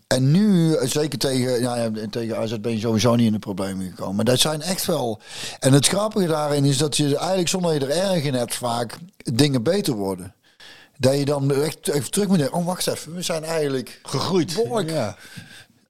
En 0.08 0.32
nu, 0.32 0.76
zeker 0.82 1.20
tegen, 1.20 1.62
ja, 1.62 1.76
ja, 1.76 1.92
tegen 2.10 2.38
AZ 2.38 2.58
ben 2.58 2.72
je 2.72 2.80
sowieso 2.80 3.16
niet 3.16 3.26
in 3.26 3.32
de 3.32 3.40
problemen 3.40 3.90
gekomen. 3.90 4.16
Maar 4.16 4.26
dat 4.26 4.40
zijn 4.40 4.62
echt 4.62 4.86
wel... 4.86 5.20
En 5.60 5.74
het 5.74 5.88
grappige 5.88 6.28
daarin 6.28 6.66
is 6.66 6.78
dat 6.78 6.98
je 6.98 7.18
eigenlijk 7.18 7.48
zonder 7.50 7.74
je 7.74 7.80
er 7.80 7.90
erg 8.12 8.24
in 8.24 8.34
hebt 8.34 8.56
vaak 8.56 8.98
dingen 9.18 9.64
beter 9.64 9.94
worden. 9.94 10.34
Dat 10.98 11.18
je 11.18 11.26
dan 11.26 11.52
echt 11.54 11.88
even 11.90 12.12
terug 12.12 12.28
moet 12.28 12.38
denken. 12.38 12.58
Oh, 12.58 12.66
wacht 12.66 12.88
even. 12.88 13.16
We 13.16 13.22
zijn 13.22 13.44
eigenlijk 13.44 14.00
Gegroeid. 14.04 14.54
Behoorlijk. 14.56 14.90
Ja. 14.90 15.16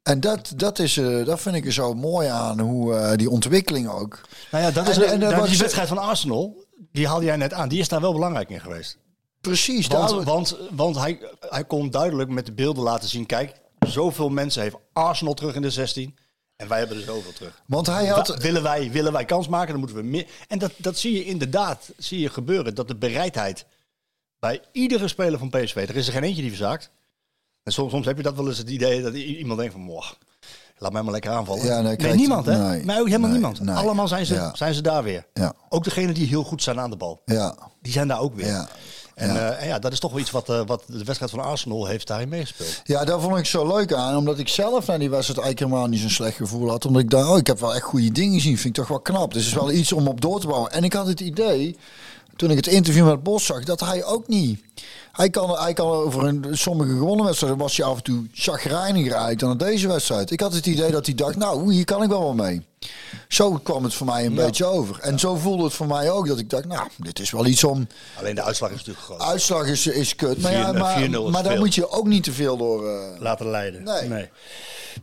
En 0.04 0.20
dat, 0.20 0.54
dat, 0.56 0.80
is, 0.80 0.98
eh, 0.98 1.26
dat 1.26 1.42
vind 1.42 1.56
ik 1.56 1.66
er 1.66 1.74
zo 1.74 1.94
mooi 1.94 2.28
aan, 2.28 2.60
hoe 2.60 2.96
eh, 2.96 3.18
die 3.18 3.30
ontwikkeling 3.30 3.90
ook. 3.90 4.22
Nou 4.52 4.64
ja, 4.64 4.72
dat 4.72 4.88
is 4.88 4.98
En- 4.98 5.20
die 5.20 5.58
wedstrijd 5.58 5.88
van 5.88 5.98
Arsenal. 5.98 6.66
Die 6.92 7.08
haalde 7.08 7.26
jij 7.26 7.36
net 7.36 7.54
aan. 7.54 7.70
Die 7.70 7.80
is 7.80 7.88
daar 7.88 8.02
wel 8.02 8.14
belangrijk 8.14 8.50
in 8.50 8.60
geweest. 8.62 8.98
Precies. 9.42 9.88
Want, 9.88 10.24
want, 10.24 10.58
want 10.72 10.96
hij, 10.96 11.20
hij 11.40 11.64
kon 11.66 11.90
duidelijk 11.90 12.30
met 12.30 12.46
de 12.46 12.52
beelden 12.52 12.84
laten 12.84 13.10
zien. 13.10 13.26
Kijk, 13.26 13.54
zoveel 13.80 14.30
mensen 14.30 14.62
heeft 14.62 14.76
Arsenal 14.94 15.34
terug 15.34 15.56
in 15.56 15.62
de 15.62 15.70
16. 15.70 16.16
En 16.56 16.68
wij 16.68 16.80
hebben 16.80 16.98
er 16.98 17.04
zoveel 17.04 17.34
terug. 17.34 17.62
want 17.68 17.88
hij 17.88 18.08
had... 18.08 18.28
Wa- 18.28 18.38
willen, 18.38 18.64
wij, 18.64 18.92
willen 18.92 19.12
wij 19.12 19.26
kans 19.26 19.48
maken, 19.48 19.70
dan 19.70 19.80
moeten 19.80 19.98
we 19.98 20.04
meer. 20.04 20.28
En 20.48 20.60
dat, 20.60 20.72
dat 20.78 20.98
zie 20.98 21.14
je 21.14 21.26
inderdaad 21.26 21.90
zie 21.98 22.20
je 22.20 22.30
gebeuren. 22.30 22.76
Dat 22.76 22.88
de 22.88 22.96
bereidheid 22.96 23.66
bij 24.40 24.62
iedere 24.72 25.08
speler 25.08 25.40
van 25.40 25.50
PSV. 25.50 25.76
Er 25.76 25.96
is 25.96 26.08
er 26.08 26.14
geen 26.14 26.24
eentje 26.24 26.42
die 26.42 26.50
verzaakt. 26.52 26.90
En 27.64 27.72
soms, 27.72 27.92
soms 27.92 28.06
heb 28.06 28.18
je 28.18 28.24
dat 28.24 28.36
wel 28.36 28.48
eens 28.48 28.58
het 28.58 28.70
idee 28.70 29.02
dat 29.02 29.14
iemand 29.14 29.60
denkt 29.60 29.74
van... 29.74 29.82
"Moh, 29.82 30.06
laat 30.78 30.92
mij 30.92 31.02
maar 31.02 31.12
lekker 31.12 31.32
aanvallen. 31.32 31.66
Ja, 31.66 31.82
nee, 31.82 31.96
nee, 31.96 32.14
niemand 32.14 32.46
hè? 32.46 32.58
nee, 32.70 32.86
maar 32.86 33.00
ook 33.00 33.06
helemaal 33.08 33.30
nee, 33.30 33.40
niemand. 33.40 33.70
Allemaal 33.70 34.08
zijn 34.08 34.26
ze, 34.26 34.34
Ja. 34.34 34.56
zijn 34.56 34.74
ze 34.74 34.82
daar 34.82 35.04
weer. 35.04 35.26
Ja, 35.34 35.54
Ook 35.70 35.84
degenen 35.84 36.14
die 36.14 36.28
heel 36.28 36.44
goed 36.44 36.64
zijn 36.64 36.80
aan 36.80 36.90
de 36.90 36.96
bal. 36.98 37.22
ja, 37.26 37.56
Die 37.82 37.92
zijn 37.92 38.08
daar 38.08 38.20
ook 38.20 38.36
weer. 38.36 38.46
ja. 38.48 38.68
En, 39.16 39.34
Ja. 39.34 39.52
en 39.52 39.68
ja, 39.68 39.80
dat 39.80 39.92
is 39.92 40.00
toch 40.00 40.12
wel 40.12 40.20
iets 40.20 40.32
wat, 40.32 40.50
eh, 40.50 40.62
wat 40.66 40.84
de 40.88 41.04
wedstrijd 41.04 41.32
van 41.32 41.40
Arsenal 41.44 41.86
heeft 41.86 42.08
daarin 42.08 42.30
meegespeeld. 42.30 42.82
Ja, 42.84 43.06
daar 43.06 43.20
vond 43.20 43.38
ik 43.38 43.46
zo 43.46 43.68
leuk 43.68 43.94
aan. 43.94 44.16
Omdat 44.18 44.40
ik 44.40 44.48
zelf 44.48 44.88
naar 44.88 45.00
die 45.00 45.10
wedstrijd 45.10 45.40
eigenlijk 45.40 45.60
helemaal 45.70 45.90
niet 45.92 46.00
zo'n 46.02 46.10
slecht 46.10 46.36
gevoel 46.38 46.70
had. 46.70 46.86
Omdat 46.86 47.02
ik 47.02 47.10
dacht, 47.10 47.30
oh, 47.30 47.38
ik 47.38 47.48
heb 47.48 47.60
wel 47.60 47.76
echt 47.76 47.84
goede 47.84 48.12
dingen 48.12 48.34
gezien. 48.34 48.56
Vind 48.58 48.66
ik 48.66 48.74
toch 48.74 48.88
wel 48.88 49.00
knap. 49.00 49.34
Dus 49.34 49.46
het 49.46 49.54
is 49.56 49.60
wel 49.62 49.72
iets 49.72 49.92
om 49.92 50.08
op 50.08 50.22
door 50.22 50.40
te 50.40 50.48
bouwen. 50.48 50.72
En 50.72 50.84
ik 50.84 50.94
had 50.94 51.08
het 51.08 51.20
idee, 51.20 51.78
toen 52.36 52.50
ik 52.50 52.56
het 52.56 52.68
interview 52.68 53.06
met 53.06 53.24
Bos 53.24 53.46
zag, 53.46 53.64
dat 53.64 53.80
hij 53.80 54.04
ook 54.06 54.28
niet... 54.28 54.62
Hij 55.14 55.30
kan, 55.30 55.50
hij 55.58 55.74
kan 55.74 55.88
over 55.88 56.24
een, 56.24 56.46
sommige 56.52 56.90
gewonnen 56.92 57.26
wedstrijden 57.26 57.60
was 57.60 57.78
hij 57.78 57.86
af 57.86 57.98
en 57.98 58.04
toe 58.04 58.26
chagrijniger 58.34 59.16
uit 59.16 59.40
dan 59.40 59.58
deze 59.58 59.88
wedstrijd. 59.88 60.32
Ik 60.32 60.40
had 60.40 60.54
het 60.54 60.66
idee 60.66 60.92
dat 60.92 61.06
hij 61.06 61.16
dacht, 61.16 61.36
nou, 61.36 61.74
hier 61.74 61.86
kan 61.86 62.04
ik 62.04 62.10
wel 62.10 62.20
wel 62.20 62.34
mee. 62.34 62.66
Zo 63.28 63.52
kwam 63.54 63.84
het 63.84 63.94
voor 63.94 64.06
mij 64.06 64.26
een 64.26 64.36
beetje 64.36 64.66
over. 64.66 65.00
En 65.00 65.20
zo 65.20 65.36
voelde 65.36 65.64
het 65.64 65.74
voor 65.74 65.88
mij 65.88 66.12
ook 66.12 66.28
dat 66.28 66.40
ik 66.40 66.50
dacht, 66.50 66.66
nou, 66.66 66.88
dit 66.98 67.20
is 67.20 67.32
wel 67.32 67.46
iets 67.46 67.64
om... 67.64 67.88
Alleen 68.20 68.36
de 68.36 68.42
uitslag 68.44 68.70
is 68.70 68.78
natuurlijk 68.78 69.06
groot. 69.06 69.22
Uitslag 69.22 69.68
is, 69.68 69.88
is 69.88 70.16
kut. 70.16 70.42
Maar, 70.42 70.52
ja, 70.52 71.08
4-0 71.10 71.32
maar, 71.32 71.44
daar 71.44 71.58
moet 71.58 71.76
je 71.76 71.90
ook 71.90 72.08
niet 72.08 72.24
te 72.24 72.32
veel 72.32 72.58
door... 72.58 72.88
eh, 72.90 73.20
Laten 73.20 73.50
leiden. 73.50 73.84
Nee. 73.84 74.08
nee. 74.10 74.30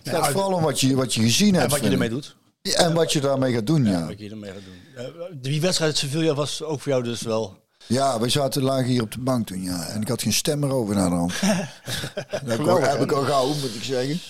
het 0.02 0.14
gaat 0.14 0.28
vooral 0.28 0.52
om 0.52 0.62
wat 0.62 0.80
je, 0.80 0.94
wat 0.94 1.14
je 1.14 1.22
gezien 1.22 1.54
hebt. 1.54 1.64
En 1.64 1.70
wat 1.70 1.80
je 1.80 1.90
ermee 1.90 2.08
doet. 2.08 2.36
En 2.62 2.94
wat 2.94 3.12
je 3.12 3.20
daarmee 3.20 3.52
gaat 3.54 3.66
doen, 3.66 3.84
ja. 3.84 4.06
Wat 4.06 4.18
je 4.18 4.30
ermee 4.30 4.52
gaat 4.52 4.62
doen. 4.64 5.04
Eh, 5.04 5.24
die 5.32 5.60
wedstrijd 5.60 5.96
Sevilla 5.96 6.34
was 6.34 6.62
ook 6.62 6.80
voor 6.80 6.92
jou 6.92 7.04
dus 7.04 7.22
wel... 7.22 7.58
Ja, 7.90 8.20
we 8.20 8.28
zaten 8.28 8.62
lagen 8.62 8.84
hier 8.84 9.02
op 9.02 9.12
de 9.12 9.20
bank 9.20 9.46
toen, 9.46 9.62
ja. 9.62 9.86
En 9.86 10.00
ik 10.02 10.08
had 10.08 10.22
geen 10.22 10.32
stem 10.32 10.58
meer 10.58 10.72
over 10.72 10.94
naar 10.94 11.08
de 11.10 11.16
hand. 11.16 11.32
dat 11.40 12.40
heb 12.46 12.60
ik 12.60 12.66
al- 12.66 12.80
heb 12.80 13.00
ik 13.02 13.12
al 13.12 13.22
gauw, 13.22 13.46
moet 13.46 13.74
ik 13.74 13.82
zeggen. 13.82 14.20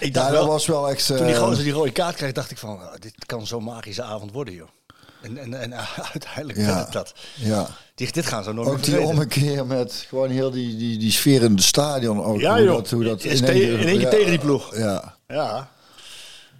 Ik 0.00 0.14
dacht 0.14 0.26
Ja, 0.26 0.32
wel, 0.32 0.40
dat 0.42 0.50
was 0.52 0.66
wel 0.66 0.90
echt... 0.90 1.06
toen 1.06 1.16
die 1.16 1.34
eh, 1.34 1.40
gozer 1.42 1.64
die 1.64 1.72
rode 1.72 1.92
kaart 1.92 2.16
kreeg, 2.16 2.32
dacht 2.32 2.50
ik 2.50 2.58
van... 2.58 2.80
ah, 2.80 2.94
dit 3.00 3.14
kan 3.26 3.46
zo'n 3.46 3.64
magische 3.64 4.02
avond 4.02 4.32
worden, 4.32 4.54
joh. 4.54 4.68
En, 5.22 5.38
en, 5.38 5.54
en 5.60 5.74
uiteindelijk 6.12 6.58
Ja. 6.58 6.64
werd 6.66 6.78
het 6.84 6.92
dat. 6.92 7.14
Ja, 7.34 7.68
Die, 7.94 8.12
dit 8.12 8.26
gaan 8.26 8.44
ze 8.44 8.52
nooit 8.52 8.68
ook 8.68 8.82
die 8.82 9.00
ommekeer 9.00 9.66
met 9.66 10.04
gewoon 10.08 10.30
heel 10.30 10.50
die, 10.50 10.76
die, 10.76 10.98
die 10.98 11.12
sfeer 11.12 11.42
in 11.42 11.50
het 11.54 11.62
stadion. 11.62 12.22
Ook, 12.24 12.40
Ja, 12.40 12.54
hoe 12.56 12.64
joh. 12.64 12.74
Dat, 12.74 12.90
hoe 12.90 13.04
dat 13.04 13.24
Is 13.24 13.38
te- 13.40 13.62
in 13.62 13.86
één 13.88 13.98
keer 13.98 14.10
tegen 14.10 14.30
die 14.30 14.38
ploeg. 14.38 14.76
Ja. 14.76 15.14
Ja. 15.28 15.72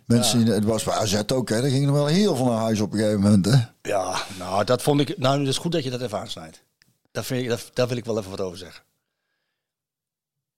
Mensen, 0.07 0.47
het 0.47 0.65
was 0.65 0.85
bij 0.85 0.95
AZ 0.95 1.23
ook, 1.33 1.49
hè. 1.49 1.61
Daar 1.61 1.71
gingen 1.71 1.89
er 1.89 1.95
wel 1.95 2.07
heel 2.07 2.37
veel 2.37 2.47
naar 2.47 2.59
huis 2.61 2.81
op 2.81 2.93
een 2.93 2.99
gegeven 2.99 3.21
moment, 3.21 3.45
hè. 3.45 3.59
Ja, 3.83 4.23
nou, 4.39 4.65
dat 4.65 4.83
vond 4.83 5.01
ik... 5.01 5.19
Nou, 5.19 5.39
het 5.39 5.49
is 5.49 5.59
goed 5.59 5.73
dat 5.73 5.85
je 5.85 5.91
dat 5.91 6.01
even 6.01 6.19
aansnijdt. 6.19 6.63
Daar, 7.11 7.25
vind 7.25 7.43
ik, 7.43 7.49
daar, 7.49 7.63
daar 7.73 7.89
wil 7.89 7.97
ik 7.97 8.05
wel 8.05 8.19
even 8.19 8.31
wat 8.31 8.41
over 8.41 8.59
zeggen. 8.59 8.83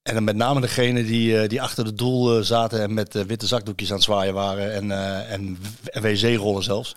En 0.03 0.15
dan 0.15 0.25
met 0.25 0.37
name 0.37 0.61
degene 0.61 1.05
die, 1.05 1.41
eh, 1.41 1.49
die 1.49 1.63
achter 1.63 1.85
het 1.85 1.99
doel 1.99 2.37
eh, 2.37 2.45
zaten 2.45 2.83
en 2.83 2.95
met 2.95 3.15
eh, 3.15 3.23
witte 3.23 3.47
zakdoekjes 3.47 3.89
aan 3.89 3.95
het 3.95 4.05
zwaaien 4.05 4.35
waren 4.35 4.73
en, 4.73 4.91
eh, 4.91 5.33
en, 5.33 5.59
en 5.85 6.03
wc-rollen 6.03 6.63
zelfs. 6.63 6.97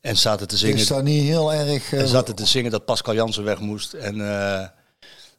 En 0.00 0.16
zaten 0.16 0.48
te 0.48 0.56
zingen, 0.56 0.76
Is 0.76 0.86
dat 0.86 1.02
niet 1.02 1.22
heel 1.22 1.52
erg... 1.52 1.92
en 1.92 2.08
zaten 2.08 2.34
te 2.34 2.46
zingen 2.46 2.70
dat 2.70 2.84
Pascal 2.84 3.14
Jansen 3.14 3.44
weg 3.44 3.60
moest. 3.60 3.92
En 3.92 4.20
eh 4.30 4.66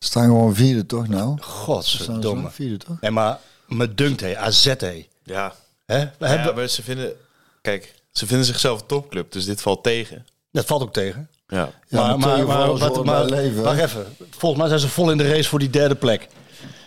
staan 0.04 0.26
gewoon 0.26 0.56
vierde, 0.56 0.86
toch, 0.86 1.08
nou? 1.08 1.38
Zo 1.82 2.48
vierde, 2.50 2.78
toch? 2.78 3.02
Nee, 3.02 3.12
maar 3.12 3.40
me 3.68 3.94
dunkt, 3.94 4.22
hé, 4.22 4.38
AZ, 4.38 4.66
hé. 4.78 5.08
Ja. 5.24 5.54
Hè? 5.92 6.00
We 6.00 6.26
ja, 6.26 6.28
hebben, 6.28 6.56
maar 6.56 6.68
ze 6.68 6.84
vinden... 6.84 7.14
Kijk, 7.62 7.94
ze 8.12 8.28
vinden 8.28 8.46
zichzelf 8.46 8.80
een 8.82 8.88
topclub, 8.88 9.32
dus 9.32 9.46
dit 9.46 9.62
valt 9.62 9.84
tegen. 9.84 10.26
Dat 10.52 10.66
valt 10.66 10.82
ook 10.82 10.94
tegen. 10.94 11.30
Ja. 11.48 11.58
Ja, 11.88 12.18
maar, 12.18 12.20
maar, 12.20 12.48
maar, 12.48 12.78
wat- 12.78 13.06
maar- 13.06 13.26
leven, 13.26 13.64
wacht 13.64 13.80
even. 13.80 14.06
Volgens 14.30 14.62
mij 14.62 14.70
zijn 14.70 14.80
ze 14.80 14.90
vol 14.90 15.12
in 15.12 15.18
de 15.18 15.30
race 15.30 15.50
voor 15.50 15.60
die 15.60 15.70
derde 15.70 15.96
plek. 15.96 16.28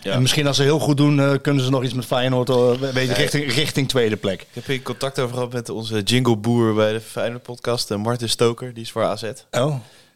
Ja. 0.01 0.11
En 0.11 0.21
misschien 0.21 0.47
als 0.47 0.55
ze 0.55 0.63
heel 0.63 0.79
goed 0.79 0.97
doen, 0.97 1.19
eh, 1.19 1.33
kunnen 1.41 1.63
ze 1.63 1.69
nog 1.69 1.83
iets 1.83 1.93
met 1.93 2.05
Feyenoord 2.05 2.49
eh, 2.49 2.71
weet, 2.71 3.11
richting, 3.11 3.53
richting 3.53 3.89
tweede 3.89 4.15
plek. 4.15 4.41
Ik 4.41 4.47
heb 4.53 4.65
hier 4.65 4.81
contact 4.81 5.19
over 5.19 5.33
gehad 5.33 5.53
met 5.53 5.69
onze 5.69 6.01
jingleboer 6.01 6.73
bij 6.73 6.93
de 6.93 7.01
Feyenoord 7.01 7.43
podcast, 7.43 7.91
eh, 7.91 7.97
Martin 7.97 8.29
Stoker, 8.29 8.73
die 8.73 8.83
is 8.83 8.91
voor 8.91 9.03
AZ. 9.03 9.23
Oh. 9.51 9.75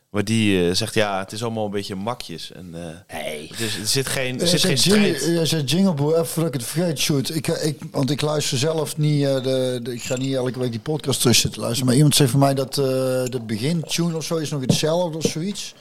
Maar 0.10 0.24
die 0.24 0.68
eh, 0.70 0.76
zegt 0.76 0.94
ja, 0.94 1.20
het 1.20 1.32
is 1.32 1.44
allemaal 1.44 1.66
een 1.66 1.72
beetje 1.72 1.96
makjes. 1.96 2.52
En, 2.52 2.70
eh 2.74 3.18
Nee. 3.24 3.52
dus 3.58 3.78
er 3.80 3.86
zit 3.88 4.08
geen, 4.08 4.42
er 4.42 4.48
zit 4.48 4.62
geen 4.62 4.78
strijd. 4.78 5.26
Jij 5.26 5.46
zegt 5.46 5.72
Jingleboer, 5.72 6.14
even 6.14 6.26
voordat 6.28 6.54
ik 6.54 6.60
het 6.60 6.70
vergeet, 6.70 7.00
shoot. 7.00 7.30
Ik, 7.30 7.48
ik, 7.48 7.78
want 7.92 8.10
ik 8.10 8.22
luister 8.22 8.58
zelf 8.58 8.98
niet, 8.98 9.26
eh, 9.26 9.44
de, 9.44 9.80
de, 9.84 9.94
ik 9.94 10.02
ga 10.04 10.18
niet 10.18 10.36
elke 10.36 10.60
week 10.60 10.72
die 10.72 10.80
podcast 10.80 11.22
tussen 11.22 11.42
zitten 11.42 11.60
luisteren. 11.62 11.86
Maar 11.88 11.96
iemand 11.96 12.16
zei 12.16 12.30
van 12.30 12.40
mij 12.40 12.54
dat 12.54 12.78
eh, 12.78 12.86
de 13.26 13.40
begintune 13.46 14.16
of 14.16 14.24
zo 14.24 14.36
is 14.36 14.50
nog 14.50 14.62
hetzelfde 14.62 15.18
of 15.18 15.24
zoiets. 15.26 15.74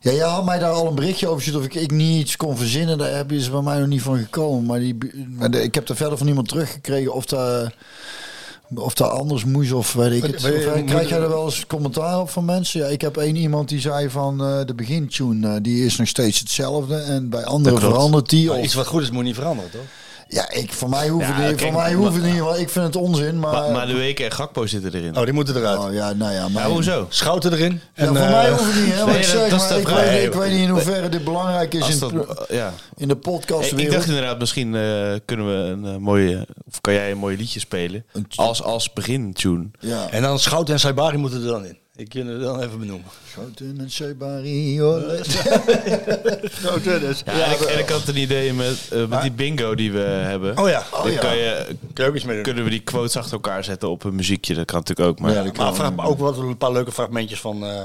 Ja, 0.00 0.12
jij 0.12 0.28
had 0.28 0.44
mij 0.44 0.58
daar 0.58 0.70
al 0.72 0.86
een 0.88 0.94
berichtje 0.94 1.26
over 1.28 1.42
gezet 1.42 1.58
of 1.58 1.64
ik, 1.64 1.74
ik 1.74 1.90
niet 1.90 2.20
iets 2.20 2.36
kon 2.36 2.56
verzinnen. 2.56 2.98
Daar 2.98 3.16
heb 3.16 3.30
je 3.30 3.40
ze 3.42 3.50
bij 3.50 3.60
mij 3.62 3.78
nog 3.78 3.88
niet 3.88 4.02
van 4.02 4.18
gekomen. 4.18 4.64
Maar, 4.66 4.78
die, 4.78 4.98
maar 5.28 5.50
de- 5.50 5.62
ik 5.62 5.74
heb 5.74 5.88
er 5.88 5.96
verder 5.96 6.16
van 6.16 6.26
niemand 6.26 6.48
teruggekregen 6.48 7.14
of 7.14 7.24
dat, 7.26 7.70
of 8.74 8.94
dat 8.94 9.10
anders 9.10 9.44
moest 9.44 9.72
of 9.72 9.92
weet 9.92 10.12
ik 10.12 10.22
het. 10.22 10.34
Of, 10.34 10.50
eh, 10.50 10.84
krijg 10.84 11.08
jij 11.08 11.20
er 11.20 11.28
wel 11.28 11.44
eens 11.44 11.66
commentaar 11.66 12.20
op 12.20 12.30
van 12.30 12.44
mensen? 12.44 12.80
Ja, 12.80 12.86
ik 12.86 13.00
heb 13.00 13.16
één 13.16 13.36
iemand 13.36 13.68
die 13.68 13.80
zei 13.80 14.10
van 14.10 14.44
eh, 14.44 14.58
de 14.66 14.74
begintune, 14.74 15.54
eh, 15.54 15.56
die 15.62 15.84
is 15.84 15.96
nog 15.96 16.08
steeds 16.08 16.38
hetzelfde. 16.38 16.96
En 16.96 17.28
bij 17.28 17.44
anderen 17.44 17.80
verandert 17.80 18.30
die. 18.30 18.52
Of, 18.52 18.64
iets 18.64 18.74
wat 18.74 18.86
goed 18.86 19.02
is, 19.02 19.10
moet 19.10 19.24
niet 19.24 19.34
veranderen, 19.34 19.70
toch? 19.70 19.80
Ja, 20.28 20.50
ik, 20.50 20.72
voor 20.72 20.88
mij 20.88 21.08
hoeft 21.08 21.26
het 21.26 21.36
Ja, 21.36 21.40
niet. 21.40 21.56
kijk, 21.56 21.60
voor 21.72 21.82
mij 21.82 21.94
maar- 21.96 22.20
niet, 22.32 22.38
want 22.38 22.58
ik 22.58 22.68
vind 22.70 22.84
het 22.84 22.96
onzin. 22.96 23.38
Maar, 23.38 23.52
Maar, 23.52 23.70
maar 23.70 23.86
de 23.86 23.92
weken 23.94 24.24
en 24.24 24.32
Gakpo 24.32 24.66
zitten 24.66 24.94
erin. 24.94 25.16
Oh, 25.16 25.24
die 25.24 25.32
moeten 25.32 25.56
eruit. 25.56 25.78
oh, 25.78 25.92
ja, 25.92 26.12
nou 26.12 26.32
ja, 26.32 26.48
maar, 26.48 26.62
ja, 26.62 26.68
hoezo? 26.70 27.06
Schouten 27.08 27.52
erin. 27.52 27.80
Ja, 27.94 28.02
En, 28.02 28.06
voor 28.08 28.16
eh, 28.16 28.30
mij 28.30 28.50
hoeft 28.50 28.64
het 28.64 28.74
niet, 28.84 28.92
hè? 28.94 28.96
nee, 28.96 29.04
maar 29.04 29.14
ik, 29.16 29.50
dat- 29.50 29.60
zeg, 29.62 29.82
maar 29.82 30.04
ik, 30.04 30.10
weet, 30.10 30.24
ik 30.26 30.32
weet 30.32 30.50
niet 30.50 30.60
in 30.60 30.68
hoeverre 30.68 31.08
dit 31.08 31.24
belangrijk 31.24 31.74
is 31.74 31.88
in, 31.88 31.98
dat, 31.98 32.46
ja. 32.50 32.72
in 32.96 33.08
de 33.08 33.16
podcastwereld. 33.16 33.80
ik 33.80 33.90
dacht 33.90 34.06
inderdaad, 34.08 34.38
misschien 34.38 34.74
eh, 34.74 34.82
kunnen 35.24 35.46
we 35.46 35.52
een 35.70 35.84
eh, 35.94 35.96
mooie, 35.96 36.46
of 36.70 36.80
kan 36.80 36.94
jij 36.94 37.10
een 37.10 37.18
mooi 37.18 37.36
liedje 37.36 37.60
spelen 37.60 38.04
als, 38.34 38.62
als 38.62 38.92
begintune. 38.92 39.66
ja. 39.80 40.10
En 40.10 40.22
dan 40.22 40.38
Schouten 40.38 40.74
en 40.74 40.80
Saibari 40.80 41.16
moeten 41.16 41.40
er 41.40 41.46
dan 41.46 41.64
in. 41.64 41.78
Ik 41.96 42.08
kan 42.08 42.26
het 42.26 42.40
dan 42.40 42.60
even 42.60 42.78
benoemen. 42.78 43.10
Schouten 43.30 43.76
en 43.78 43.90
Sebari, 43.90 44.80
hoor. 44.80 45.00
Schouten 46.58 47.00
dus. 47.00 47.22
Ja, 47.24 47.32
en, 47.32 47.52
ik, 47.52 47.60
en 47.60 47.78
ik 47.78 47.88
had 47.88 48.08
een 48.08 48.16
idee 48.16 48.52
met, 48.52 48.88
eh, 48.92 49.06
met 49.06 49.22
die 49.22 49.32
bingo 49.32 49.74
die 49.74 49.92
we 49.92 49.98
hebben. 49.98 50.58
Oh 50.58 50.68
ja. 50.68 50.82
Dan 50.90 51.12
ja. 51.12 51.18
kan 51.18 51.36
je, 51.36 52.24
mee 52.26 52.40
kunnen 52.40 52.64
we 52.64 52.70
die 52.70 52.80
quotes 52.80 53.16
achter 53.16 53.32
elkaar 53.32 53.64
zetten 53.64 53.88
op 53.88 54.04
een 54.04 54.14
muziekje? 54.14 54.54
Dat 54.54 54.64
kan 54.64 54.78
natuurlijk 54.78 55.08
ook. 55.08 55.18
Maar 55.18 55.32
Ja. 55.32 55.52
Maar 55.56 55.74
vraag 55.74 55.94
me 55.94 56.02
ook 56.02 56.18
wat 56.18 56.38
een 56.38 56.56
paar 56.56 56.72
leuke 56.72 56.92
fragmentjes 56.92 57.40
van, 57.40 57.64
eh, 57.64 57.82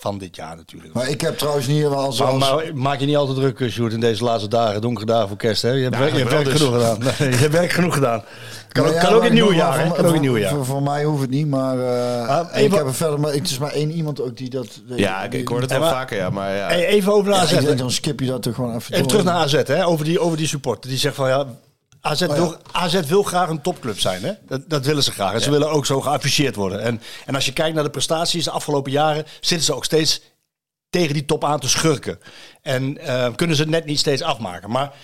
van 0.00 0.18
dit 0.18 0.36
jaar 0.36 0.56
natuurlijk. 0.56 0.94
Maar 0.94 1.08
ik 1.08 1.20
heb 1.20 1.38
trouwens 1.38 1.66
niet 1.66 1.76
helemaal 1.76 2.02
Maar, 2.04 2.12
zoals... 2.12 2.38
maar 2.38 2.64
maak 2.74 3.00
je 3.00 3.06
niet 3.06 3.16
altijd 3.16 3.36
druk, 3.36 3.60
eh, 3.60 3.68
Sjoerd, 3.70 3.92
in 3.92 4.00
deze 4.00 4.24
laatste 4.24 4.48
dagen, 4.48 4.80
donkere 4.80 5.06
dagen 5.06 5.28
voor 5.28 5.36
kerst. 5.36 5.62
Hè? 5.62 5.70
Je 5.70 5.82
hebt, 5.82 5.94
Ja, 5.94 6.00
werk, 6.00 6.12
je 6.12 6.18
hebt 6.18 6.30
wel 6.30 6.42
werk 6.42 6.52
dus. 6.58 6.62
genoeg 6.66 6.74
gedaan. 6.80 6.98
Nee, 7.18 7.30
je 7.30 7.36
hebt 7.36 7.52
werk 7.52 7.70
genoeg 7.72 7.94
gedaan. 7.94 8.22
Kan, 8.68 8.82
Nou 8.84 8.88
ook, 8.96 9.02
ja, 9.02 9.06
kan 9.08 9.14
ook 9.14 9.20
maar 9.20 9.30
in 9.30 9.36
het 9.36 9.42
nieuwe 9.44 9.54
jaar. 9.54 9.76
wel 9.76 9.86
Kan 9.86 9.90
ook 9.90 9.96
in 9.98 10.02
het 10.04 10.12
voor- 10.12 10.20
nieuwe 10.20 10.38
jaar. 10.40 10.50
Voor, 10.54 10.64
voor 10.64 10.82
mij 10.82 11.04
hoeft 11.04 11.20
het 11.20 11.30
niet, 11.30 11.46
maar... 11.48 11.78
eh, 11.78 12.28
Ah, 12.28 12.62
ik 12.62 12.72
heb 12.72 12.86
er 12.86 12.94
verder... 12.94 13.20
Maar 13.20 13.32
het 13.32 13.50
is 13.50 13.58
maar 13.58 13.72
één 13.72 13.90
iemand 13.90 14.20
ook 14.20 14.36
die 14.36 14.50
dat... 14.50 14.66
ja, 14.96 15.22
ik, 15.24 15.34
ik 15.34 15.48
hoor 15.48 15.60
het 15.60 15.70
wel 15.70 15.80
maar- 15.80 15.90
vaker, 15.90 16.16
ja. 16.16 16.30
Maar 16.30 16.54
ja, 16.56 16.66
Hey, 16.66 16.86
even 16.86 17.12
over 17.12 17.30
naar 17.30 17.36
Ja, 17.50 17.56
AZ. 17.58 17.64
denk, 17.64 17.78
dan 17.78 17.90
skip 17.90 18.20
je 18.20 18.26
dat 18.26 18.42
toch 18.42 18.54
gewoon 18.54 18.70
even 18.74 18.82
Even 18.92 18.98
door. 18.98 19.06
terug 19.06 19.24
naar 19.24 19.34
AZ, 19.34 19.52
hè? 19.66 19.86
Over, 19.86 20.04
die, 20.04 20.20
over 20.20 20.36
die 20.36 20.46
supporter. 20.46 20.90
Die 20.90 20.98
zegt 20.98 21.14
van 21.14 21.28
ja, 21.28 21.46
AZ, 22.06 22.22
Oh 22.22 22.28
ja. 22.28 22.34
Wil, 22.34 22.56
AZ 22.72 23.00
wil 23.00 23.22
graag 23.22 23.48
een 23.48 23.60
topclub 23.60 24.00
zijn. 24.00 24.22
Hè? 24.22 24.32
Dat, 24.46 24.68
dat 24.68 24.84
willen 24.84 25.02
ze 25.02 25.12
graag. 25.12 25.32
En 25.32 25.40
ze 25.40 25.50
willen 25.50 25.70
ook 25.70 25.86
zo 25.86 26.00
geafficheerd 26.00 26.54
worden. 26.54 26.80
En, 26.80 27.02
en 27.26 27.34
als 27.34 27.46
je 27.46 27.52
kijkt 27.52 27.74
naar 27.74 27.84
de 27.84 27.90
prestaties 27.90 28.44
de 28.44 28.50
afgelopen 28.50 28.92
jaren, 28.92 29.24
zitten 29.40 29.66
ze 29.66 29.74
ook 29.74 29.84
steeds 29.84 30.20
tegen 30.90 31.14
die 31.14 31.24
top 31.24 31.44
aan 31.44 31.60
te 31.60 31.68
schurken. 31.68 32.18
En 32.62 32.98
eh, 32.98 33.34
kunnen 33.34 33.56
ze 33.56 33.62
het 33.62 33.70
net 33.70 33.84
niet 33.84 33.98
steeds 33.98 34.22
afmaken. 34.22 34.70
Maar 34.70 34.94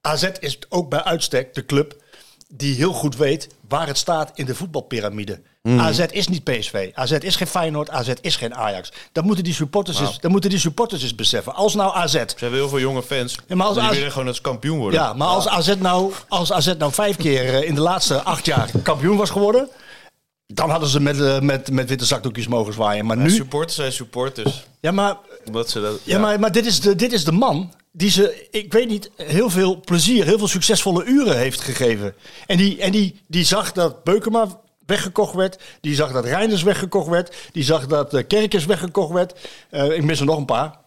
AZ 0.00 0.30
is 0.38 0.58
ook 0.68 0.90
bij 0.90 1.02
uitstek 1.02 1.54
de 1.54 1.66
club 1.66 2.02
die 2.48 2.74
heel 2.74 2.92
goed 2.92 3.16
weet 3.16 3.48
waar 3.68 3.86
het 3.86 3.98
staat 3.98 4.30
in 4.34 4.46
de 4.46 4.54
voetbalpyramide. 4.54 5.42
AZ 5.66 5.98
is 6.10 6.28
niet 6.28 6.44
PSV. 6.44 6.90
AZ 6.94 7.10
is 7.10 7.36
geen 7.36 7.46
Feyenoord. 7.46 7.90
AZ 7.90 8.12
is 8.20 8.36
geen 8.36 8.54
Ajax. 8.54 8.92
Dat 9.12 9.24
moeten 9.24 9.44
die 9.44 9.54
supporters, 9.54 10.00
eens, 10.00 10.20
dat 10.20 10.30
moeten 10.30 10.50
die 10.50 10.58
supporters 10.58 11.02
eens 11.02 11.14
beseffen. 11.14 11.54
Als 11.54 11.74
nou 11.74 11.94
AZ 11.94 12.12
ze 12.12 12.18
hebben 12.36 12.58
heel 12.58 12.68
veel 12.68 12.80
jonge 12.80 13.02
fans. 13.02 13.38
Ja, 13.46 13.54
maar 13.54 13.66
als 13.66 13.76
die 13.76 13.84
AZ 13.84 13.96
willen 13.96 14.12
gewoon 14.12 14.34
ze 14.34 14.40
kampioen 14.40 14.78
worden. 14.78 15.00
ja, 15.00 15.12
maar 15.12 15.28
als 15.28 15.48
AZ 15.48 15.74
nou, 15.78 16.12
als 16.28 16.52
AZ 16.52 16.74
nou 16.78 16.92
vijf 16.92 17.16
keer 17.16 17.54
eh, 17.54 17.68
in 17.68 17.74
de 17.74 17.80
laatste 17.80 18.22
acht 18.22 18.46
jaar 18.46 18.70
kampioen 18.82 19.16
was 19.16 19.30
geworden, 19.30 19.68
dan 20.46 20.70
hadden 20.70 20.88
ze 20.88 21.00
met, 21.00 21.20
eh, 21.20 21.40
met, 21.40 21.70
met 21.70 21.88
witte 21.88 22.04
zakdoekjes 22.04 22.48
mogen 22.48 22.72
zwaaien. 22.72 23.06
Maar 23.06 23.16
Maar 23.16 23.26
nu, 23.26 23.32
supporters 23.32 23.74
zijn 23.74 23.92
supporters. 23.92 24.66
ja, 24.80 24.90
maar, 24.90 25.16
Omdat 25.46 25.70
ze 25.70 25.80
dat, 25.80 25.98
ja, 26.02 26.18
maar, 26.18 26.40
maar 26.40 26.52
dit, 26.52 26.66
is 26.66 26.80
de, 26.80 26.94
dit 26.94 27.12
is 27.12 27.24
de 27.24 27.32
man 27.32 27.72
die 27.92 28.10
ze, 28.10 28.46
ik 28.50 28.72
weet 28.72 28.88
niet, 28.88 29.10
heel 29.16 29.50
veel 29.50 29.80
plezier, 29.80 30.24
heel 30.24 30.38
veel 30.38 30.48
succesvolle 30.48 31.04
uren 31.04 31.36
heeft 31.36 31.60
gegeven. 31.60 32.14
En 32.46 32.56
die, 32.56 32.80
en 32.80 32.92
die, 32.92 33.20
die 33.26 33.44
zag 33.44 33.72
dat 33.72 34.04
Beukema 34.04 34.60
weggekocht 34.86 35.34
werd. 35.34 35.58
Die 35.80 35.94
zag 35.94 36.12
dat 36.12 36.24
Reinders 36.24 36.62
weggekocht 36.62 37.08
werd. 37.08 37.36
Die 37.52 37.64
zag 37.64 37.86
dat 37.86 38.14
uh, 38.14 38.22
Kerkers 38.26 38.64
weggekocht 38.64 39.12
werd. 39.12 39.48
Eh, 39.70 39.90
ik 39.90 40.04
mis 40.04 40.20
er 40.20 40.26
nog 40.26 40.36
een 40.36 40.44
paar. 40.44 40.78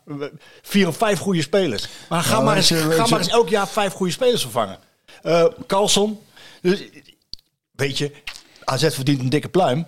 Vier 0.61 0.87
of 0.87 0.97
vijf 0.97 1.19
goede 1.19 1.41
spelers. 1.41 1.87
Maar 2.09 2.23
ga, 2.23 2.31
Nou, 2.31 2.43
maar, 2.43 2.55
eens, 2.55 2.71
ga 2.71 3.07
maar 3.07 3.19
eens 3.19 3.27
elk 3.27 3.49
jaar 3.49 3.67
vijf 3.67 3.93
goede 3.93 4.11
spelers 4.11 4.41
vervangen. 4.41 4.79
Eh 5.21 5.45
Carlson. 5.67 6.19
Dus, 6.61 6.83
weet 7.71 7.97
je, 7.97 8.11
AZ 8.63 8.93
verdient 8.93 9.19
een 9.19 9.29
dikke 9.29 9.49
pluim. 9.49 9.85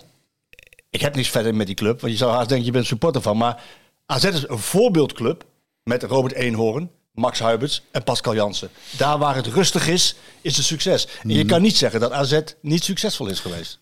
Ik 0.90 1.02
heb 1.02 1.16
niks 1.16 1.30
verder 1.30 1.56
met 1.56 1.68
die 1.68 1.76
club. 1.76 2.02
Want 2.02 2.14
je 2.14 2.20
zou 2.20 2.32
haast 2.32 2.50
denken, 2.50 2.66
je 2.66 2.72
bent 2.72 2.86
supporter 2.86 3.22
van. 3.22 3.38
Maar 3.38 3.64
AZ 4.06 4.24
is 4.24 4.48
een 4.48 4.60
voorbeeldclub. 4.60 5.44
Met 5.84 6.04
Robert 6.04 6.34
Eenhoorn, 6.34 6.92
Max 7.12 7.40
Huiberts 7.40 7.82
en 7.92 8.04
Pascal 8.04 8.36
Jansen. 8.36 8.70
Daar 8.98 9.18
waar 9.18 9.36
het 9.36 9.48
rustig 9.48 9.88
is, 9.88 10.16
is 10.42 10.58
het 10.58 10.66
succes. 10.66 11.08
En 11.22 11.30
je 11.30 11.46
kan 11.46 11.62
niet 11.62 11.78
zeggen 11.78 12.00
dat 12.00 12.12
AZ 12.12 12.40
niet 12.62 12.84
succesvol 12.84 13.28
is 13.28 13.40
geweest. 13.40 13.80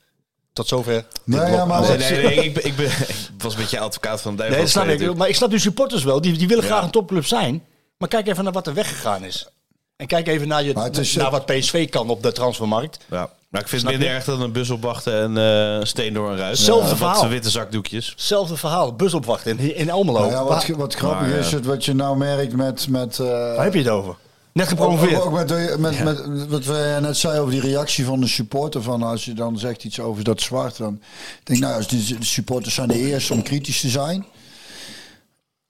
Tot 0.60 0.68
zover. 0.68 1.06
Nee, 1.24 1.52
ja, 1.52 1.66
maar 1.66 1.80
Nee, 1.82 1.90
wat- 1.90 1.98
nee, 1.98 2.24
nee, 2.24 2.36
ik, 2.46 2.54
ben- 2.54 2.66
ik, 2.66 2.76
ben, 2.76 2.86
ik 2.86 3.30
was 3.38 3.54
een 3.54 3.60
beetje 3.60 3.80
advocaat 3.80 4.22
van 4.22 4.32
de 4.32 4.38
duivel. 4.38 4.58
Nee, 4.58 4.66
dat 4.74 4.84
snap 4.84 5.10
ik. 5.10 5.16
Maar 5.18 5.28
ik 5.30 5.36
snap 5.36 5.50
die 5.50 5.60
supporters 5.60 6.04
wel. 6.04 6.22
Die, 6.22 6.38
die 6.38 6.48
willen 6.48 6.64
Ja. 6.64 6.70
graag 6.70 6.84
een 6.84 6.90
topclub 6.90 7.26
zijn. 7.26 7.64
Maar 7.98 8.10
kijk 8.10 8.28
even 8.28 8.44
naar 8.44 8.54
wat 8.54 8.68
er 8.68 8.74
weggegaan 8.74 9.24
is. 9.24 9.48
En 9.96 10.08
kijk 10.08 10.28
even 10.28 10.48
naar, 10.48 10.64
je, 10.64 10.80
het 10.80 10.98
is- 10.98 11.16
naar 11.16 11.32
wat 11.32 11.46
PSV 11.46 11.90
kan 11.90 12.10
op 12.10 12.24
de 12.24 12.32
transfermarkt. 12.32 12.98
Ja. 13.10 13.30
Maar 13.50 13.62
ik 13.62 13.68
vind 13.68 13.82
het 13.82 13.92
minder 13.92 14.10
erg 14.10 14.24
dan 14.24 14.42
een 14.42 14.52
bus 14.52 14.70
opwachten 14.70 15.14
en 15.22 15.38
eh, 15.38 15.74
een 15.80 15.88
steen 15.88 16.14
door 16.14 16.30
een 16.32 16.38
ruit. 16.38 16.58
Hetzelfde 16.58 16.90
Ja, 16.90 16.96
verhaal. 16.96 17.28
Witte 17.28 17.50
zakdoekjes. 17.50 18.10
Hetzelfde 18.10 18.58
verhaal. 18.58 18.94
Bus 18.94 19.14
opwachten 19.14 19.60
in, 19.60 19.76
in 19.76 19.90
Almelo. 19.92 20.20
Nou 20.20 20.32
ja, 20.32 20.44
wat, 20.44 20.68
wat 20.68 20.94
grappig 20.96 21.28
Maar, 21.28 21.38
is, 21.38 21.52
het, 21.52 21.66
wat 21.66 21.86
je 21.86 21.94
nou 21.96 22.18
merkt 22.18 22.56
met... 22.56 22.88
met 22.90 23.20
eh, 23.20 23.28
waar 23.28 23.64
heb 23.64 23.74
je 23.74 23.80
het 23.80 23.90
over? 23.90 24.16
Net 24.60 24.68
gepromoveerd. 24.68 25.22
ook 25.22 25.32
met, 25.32 25.80
met, 25.80 26.04
met 26.04 26.48
wat 26.48 26.66
we 26.66 26.98
net 27.02 27.18
zeiden 27.18 27.42
over 27.42 27.54
die 27.54 27.72
reactie 27.72 28.06
van 28.06 28.20
de 28.20 28.28
supporter. 28.28 28.84
Van 28.84 29.04
als 29.04 29.26
je 29.26 29.34
dan 29.34 29.60
zegt 29.60 29.84
iets 29.84 30.00
over 30.00 30.24
dat 30.24 30.42
zwart. 30.42 30.78
Dan 30.78 31.02
denk 31.44 31.60
ik, 31.60 31.66
nou, 31.66 31.76
als 31.76 31.88
die 31.88 32.18
de 32.20 32.26
supporters 32.26 32.74
zijn 32.74 32.88
de 32.88 33.00
eerste 33.00 33.34
om 33.34 33.42
kritisch 33.44 33.80
te 33.80 33.90
zijn. 33.90 34.26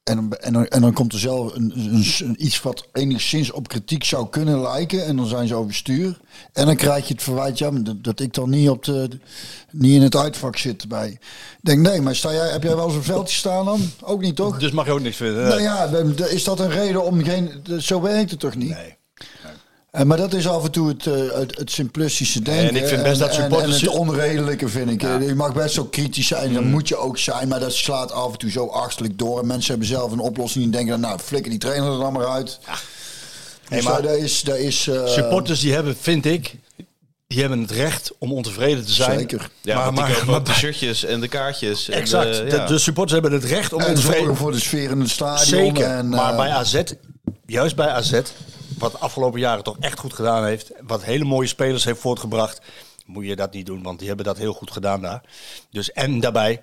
En, 0.09 0.15
dan- 0.15 0.33
en, 0.33 0.53
dan, 0.53 0.67
en 0.67 0.81
dan 0.81 0.93
komt 0.93 1.13
er 1.13 1.19
zelf 1.19 1.55
een, 1.55 1.73
een, 1.75 2.05
een- 2.19 2.45
iets 2.45 2.61
wat 2.61 2.87
enigszins 2.93 3.51
op 3.51 3.67
kritiek 3.67 4.03
zou 4.03 4.29
kunnen 4.29 4.61
lijken. 4.61 5.05
En 5.05 5.15
dan 5.15 5.25
zijn 5.27 5.47
ze 5.47 5.55
overstuur. 5.55 6.19
En 6.53 6.65
dan 6.65 6.75
krijg 6.75 7.07
je 7.07 7.13
het 7.13 7.23
verwijt 7.23 7.57
ja, 7.57 7.71
dat, 7.71 8.03
dat 8.03 8.19
ik 8.19 8.33
dan 8.33 8.49
niet, 8.49 8.69
op 8.69 8.83
de, 8.85 9.09
niet 9.71 9.95
in 9.95 10.01
het 10.01 10.15
uitvak 10.15 10.57
zit 10.57 10.87
bij. 10.87 11.09
Ik 11.09 11.19
denk, 11.61 11.79
nee, 11.79 12.01
maar 12.01 12.15
sta 12.15 12.33
jij, 12.33 12.49
heb 12.49 12.63
jij 12.63 12.75
wel 12.75 12.85
eens 12.85 12.95
een 12.95 13.03
veldje 13.03 13.35
staan 13.35 13.65
dan? 13.65 13.81
Ook 14.03 14.21
niet, 14.21 14.35
toch? 14.35 14.59
Dus 14.59 14.71
mag 14.71 14.85
je 14.85 14.91
ook 14.91 15.01
niks 15.01 15.15
vinden. 15.17 15.47
Nou 15.47 15.61
ja, 15.61 15.85
is 16.27 16.43
dat 16.43 16.59
een 16.59 16.69
reden 16.71 17.03
om 17.03 17.23
geen... 17.23 17.51
Zo 17.79 18.01
werkt 18.01 18.31
het 18.31 18.39
toch 18.39 18.55
niet? 18.55 18.69
Nee. 18.69 18.97
En, 19.91 20.07
maar 20.07 20.17
dat 20.17 20.33
is 20.33 20.47
af 20.47 20.63
en 20.63 20.71
toe 20.71 20.87
het, 20.87 21.07
eh, 21.07 21.13
het, 21.39 21.57
het 21.57 21.71
simplistische 21.71 22.41
denken. 22.41 22.67
En 22.69 22.75
ik 22.75 22.87
vind 22.87 23.03
best 23.03 23.19
dat 23.19 23.29
en, 23.29 23.35
supporters- 23.35 23.81
en 23.81 23.87
het 23.87 23.97
onredelijke 23.97 24.67
vind 24.69 24.89
ik. 24.89 25.01
Je 25.01 25.33
mag 25.35 25.53
best 25.53 25.73
zo 25.73 25.83
kritisch 25.83 26.27
zijn, 26.27 26.53
dat 26.53 26.63
moet 26.63 26.87
je 26.87 26.97
ook 26.97 27.17
zijn. 27.17 27.47
Maar 27.47 27.59
dat 27.59 27.73
slaat 27.73 28.11
af 28.11 28.31
en 28.31 28.37
toe 28.37 28.51
zo 28.51 28.65
achterlijk 28.67 29.17
door. 29.19 29.39
En 29.39 29.47
mensen 29.47 29.69
hebben 29.69 29.87
zelf 29.87 30.11
een 30.11 30.19
oplossing 30.19 30.65
en 30.65 30.71
denken... 30.71 30.89
dan, 30.91 30.99
nou, 30.99 31.19
flikker 31.19 31.49
die 31.51 31.59
trainer 31.59 31.91
er 31.91 31.99
dan 31.99 32.13
maar 32.13 32.27
uit. 32.27 32.59
Nee, 33.69 33.79
Dus 33.79 33.89
maar 33.89 34.01
daar 34.01 34.17
is... 34.17 34.41
Daar 34.41 34.59
is 34.59 34.87
eh, 34.87 35.05
supporters 35.07 35.59
die 35.59 35.73
hebben, 35.73 35.97
vind 36.01 36.25
ik, 36.25 36.55
die 37.27 37.39
hebben 37.39 37.59
het 37.61 37.71
recht 37.71 38.11
om 38.19 38.33
ontevreden 38.33 38.85
te 38.85 38.91
zijn. 38.93 39.19
Zeker. 39.19 39.49
Ja, 39.61 39.91
maar, 39.91 40.25
maar, 40.25 40.43
de 40.43 40.51
shirtjes 40.53 41.05
en 41.05 41.19
de 41.19 41.27
kaartjes. 41.27 41.89
en 41.89 41.99
exact. 41.99 42.35
de- 42.35 42.43
De, 42.43 42.55
ja. 42.55 42.65
de 42.65 42.77
supporters 42.77 43.21
hebben 43.21 43.39
het 43.41 43.49
recht 43.49 43.73
om 43.73 43.79
En 43.81 43.87
ontevreden 43.87 44.19
zorgen 44.19 44.37
voor 44.37 44.51
de 44.51 44.59
sfeer 44.59 44.91
in 44.91 44.99
het 44.99 45.09
stadion. 45.09 45.45
Zeker. 45.45 45.85
En, 45.85 46.09
maar 46.09 46.31
eh, 46.31 46.37
bij 46.37 46.49
AZ, 46.49 46.81
juist 47.45 47.75
bij 47.75 47.87
AZ, 47.87 48.19
wat 48.79 48.91
de 48.91 48.97
afgelopen 48.97 49.39
jaren 49.39 49.63
toch 49.63 49.77
echt 49.79 49.99
goed 49.99 50.13
gedaan 50.13 50.45
heeft, 50.45 50.71
wat 50.81 51.03
hele 51.03 51.23
mooie 51.23 51.47
spelers 51.47 51.83
heeft 51.83 51.99
voortgebracht, 51.99 52.61
moet 53.05 53.25
je 53.25 53.35
dat 53.35 53.53
niet 53.53 53.65
doen, 53.65 53.83
want 53.83 53.99
die 53.99 54.07
hebben 54.07 54.25
dat 54.25 54.37
heel 54.37 54.53
goed 54.53 54.71
gedaan 54.71 55.01
daar. 55.01 55.23
Dus 55.71 55.91
en 55.91 56.19
daarbij, 56.19 56.61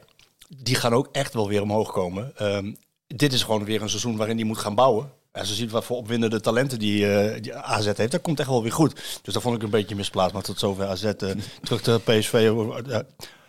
die 0.48 0.74
gaan 0.74 0.92
ook 0.94 1.08
echt 1.12 1.34
wel 1.34 1.48
weer 1.48 1.62
omhoog 1.62 1.92
komen. 1.92 2.32
Ehm, 2.36 2.72
dit 3.06 3.32
is 3.32 3.42
gewoon 3.42 3.64
weer 3.64 3.82
een 3.82 3.88
seizoen 3.88 4.16
waarin 4.16 4.36
die 4.36 4.44
moet 4.44 4.58
gaan 4.58 4.74
bouwen. 4.74 5.12
Als 5.32 5.48
je 5.48 5.54
ziet 5.54 5.70
wat 5.70 5.84
voor 5.84 5.96
opwindende 5.96 6.40
talenten 6.40 6.78
die, 6.78 7.12
eh, 7.14 7.42
die 7.42 7.54
AZ 7.54 7.84
heeft, 7.96 8.10
dat 8.12 8.20
komt 8.20 8.38
echt 8.40 8.48
wel 8.48 8.62
weer 8.62 8.72
goed. 8.72 8.94
Dus 9.22 9.34
dat 9.34 9.42
vond 9.42 9.56
ik 9.56 9.62
een 9.62 9.70
beetje 9.70 9.94
misplaatst. 9.94 10.32
Maar 10.34 10.42
tot 10.42 10.58
zover 10.58 10.86
AZ. 10.86 11.04
eh, 11.04 11.12
terug 11.62 11.84
naar 11.84 12.00
PSV. 12.00 12.50
eh, 12.88 12.98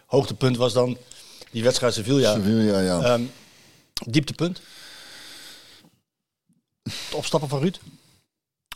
hoogtepunt 0.05 0.57
was 0.57 0.73
dan 0.73 0.97
die 1.51 1.63
wedstrijd 1.63 1.93
Sevilla. 1.93 2.33
Sevilla, 2.33 2.79
ja. 2.79 3.01
Ehm, 3.01 3.21
dieptepunt. 4.05 4.61
Het 6.83 7.13
opstappen 7.13 7.49
van 7.49 7.59
Ruud. 7.59 7.77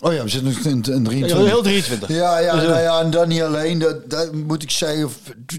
Oh 0.01 0.13
ja, 0.13 0.23
we 0.23 0.29
zitten 0.29 0.51
in, 0.63 0.71
in 0.93 1.03
23. 1.03 1.47
Heel 1.47 1.61
23. 1.61 2.07
Ja, 2.09 2.37
ja, 2.37 2.53
Dus, 2.53 2.63
eh, 2.63 2.69
nou 2.69 2.81
ja, 2.81 2.99
en 2.99 3.09
dan 3.09 3.27
niet 3.27 3.41
alleen. 3.41 3.79
Dat, 3.79 4.09
dat 4.09 4.33
moet 4.33 4.63
ik 4.63 4.71
zeggen, 4.71 5.09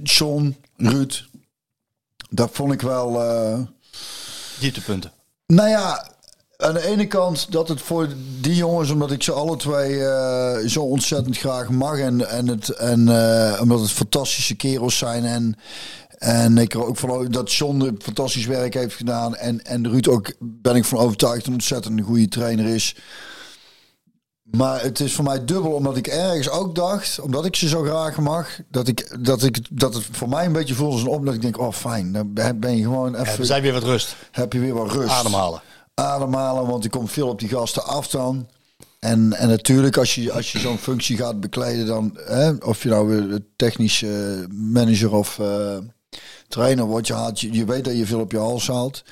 John, 0.02 0.56
Ruud. 0.76 1.24
Dat 2.30 2.48
vond 2.52 2.72
ik 2.72 2.80
wel... 2.80 3.22
eh, 3.22 3.58
Dieptepunten. 4.60 5.12
Nou 5.46 5.68
ja, 5.68 6.10
aan 6.56 6.74
de 6.74 6.86
ene 6.86 7.06
kant 7.06 7.52
dat 7.52 7.68
het 7.68 7.80
voor 7.80 8.08
die 8.40 8.54
jongens, 8.54 8.90
omdat 8.90 9.10
ik 9.10 9.22
ze 9.22 9.32
alle 9.32 9.56
twee 9.56 10.04
eh, 10.04 10.66
zo 10.68 10.82
ontzettend 10.82 11.38
graag 11.38 11.68
mag 11.70 11.98
en, 11.98 12.28
en, 12.28 12.46
het, 12.48 12.68
en 12.68 13.08
eh, 13.08 13.60
omdat 13.60 13.80
het 13.80 13.90
fantastische 13.90 14.54
kerels 14.54 14.98
zijn 14.98 15.24
en, 15.24 15.56
en 16.18 16.58
ik 16.58 16.74
er 16.74 16.84
ook 16.86 16.96
van 16.96 17.26
dat 17.30 17.52
John 17.52 17.96
fantastisch 18.02 18.46
werk 18.46 18.74
heeft 18.74 18.94
gedaan 18.94 19.36
en, 19.36 19.64
en 19.64 19.88
Ruud 19.90 20.08
ook 20.08 20.32
ben 20.38 20.76
ik 20.76 20.84
van 20.84 20.98
overtuigd 20.98 21.46
een 21.46 21.52
ontzettend 21.52 22.00
goede 22.00 22.28
trainer 22.28 22.66
is. 22.66 22.96
Maar 24.56 24.82
het 24.82 25.00
is 25.00 25.14
voor 25.14 25.24
mij 25.24 25.44
dubbel, 25.44 25.72
omdat 25.72 25.96
ik 25.96 26.06
ergens 26.06 26.50
ook 26.50 26.74
dacht, 26.74 27.20
omdat 27.20 27.44
ik 27.44 27.56
ze 27.56 27.68
zo 27.68 27.82
graag 27.82 28.18
mag, 28.18 28.48
dat, 28.68 28.88
ik, 28.88 29.24
dat, 29.24 29.42
ik, 29.42 29.58
dat 29.70 29.94
het 29.94 30.04
voor 30.10 30.28
mij 30.28 30.46
een 30.46 30.52
beetje 30.52 30.74
voelde 30.74 30.92
als 30.92 31.02
een 31.02 31.08
op 31.08 31.24
dat 31.24 31.34
ik 31.34 31.42
denk, 31.42 31.58
oh 31.58 31.72
fijn, 31.72 32.12
dan 32.12 32.32
ben 32.60 32.76
je 32.76 32.82
gewoon 32.82 33.14
even, 33.14 33.38
we 33.38 33.44
zijn 33.44 33.62
weer 33.62 33.72
wat 33.72 33.82
rust. 33.82 34.16
heb 34.30 34.52
je 34.52 34.58
weer 34.58 34.74
wat 34.74 34.92
rust 34.92 35.10
Ademhalen. 35.10 35.62
ademhalen, 35.94 36.66
want 36.66 36.82
die 36.82 36.90
komt 36.90 37.10
veel 37.10 37.28
op 37.28 37.38
die 37.38 37.48
gasten 37.48 37.84
af 37.84 38.08
dan. 38.08 38.48
En, 38.98 39.32
en 39.32 39.48
natuurlijk, 39.48 39.96
als 39.96 40.14
je, 40.14 40.32
als 40.32 40.52
je 40.52 40.58
zo'n 40.58 40.78
functie 40.78 41.16
gaat 41.16 41.40
bekleden, 41.40 41.86
dan 41.86 42.18
hè, 42.24 42.50
of 42.50 42.82
je 42.82 42.88
nou 42.88 43.40
technische 43.56 44.46
manager 44.50 45.12
of 45.12 45.38
uh, 45.38 45.76
trainer 46.48 46.84
wordt, 46.84 47.06
je, 47.06 47.14
haalt, 47.14 47.40
je, 47.40 47.52
je 47.52 47.64
weet 47.64 47.84
dat 47.84 47.96
je 47.96 48.06
veel 48.06 48.20
op 48.20 48.32
je 48.32 48.38
hals 48.38 48.66
haalt. 48.66 49.02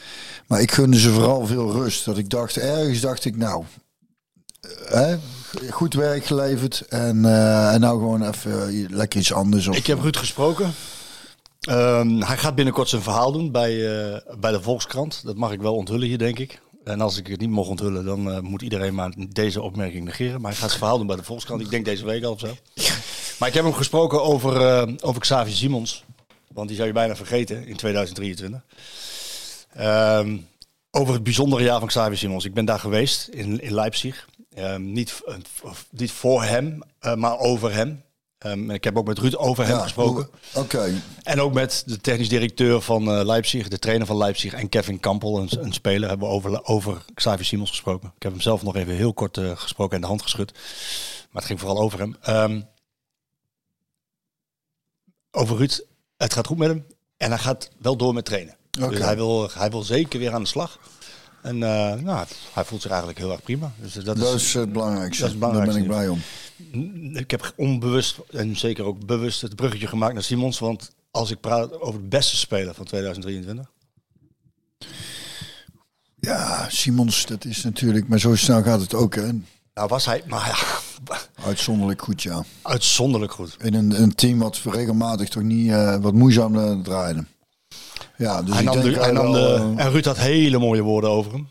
Maar 0.47 0.61
ik 0.61 0.71
gunde 0.71 1.01
ze 1.01 1.11
vooral 1.11 1.47
veel 1.47 1.73
rust. 1.73 2.05
Dat 2.05 2.19
ik 2.19 2.31
dacht, 2.31 2.57
ergens 2.57 3.01
dacht 3.01 3.25
ik, 3.25 3.37
nou, 3.37 3.65
goed 5.71 5.95
werk 5.95 6.25
geleverd. 6.25 6.81
En, 6.89 7.17
uh, 7.17 7.75
en 7.75 7.81
nou 7.81 7.99
gewoon 7.99 8.29
even 8.29 8.87
lekker 8.91 9.21
iets 9.21 9.33
anders. 9.33 9.69
Of, 9.69 9.77
ik 9.77 9.87
heb 9.87 10.01
Ruud 10.01 10.17
gesproken. 10.17 10.73
Um, 11.71 12.23
hij 12.23 12.37
gaat 12.37 12.55
binnenkort 12.55 12.89
zijn 12.89 13.03
verhaal 13.03 13.33
doen 13.33 13.51
bij, 13.51 13.75
uh, 13.75 14.17
bij 14.39 14.53
de 14.53 14.63
Volkskrant. 14.63 15.23
Dat 15.25 15.37
mag 15.37 15.53
ik 15.53 15.61
wel 15.61 15.75
onthullen 15.75 16.09
hier, 16.09 16.19
denk 16.19 16.39
ik. 16.39 16.61
En 16.85 17.01
als 17.01 17.17
ik 17.17 17.27
het 17.27 17.41
niet 17.41 17.51
mocht 17.51 17.69
onthullen, 17.69 18.05
dan 18.05 18.45
moet 18.45 18.63
iedereen 18.63 18.95
maar 18.95 19.13
deze 19.29 19.63
opmerking 19.63 20.05
negeren. 20.05 20.41
Maar 20.41 20.51
hij 20.51 20.61
gaat 20.61 20.69
zijn 20.69 20.81
verhaal 20.81 20.99
doen 20.99 21.07
bij 21.07 21.17
de 21.17 21.23
Volkskrant. 21.23 21.61
Ik 21.61 21.71
denk 21.71 21.85
deze 21.85 22.05
week 22.05 22.25
al 22.25 22.33
of 22.33 22.41
zo. 22.41 22.57
Maar 23.39 23.49
ik 23.49 23.55
heb 23.55 23.65
hem 23.65 23.75
gesproken 23.75 24.23
over, 24.23 24.61
uh, 24.61 24.95
over 25.01 25.21
Xavier 25.21 25.55
Simons. 25.55 26.05
Want 26.53 26.67
die 26.69 26.77
zou 26.77 26.89
je 26.89 26.95
bijna 26.95 27.17
vergeten 27.17 27.67
in 27.67 27.77
2023. 27.77 28.61
Um, 29.79 30.47
over 30.91 31.15
het 31.15 31.23
bijzondere 31.23 31.63
jaar 31.63 31.79
van 31.79 31.89
Xavier 31.89 32.19
Simons. 32.19 32.45
Ik 32.45 32.55
ben 32.55 32.65
daar 32.65 32.79
geweest 32.79 33.29
in, 33.29 33.61
in 33.61 33.75
Leipzig. 33.75 34.29
Um, 34.61 34.93
niet, 34.93 35.23
niet 35.91 36.13
voor 36.13 36.43
hem, 36.43 36.83
uh, 37.01 37.15
maar 37.15 37.39
over 37.39 37.75
hem. 37.75 38.03
Um, 38.47 38.71
ik 38.71 38.85
heb 38.85 38.99
ook 38.99 39.07
met 39.07 39.19
Ruud 39.19 39.35
over 39.35 39.67
hem 39.67 39.77
ja, 39.77 39.83
gesproken. 39.83 40.29
Oké. 40.55 40.59
Okay. 40.59 41.03
En 41.23 41.41
ook 41.41 41.53
met 41.53 41.83
de 41.87 42.01
technisch 42.01 42.29
directeur 42.29 42.81
van 42.81 43.19
uh, 43.19 43.25
Leipzig, 43.25 43.69
de 43.69 43.79
trainer 43.79 44.07
van 44.07 44.17
Leipzig 44.17 44.53
en 44.53 44.69
Kevin 44.69 45.01
Kampel, 45.01 45.39
een, 45.39 45.49
een 45.61 45.73
speler, 45.73 46.09
hebben 46.09 46.29
we 46.29 46.35
over, 46.35 46.65
over 46.65 47.05
Xavier 47.15 47.45
Simons 47.45 47.71
gesproken. 47.71 48.13
Ik 48.17 48.23
heb 48.23 48.33
hem 48.33 48.41
zelf 48.41 48.63
nog 48.63 48.77
even 48.77 48.95
heel 48.95 49.15
kort 49.15 49.37
uh, 49.37 49.57
gesproken 49.57 49.95
en 49.95 50.01
de 50.01 50.07
hand 50.07 50.23
geschud. 50.23 50.53
Maar 50.53 51.43
het 51.43 51.45
ging 51.45 51.61
vooral 51.61 51.81
over 51.81 51.99
hem. 51.99 52.17
Um, 52.29 52.69
over 55.31 55.57
Ruud, 55.57 55.85
het 56.17 56.33
gaat 56.33 56.47
goed 56.47 56.59
met 56.59 56.69
hem 56.69 56.87
en 57.17 57.31
hij 57.31 57.39
gaat 57.39 57.71
wel 57.79 57.97
door 57.97 58.15
met 58.15 58.25
trainen. 58.25 58.57
Okay. 58.79 58.91
Dus 58.91 58.99
hij 58.99 59.17
wil, 59.17 59.51
hij 59.53 59.71
wil 59.71 59.83
zeker 59.83 60.19
weer 60.19 60.33
aan 60.33 60.43
de 60.43 60.49
slag. 60.49 60.79
En 61.43 61.55
uh, 61.55 61.95
nou, 61.95 62.27
hij 62.53 62.65
voelt 62.65 62.83
zich 62.83 62.91
eigenlijk 62.91 63.21
heel 63.21 63.31
erg 63.31 63.43
prima. 63.43 63.73
Dus 63.81 63.95
dat, 63.95 64.17
dat 64.17 64.35
is, 64.35 64.55
het 64.55 64.73
belangrijkste. 64.73 65.23
Dat 65.23 65.33
is 65.33 65.39
het 65.39 65.39
belangrijkste. 65.39 65.81
Daar 65.81 65.89
ben 65.89 65.99
ik 65.99 66.09
blij 66.09 66.09
om. 66.09 67.17
Ik 67.17 67.31
heb 67.31 67.53
onbewust 67.57 68.19
en 68.31 68.57
zeker 68.57 68.85
ook 68.85 69.07
bewust 69.07 69.41
het 69.41 69.57
bruggetje 69.57 69.87
gemaakt 69.87 70.15
naar 70.15 70.23
Simons. 70.23 70.59
Want 70.59 70.91
als 71.11 71.31
ik 71.31 71.41
praat 71.41 71.81
over 71.81 72.01
de 72.01 72.07
beste 72.07 72.37
speler 72.37 72.75
van 72.75 72.85
2023. 72.85 73.71
Ja, 76.21 76.67
Simons, 76.69 77.27
dat 77.27 77.45
is 77.45 77.63
natuurlijk, 77.63 78.09
maar 78.09 78.19
zo 78.19 78.35
snel 78.35 78.63
gaat 78.63 78.81
het 78.81 78.95
ook. 78.95 79.15
Hè? 79.15 79.29
Nou, 79.75 79.89
was 79.89 80.07
hij, 80.07 80.23
maar 80.27 80.47
ja. 80.47 80.79
Uitzonderlijk 81.45 82.03
goed, 82.03 82.23
ja. 82.23 82.45
Uitzonderlijk 82.63 83.33
goed. 83.33 83.57
In 83.61 83.75
een, 83.75 84.03
een 84.03 84.15
team 84.15 84.39
wat 84.39 84.61
regelmatig 84.65 85.29
toch 85.29 85.43
niet 85.43 85.67
uh, 85.67 85.97
wat 85.97 86.15
moeizaam 86.15 86.57
uh, 86.57 86.81
draaide. 86.81 87.25
Ja, 88.21 88.43
dus 88.43 88.51
hij 88.55 88.63
ik 88.63 88.65
nam 88.65 88.81
denk 88.81 88.95
de, 88.95 89.01
hij 89.01 89.13
nam 89.13 89.33
wel, 89.33 89.33
de, 89.33 89.75
uh, 89.77 89.85
en 89.85 89.91
Ruud 89.91 90.05
had 90.05 90.19
hele 90.19 90.59
mooie 90.59 90.83
woorden 90.83 91.11
over 91.11 91.33
hem. 91.33 91.49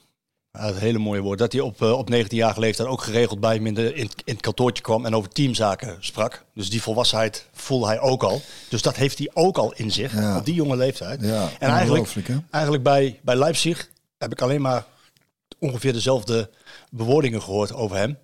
Hij 0.51 0.61
had 0.67 0.77
hele 0.77 0.97
mooie 0.97 1.21
woorden. 1.21 1.37
Dat 1.39 1.51
hij 1.51 1.61
op, 1.61 1.81
uh, 1.81 1.97
op 1.97 2.09
19-jarige 2.13 2.59
leeftijd 2.59 2.89
ook 2.89 3.01
geregeld 3.01 3.39
bij 3.39 3.55
hem 3.55 3.65
in, 3.65 3.73
de, 3.73 3.93
in, 3.93 4.09
in 4.23 4.33
het 4.33 4.41
kantoortje 4.41 4.83
kwam 4.83 5.05
en 5.05 5.15
over 5.15 5.29
teamzaken 5.29 5.97
sprak. 5.99 6.45
Dus 6.53 6.69
die 6.69 6.81
volwassenheid 6.81 7.45
voelde 7.53 7.85
hij 7.85 7.99
ook 7.99 8.23
al. 8.23 8.41
Dus 8.69 8.81
dat 8.81 8.95
heeft 8.95 9.17
hij 9.17 9.29
ook 9.33 9.57
al 9.57 9.73
in 9.73 9.91
zich, 9.91 10.13
Ja. 10.13 10.37
op 10.37 10.45
die 10.45 10.53
jonge 10.53 10.75
leeftijd. 10.75 11.21
Ja, 11.21 11.49
en 11.59 11.69
eigenlijk, 11.69 12.27
hè? 12.27 12.37
eigenlijk 12.51 12.83
bij, 12.83 13.19
bij 13.23 13.35
Leipzig 13.35 13.89
heb 14.17 14.31
ik 14.31 14.41
alleen 14.41 14.61
maar 14.61 14.85
ongeveer 15.59 15.93
dezelfde 15.93 16.49
bewoordingen 16.91 17.41
gehoord 17.41 17.73
over 17.73 17.97
hem. 17.97 18.17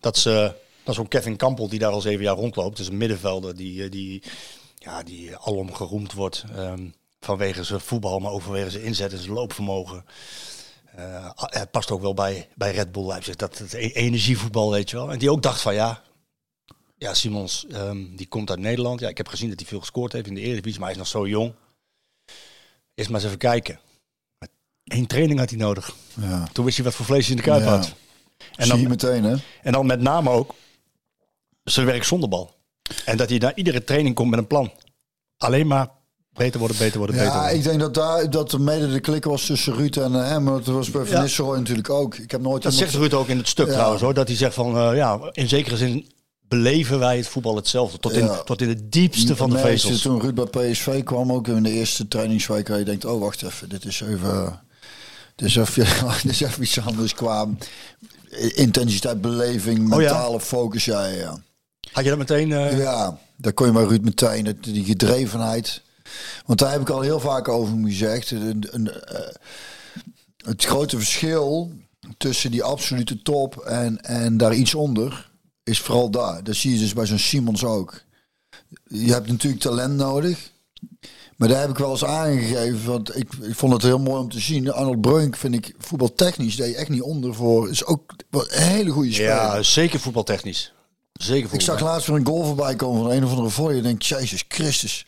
Dat 0.00 0.18
ze, 0.18 0.52
dat 0.84 0.94
zo'n 0.94 1.08
Kevin 1.08 1.36
Kampel 1.36 1.68
die 1.68 1.78
daar 1.78 1.92
al 1.92 2.00
zeven 2.00 2.24
jaar 2.24 2.36
rondloopt, 2.36 2.76
dus 2.76 2.88
een 2.88 2.96
middenvelder 2.96 3.56
die, 3.56 3.84
eh, 3.84 3.90
die, 3.90 4.22
ja, 4.74 5.02
die 5.02 5.36
alom 5.36 5.74
geroemd 5.74 6.12
wordt 6.12 6.44
ehm, 6.56 6.84
vanwege 7.26 7.64
zijn 7.64 7.80
voetbal, 7.80 8.18
maar 8.18 8.32
ook 8.32 8.42
vanwege 8.42 8.70
zijn 8.70 8.82
inzet 8.82 9.12
en 9.12 9.18
zijn 9.18 9.32
loopvermogen. 9.32 10.04
Eh, 10.96 11.30
het 11.34 11.70
past 11.70 11.90
ook 11.90 12.00
wel 12.00 12.14
bij, 12.14 12.48
bij 12.54 12.72
Red 12.72 12.92
Bull 12.92 13.06
Leipzig, 13.06 13.36
dat 13.36 13.58
het 13.58 13.72
e- 13.72 13.90
energievoetbal, 13.90 14.70
weet 14.70 14.90
je 14.90 14.96
wel. 14.96 15.12
En 15.12 15.18
die 15.18 15.30
ook 15.30 15.42
dacht 15.42 15.60
van 15.60 15.74
ja, 15.74 16.02
ja 16.96 17.14
Simons, 17.14 17.66
ehm, 17.66 18.16
die 18.16 18.26
komt 18.26 18.50
uit 18.50 18.58
Nederland. 18.58 19.00
Ja, 19.00 19.08
ik 19.08 19.16
heb 19.16 19.28
gezien 19.28 19.48
dat 19.48 19.58
hij 19.58 19.68
veel 19.68 19.80
gescoord 19.80 20.12
heeft 20.12 20.26
in 20.26 20.34
de 20.34 20.40
Eredivisie, 20.40 20.80
maar 20.80 20.88
hij 20.88 20.98
is 20.98 21.02
nog 21.02 21.22
zo 21.22 21.28
jong. 21.28 21.54
Eerst 22.94 23.10
maar 23.10 23.18
eens 23.18 23.28
even 23.28 23.38
kijken. 23.38 23.80
Eén 24.84 25.06
training 25.06 25.38
had 25.38 25.50
hij 25.50 25.58
nodig. 25.58 25.94
ja. 26.20 26.48
Toen 26.52 26.64
wist 26.64 26.76
hij 26.76 26.86
wat 26.86 26.94
voor 26.94 27.06
vlees 27.06 27.26
hij 27.26 27.36
in 27.36 27.42
de 27.42 27.48
kuip 27.48 27.62
Ja. 27.62 27.68
had. 27.76 27.94
En 28.56 28.68
dan, 28.68 28.88
meteen, 28.88 29.24
hè? 29.24 29.36
en 29.62 29.72
dan 29.72 29.86
met 29.86 30.00
name 30.00 30.30
ook 30.30 30.54
zijn 31.64 31.86
werk 31.86 32.04
zonder 32.04 32.28
bal. 32.28 32.54
En 33.04 33.16
dat 33.16 33.28
hij 33.28 33.38
naar 33.38 33.52
iedere 33.54 33.84
training 33.84 34.14
komt 34.14 34.30
met 34.30 34.38
een 34.38 34.46
plan. 34.46 34.72
Alleen 35.36 35.66
maar 35.66 35.88
beter 36.36 36.58
worden, 36.58 36.76
beter 36.78 36.98
worden, 36.98 37.16
beter 37.16 37.32
Ja, 37.32 37.38
worden. 37.40 37.56
ik 37.58 37.64
denk 37.64 37.80
dat 37.80 37.94
daar 37.94 38.30
dat 38.30 38.52
er 38.52 38.60
mede 38.60 38.92
de 38.92 39.00
klik 39.00 39.24
was 39.24 39.46
tussen 39.46 39.74
Ruud 39.74 39.96
en 39.96 40.14
eh, 40.14 40.28
hem. 40.28 40.42
Maar 40.42 40.52
dat 40.54 40.66
was 40.66 40.90
bij 40.90 41.04
Van. 41.04 41.22
Nistelrooy 41.22 41.58
natuurlijk 41.58 41.90
ook. 41.90 42.14
Ik 42.14 42.30
heb 42.30 42.40
nooit 42.40 42.62
Dat 42.62 42.72
iemand- 42.72 42.90
zegt 42.90 43.02
Ruud 43.02 43.12
ook 43.20 43.28
in 43.28 43.36
het 43.38 43.48
stuk 43.48 43.66
Ja. 43.66 43.72
trouwens 43.72 44.02
hoor. 44.02 44.14
Dat 44.14 44.28
hij 44.28 44.36
zegt 44.36 44.54
van 44.54 44.76
eh, 44.76 44.96
ja, 44.96 45.18
in 45.32 45.48
zekere 45.48 45.76
zin 45.76 46.10
beleven 46.48 46.98
wij 46.98 47.16
het 47.16 47.28
voetbal 47.28 47.56
hetzelfde. 47.56 47.98
Tot 47.98 48.12
in, 48.12 48.24
Ja. 48.24 48.42
tot 48.42 48.60
in 48.62 48.68
het 48.68 48.92
diepste 48.92 49.36
van 49.36 49.50
de 49.50 49.58
vezels. 49.58 50.02
Toen 50.02 50.20
Ruud 50.20 50.34
bij 50.50 50.70
PSV 50.72 51.02
kwam, 51.04 51.32
ook 51.32 51.48
in 51.48 51.62
de 51.62 51.70
eerste 51.70 52.08
trainingsweek, 52.08 52.66
dat 52.66 52.78
je 52.78 52.84
denkt, 52.84 53.04
oh 53.04 53.20
wacht 53.20 53.42
even, 53.42 53.68
dit 53.68 53.84
is 53.84 54.00
even, 54.00 54.60
dit 55.34 55.48
is 55.48 55.56
even, 55.56 55.86
dit 56.22 56.30
is 56.32 56.40
even 56.40 56.62
iets 56.62 56.80
anders 56.80 57.14
qua 57.14 57.46
intensiteit, 58.54 59.20
beleving, 59.20 59.92
Oh 59.92 60.00
ja? 60.00 60.12
mentale 60.12 60.40
focus. 60.40 60.84
Ja, 60.84 61.04
ja. 61.06 61.38
Had 61.92 62.04
je 62.04 62.10
dat 62.10 62.18
meteen... 62.18 62.52
eh, 62.52 62.78
Ja, 62.78 63.18
daar 63.36 63.52
kon 63.52 63.66
je 63.66 63.72
bij 63.72 63.84
Ruud 63.84 64.02
meteen, 64.04 64.58
die 64.60 64.84
gedrevenheid. 64.84 65.82
Want 66.46 66.58
daar 66.58 66.70
heb 66.72 66.80
ik 66.80 66.90
al 66.90 67.00
heel 67.00 67.20
vaak 67.20 67.48
over 67.48 67.78
gezegd. 67.84 68.30
Een, 68.30 68.66
een, 68.70 68.90
eh, 68.90 69.34
het 70.44 70.64
grote 70.64 70.96
verschil 70.96 71.72
tussen 72.18 72.50
die 72.50 72.62
absolute 72.62 73.22
top 73.22 73.56
en, 73.56 74.00
en 74.00 74.36
daar 74.36 74.54
iets 74.54 74.74
onder 74.74 75.30
is 75.64 75.80
vooral 75.80 76.10
daar. 76.10 76.44
Dat 76.44 76.56
zie 76.56 76.72
je 76.72 76.78
dus 76.78 76.92
bij 76.92 77.06
zo'n 77.06 77.18
Simons 77.18 77.64
ook. 77.64 78.02
Je 78.88 79.12
hebt 79.12 79.28
natuurlijk 79.28 79.62
talent 79.62 79.96
nodig. 79.96 80.50
Maar 81.36 81.48
daar 81.48 81.60
heb 81.60 81.70
ik 81.70 81.78
wel 81.78 81.90
eens 81.90 82.04
aangegeven, 82.04 82.84
want 82.84 83.16
ik, 83.16 83.32
ik 83.42 83.54
vond 83.54 83.72
het 83.72 83.82
heel 83.82 83.98
mooi 83.98 84.20
om 84.20 84.30
te 84.30 84.40
zien. 84.40 84.72
Arnold 84.72 85.00
Breunk 85.00 85.36
vind 85.36 85.54
ik 85.54 85.74
voetbaltechnisch, 85.78 86.56
deed 86.56 86.70
je 86.70 86.76
echt 86.76 86.88
niet 86.88 87.02
onder 87.02 87.34
voor. 87.34 87.70
Is 87.70 87.84
ook 87.84 88.14
een 88.30 88.44
hele 88.48 88.90
goede 88.90 89.12
speler. 89.12 89.30
ja, 89.30 89.62
zeker 89.62 90.00
voetbaltechnisch. 90.00 90.72
Zeker 91.12 91.44
Ik 91.44 91.48
voetbal. 91.50 91.66
zag 91.76 91.80
laatst 91.80 92.06
weer 92.06 92.16
een 92.16 92.26
goal 92.26 92.44
voorbij 92.44 92.76
komen 92.76 93.02
van 93.02 93.10
een 93.10 93.24
of 93.24 93.30
andere 93.30 93.50
voor. 93.50 93.74
Je 93.74 93.82
denkt, 93.82 94.06
Jezus 94.06 94.44
Christus. 94.48 95.06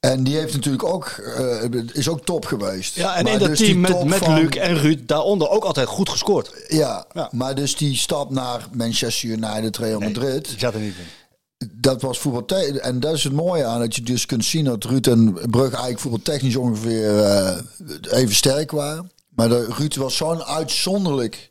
En 0.00 0.24
die 0.24 0.36
heeft 0.36 0.54
natuurlijk 0.54 0.84
ook, 0.84 1.06
eh, 1.08 1.62
is 1.92 2.08
ook 2.08 2.24
top 2.24 2.44
geweest. 2.44 2.94
Ja, 2.94 3.16
en 3.16 3.22
Maar 3.24 3.32
in 3.32 3.38
dat 3.38 3.48
dus 3.48 3.58
die 3.58 3.66
team 3.66 3.80
met, 3.80 4.04
met 4.04 4.18
van- 4.18 4.34
Luc 4.34 4.48
en 4.48 4.78
Ruud 4.78 4.98
daaronder 5.06 5.48
ook 5.48 5.64
altijd 5.64 5.88
goed 5.88 6.08
gescoord. 6.08 6.50
Ja, 6.68 7.06
Ja. 7.12 7.28
maar 7.32 7.54
dus 7.54 7.76
die 7.76 7.96
stap 7.96 8.30
naar 8.30 8.66
Manchester 8.72 9.28
United, 9.28 9.76
Real 9.76 10.00
Madrid. 10.00 10.44
Die 10.48 10.58
zat 10.58 10.74
er 10.74 10.80
niet 10.80 10.94
in. 10.98 11.68
Dat 11.72 12.02
was 12.02 12.18
voetbal. 12.18 12.58
En 12.80 13.00
dat 13.00 13.14
is 13.14 13.24
het 13.24 13.32
mooie 13.32 13.64
aan 13.64 13.80
dat 13.80 13.94
je 13.96 14.02
dus 14.02 14.26
kunt 14.26 14.44
zien 14.44 14.64
dat 14.64 14.84
Ruud 14.84 15.06
en 15.06 15.32
Brug 15.50 15.70
eigenlijk 15.70 15.98
voetbaltechnisch 16.00 16.56
ongeveer 16.56 17.22
eh, 17.24 17.56
even 18.10 18.34
sterk 18.34 18.70
waren. 18.70 19.10
Maar 19.28 19.48
de, 19.48 19.66
Ruud 19.78 19.94
was 19.96 20.16
zo'n 20.16 20.42
uitzonderlijk 20.44 21.50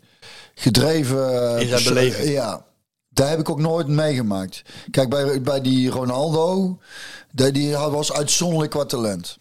gedreven. 0.55 1.53
eh, 1.55 1.61
In 1.61 1.67
zijn 1.67 1.83
beleving. 1.83 2.29
Ja, 2.29 2.65
daar 3.09 3.29
heb 3.29 3.39
ik 3.39 3.49
ook 3.49 3.59
nooit 3.59 3.87
meegemaakt. 3.87 4.61
Kijk, 4.91 5.09
bij, 5.09 5.41
bij 5.41 5.61
die 5.61 5.89
Ronaldo, 5.89 6.77
die, 7.36 7.51
die 7.51 7.75
was 7.75 8.13
uitzonderlijk 8.13 8.71
qua 8.71 8.86
talent. 8.86 9.38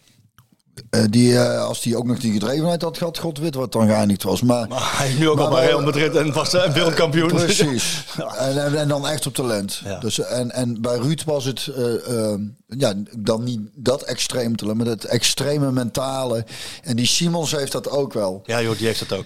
Eh, 0.89 1.03
die, 1.09 1.39
eh, 1.39 1.63
als 1.63 1.81
die 1.81 1.97
ook 1.97 2.05
nog 2.05 2.19
die 2.19 2.33
gedrevenheid 2.33 2.81
had 2.81 2.97
gehad, 2.97 3.17
god 3.17 3.39
weet 3.39 3.55
wat 3.55 3.71
dan 3.71 3.87
geëindigd 3.87 4.23
was. 4.23 4.41
Maar, 4.41 4.67
Maar 4.67 4.97
hij 4.97 5.09
is 5.09 5.17
nu 5.17 5.29
ook 5.29 5.39
al 5.39 5.49
bij 5.49 5.65
Real 5.65 5.81
Madrid 5.81 6.15
en 6.15 6.33
was 6.33 6.53
een 6.53 6.73
wereldkampioen. 6.73 7.27
Precies. 7.27 8.03
En, 8.37 8.65
en, 8.65 8.75
en 8.75 8.87
dan 8.87 9.07
echt 9.07 9.27
op 9.27 9.33
talent. 9.33 9.81
Ja. 9.83 9.99
Dus, 9.99 10.19
en, 10.19 10.51
en 10.51 10.81
bij 10.81 10.97
Ruud 10.97 11.23
was 11.25 11.45
het 11.45 11.67
eh, 11.67 12.31
eh, 12.33 12.39
ja, 12.67 12.93
dan 13.17 13.43
niet 13.43 13.59
dat 13.73 14.01
extreem 14.01 14.55
talent, 14.55 14.77
maar 14.77 14.87
het 14.87 15.05
extreme 15.05 15.71
mentale. 15.71 16.45
En 16.83 16.95
die 16.95 17.05
Simons 17.05 17.51
heeft 17.51 17.71
dat 17.71 17.89
ook 17.89 18.13
wel. 18.13 18.41
Ja 18.45 18.61
joh, 18.61 18.77
die 18.77 18.87
heeft 18.87 19.09
dat 19.09 19.17
ook. 19.17 19.25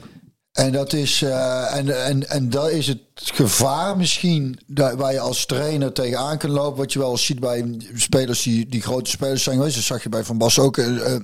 En 0.59 0.71
dat 0.71 0.93
is, 0.93 1.21
eh, 1.21 1.75
en, 1.75 2.03
en, 2.05 2.29
en 2.29 2.49
dat 2.49 2.69
is 2.69 2.87
het 2.87 2.99
gevaar 3.15 3.97
misschien 3.97 4.59
daar, 4.67 4.97
waar 4.97 5.13
je 5.13 5.19
als 5.19 5.45
trainer 5.45 5.93
tegenaan 5.93 6.37
kunt 6.37 6.51
lopen. 6.53 6.77
Wat 6.77 6.93
je 6.93 6.99
wel 6.99 7.17
ziet 7.17 7.39
bij 7.39 7.77
spelers 7.95 8.43
die, 8.43 8.67
die 8.69 8.81
grote 8.81 9.09
spelers 9.09 9.43
zijn 9.43 9.55
geweest. 9.57 9.75
Dat 9.75 9.83
zag 9.83 10.03
je 10.03 10.09
bij 10.09 10.23
Van 10.23 10.37
Bas 10.37 10.59
ook. 10.59 10.77
eh, 10.77 11.15
eh, 11.15 11.21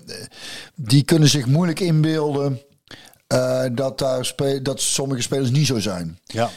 die 0.75 1.03
kunnen 1.03 1.29
zich 1.29 1.45
moeilijk 1.45 1.79
inbeelden 1.79 2.61
dat, 3.73 3.97
daar 3.97 4.25
spe 4.25 4.61
dat 4.61 4.81
sommige 4.81 5.21
spelers 5.21 5.49
niet 5.49 5.67
zo 5.67 5.79
zijn. 5.79 6.19
Ja. 6.25 6.49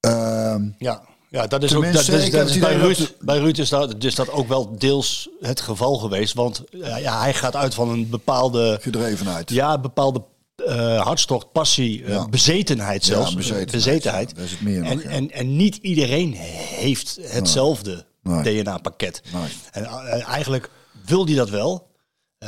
Ehm, 0.00 0.62
Ja, 0.78 1.02
ja 1.30 1.46
dat 1.46 1.62
is 1.62 1.74
ook. 1.74 1.82
Dat, 1.92 1.94
is, 2.08 2.30
dat 2.30 2.58
bij, 2.60 2.76
Ruud, 2.76 2.98
dat- 2.98 3.14
bij 3.20 3.38
Ruud 3.38 3.58
is 3.58 3.68
dat, 3.68 4.04
is 4.04 4.14
dat 4.14 4.30
ook 4.30 4.48
wel 4.48 4.78
deels 4.78 5.28
het 5.40 5.60
geval 5.60 5.94
geweest. 5.96 6.34
Want 6.34 6.62
ja, 6.70 6.96
ja, 6.96 7.20
hij 7.20 7.34
gaat 7.34 7.56
uit 7.56 7.74
van 7.74 7.88
een 7.88 8.08
bepaalde, 8.10 8.78
gedrevenheid. 8.80 9.50
ja, 9.50 9.78
bepaalde 9.78 10.22
eh, 10.66 11.00
hartstocht, 11.00 11.52
passie, 11.52 12.04
eh, 12.04 12.08
Ja. 12.10 12.28
bezetenheid 12.28 13.04
zelfs. 13.04 13.30
Ja, 13.30 13.36
bezetenheid, 13.36 13.70
bezetenheid. 13.70 14.30
ja, 14.30 14.36
dat 14.36 14.44
is 14.44 14.50
het 14.50 14.60
meer 14.62 14.80
nog, 14.80 14.88
en, 14.90 15.02
en, 15.10 15.30
en 15.30 15.56
niet 15.56 15.76
iedereen 15.76 16.32
heeft 16.32 17.18
hetzelfde 17.22 18.04
Nee. 18.22 18.62
DNA-pakket. 18.62 19.22
Nee. 19.32 19.42
En 19.72 19.84
eh, 19.84 20.28
eigenlijk 20.28 20.70
wil 21.06 21.24
die 21.24 21.36
dat 21.36 21.50
wel, 21.50 21.90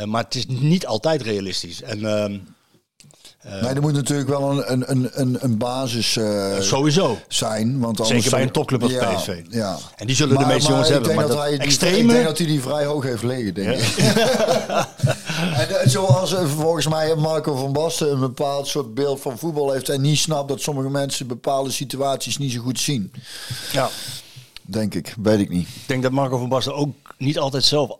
maar 0.05 0.25
het 0.25 0.35
is 0.35 0.47
niet 0.47 0.87
altijd 0.87 1.23
realistisch. 1.23 1.83
En 1.83 2.05
ehm, 2.19 2.39
nee, 3.45 3.61
er 3.71 3.81
moet 3.81 3.93
natuurlijk 3.93 4.29
wel 4.29 4.51
een, 4.51 4.73
een, 4.73 4.91
een, 4.91 5.11
een, 5.13 5.37
een 5.41 5.59
basis 5.59 6.17
eh, 6.17 6.61
sowieso. 6.61 7.19
zijn. 7.29 7.81
Want 7.81 8.01
anders 8.01 8.09
Zeker 8.09 8.31
bij 8.31 8.43
een 8.43 8.51
topclub 8.53 8.83
als 8.83 8.93
ja, 8.93 9.15
PSV. 9.15 9.43
Ja. 9.49 9.79
En 9.97 10.07
die 10.07 10.17
zullen 10.17 10.39
de 10.39 10.47
meeste 10.47 10.71
jongens 10.71 10.89
hebben, 10.89 11.07
Denk 11.09 11.19
maar 11.21 11.29
dat 11.29 11.37
dat 11.37 11.47
hij 11.47 11.57
die, 11.57 11.67
extreme- 11.67 11.99
Ik 11.99 12.09
denk 12.09 12.25
dat 12.25 12.39
hij 12.39 12.47
die 12.47 12.61
vrij 12.61 12.85
hoog 12.85 13.05
heeft 13.05 13.23
liggen, 13.23 13.55
denk 13.55 13.79
ik. 13.81 13.97
en, 15.61 15.81
eh, 15.81 15.87
zoals 15.89 16.33
eh, 16.35 16.47
volgens 16.49 16.89
mij 16.89 17.15
Marco 17.15 17.55
van 17.57 17.73
Basten 17.73 18.11
een 18.13 18.21
bepaald 18.21 18.67
soort 18.67 18.95
beeld 18.95 19.21
van 19.21 19.39
voetbal 19.39 19.73
heeft... 19.73 19.89
en 19.89 20.01
niet 20.01 20.19
snapt 20.19 20.49
dat 20.49 20.61
sommige 20.61 20.91
mensen 20.91 21.27
bepaalde 21.27 21.71
situaties 21.71 22.39
niet 22.39 22.53
zo 22.53 22.61
goed 22.61 22.81
zien. 22.81 23.13
Ja. 23.73 23.89
Denk 24.63 24.95
ik, 24.95 25.15
weet 25.23 25.41
ik 25.41 25.49
niet. 25.49 25.67
Ik 25.69 25.83
denk 25.87 26.03
dat 26.03 26.13
Marco 26.13 26.39
van 26.39 26.49
Basten 26.49 26.75
ook 26.75 26.95
niet 27.19 27.39
altijd 27.39 27.65
zelf 27.65 27.91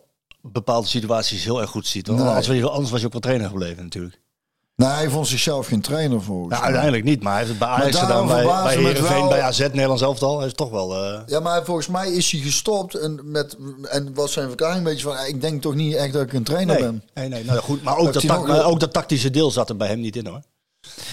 bepaalde 0.41 0.87
situaties 0.87 1.43
heel 1.43 1.61
erg 1.61 1.69
goed 1.69 1.87
ziet. 1.87 2.07
Want 2.07 2.19
Nee. 2.19 2.27
anders, 2.27 2.47
was 2.47 2.57
je, 2.57 2.69
anders 2.69 2.91
was 2.91 2.99
je 2.99 3.05
ook 3.05 3.11
wel 3.11 3.21
trainer 3.21 3.47
gebleven 3.49 3.83
natuurlijk. 3.83 4.19
Nou, 4.75 4.93
hij 4.93 5.09
vond 5.09 5.27
zichzelf 5.27 5.67
geen 5.67 5.81
trainer 5.81 6.21
volgens 6.21 6.49
Nou, 6.49 6.61
mij. 6.61 6.63
uiteindelijk 6.71 7.03
niet, 7.03 7.23
maar 7.23 7.31
hij 7.31 7.39
heeft 7.45 7.49
het 7.49 7.59
bij 7.59 7.67
Ajax 7.77 7.97
gedaan, 7.99 8.27
bij, 8.27 8.43
bij 8.43 8.75
Heerenveen, 8.75 9.19
wel- 9.19 9.27
bij 9.29 9.41
AZ, 9.41 9.59
Nederlands 9.59 10.01
elftal. 10.01 10.37
Hij 10.37 10.47
is 10.47 10.53
toch 10.53 10.69
wel... 10.69 10.95
eh, 10.95 11.19
Ja, 11.25 11.39
maar 11.39 11.65
volgens 11.65 11.87
mij 11.87 12.11
is 12.11 12.31
hij 12.31 12.41
gestopt 12.41 12.93
en, 12.95 13.19
met, 13.23 13.57
en 13.83 14.13
was 14.13 14.31
zijn 14.33 14.47
verklaring 14.47 14.77
een 14.77 14.83
beetje 14.83 15.03
van... 15.03 15.15
ik 15.27 15.41
denk 15.41 15.61
toch 15.61 15.75
niet 15.75 15.95
echt 15.95 16.13
dat 16.13 16.21
ik 16.21 16.33
een 16.33 16.43
trainer 16.43 16.75
nee, 16.75 16.83
ben. 16.83 17.03
nee, 17.13 17.27
nee, 17.29 17.43
nou 17.43 17.59
goed. 17.59 17.83
Maar 17.83 17.97
ook 17.97 18.13
dat, 18.13 18.63
ook 18.63 18.79
dat 18.79 18.93
tactische 18.93 19.29
deel 19.29 19.51
zat 19.51 19.69
er 19.69 19.77
bij 19.77 19.87
hem 19.87 19.99
niet 19.99 20.15
in 20.15 20.27
hoor. 20.27 20.41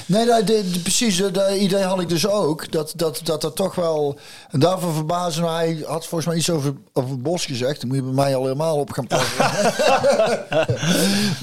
Nee, 0.06 0.26
dat, 0.26 0.46
de- 0.46 0.70
de- 0.70 0.78
precies, 0.78 1.16
dat 1.16 1.34
dat 1.34 1.50
idee 1.50 1.82
had 1.82 2.00
ik 2.00 2.08
dus 2.08 2.26
ook. 2.28 2.72
Dat 2.72 2.92
dat, 2.96 3.20
dat 3.24 3.44
er 3.44 3.52
toch 3.52 3.74
wel... 3.74 4.18
En 4.50 4.60
daarvoor 4.60 4.92
verbazen 4.94 5.44
hij 5.44 5.82
had 5.86 6.06
volgens 6.06 6.26
mij 6.26 6.36
iets 6.36 6.50
over, 6.50 6.74
over 6.92 7.20
Bos 7.20 7.44
gezegd. 7.46 7.80
Dan 7.80 7.88
moet 7.88 7.96
je 7.98 8.02
bij 8.02 8.12
mij 8.12 8.36
al 8.36 8.42
helemaal 8.42 8.76
op 8.76 8.90
gaan 8.90 9.06
passen. 9.06 9.36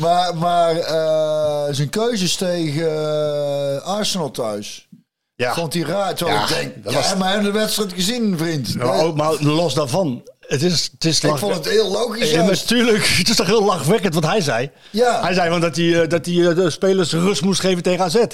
maar 0.03 0.35
maar 0.37 0.75
eh, 0.77 1.73
zijn 1.73 1.89
keuzes 1.89 2.35
tegen 2.35 2.91
eh, 2.91 3.81
Arsenal 3.81 4.31
thuis... 4.31 4.87
Ja. 5.35 5.53
Vond 5.53 5.73
hij 5.73 5.83
raar. 5.83 6.15
Terwijl 6.15 6.37
Ja, 6.37 6.43
ik 6.43 6.49
denk, 6.55 6.83
dat 6.83 6.93
ja, 6.93 6.99
was- 6.99 7.15
maar 7.15 7.31
heeft 7.31 7.43
de 7.43 7.51
wedstrijd 7.51 7.93
gezien, 7.93 8.37
vriend. 8.37 8.81
Ook, 8.81 9.15
maar 9.15 9.33
los 9.43 9.73
daarvan, 9.73 10.23
het 10.49 10.61
is, 10.61 10.89
het 10.91 11.05
is 11.05 11.19
ik 11.23 11.37
vond 11.37 11.55
het 11.55 11.69
heel 11.69 11.91
logisch. 11.91 12.31
Ja, 12.31 12.43
juist. 12.43 12.69
natuurlijk. 12.69 13.05
Het 13.17 13.29
is 13.29 13.35
toch 13.35 13.47
heel 13.47 13.63
lachwekkend 13.63 14.13
wat 14.13 14.25
hij 14.25 14.41
zei. 14.41 14.71
Ja. 14.89 15.21
Hij 15.21 15.33
zei 15.33 15.49
van 15.49 15.61
dat 15.61 15.75
hij, 15.75 16.01
eh, 16.01 16.07
dat 16.07 16.25
hij 16.25 16.49
eh, 16.49 16.55
de 16.55 16.69
spelers 16.69 17.11
rust 17.11 17.41
moest 17.41 17.59
geven 17.59 17.83
tegen 17.83 18.03
AZ. 18.03 18.25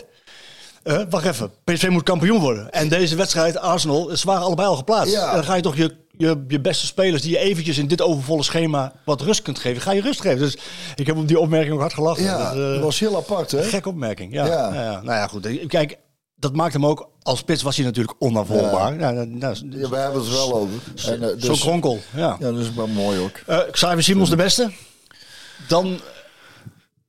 Eh, 0.85 1.01
wacht 1.09 1.25
even, 1.25 1.51
PSV 1.63 1.87
moet 1.87 2.03
kampioen 2.03 2.39
worden. 2.39 2.71
En 2.71 2.87
deze 2.87 3.15
wedstrijd, 3.15 3.57
Arsenal, 3.57 4.17
ze 4.17 4.25
waren 4.25 4.43
allebei 4.43 4.67
al 4.67 4.75
geplaatst. 4.75 5.13
Ja. 5.13 5.29
En 5.29 5.35
dan 5.35 5.43
ga 5.43 5.55
je 5.55 5.61
toch 5.61 5.75
je, 5.75 5.95
je, 6.17 6.43
je 6.47 6.61
beste 6.61 6.85
spelers 6.85 7.21
die 7.21 7.31
je 7.31 7.37
eventjes 7.37 7.77
in 7.77 7.87
dit 7.87 8.01
overvolle 8.01 8.43
schema 8.43 8.93
wat 9.05 9.21
rust 9.21 9.41
kunt 9.41 9.59
geven, 9.59 9.81
ga 9.81 9.91
je 9.91 10.01
rust 10.01 10.21
geven. 10.21 10.39
Dus 10.39 10.57
ik 10.95 11.07
heb 11.07 11.17
op 11.17 11.27
die 11.27 11.39
opmerking 11.39 11.73
ook 11.73 11.79
hard 11.79 11.93
gelachen. 11.93 12.23
Ja, 12.23 12.51
eh, 12.51 12.57
dat 12.57 12.79
was 12.79 12.99
heel 12.99 13.15
apart, 13.15 13.51
hè? 13.51 13.63
Gek 13.63 13.85
opmerking, 13.85 14.33
ja. 14.33 14.45
Ja. 14.45 14.73
Ja. 14.73 14.83
ja. 14.83 15.01
Nou 15.01 15.17
ja, 15.17 15.27
goed. 15.27 15.67
Kijk, 15.67 15.97
dat 16.45 16.55
maakt 16.55 16.73
hem 16.73 16.85
ook... 16.85 17.09
Als 17.23 17.39
spits 17.39 17.61
was 17.61 17.75
hij 17.75 17.85
natuurlijk 17.85 18.15
onafvolgbaar. 18.19 18.99
Ja. 18.99 19.11
Nou, 19.11 19.27
nou, 19.27 19.55
Ja, 19.69 19.89
we 19.89 19.95
hebben 19.95 20.21
het 20.21 20.31
wel 20.31 20.53
over. 20.53 20.73
En, 20.95 21.19
Zo'n 21.19 21.37
dus, 21.39 21.59
kronkel, 21.59 21.99
ja. 22.15 22.35
ja, 22.39 22.51
dat 22.51 22.59
is 22.61 22.73
wel 22.73 22.87
mooi 22.87 23.19
ook. 23.19 23.37
Eh 23.45 23.59
Xavier 23.71 24.03
Simons 24.03 24.29
de 24.29 24.35
beste. 24.35 24.71
Dan, 25.67 25.99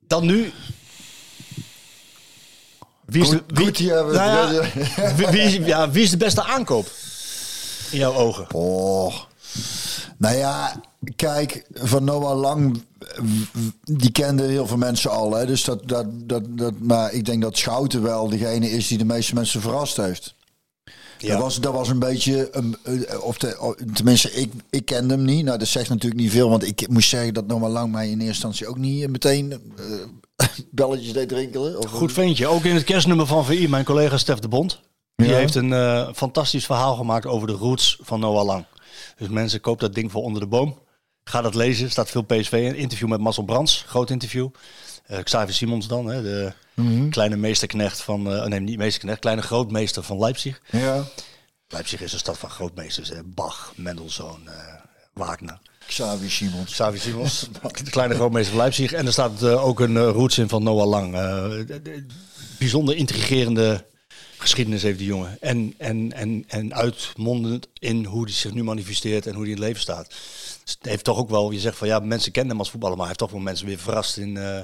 dan 0.07 0.27
nu. 0.27 0.53
Wie 3.05 3.23
is, 3.23 3.29
de, 3.29 3.37
Goed- 3.37 3.57
wie, 3.57 3.67
goed, 3.67 3.79
ja, 3.79 4.05
we- 4.05 4.13
nou 4.15 4.55
ja, 4.55 4.63
wie, 5.17 5.27
wie 5.27 5.41
is, 5.41 5.53
ja, 5.67 5.91
wie 5.91 6.03
is 6.03 6.11
de 6.11 6.17
beste 6.17 6.43
aankoop? 6.45 6.87
In 7.91 7.99
jouw 7.99 8.15
ogen. 8.15 8.47
Oh. 8.55 9.15
Nou 10.19 10.37
ja, 10.37 10.81
kijk, 11.17 11.67
van 11.75 12.05
Noah 12.05 12.39
Lang, 12.41 12.83
die 13.83 14.11
kenden 14.13 14.49
heel 14.49 14.67
veel 14.67 14.77
mensen 14.77 15.11
al. 15.11 15.35
Hè? 15.35 15.47
Dus 15.47 15.65
dat, 15.65 15.89
dat, 15.89 16.07
dat, 16.29 16.43
dat, 16.59 16.75
maar 16.81 17.13
ik 17.13 17.25
denk 17.25 17.43
dat 17.43 17.57
Schouten 17.59 18.03
wel 18.03 18.29
degene 18.29 18.71
is 18.71 18.87
die 18.89 18.99
de 18.99 19.05
meeste 19.05 19.35
mensen 19.35 19.61
verrast 19.61 19.97
heeft. 19.97 20.35
Ja. 21.19 21.33
Dat, 21.33 21.43
was, 21.43 21.61
dat 21.61 21.73
was 21.73 21.89
een 21.89 21.99
beetje, 21.99 22.49
een, 22.57 22.77
eh, 22.83 23.23
of 23.25 23.39
de, 23.39 23.57
of- 23.61 23.75
tenminste, 23.95 24.33
ik, 24.33 24.53
ik 24.71 24.85
kende 24.85 25.15
hem 25.15 25.25
niet. 25.25 25.45
Nou, 25.45 25.59
dat 25.59 25.69
zegt 25.69 25.89
natuurlijk 25.89 26.21
niet 26.23 26.31
veel, 26.31 26.49
want 26.49 26.67
ik 26.67 26.89
moest 26.89 27.09
zeggen 27.09 27.35
dat 27.35 27.47
Noah 27.47 27.73
Lang 27.73 27.93
mij 27.93 28.05
in 28.05 28.11
eerste 28.13 28.27
instantie 28.27 28.67
ook 28.67 28.79
niet 28.79 29.11
meteen 29.11 29.53
eh, 29.53 30.47
belletjes 30.71 31.13
deed 31.13 31.33
rinkelen. 31.33 31.79
Of, 31.79 31.91
Goed 31.91 32.13
ventje. 32.13 32.47
Ook 32.47 32.65
in 32.65 32.75
het 32.75 32.85
kerstnummer 32.85 33.27
van 33.27 33.45
VI, 33.45 33.69
mijn 33.69 33.85
collega 33.85 34.17
Stef 34.19 34.39
de 34.39 34.49
Bond. 34.49 34.81
Die 35.17 35.29
Ja. 35.29 35.35
heeft 35.37 35.55
een 35.55 35.73
eh, 35.73 36.09
fantastisch 36.15 36.67
verhaal 36.67 36.95
gemaakt 36.97 37.27
over 37.27 37.47
de 37.47 37.53
roots 37.53 37.99
van 38.03 38.21
Noah 38.21 38.45
Lang. 38.45 38.65
Dus 39.19 39.29
mensen, 39.29 39.61
koop 39.61 39.81
dat 39.81 39.95
ding 39.95 40.11
voor 40.13 40.23
onder 40.23 40.41
de 40.41 40.47
boom. 40.49 40.79
Ga 41.29 41.41
dat 41.43 41.55
lezen. 41.55 41.85
Er 41.85 41.91
staat 41.91 42.11
veel 42.11 42.23
PSV 42.23 42.53
in. 42.53 42.75
Interview 42.75 43.09
met 43.09 43.21
Marcel 43.21 43.43
Brands. 43.45 43.85
Groot 43.87 44.11
interview. 44.11 44.49
Eh 45.07 45.23
Xavier 45.23 45.55
Simons 45.55 45.87
dan. 45.89 46.07
Hè, 46.07 46.23
de 46.23 46.53
Mhm. 46.75 47.09
kleine 47.09 47.37
meesterknecht 47.37 48.01
van... 48.03 48.33
eh, 48.33 48.45
nee, 48.47 48.61
niet 48.61 48.79
meesterknecht. 48.79 49.19
Kleine 49.21 49.43
grootmeester 49.43 50.03
van 50.03 50.19
Leipzig. 50.19 50.61
Ja, 50.71 51.05
Leipzig 51.69 52.01
is 52.01 52.13
een 52.13 52.19
stad 52.19 52.39
van 52.39 52.51
grootmeesters. 52.51 53.09
Hè. 53.09 53.23
Bach, 53.25 53.73
Mendelssohn, 53.77 54.49
eh, 54.49 54.75
Wagner. 55.13 55.59
Xavi 55.87 56.29
Simons. 56.31 56.73
Xavier 56.73 57.01
Simons, 57.01 57.49
de 57.85 57.91
kleine 57.91 58.15
grootmeester 58.15 58.51
van 58.53 58.61
Leipzig. 58.63 58.93
En 58.93 59.07
er 59.07 59.13
staat 59.13 59.43
ook 59.43 59.81
een 59.81 59.99
roots 59.99 60.39
in 60.39 60.49
van 60.49 60.63
Noah 60.63 60.89
Lang. 60.89 61.13
De- 61.13 61.81
de- 61.83 62.07
bijzonder 62.59 62.97
intrigerende 62.97 63.87
geschiedenis 64.39 64.83
heeft 64.83 64.99
die 64.99 65.07
jongen. 65.07 65.37
En, 65.41 65.75
en, 65.79 66.13
en, 66.13 66.45
en 66.49 66.75
uitmondend 66.75 67.67
in 67.79 68.05
hoe 68.05 68.25
hij 68.25 68.33
zich 68.33 68.53
nu 68.55 68.65
manifesteert 68.65 69.27
en 69.27 69.33
hoe 69.35 69.43
hij 69.43 69.51
in 69.53 69.57
het 69.57 69.67
leven 69.67 69.81
staat. 69.83 70.15
Dus 70.67 70.75
het 70.79 70.87
heeft 70.89 71.05
toch 71.05 71.19
ook 71.19 71.31
wel, 71.31 71.51
je 71.51 71.59
zegt 71.61 71.77
van 71.77 71.89
ja, 71.89 71.99
mensen 71.99 72.33
kennen 72.33 72.51
hem 72.51 72.61
als 72.61 72.71
voetballer, 72.71 72.97
maar 72.97 73.07
hij 73.07 73.15
heeft 73.19 73.31
toch 73.31 73.39
wel 73.39 73.47
mensen 73.47 73.67
weer 73.67 73.79
verrast 73.79 74.17
in... 74.17 74.37
eh, 74.37 74.61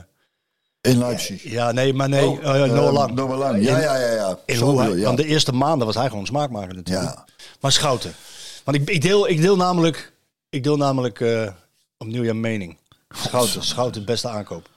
In 0.80 0.98
Leipzig. 0.98 1.42
ja, 1.42 1.72
nee, 1.72 1.92
maar 1.94 2.08
nee, 2.08 2.26
Oh, 2.28 3.38
Lang. 3.38 3.64
Ja, 3.64 3.78
ja, 3.78 3.96
ja. 3.96 4.12
ja. 4.12 4.38
in 4.46 4.56
Zo 4.56 4.78
hij, 4.78 4.90
ja. 4.96 5.04
Want 5.04 5.16
de 5.16 5.26
eerste 5.26 5.52
maanden 5.52 5.86
was 5.86 5.96
hij 5.96 6.08
gewoon 6.08 6.26
smaakmaker 6.26 6.74
natuurlijk. 6.74 7.06
Ja. 7.08 7.24
Maar 7.60 7.72
Schouten. 7.72 8.14
Want 8.64 8.76
ik, 8.76 8.90
ik, 8.90 9.00
deel, 9.02 9.28
ik 9.28 9.40
deel 9.40 9.56
namelijk, 9.56 10.12
ik 10.48 10.62
deel 10.62 10.76
namelijk 10.76 11.20
eh, 11.20 11.52
opnieuw 11.98 12.24
jouw 12.24 12.34
mening. 12.34 12.78
Schouten, 13.08 13.64
Schouten 13.64 14.04
beste 14.04 14.28
aankoop. 14.28 14.68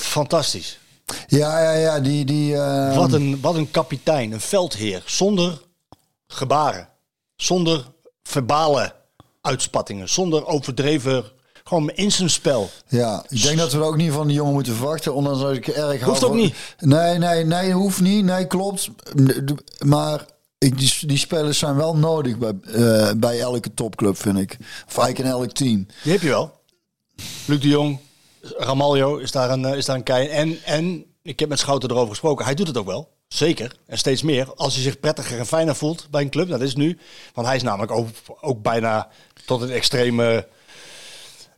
Fantastisch. 0.00 0.78
Ja, 1.26 1.60
ja, 1.62 1.72
ja. 1.72 2.00
Die, 2.00 2.24
die, 2.24 2.56
eh, 2.56 2.96
Wat 2.96 3.12
een, 3.12 3.40
wat 3.40 3.54
een 3.54 3.70
kapitein, 3.70 4.32
een 4.32 4.40
veldheer. 4.40 5.02
Zonder 5.06 5.60
gebaren. 6.26 6.88
Zonder 7.36 7.84
verbale 8.22 8.94
uitspattingen. 9.48 10.08
Zonder 10.08 10.46
overdreven... 10.46 11.24
Gewoon 11.64 11.90
in 11.90 12.12
zijn 12.12 12.30
spel. 12.30 12.70
Ja, 12.88 13.24
ik 13.28 13.42
denk 13.42 13.58
dat 13.58 13.72
we 13.72 13.78
er 13.78 13.84
ook 13.84 13.96
niet 13.96 14.12
van 14.12 14.26
die 14.26 14.36
jongen 14.36 14.52
moeten 14.52 14.74
verwachten. 14.74 15.14
Ondanks 15.14 15.40
dat 15.40 15.52
ik 15.52 15.66
erg 15.68 16.02
Hoeft 16.02 16.24
ook 16.24 16.28
van- 16.30 16.38
niet. 16.38 16.54
Nee, 16.78 17.18
nee, 17.18 17.44
nee, 17.44 17.72
hoeft 17.72 18.00
niet. 18.00 18.24
Nee, 18.24 18.46
klopt. 18.46 18.88
Maar 19.84 20.26
ik, 20.58 20.78
die, 20.78 20.92
die 21.06 21.18
spelers 21.18 21.58
zijn 21.58 21.76
wel 21.76 21.96
nodig 21.96 22.38
bij, 22.38 22.52
eh, 22.72 23.10
bij 23.16 23.40
elke 23.40 23.74
topclub, 23.74 24.16
vind 24.16 24.38
ik. 24.38 24.56
Of 24.60 24.98
eigenlijk 24.98 25.18
in 25.18 25.24
elk 25.24 25.52
team. 25.52 25.86
Die 26.02 26.12
heb 26.12 26.20
je 26.20 26.28
wel. 26.28 26.52
Luc 27.46 27.60
de 27.60 27.68
Jong, 27.68 27.98
Ramaljo 28.58 29.16
is 29.16 29.30
daar 29.32 29.50
een, 29.50 29.64
eh, 29.64 29.76
is 29.76 29.84
daar 29.84 29.96
een 29.96 30.02
kei. 30.02 30.28
En, 30.28 30.58
en 30.64 31.04
ik 31.22 31.40
heb 31.40 31.48
met 31.48 31.58
Schouten 31.58 31.90
erover 31.90 32.08
gesproken. 32.10 32.44
Hij 32.44 32.54
doet 32.54 32.66
het 32.66 32.76
ook 32.76 32.86
wel. 32.86 33.08
Zeker. 33.28 33.76
En 33.86 33.98
steeds 33.98 34.22
meer. 34.22 34.54
Als 34.54 34.74
hij 34.74 34.82
zich 34.82 35.00
prettiger 35.00 35.38
en 35.38 35.46
fijner 35.46 35.76
voelt 35.76 36.06
bij 36.10 36.22
een 36.22 36.30
club. 36.30 36.48
Dat 36.48 36.60
is 36.60 36.74
nu. 36.74 36.98
Want 37.34 37.46
hij 37.46 37.56
is 37.56 37.62
namelijk 37.62 37.92
ook, 37.92 38.08
ook 38.40 38.62
bijna 38.62 39.08
tot 39.44 39.60
het 39.60 39.70
extreme 39.70 40.46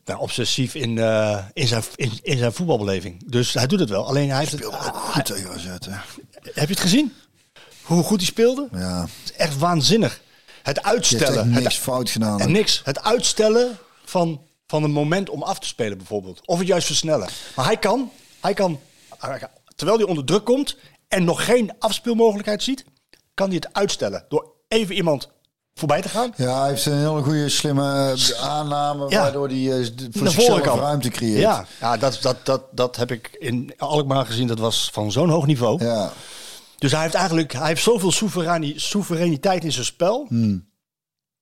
nou, 0.04 0.20
obsessief 0.20 0.74
in, 0.74 0.98
eh, 0.98 1.38
in, 1.52 1.66
zijn, 1.66 1.82
in, 1.94 2.12
in 2.22 2.38
zijn 2.38 2.52
voetbalbeleving. 2.52 3.30
Dus 3.30 3.54
hij 3.54 3.66
doet 3.66 3.80
het 3.80 3.88
wel. 3.88 4.06
Alleen 4.06 4.28
hij 4.30 4.38
heeft 4.38 4.52
het, 4.52 4.64
goed 4.64 5.24
tegen 5.24 5.50
AZ, 5.50 5.64
hè. 5.64 5.96
Heb 6.42 6.68
je 6.68 6.74
het 6.74 6.80
gezien? 6.80 7.12
Hoe 7.82 8.02
goed 8.02 8.16
hij 8.16 8.26
speelde? 8.26 8.68
Ja, 8.72 9.00
Het 9.00 9.10
is 9.24 9.32
echt 9.32 9.58
waanzinnig. 9.58 10.20
Het 10.62 10.82
uitstellen. 10.82 11.52
Het 11.52 11.62
niks 11.62 11.76
fout 11.76 12.10
gedaan. 12.10 12.40
en 12.40 12.52
niks. 12.52 12.80
Het 12.84 13.02
uitstellen 13.02 13.78
van, 14.04 14.42
van 14.66 14.82
een 14.82 14.90
moment 14.90 15.30
om 15.30 15.42
af 15.42 15.58
te 15.58 15.66
spelen 15.66 15.96
bijvoorbeeld. 15.98 16.46
Of 16.46 16.58
het 16.58 16.66
juist 16.66 16.86
versnellen. 16.86 17.28
Maar 17.56 17.64
hij 17.64 17.76
kan, 17.76 18.10
hij 18.40 18.54
kan, 18.54 18.80
terwijl 19.76 19.98
hij 19.98 20.06
onder 20.06 20.24
druk 20.24 20.44
komt 20.44 20.76
en 21.10 21.24
nog 21.24 21.44
geen 21.44 21.72
afspeelmogelijkheid 21.78 22.62
ziet, 22.62 22.84
kan 23.34 23.46
hij 23.46 23.56
het 23.56 23.68
uitstellen. 23.72 24.24
Door 24.28 24.52
even 24.68 24.94
iemand 24.94 25.28
voorbij 25.74 26.00
te 26.02 26.08
gaan. 26.08 26.32
Ja, 26.36 26.60
hij 26.60 26.68
heeft 26.68 26.86
een 26.86 26.98
hele 26.98 27.22
goede, 27.22 27.48
slimme 27.48 28.12
eh, 28.12 28.42
aanname, 28.42 29.08
Ja. 29.08 29.22
waardoor 29.22 29.48
hij 29.48 29.80
eh, 29.80 29.86
voor 30.10 30.22
Naar 30.22 30.32
zichzelf 30.32 30.64
ruimte 30.64 31.08
creëert. 31.08 31.40
Ja, 31.40 31.66
ja 31.80 31.96
dat, 31.96 32.18
dat, 32.22 32.46
dat, 32.46 32.62
dat 32.72 32.96
heb 32.96 33.10
ik 33.10 33.36
in 33.38 33.72
Alkmaar 33.76 34.26
gezien. 34.26 34.46
Dat 34.46 34.58
was 34.58 34.90
van 34.92 35.12
zo'n 35.12 35.28
hoog 35.28 35.46
niveau. 35.46 35.84
Ja. 35.84 36.12
Dus 36.78 36.92
hij 36.92 37.02
heeft 37.02 37.14
eigenlijk 37.14 37.52
hij 37.52 37.66
heeft 37.66 37.82
zoveel 37.82 38.12
soevereiniteit 38.76 39.64
in 39.64 39.72
zijn 39.72 39.84
spel. 39.84 40.26
Hmm. 40.28 40.68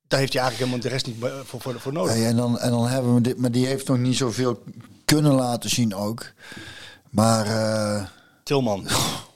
Daar 0.08 0.20
heeft 0.20 0.32
hij 0.32 0.42
eigenlijk 0.42 0.72
helemaal 0.72 0.80
de 0.80 0.88
rest 0.88 1.06
niet 1.06 1.24
eh, 1.24 1.38
voor, 1.44 1.60
voor, 1.60 1.80
voor 1.80 1.92
nodig. 1.92 2.14
Hey, 2.14 2.26
en, 2.26 2.36
dan, 2.36 2.58
en 2.58 2.70
dan 2.70 2.88
hebben 2.88 3.14
we 3.14 3.20
dit, 3.20 3.38
maar 3.38 3.50
die 3.50 3.66
heeft 3.66 3.88
nog 3.88 3.98
niet 3.98 4.16
zoveel 4.16 4.62
kunnen 5.04 5.32
laten 5.32 5.70
zien 5.70 5.94
ook. 5.94 6.32
Maar 7.10 7.46
Tilman. 8.44 8.86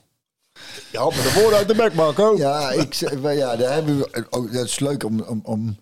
Je 0.91 0.97
haalt 0.97 1.15
me 1.15 1.21
de 1.21 1.33
woorden 1.39 1.57
uit 1.57 1.67
de 1.67 1.75
bek, 1.75 1.93
Marco. 1.93 2.37
ja, 2.37 2.71
ik, 2.71 2.93
ja, 3.23 3.55
daar 3.55 3.73
hebben 3.73 3.97
we, 3.97 4.25
ook, 4.29 4.53
dat 4.53 4.65
is 4.65 4.79
leuk 4.79 5.03
om, 5.03 5.21
om, 5.21 5.39
om 5.43 5.77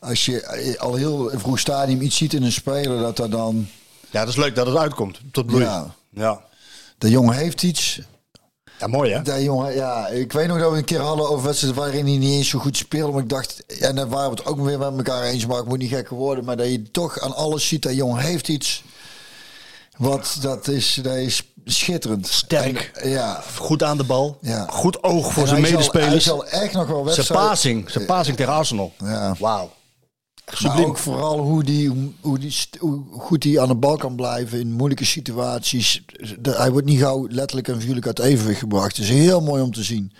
als 0.00 0.24
je 0.24 0.74
al 0.78 0.94
heel 0.94 1.30
vroeg 1.34 1.58
stadium 1.58 2.00
iets 2.00 2.16
ziet 2.16 2.34
in 2.34 2.42
een 2.42 2.52
speler, 2.52 2.98
dat 2.98 3.18
er 3.18 3.30
dan, 3.30 3.68
Ja, 4.10 4.20
dat 4.20 4.28
is 4.28 4.36
leuk 4.36 4.54
dat 4.54 4.66
het 4.66 4.76
uitkomt. 4.76 5.20
Tot 5.32 5.46
bloei. 5.46 5.62
ja, 5.64 5.94
Ja. 6.10 6.40
de 6.98 7.10
jongen 7.10 7.34
heeft 7.34 7.62
iets. 7.62 8.00
Ja, 8.78 8.86
mooi 8.86 9.12
hè? 9.12 9.22
De 9.22 9.42
jongen, 9.42 9.74
ja, 9.74 10.08
ik 10.08 10.32
weet 10.32 10.46
nog 10.48 10.58
dat 10.58 10.70
we 10.72 10.76
een 10.78 10.84
keer 10.84 11.00
hadden 11.00 11.28
over 11.28 11.44
wedstrijden 11.44 11.80
waarin 11.80 12.06
hij 12.06 12.16
niet 12.16 12.32
eens 12.32 12.48
zo 12.48 12.58
goed 12.58 12.76
speelde. 12.76 13.12
Maar 13.12 13.22
ik 13.22 13.28
dacht, 13.28 13.66
en 13.80 13.94
daar 13.96 14.08
waren 14.08 14.30
we 14.30 14.36
het 14.36 14.46
ook 14.46 14.60
weer 14.60 14.78
met 14.78 14.96
elkaar 14.96 15.22
eens, 15.22 15.46
maar 15.46 15.58
ik 15.58 15.64
moet 15.66 15.78
niet 15.78 15.90
gekker 15.90 16.16
worden. 16.16 16.44
Maar 16.44 16.56
dat 16.56 16.66
je 16.66 16.90
toch 16.90 17.20
aan 17.20 17.34
alles 17.34 17.68
ziet, 17.68 17.82
dat 17.82 17.94
jongen 17.94 18.22
heeft 18.22 18.48
iets. 18.48 18.82
Wat, 19.96 20.36
dat 20.40 20.68
is, 20.68 20.98
dat 21.02 21.14
is 21.14 21.42
schitterend. 21.64 22.26
Sterk. 22.28 22.90
En, 22.94 23.08
ja. 23.10 23.42
Goed 23.58 23.82
aan 23.82 23.96
de 23.96 24.04
bal. 24.04 24.38
Ja. 24.40 24.66
Goed 24.70 25.02
oog 25.02 25.32
voor 25.32 25.42
En 25.42 25.48
zijn 25.48 25.60
hij 25.60 25.70
zal- 25.70 25.78
medespelers. 25.78 26.10
Hij 26.24 26.34
zal 26.34 26.46
echt 26.46 26.72
nog 26.72 26.86
wel 26.86 27.04
Zijn 27.04 27.16
wedstrijden... 27.16 27.48
passing. 27.48 27.90
Zijn 27.90 28.06
passing 28.06 28.36
tegen 28.36 28.52
Arsenal. 28.52 28.92
Ja. 28.98 29.34
Wauw. 29.38 29.70
Maar 30.62 30.84
ook 30.84 30.98
vooral 30.98 31.38
hoe, 31.38 31.64
die, 31.64 32.14
hoe, 32.20 32.38
die, 32.38 32.54
hoe 32.78 33.02
goed 33.10 33.44
hij 33.44 33.60
aan 33.60 33.68
de 33.68 33.74
bal 33.74 33.96
kan 33.96 34.16
blijven 34.16 34.60
in 34.60 34.72
moeilijke 34.72 35.04
situaties. 35.04 36.04
De- 36.40 36.50
hij 36.56 36.70
wordt 36.70 36.86
niet 36.86 37.00
gauw 37.00 37.26
letterlijk 37.30 37.68
en 37.68 37.78
figuurlijk 37.78 38.06
uit 38.06 38.18
evenwicht 38.18 38.58
gebracht. 38.58 38.96
Het 38.96 39.04
is 39.04 39.10
heel 39.12 39.40
mooi 39.40 39.62
om 39.62 39.72
te 39.72 39.82
zien. 39.82 40.12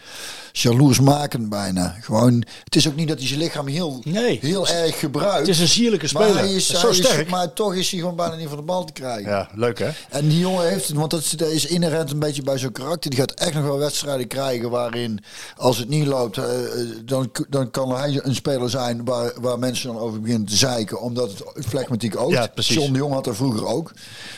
Jaloersmakend 0.52 1.48
bijna. 1.48 1.96
Gewoon, 2.00 2.44
het 2.64 2.76
is 2.76 2.88
ook 2.88 2.96
niet 2.96 3.08
dat 3.08 3.18
hij 3.18 3.26
zijn 3.26 3.40
lichaam 3.40 3.66
heel, 3.66 4.00
Nee. 4.04 4.38
heel 4.42 4.68
erg 4.68 4.98
gebruikt. 4.98 5.38
Het 5.38 5.48
is 5.48 5.58
een 5.60 5.68
sierlijke 5.68 6.08
maar 6.12 6.22
speler. 6.22 6.42
hij 6.42 6.52
is, 6.54 6.68
Hij 6.68 6.76
is 6.76 6.80
zo 6.82 6.88
hij 6.88 6.98
is- 6.98 7.04
sterk. 7.06 7.30
maar 7.30 7.52
toch 7.52 7.74
is 7.74 7.90
hij 7.90 8.00
gewoon 8.00 8.16
bijna 8.16 8.34
niet 8.34 8.48
van 8.48 8.56
de 8.56 8.62
bal 8.62 8.84
te 8.84 8.92
krijgen. 8.92 9.30
Ja, 9.30 9.48
leuk 9.54 9.78
hè? 9.78 9.90
En 10.10 10.28
die 10.28 10.38
jongen 10.38 10.68
heeft 10.68 10.88
het, 10.88 10.96
want 10.96 11.10
dat 11.10 11.20
is, 11.20 11.30
dat 11.30 11.48
is 11.48 11.66
inherent 11.66 12.10
een 12.10 12.18
beetje 12.18 12.42
bij 12.42 12.58
zo'n 12.58 12.72
karakter. 12.72 13.10
Die 13.10 13.18
gaat 13.18 13.30
echt 13.32 13.54
nog 13.54 13.64
wel 13.64 13.78
wedstrijden 13.78 14.26
krijgen 14.26 14.70
waarin, 14.70 15.20
als 15.56 15.78
het 15.78 15.88
niet 15.88 16.06
loopt, 16.06 16.38
eh, 16.38 16.44
eh, 16.44 16.86
dan, 17.04 17.30
dan 17.48 17.70
kan 17.70 17.96
hij 17.96 18.20
een 18.22 18.34
speler 18.34 18.70
zijn 18.70 19.04
waar, 19.04 19.32
waar 19.40 19.58
mensen 19.58 19.92
dan 19.92 19.98
over 20.02 20.15
beginnen 20.20 20.46
te 20.46 20.56
zeiken, 20.56 21.00
omdat 21.00 21.42
het 21.54 21.66
flegmatiek 21.66 22.16
ook. 22.16 22.30
Ja, 22.30 22.46
precies. 22.46 22.74
John 22.74 22.92
de 22.92 22.98
Jong 22.98 23.12
had 23.12 23.26
er 23.26 23.36
vroeger 23.36 23.66
ook. 23.66 23.92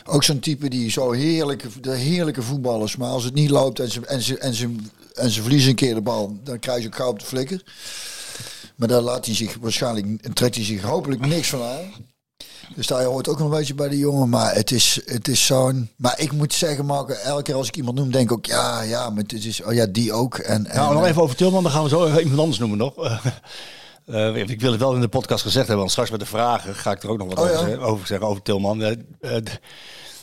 Ook 0.04 0.24
zo'n 0.24 0.40
type 0.40 0.68
die 0.68 0.90
zo 0.90 1.12
heerlijke, 1.12 1.68
de 1.80 1.94
heerlijke 1.94 2.42
voetballers, 2.42 2.96
maar 2.96 3.08
als 3.08 3.24
het 3.24 3.34
niet 3.34 3.50
loopt 3.50 3.80
en 3.80 3.90
ze, 3.90 4.06
en 4.06 4.22
ze, 4.22 4.38
en 4.38 4.54
ze, 4.54 4.74
en 5.14 5.30
ze 5.30 5.42
verliezen 5.42 5.70
een 5.70 5.76
keer 5.76 5.94
de 5.94 6.00
bal, 6.00 6.36
dan 6.44 6.58
krijg 6.58 6.80
je 6.80 6.86
ook 6.86 6.94
gauw 6.94 7.10
op 7.10 7.18
de 7.18 7.24
flikker. 7.24 7.62
Maar 8.76 8.88
daar 8.88 9.00
laat 9.00 9.26
hij 9.26 9.34
zich 9.34 9.56
waarschijnlijk, 9.60 10.34
trekt 10.34 10.54
hij 10.54 10.64
zich 10.64 10.82
hopelijk 10.82 11.26
niks 11.26 11.48
van 11.48 11.62
aan. 11.62 11.92
Dus 12.74 12.86
daar 12.86 13.04
hoort 13.04 13.28
ook 13.28 13.38
nog 13.38 13.50
een 13.50 13.58
beetje 13.58 13.74
bij 13.74 13.88
de 13.88 13.98
jongen. 13.98 14.28
Maar 14.28 14.54
het 14.54 14.70
is, 14.70 15.00
het 15.04 15.28
is 15.28 15.46
zo'n. 15.46 15.90
Maar 15.96 16.20
ik 16.20 16.32
moet 16.32 16.54
zeggen, 16.54 16.86
Marco, 16.86 17.12
elke 17.12 17.42
keer 17.42 17.54
als 17.54 17.68
ik 17.68 17.76
iemand 17.76 17.96
noem, 17.96 18.10
denk 18.10 18.30
ik 18.30 18.36
ook 18.36 18.46
ja, 18.46 18.82
ja, 18.82 19.10
maar 19.10 19.22
het 19.22 19.44
is. 19.44 19.62
Oh 19.62 19.72
ja, 19.72 19.86
die 19.86 20.12
ook. 20.12 20.38
En, 20.38 20.66
en, 20.66 20.76
Nou, 20.76 20.94
nog 20.94 21.04
even 21.04 21.22
over 21.22 21.36
Tilman. 21.36 21.62
Dan 21.62 21.72
gaan 21.72 21.82
we 21.82 21.88
zo 21.88 22.06
even 22.06 22.20
iemand 22.20 22.38
anders 22.38 22.58
noemen 22.58 22.78
nog. 22.78 22.94
Eh, 24.08 24.36
ik 24.36 24.60
wil 24.60 24.70
het 24.70 24.80
wel 24.80 24.94
in 24.94 25.00
de 25.00 25.08
podcast 25.08 25.42
gezegd 25.42 25.66
hebben, 25.66 25.78
want 25.78 25.90
straks 25.90 26.10
met 26.10 26.20
de 26.20 26.26
vragen 26.26 26.74
ga 26.74 26.90
ik 26.90 27.02
er 27.02 27.10
ook 27.10 27.18
nog 27.18 27.28
wat 27.28 27.38
Oh, 27.38 27.44
over, 27.44 27.56
ja? 27.56 27.64
zeggen, 27.64 27.80
over 27.80 28.06
zeggen 28.06 28.26
over 28.26 28.42
Tilman. 28.42 28.82
Eh, 28.82 29.36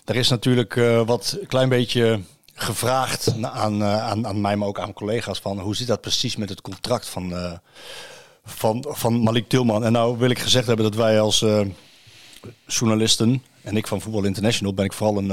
er 0.05 0.15
is 0.15 0.29
natuurlijk 0.29 0.75
eh, 0.75 1.01
wat 1.05 1.37
een 1.41 1.47
klein 1.47 1.69
beetje 1.69 2.19
gevraagd 2.53 3.33
aan, 3.41 3.83
aan, 3.83 4.27
aan 4.27 4.41
mij, 4.41 4.55
maar 4.55 4.67
ook 4.67 4.79
aan 4.79 4.93
collega's 4.93 5.39
van 5.39 5.59
hoe 5.59 5.75
zit 5.75 5.87
dat 5.87 6.01
precies 6.01 6.35
met 6.35 6.49
het 6.49 6.61
contract 6.61 7.07
van, 7.07 7.59
van, 8.45 8.85
van 8.87 9.23
Malik 9.23 9.49
Tilman. 9.49 9.83
En 9.85 9.91
nou 9.91 10.17
wil 10.17 10.29
ik 10.29 10.39
gezegd 10.39 10.67
hebben 10.67 10.85
dat 10.85 10.95
wij 10.95 11.19
als 11.19 11.45
journalisten 12.67 13.43
en 13.61 13.77
ik 13.77 13.87
van 13.87 14.01
Voetbal 14.01 14.23
International 14.23 14.73
ben 14.73 14.85
ik 14.85 14.93
vooral 14.93 15.17
een, 15.17 15.29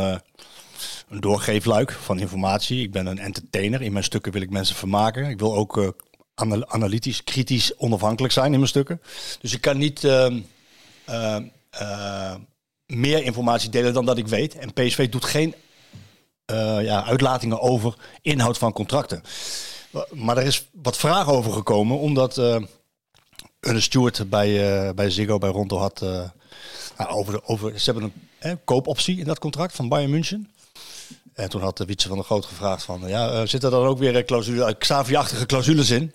een 1.08 1.20
doorgeefluik 1.20 1.92
van 1.92 2.18
informatie. 2.18 2.82
Ik 2.82 2.92
ben 2.92 3.06
een 3.06 3.18
entertainer. 3.18 3.82
In 3.82 3.92
mijn 3.92 4.04
stukken 4.04 4.32
wil 4.32 4.42
ik 4.42 4.50
mensen 4.50 4.76
vermaken. 4.76 5.24
Ik 5.24 5.38
wil 5.38 5.54
ook 5.54 5.94
ana- 6.34 6.66
analytisch, 6.66 7.24
kritisch, 7.24 7.76
onafhankelijk 7.76 8.32
zijn 8.32 8.52
in 8.52 8.58
mijn 8.58 8.68
stukken. 8.68 9.02
Dus 9.40 9.52
ik 9.52 9.60
kan 9.60 9.78
niet 9.78 10.04
ehm, 10.04 10.40
eh, 11.04 11.36
eh, 11.70 12.34
meer 12.86 13.22
informatie 13.22 13.70
delen 13.70 13.92
dan 13.92 14.04
dat 14.04 14.18
ik 14.18 14.28
weet. 14.28 14.54
En 14.54 14.72
PSV 14.72 15.08
doet 15.08 15.24
geen 15.24 15.54
eh, 16.44 16.82
ja, 16.82 17.04
uitlatingen 17.04 17.60
over 17.60 17.94
inhoud 18.22 18.58
van 18.58 18.72
contracten. 18.72 19.22
Maar 20.10 20.36
er 20.36 20.46
is 20.46 20.68
wat 20.72 20.96
vraag 20.96 21.28
over 21.28 21.52
gekomen, 21.52 21.98
omdat 21.98 22.38
eh 22.38 22.62
een 23.60 23.82
steward 23.82 24.30
bij, 24.30 24.94
bij 24.94 25.10
Ziggo, 25.10 25.38
bij 25.38 25.50
Ronto 25.50 25.78
had... 25.78 26.00
nou, 26.96 27.10
over, 27.10 27.32
de, 27.32 27.44
over, 27.44 27.78
ze 27.78 27.90
hebben 27.90 28.12
een 28.38 28.60
koopoptie 28.64 29.18
in 29.18 29.24
dat 29.24 29.38
contract 29.38 29.74
van 29.74 29.88
Bayern 29.88 30.10
München. 30.10 30.50
En 31.34 31.48
toen 31.48 31.60
had 31.60 31.76
de 31.76 31.84
Wietse 31.84 32.08
van 32.08 32.16
der 32.16 32.26
Groot 32.26 32.44
gevraagd 32.44 32.82
van... 32.82 33.02
Ja, 33.06 33.30
eh, 33.30 33.38
zitten 33.38 33.70
er 33.70 33.76
dan 33.76 33.86
ook 33.86 33.98
weer 33.98 34.24
clausule, 34.24 34.64
eh, 34.64 34.74
Xavi-achtige 34.78 35.46
clausules 35.46 35.90
in? 35.90 36.14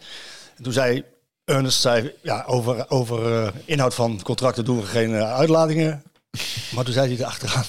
En 0.58 0.64
toen 0.64 0.74
zei 0.74 1.04
Ernest, 1.46 1.82
zei, 1.82 2.14
ja, 2.22 2.44
over, 2.48 2.90
over 2.90 3.44
eh, 3.44 3.54
inhoud 3.66 3.94
van 3.94 4.22
contracten 4.24 4.66
doen 4.66 4.80
we 4.80 4.86
geen 4.86 5.14
uitlatingen. 5.14 6.04
Maar 6.76 6.84
toen 6.84 6.94
zei 6.94 7.08
hij 7.08 7.18
erachteraan... 7.18 7.66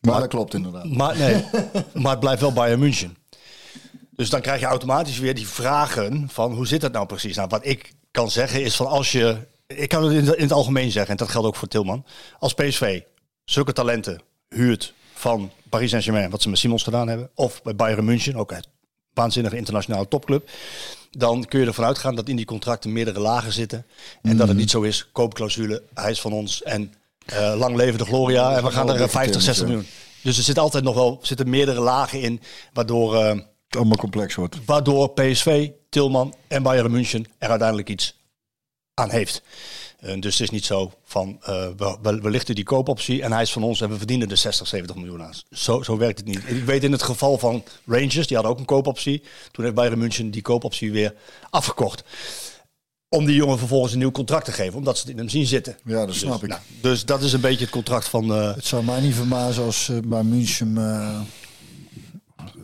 maar 0.00 0.20
dat 0.20 0.28
klopt 0.28 0.54
inderdaad. 0.54 0.84
Maar, 0.84 1.18
nee, 1.18 1.44
maar 2.02 2.10
het 2.10 2.20
blijft 2.20 2.40
wel 2.40 2.52
Bayern 2.52 2.78
München. 2.78 3.16
Dus 4.10 4.30
dan 4.30 4.40
krijg 4.40 4.60
je 4.60 4.66
automatisch 4.66 5.18
weer 5.18 5.34
die 5.34 5.48
vragen 5.48 6.28
van 6.30 6.52
hoe 6.52 6.66
zit 6.66 6.80
dat 6.80 6.92
nou 6.92 7.06
precies? 7.06 7.36
Nou, 7.36 7.48
wat 7.48 7.66
ik 7.66 7.92
kan 8.10 8.30
zeggen 8.30 8.62
is 8.62 8.76
van 8.76 8.86
als 8.86 9.12
je... 9.12 9.36
Ik 9.66 9.88
kan 9.88 10.04
het 10.04 10.12
in 10.12 10.26
het, 10.26 10.36
in 10.36 10.42
het 10.42 10.52
algemeen 10.52 10.90
zeggen, 10.90 11.10
en 11.10 11.16
dat 11.16 11.28
geldt 11.28 11.46
ook 11.46 11.56
voor 11.56 11.68
Tilman. 11.68 12.04
Als 12.38 12.54
PSV 12.54 13.00
zulke 13.44 13.72
talenten 13.72 14.20
huurt 14.48 14.93
van 15.24 15.50
Paris 15.68 15.90
Saint-Germain, 15.90 16.30
wat 16.30 16.42
ze 16.42 16.48
met 16.48 16.58
Simons 16.58 16.82
gedaan 16.82 17.08
hebben, 17.08 17.30
of 17.34 17.62
bij 17.62 17.76
Bayern 17.76 18.04
München, 18.04 18.36
ook 18.36 18.52
een 18.52 18.64
waanzinnige 19.12 19.56
internationale 19.56 20.08
topclub, 20.08 20.50
dan 21.10 21.44
kun 21.44 21.60
je 21.60 21.66
ervan 21.66 21.84
uitgaan 21.84 22.14
dat 22.14 22.28
in 22.28 22.36
die 22.36 22.44
contracten 22.44 22.92
meerdere 22.92 23.20
lagen 23.20 23.52
zitten. 23.52 23.86
En 24.22 24.36
dat 24.36 24.48
het 24.48 24.56
niet 24.56 24.70
zo 24.70 24.82
is, 24.82 25.08
koopclausule, 25.12 25.82
hij 25.94 26.10
is 26.10 26.20
van 26.20 26.32
ons 26.32 26.62
en 26.62 26.94
eh, 27.26 27.54
lang 27.56 27.76
leven 27.76 27.98
de 27.98 28.04
Gloria. 28.04 28.56
En 28.56 28.64
we 28.64 28.70
gaan 28.70 28.88
er 28.88 29.02
eh, 29.02 29.08
50, 29.08 29.42
60 29.42 29.66
miljoen. 29.66 29.86
Dus 30.22 30.36
er 30.36 30.44
zit 30.44 30.58
altijd 30.58 30.84
nog 30.84 30.94
wel 30.94 31.18
zitten 31.22 31.48
meerdere 31.50 31.80
lagen 31.80 32.20
in, 32.20 32.40
waardoor, 32.72 33.16
eh, 33.16 33.28
Het 33.28 33.76
allemaal 33.76 33.96
complex 33.96 34.34
wordt. 34.34 34.64
waardoor 34.64 35.10
PSV, 35.10 35.70
Tilman 35.88 36.34
en 36.48 36.62
Bayern 36.62 36.90
München 36.90 37.26
er 37.38 37.48
uiteindelijk 37.48 37.88
iets 37.88 38.18
aan 38.94 39.10
heeft. 39.10 39.42
Eh, 40.04 40.20
dus 40.20 40.32
het 40.32 40.42
is 40.42 40.50
niet 40.50 40.64
zo 40.64 40.92
van 41.04 41.38
eh, 41.42 41.66
we, 42.02 42.30
lichten 42.30 42.54
die 42.54 42.64
koopoptie 42.64 43.22
en 43.22 43.32
hij 43.32 43.42
is 43.42 43.52
van 43.52 43.62
ons 43.62 43.80
en 43.80 43.88
we 43.88 43.96
verdienen 43.98 44.28
de 44.28 44.36
60, 44.36 44.66
70 44.66 44.96
miljoen 44.96 45.22
aan. 45.22 45.32
Zo, 45.50 45.82
zo 45.82 45.96
werkt 45.96 46.18
het 46.18 46.26
niet. 46.26 46.40
Ik 46.46 46.64
weet 46.64 46.84
in 46.84 46.92
het 46.92 47.02
geval 47.02 47.38
van 47.38 47.62
Rangers, 47.86 48.26
die 48.26 48.36
hadden 48.36 48.52
ook 48.52 48.58
een 48.58 48.64
koopoptie. 48.64 49.22
Toen 49.50 49.64
heeft 49.64 49.76
Bayern 49.76 49.98
München 49.98 50.30
die 50.30 50.42
koopoptie 50.42 50.92
weer 50.92 51.14
afgekocht. 51.50 52.04
Om 53.08 53.24
die 53.24 53.34
jongen 53.36 53.58
vervolgens 53.58 53.92
een 53.92 53.98
nieuw 53.98 54.10
contract 54.10 54.44
te 54.44 54.52
geven, 54.52 54.74
omdat 54.78 54.96
ze 54.96 55.02
het 55.02 55.10
in 55.12 55.18
hem 55.18 55.28
zien 55.28 55.46
zitten. 55.46 55.76
Ja, 55.84 56.06
dat 56.06 56.14
snap 56.14 56.42
ik. 56.42 56.48
Nou, 56.48 56.60
dus 56.80 57.04
dat 57.04 57.22
is 57.22 57.32
een 57.32 57.40
beetje 57.40 57.64
het 57.64 57.70
contract 57.74 58.08
van. 58.08 58.34
eh, 58.34 58.54
Het 58.54 58.64
zou 58.66 58.84
mij 58.84 59.00
niet 59.00 59.14
verbazen 59.14 59.64
als 59.64 59.90
bij 60.04 60.22
München. 60.22 60.74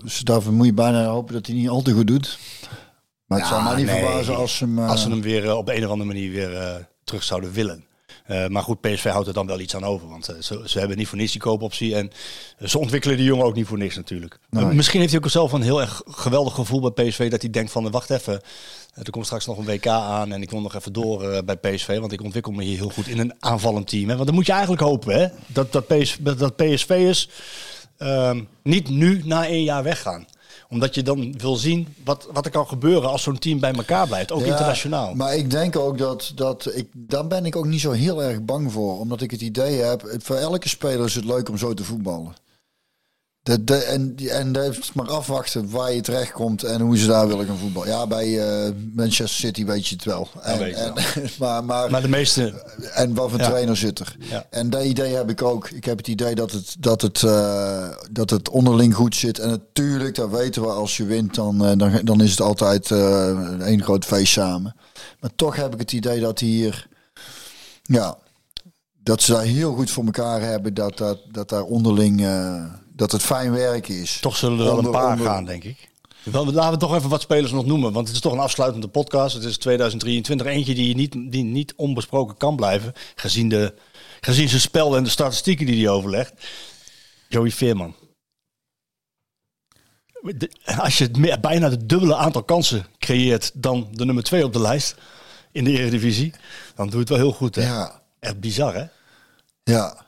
dus 0.03 0.19
daarvoor 0.19 0.53
moet 0.53 0.67
je 0.67 0.73
bijna 0.73 1.05
hopen 1.07 1.35
dat 1.35 1.47
hij 1.47 1.55
niet 1.57 1.69
al 1.69 1.83
te 1.83 1.93
goed 1.93 2.07
doet. 2.07 2.39
Maar 3.25 3.39
het 3.39 3.49
Ja, 3.49 3.55
zou 3.55 3.65
mij 3.69 3.77
niet 3.77 3.87
nee. 3.87 4.03
verbazen 4.05 4.37
als 4.37 4.57
ze 4.57 4.65
hem. 4.65 4.79
Als 4.79 5.03
ze 5.03 5.09
hem 5.09 5.23
weer 5.23 5.57
op 5.57 5.69
een 5.69 5.85
of 5.85 5.91
andere 5.91 6.09
manier 6.13 6.31
weer 6.31 6.89
terug 7.11 7.25
zouden 7.25 7.53
willen. 7.53 7.85
Eh, 8.27 8.47
maar 8.47 8.63
goed, 8.63 8.81
PSV 8.81 9.05
houdt 9.05 9.29
er 9.29 9.35
dan 9.35 9.47
wel 9.47 9.61
iets 9.61 9.77
aan 9.77 9.85
over. 9.85 10.09
Want 10.09 10.29
eh, 10.29 10.37
ze, 10.41 10.63
ze 10.65 10.79
hebben 10.79 10.97
niet 10.97 11.09
voor 11.09 11.19
niets 11.19 11.33
die 11.33 11.41
koopoptie. 11.41 11.95
En 11.95 12.11
ze 12.65 12.79
ontwikkelen 12.79 13.17
die 13.17 13.27
jongen 13.27 13.45
ook 13.45 13.55
niet 13.55 13.67
voor 13.67 13.79
niks 13.79 13.97
natuurlijk. 13.97 14.39
Nee. 14.51 14.65
Eh, 14.65 14.71
misschien 14.71 15.01
heeft 15.01 15.13
hij 15.13 15.21
ook 15.23 15.31
zelf 15.31 15.53
een 15.53 15.63
heel 15.63 15.81
erg 15.81 16.03
geweldig 16.07 16.55
gevoel 16.55 16.91
bij 16.91 17.09
PSV. 17.09 17.31
Dat 17.31 17.41
hij 17.41 17.51
denkt 17.51 17.73
van, 17.73 17.91
wacht 17.91 18.11
even. 18.11 18.41
Er 18.95 19.11
komt 19.11 19.25
straks 19.25 19.47
nog 19.47 19.59
een 19.59 19.65
WK 19.65 19.87
aan 19.87 20.33
en 20.33 20.43
ik 20.43 20.51
wil 20.51 20.61
nog 20.61 20.75
even 20.75 20.93
door 20.93 21.45
bij 21.45 21.57
PSV. 21.57 21.99
Want 21.99 22.13
ik 22.13 22.23
ontwikkel 22.23 22.53
me 22.53 22.63
hier 22.63 22.77
heel 22.77 22.91
goed 22.91 23.07
in 23.09 23.19
een 23.19 23.35
aanvallend 23.39 23.89
team. 23.89 24.09
Hè? 24.09 24.15
Want 24.15 24.27
dan 24.27 24.35
moet 24.35 24.47
je 24.47 24.53
eigenlijk 24.53 24.83
hopen 24.83 25.21
hè? 25.21 25.27
Dat, 25.47 25.73
dat, 25.73 25.87
PSV, 25.87 26.19
dat 26.19 26.57
PSV'ers 26.57 27.29
ehm, 27.97 28.43
niet 28.63 28.89
nu 28.89 29.21
na 29.25 29.47
één 29.47 29.65
jaar 29.65 29.83
weggaan 29.83 30.27
omdat 30.71 30.95
je 30.95 31.03
dan 31.03 31.35
wil 31.39 31.57
zien 31.57 31.95
wat, 32.05 32.29
wat 32.33 32.45
er 32.45 32.51
kan 32.51 32.67
gebeuren 32.67 33.11
als 33.11 33.23
zo'n 33.23 33.39
team 33.39 33.61
bij 33.61 33.73
elkaar 33.73 34.07
blijft. 34.07 34.33
Ook 34.33 34.41
Ja, 34.41 34.47
internationaal. 34.47 35.15
Maar 35.15 35.37
ik 35.37 35.51
denk 35.51 35.77
ook 35.77 35.99
dat, 35.99 36.33
dat 36.35 36.71
ik, 36.75 36.89
daar 36.93 37.27
ben 37.27 37.47
ik 37.47 37.57
ook 37.57 37.67
niet 37.67 37.81
zo 37.81 37.91
heel 37.91 38.23
erg 38.23 38.45
bang 38.45 38.73
voor. 38.73 38.99
Omdat 38.99 39.21
ik 39.21 39.31
het 39.31 39.41
idee 39.41 39.79
heb, 39.79 40.17
voor 40.19 40.37
elke 40.37 40.69
speler 40.69 41.05
is 41.05 41.15
het 41.15 41.25
leuk 41.25 41.49
om 41.49 41.59
zo 41.59 41.75
te 41.75 41.85
voetballen. 41.85 42.35
De, 43.51 43.65
de, 43.65 43.77
en, 43.77 44.15
en 44.29 44.53
dat 44.53 44.63
heeft 44.65 44.95
maar 44.95 45.09
afwachten 45.09 45.71
waar 45.71 45.93
je 45.93 46.01
terecht 46.01 46.33
komt 46.33 46.63
en 46.65 46.81
hoe 46.81 46.99
ze 46.99 47.07
daar 47.07 47.29
willen 47.29 47.47
gaan 47.47 47.57
voetballen. 47.59 47.89
Ja, 47.89 48.07
bij 48.07 48.39
eh, 48.67 48.73
Manchester 48.95 49.39
City 49.39 49.65
weet 49.65 49.87
je 49.87 49.95
het 49.95 50.05
wel. 50.05 50.29
En, 50.43 50.59
weet 50.59 50.77
je 50.77 50.83
en- 50.83 50.95
maar, 51.39 51.65
maar, 51.65 51.91
Maar 51.91 52.03
de 52.03 52.09
meeste 52.09 52.65
en 52.95 53.15
wat 53.15 53.31
voor 53.31 53.39
Ja. 53.39 53.49
trainer 53.49 53.77
zit 53.77 53.99
er? 53.99 54.17
Ja. 54.19 54.47
En 54.51 54.71
dat 54.71 54.85
idee 54.85 55.15
heb 55.15 55.31
ik 55.31 55.43
ook. 55.43 55.71
Ik 55.71 55.85
heb 55.85 55.97
het 55.99 56.09
idee 56.09 56.35
dat 56.35 56.53
het, 56.53 56.77
dat 56.79 57.03
het, 57.03 57.23
eh, 57.23 57.89
dat 58.11 58.31
het 58.31 58.49
onderling 58.49 58.95
goed 58.95 59.17
zit. 59.17 59.39
En 59.39 59.49
natuurlijk, 59.49 60.15
dat 60.15 60.31
weten 60.31 60.63
we, 60.63 60.69
als 60.69 60.97
je 60.97 61.05
wint, 61.05 61.35
dan, 61.35 61.65
eh, 61.65 61.77
dan, 61.77 62.01
dan 62.05 62.21
is 62.21 62.31
het 62.31 62.41
altijd 62.41 62.91
eh, 62.91 63.27
een 63.27 63.63
één 63.63 63.83
groot 63.83 64.05
feest 64.05 64.33
samen. 64.33 64.77
Maar 65.21 65.31
toch 65.37 65.57
heb 65.57 65.73
ik 65.75 65.81
het 65.81 65.93
idee 65.93 66.21
dat 66.21 66.39
hier, 66.39 66.87
ja, 67.83 68.17
dat 69.03 69.23
ze 69.23 69.33
daar 69.33 69.43
heel 69.43 69.75
goed 69.75 69.91
voor 69.91 70.05
elkaar 70.05 70.41
hebben. 70.41 70.75
Dat, 70.75 70.99
dat, 70.99 71.19
dat 71.31 71.49
daar 71.49 71.63
onderling, 71.63 72.25
eh, 72.25 72.65
dat 73.01 73.13
het 73.13 73.23
fijn 73.23 73.53
werken 73.53 73.95
is. 73.95 74.19
Toch 74.21 74.37
zullen 74.37 74.59
er 74.59 74.65
wel 74.65 74.79
een 74.79 74.91
paar 74.91 75.13
onder- 75.13 75.27
gaan, 75.27 75.45
denk 75.45 75.65
ik. 75.65 75.89
Wel, 76.23 76.53
laten 76.53 76.73
we 76.73 76.79
toch 76.79 76.95
even 76.95 77.09
wat 77.09 77.21
spelers 77.21 77.53
nog 77.53 77.67
noemen. 77.67 77.93
Want 77.93 78.07
het 78.07 78.17
is 78.17 78.23
toch 78.23 78.33
een 78.33 78.39
afsluitende 78.39 78.89
podcast. 78.89 79.35
Het 79.35 79.45
is 79.45 79.57
2023. 79.59 80.47
Eentje 80.47 80.75
die 80.75 80.95
niet, 80.97 81.13
die 81.13 81.45
niet 81.45 81.75
onbesproken 81.77 82.37
kan 82.37 82.57
blijven. 82.57 82.93
Gezien, 83.15 83.49
de, 83.49 83.75
gezien 84.21 84.49
zijn 84.49 84.61
spel 84.61 84.97
en 84.97 85.05
de 85.05 85.11
statistieken 85.11 85.67
die 85.67 85.85
hij 85.85 85.93
overlegt. 85.95 86.33
Joey 87.29 87.51
Veerman. 87.51 87.95
De- 90.23 90.51
als 90.79 90.99
je 90.99 91.05
het 91.13 91.41
bijna 91.41 91.71
het 91.71 91.89
dubbele 91.89 92.17
aantal 92.17 92.43
kansen 92.43 92.87
creëert 92.99 93.51
dan 93.55 93.89
de 93.93 94.05
nummer 94.05 94.25
2 94.25 94.45
op 94.45 94.53
de 94.53 94.61
lijst 94.61 94.95
in 95.53 95.65
de 95.65 95.71
Eredivisie, 95.71 96.33
dan 96.75 96.85
doe 96.87 96.95
je 96.95 97.01
het 97.01 97.09
wel 97.09 97.19
heel 97.19 97.33
goed. 97.33 97.55
Hè? 97.55 97.63
Ja, 97.63 98.03
Echt 98.19 98.41
bizar, 98.41 98.75
hè? 98.75 98.85
ja. 99.63 100.07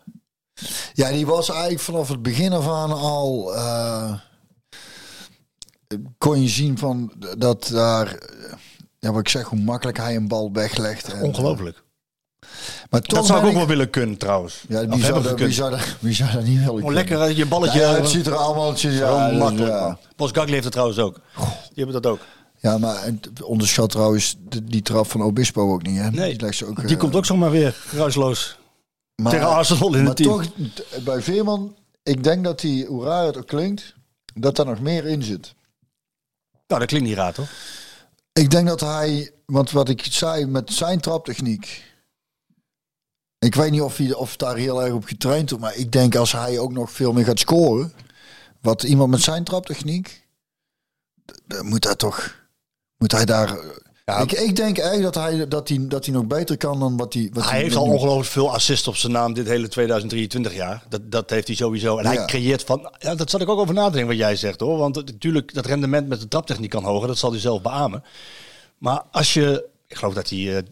Ja, 0.93 1.10
die 1.10 1.26
was 1.26 1.51
eigenlijk 1.51 1.80
vanaf 1.80 2.09
het 2.09 2.22
begin 2.22 2.52
af 2.52 2.68
aan 2.68 2.93
al... 2.93 3.55
eh, 3.55 4.12
kon 6.18 6.43
je 6.43 6.48
zien 6.48 6.78
van 6.78 7.12
dat 7.39 7.68
daar... 7.72 8.06
eh, 8.06 8.52
Ja, 8.98 9.10
wat 9.10 9.20
ik 9.20 9.28
zeg, 9.28 9.44
hoe 9.47 9.59
makkelijk 9.60 9.97
hij 9.98 10.16
een 10.16 10.28
bal 10.28 10.51
weglegt. 10.52 11.12
En, 11.12 11.22
Ongelooflijk. 11.22 11.82
Maar 12.90 13.01
toch 13.01 13.18
Dat 13.18 13.26
zou 13.26 13.40
ik 13.40 13.47
ook 13.47 13.52
wel 13.55 13.66
willen 13.66 13.90
kunnen, 13.90 14.16
trouwens. 14.16 14.64
Ja, 14.68 14.86
wie 14.86 15.01
zou, 15.01 15.12
hebben 15.12 15.22
dat, 15.22 15.39
wie, 15.40 15.52
zou 15.52 15.70
dat, 15.70 15.97
wie 16.01 16.14
zou 16.14 16.30
dat 16.32 16.40
niet 16.43 16.47
willen 16.48 16.64
Gewoon 16.64 16.80
kunnen? 16.80 16.94
lekker 16.94 17.20
eh, 17.20 17.36
je 17.36 17.47
balletje. 17.47 17.78
Ja, 17.80 17.94
het 17.94 18.09
ziet 18.09 18.26
er 18.26 18.34
allemaal... 18.36 18.74
Ja, 18.76 19.28
dus, 19.28 19.39
makkelijk. 19.39 19.72
ja. 19.72 19.84
man. 19.86 19.98
Postgagli 20.16 20.52
heeft 20.52 20.64
het 20.64 20.72
trouwens 20.72 20.98
ook. 20.98 21.20
Die 21.74 21.84
hebben 21.84 22.02
dat 22.02 22.12
ook. 22.12 22.20
Ja, 22.59 22.78
maar 22.78 23.09
onderschat 23.44 23.90
trouwens 23.90 24.36
die 24.62 24.82
trap 24.82 25.10
van 25.10 25.22
Obispo 25.22 25.72
ook 25.72 25.82
niet. 25.82 25.98
Hè? 25.98 26.10
Nee, 26.10 26.30
die, 26.30 26.40
legt 26.40 26.56
ze 26.56 26.66
ook, 26.66 26.80
Die 26.80 26.90
eh, 26.94 26.98
komt 26.98 27.16
ook 27.16 27.24
zomaar 27.26 27.51
weer 27.51 27.72
geruisloos. 27.86 28.59
Maar, 29.14 29.32
tegen 29.32 29.48
Arsenal 29.48 29.94
in 29.94 29.98
maar 29.98 30.09
het 30.09 30.16
team. 30.16 30.28
toch, 30.30 30.52
t- 30.74 31.05
bij 31.05 31.22
Veerman, 31.22 31.76
ik 32.02 32.24
denk 32.24 32.44
dat 32.44 32.60
hij, 32.60 32.84
hoe 32.89 33.05
raar 33.05 33.26
het 33.26 33.36
ook 33.36 33.47
klinkt, 33.47 33.94
dat 34.34 34.56
daar 34.56 34.66
nog 34.66 34.80
meer 34.80 35.06
in 35.06 35.22
zit. 35.22 35.55
Nou, 36.66 36.80
dat 36.80 36.86
klinkt 36.86 37.09
niet 37.09 37.16
raar, 37.16 37.32
toch? 37.32 37.51
Ik 38.32 38.51
denk 38.51 38.68
dat 38.68 38.80
hij, 38.80 39.30
want 39.47 39.70
wat 39.70 39.89
ik 39.89 40.05
zei 40.10 40.47
met 40.47 40.72
zijn 40.72 41.01
traptechniek. 41.01 41.90
Ik 43.39 43.55
weet 43.55 43.70
niet 43.70 43.80
of 43.80 43.97
hij 43.97 44.12
of 44.14 44.36
daar 44.36 44.56
heel 44.56 44.82
erg 44.82 44.93
op 44.93 45.05
getraind 45.05 45.51
wordt, 45.51 45.64
maar 45.64 45.76
ik 45.76 45.93
denk 45.93 46.14
als 46.14 46.32
hij 46.32 46.59
ook 46.59 46.72
nog 46.72 46.90
veel 46.90 47.12
meer 47.12 47.24
gaat 47.24 47.39
scoren, 47.39 47.93
wat 48.60 48.82
iemand 48.82 49.10
met 49.10 49.20
zijn 49.20 49.44
traptechniek, 49.44 50.26
moet 51.62 51.84
hij 51.84 51.94
toch, 51.97 52.47
moet 52.97 53.12
hij 53.12 53.24
daar. 53.24 53.59
Ja. 54.05 54.19
ik, 54.19 54.33
ik 54.33 54.57
denk 54.57 54.79
echt 54.79 55.03
dat 55.03 55.15
hij, 55.15 55.49
dat, 55.49 55.69
hij, 55.69 55.87
dat 55.89 56.05
hij 56.05 56.15
nog 56.15 56.27
beter 56.27 56.57
kan 56.57 56.79
dan 56.81 56.97
wat 56.97 57.15
hij. 57.15 57.31
Wat 57.33 57.51
Hij 57.51 57.61
heeft 57.61 57.77
al 57.77 57.85
ongelooflijk 57.85 58.29
veel 58.29 58.53
assists 58.53 58.89
op 58.89 58.97
zijn 58.97 59.12
naam 59.12 59.33
dit 59.35 59.47
hele 59.47 59.69
2023 59.69 60.55
jaar. 60.55 60.85
Dat, 60.89 61.01
dat 61.11 61.31
heeft 61.31 61.47
hij 61.47 61.57
sowieso. 61.57 61.99
En 61.99 62.05
Ja. 62.05 62.11
hij 62.11 62.24
creëert 62.27 62.62
van... 62.62 62.93
Ja, 62.99 63.15
dat 63.15 63.31
zat 63.31 63.41
ik 63.41 63.49
ook 63.49 63.59
over 63.59 63.74
na 63.74 63.85
te 63.85 63.91
denken 63.91 64.09
wat 64.09 64.16
jij 64.19 64.37
zegt 64.37 64.61
hoor. 64.61 64.79
Want 64.79 64.95
natuurlijk, 64.95 65.55
dat 65.55 65.66
rendement 65.66 66.09
met 66.09 66.20
de 66.20 66.29
traptechniek 66.29 66.70
kan 66.70 66.85
hoger. 66.85 67.09
Dat 67.09 67.19
zal 67.19 67.31
hij 67.31 67.41
zelf 67.41 67.62
beamen. 67.62 68.05
Maar 68.79 69.03
als 69.11 69.33
je... 69.35 69.65
Ik 69.87 69.97
geloof 69.97 70.15
dat 70.15 70.29
hij 70.31 70.57
eh, 70.57 70.62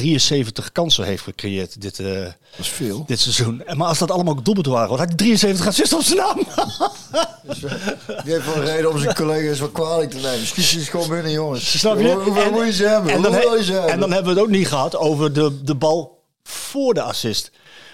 73 0.00 0.72
kansen 0.72 1.04
heeft 1.04 1.22
gecreëerd 1.22 1.80
dit, 1.80 1.98
eh, 1.98 2.06
Dat 2.22 2.32
is 2.58 2.68
veel. 2.68 3.04
dit 3.06 3.20
seizoen. 3.20 3.62
En 3.66 3.76
Maar 3.76 3.88
als 3.88 3.98
dat 3.98 4.10
allemaal 4.10 4.36
ook 4.36 4.66
waren, 4.66 4.88
had 4.88 4.98
hij 4.98 5.16
73 5.16 5.66
assists 5.66 5.92
op 5.94 6.02
zijn 6.02 6.18
naam. 6.18 6.36
Die 8.24 8.32
heeft 8.32 8.44
wel 8.46 8.54
een 8.56 8.64
reden 8.64 8.90
om 8.90 8.98
zijn 8.98 9.14
collega's 9.14 9.58
wat 9.58 9.72
kwalijk 9.72 10.10
te 10.10 10.16
nemen. 10.16 10.46
Schiet 10.46 10.78
eens 10.78 10.88
gewoon 10.88 11.08
binnen, 11.08 11.30
jongens. 11.32 11.78
Snap 11.78 12.00
je? 12.00 12.12
Hoeveel 12.12 12.42
En- 12.42 12.50
moet 12.52 12.64
je 12.64 12.72
ze 12.72 12.84
hebben? 12.86 13.12
En 13.12 13.22
dan, 13.22 13.32
he- 13.32 13.62
ze 13.62 13.72
hebben? 13.72 13.90
en 13.90 14.00
dan 14.00 14.12
hebben 14.12 14.34
we 14.34 14.40
het 14.40 14.48
ook 14.48 14.54
niet 14.54 14.68
gehad 14.68 14.96
over 14.96 15.32
de, 15.32 15.62
de 15.64 15.74
bal 15.74 16.22
voor 16.44 16.94
de 16.94 17.02
assist. 17.02 17.50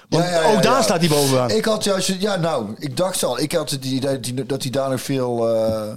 Want 0.08 0.24
Ja, 0.24 0.30
ja, 0.30 0.40
ja, 0.42 0.56
ook 0.56 0.62
daar 0.62 0.82
staat 0.82 0.98
hij 1.00 1.08
bovenaan. 1.08 1.50
Ik 1.50 1.64
had 1.64 1.84
juist, 1.84 2.12
ja, 2.18 2.36
nou, 2.36 2.74
ik 2.78 2.96
dacht 2.96 3.22
al, 3.24 3.38
ik 3.40 3.52
had 3.52 3.70
het 3.70 3.84
idee 3.84 4.00
dat 4.00 4.26
hij- 4.34 4.46
dat 4.46 4.62
hij 4.62 4.70
daar 4.70 4.90
nog 4.90 5.00
veel. 5.00 5.54
eh, 5.54 5.92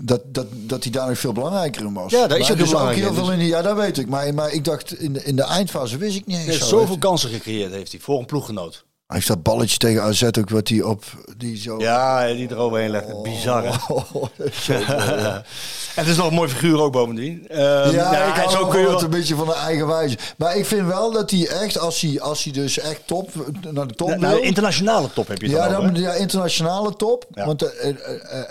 dat, 0.00 0.20
dat, 0.26 0.46
dat 0.50 0.82
hij 0.82 0.92
daar 0.92 1.08
nog 1.08 1.18
veel 1.18 1.32
belangrijker 1.32 1.84
in 1.84 1.92
was. 1.92 2.12
Ja, 2.12 2.26
daar 2.26 2.38
is 2.38 2.46
hij 2.46 2.56
dus 2.56 2.64
heel 2.64 2.72
belangrijk 2.72 3.00
heel 3.00 3.08
in, 3.08 3.24
veel 3.24 3.32
in. 3.32 3.46
Ja, 3.46 3.62
dat 3.62 3.76
weet 3.76 3.98
ik. 3.98 4.08
Maar, 4.08 4.34
maar 4.34 4.52
ik 4.52 4.64
dacht, 4.64 4.98
in 4.98 5.12
de, 5.12 5.24
in 5.24 5.36
de 5.36 5.44
eindfase 5.44 5.96
wist 5.96 6.16
ik 6.16 6.26
niet 6.26 6.36
eens. 6.36 6.44
Hij 6.46 6.54
heeft 6.54 6.68
zo. 6.68 6.78
zoveel 6.78 6.98
kansen 6.98 7.30
gecreëerd 7.30 7.72
heeft 7.72 7.92
hij 7.92 8.00
voor 8.00 8.18
een 8.18 8.26
ploeggenoot. 8.26 8.84
Hij 9.12 9.20
heeft 9.20 9.32
dat 9.32 9.42
balletje 9.42 9.76
tegen 9.76 10.02
AZ 10.02 10.22
ook, 10.22 10.50
wat 10.50 10.68
hij 10.68 10.82
op. 10.82 11.04
Die 11.36 11.56
zo. 11.56 11.78
Ja, 11.80 12.26
die 12.26 12.50
eroverheen 12.50 12.90
legt. 12.90 13.22
Bizar? 13.22 13.64
Oh, 13.88 14.04
mooi, 14.14 14.30
ja. 14.66 15.42
En 15.94 16.02
het 16.02 16.10
is 16.10 16.16
nog 16.16 16.28
een 16.28 16.34
mooi 16.34 16.48
figuur 16.48 16.80
ook 16.80 16.92
bovendien. 16.92 17.48
Ehm, 17.48 17.60
Ja, 17.60 18.12
ja, 18.12 18.24
ik 18.24 18.34
hou 18.34 18.64
ook 18.64 18.72
wel 18.72 19.02
een 19.02 19.10
beetje 19.10 19.34
van 19.34 19.46
de 19.46 19.54
eigen 19.54 19.86
wijze. 19.86 20.16
Maar 20.36 20.56
ik 20.56 20.66
vind 20.66 20.86
wel 20.86 21.12
dat 21.12 21.30
hij 21.30 21.48
echt, 21.48 21.78
als 21.78 22.00
hij, 22.00 22.20
als 22.20 22.44
hij 22.44 22.52
dus 22.52 22.78
echt 22.78 23.00
top, 23.06 23.30
naar 23.72 23.86
de 23.86 23.94
top 23.94 24.08
Ja, 24.08 24.18
wil... 24.18 24.28
nou, 24.28 24.42
internationale 24.42 25.08
top 25.14 25.28
heb 25.28 25.40
je 25.40 25.48
ja, 25.48 25.68
dan 25.68 25.76
over, 25.84 26.00
ja, 26.00 26.12
internationale 26.12 26.96
top. 26.96 27.24
Want, 27.30 27.62
eh, 27.62 27.88
eh, 27.88 27.94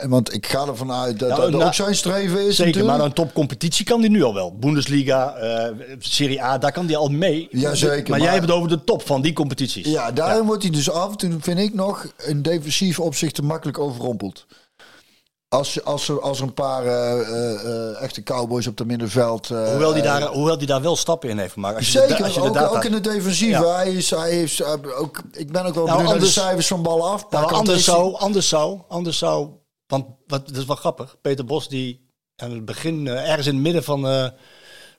eh, 0.04 0.10
want 0.10 0.34
ik 0.34 0.46
ga 0.48 0.66
ervan 0.68 0.92
uit 0.92 1.20
dat 1.20 1.30
Nou, 1.30 1.42
dat 1.42 1.52
nou, 1.52 1.64
ook 1.64 1.74
zijn 1.74 1.96
streven 1.96 2.40
is 2.40 2.56
Zeker, 2.56 2.66
natuurlijk. 2.66 2.98
maar 2.98 3.06
een 3.06 3.14
topcompetitie 3.14 3.86
kan 3.86 4.02
die 4.02 4.10
nu 4.10 4.24
al 4.24 4.34
wel. 4.34 4.56
Bundesliga, 4.60 5.36
Serie 6.00 6.44
A, 6.44 6.58
daar 6.58 6.72
kan 6.72 6.86
die 6.86 6.98
al 6.98 7.08
mee. 7.08 7.48
Ja, 7.52 7.76
zeker, 7.76 7.98
Maar, 7.98 8.10
maar- 8.10 8.20
jij 8.20 8.30
hebt 8.32 8.46
het 8.46 8.56
over 8.56 8.70
de 8.70 8.84
top 8.84 9.06
van 9.06 9.22
die 9.22 9.34
competities. 9.34 9.88
Ja, 9.88 10.12
daarin 10.12 10.46
wordt 10.52 10.64
hij 10.66 10.72
dus 10.72 10.90
af 10.90 11.12
en 11.12 11.18
toe, 11.18 11.38
vind 11.40 11.60
ik 11.60 11.74
nog, 11.74 12.06
in 12.26 12.42
defensief 12.42 13.00
opzicht 13.00 13.36
te 13.36 13.42
makkelijk 13.44 13.78
overrompeld. 13.80 14.46
Als, 15.48 15.84
als, 15.84 16.10
er, 16.10 16.22
als 16.22 16.38
er 16.38 16.44
een 16.44 16.54
paar 16.54 16.86
eh, 16.86 17.20
eh, 17.20 18.02
echte 18.02 18.24
cowboys 18.24 18.68
op 18.68 18.78
het 18.78 18.88
middenveld... 18.88 19.48
Hoewel 19.48 19.94
die, 19.94 20.02
daar, 20.04 20.28
hoewel 20.28 20.58
die 20.58 20.68
daar 20.68 20.82
wel 20.82 20.96
stappen 20.96 21.30
in 21.30 21.38
heeft 21.38 21.54
gemaakt. 21.54 21.76
Als 21.78 21.92
je 21.92 22.00
de- 22.00 22.08
Zeker, 22.08 22.24
als 22.24 22.34
je 22.34 22.42
de 22.42 22.48
ook, 22.48 22.54
data- 22.54 22.76
ook 22.76 22.84
in 22.86 22.94
het 22.94 23.04
defensieve. 23.04 23.62
Ja. 23.64 23.76
Hij 23.76 23.94
is, 23.94 24.10
hij 24.10 24.30
heeft, 24.32 24.64
ook, 24.64 25.22
ik 25.32 25.52
ben 25.52 25.66
ook 25.66 25.74
wel 25.74 25.86
Nou, 25.86 25.98
benieuwd 25.98 25.98
naar 25.98 26.08
anders- 26.08 26.34
de 26.34 26.40
cijfers 26.42 26.68
van 26.68 26.82
ballen 26.82 27.12
afpakken. 27.12 27.40
Nou, 27.42 27.54
anders 27.54 27.84
zou, 27.84 28.16
anders 28.16 28.48
zou, 28.50 28.80
anders 28.88 29.18
zou, 29.18 29.50
want 29.88 30.06
wat, 30.28 30.48
dat 30.48 30.58
is 30.58 30.66
wel 30.66 30.76
grappig. 30.76 31.16
Peter 31.22 31.46
Bos 31.46 31.68
die 31.68 32.10
aan 32.36 32.52
het 32.52 32.66
begin, 32.66 33.08
ergens 33.08 33.48
in 33.48 33.54
het 33.54 33.64
midden 33.64 33.84
van, 33.84 34.32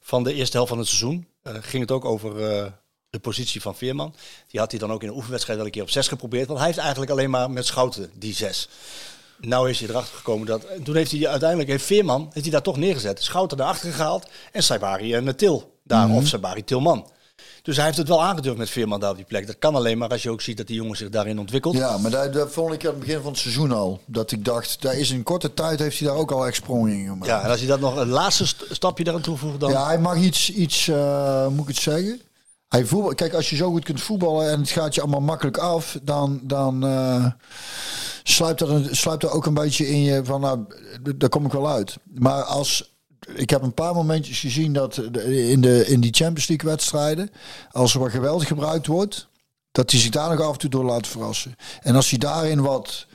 van 0.00 0.24
de 0.24 0.34
eerste 0.34 0.56
helft 0.56 0.70
van 0.70 0.78
het 0.80 0.88
seizoen, 0.88 1.26
ging 1.42 1.82
het 1.82 1.90
ook 1.90 2.04
over 2.04 2.32
de 3.12 3.18
positie 3.18 3.60
van 3.60 3.74
Veerman. 3.76 4.14
Die 4.48 4.60
had 4.60 4.70
hij 4.70 4.80
dan 4.80 4.92
ook 4.92 5.02
in 5.02 5.08
een 5.08 5.14
oefenwedstrijd 5.14 5.58
wel 5.58 5.66
een 5.66 5.72
keer 5.72 5.82
op 5.82 5.90
zes 5.90 6.08
geprobeerd, 6.08 6.46
want 6.46 6.58
hij 6.58 6.66
heeft 6.66 6.78
eigenlijk 6.80 7.10
alleen 7.10 7.30
maar 7.30 7.50
met 7.50 7.66
Schouten 7.66 8.10
die 8.18 8.34
zes. 8.34 8.68
Nou 9.40 9.70
is 9.70 9.80
hij 9.80 9.88
erachter 9.88 10.16
gekomen 10.16 10.46
dat, 10.46 10.64
en 10.64 10.82
toen 10.82 10.96
heeft 10.96 11.10
hij 11.10 11.28
uiteindelijk, 11.28 11.68
heeft 11.70 11.84
Veerman, 11.84 12.22
heeft 12.32 12.40
hij 12.44 12.50
daar 12.50 12.62
toch 12.62 12.76
neergezet. 12.76 13.22
Schouten 13.22 13.60
erachter 13.60 13.92
gehaald 13.92 14.28
en 14.52 14.62
Saibari 14.62 15.14
en 15.14 15.36
Til 15.36 15.74
daar, 15.82 16.06
Mhm. 16.08 16.16
of 16.16 16.26
Saibari 16.26 16.64
Tilman. 16.64 17.06
Dus 17.62 17.76
hij 17.76 17.84
heeft 17.84 17.96
het 17.98 18.08
wel 18.08 18.22
aangedurfd 18.22 18.58
met 18.58 18.70
Veerman 18.70 19.00
daar 19.00 19.10
op 19.10 19.16
die 19.16 19.24
plek. 19.24 19.46
Dat 19.46 19.58
kan 19.58 19.74
alleen 19.74 19.98
maar 19.98 20.08
als 20.08 20.22
je 20.22 20.30
ook 20.30 20.40
ziet 20.40 20.56
dat 20.56 20.66
die 20.66 20.76
jongen 20.76 20.96
zich 20.96 21.08
daarin 21.08 21.38
ontwikkelt. 21.38 21.74
Ja, 21.76 21.98
maar 21.98 22.10
dat, 22.10 22.32
dat 22.32 22.52
vond 22.52 22.72
ik 22.72 22.84
aan 22.84 22.90
het 22.90 22.98
begin 23.00 23.20
van 23.22 23.30
het 23.30 23.40
seizoen 23.40 23.72
al. 23.72 24.00
Dat 24.06 24.32
ik 24.32 24.44
dacht, 24.44 24.82
daar 24.82 24.94
is 24.98 25.10
in 25.10 25.22
korte 25.22 25.54
tijd 25.54 25.78
heeft 25.78 25.98
hij 25.98 26.08
daar 26.08 26.16
ook 26.16 26.30
al 26.30 26.46
echt 26.46 26.56
sprongen 26.56 26.92
in 26.92 27.06
gemaakt. 27.06 27.26
Ja, 27.26 27.42
en 27.42 27.50
als 27.50 27.60
je 27.60 27.66
dat 27.66 27.80
nog 27.80 27.96
een 27.96 28.08
laatste 28.08 28.46
st- 28.46 28.64
stapje 28.70 29.04
daaraan 29.04 29.22
toevoegt, 29.22 29.60
dan... 29.60 29.70
Ja, 29.70 29.86
hij 29.86 29.98
mag 29.98 30.16
iets, 30.16 30.50
iets 30.52 30.88
eh, 30.88 31.46
moet 31.48 31.68
ik 31.68 31.74
het 31.74 31.82
zeggen? 31.82 32.20
Hij 32.72 32.84
voetbal, 32.84 33.14
kijk, 33.14 33.34
als 33.34 33.50
je 33.50 33.56
zo 33.56 33.70
goed 33.70 33.84
kunt 33.84 34.00
voetballen 34.00 34.50
en 34.50 34.60
het 34.60 34.70
gaat 34.70 34.94
je 34.94 35.00
allemaal 35.00 35.20
makkelijk 35.20 35.56
af, 35.56 35.98
dan, 36.02 36.40
dan 36.42 36.86
eh, 36.86 37.26
sluipt, 38.22 38.58
dat 38.58 38.68
een, 38.68 38.96
sluipt 38.96 39.22
dat 39.22 39.30
ook 39.30 39.46
een 39.46 39.54
beetje 39.54 39.88
in 39.88 40.00
je 40.00 40.24
van, 40.24 40.40
nou, 40.40 40.64
daar 41.16 41.28
kom 41.28 41.44
ik 41.44 41.52
wel 41.52 41.68
uit. 41.68 41.96
Maar 42.04 42.42
als, 42.42 42.94
ik 43.34 43.50
heb 43.50 43.62
een 43.62 43.74
paar 43.74 43.94
momentjes 43.94 44.40
gezien 44.40 44.72
dat 44.72 44.96
in, 44.96 45.60
de, 45.60 45.86
in 45.86 46.00
die 46.00 46.14
Champions 46.14 46.48
League 46.48 46.70
wedstrijden, 46.70 47.30
als 47.70 47.94
er 47.94 48.00
wat 48.00 48.10
geweld 48.10 48.44
gebruikt 48.44 48.86
wordt, 48.86 49.28
dat 49.72 49.90
hij 49.90 50.00
zich 50.00 50.10
daar 50.10 50.30
nog 50.30 50.46
af 50.46 50.52
en 50.52 50.58
toe 50.58 50.70
door 50.70 50.84
laat 50.84 51.06
verrassen. 51.06 51.56
En 51.82 51.96
als 51.96 52.10
hij 52.10 52.18
daarin 52.18 52.60
wat, 52.60 53.06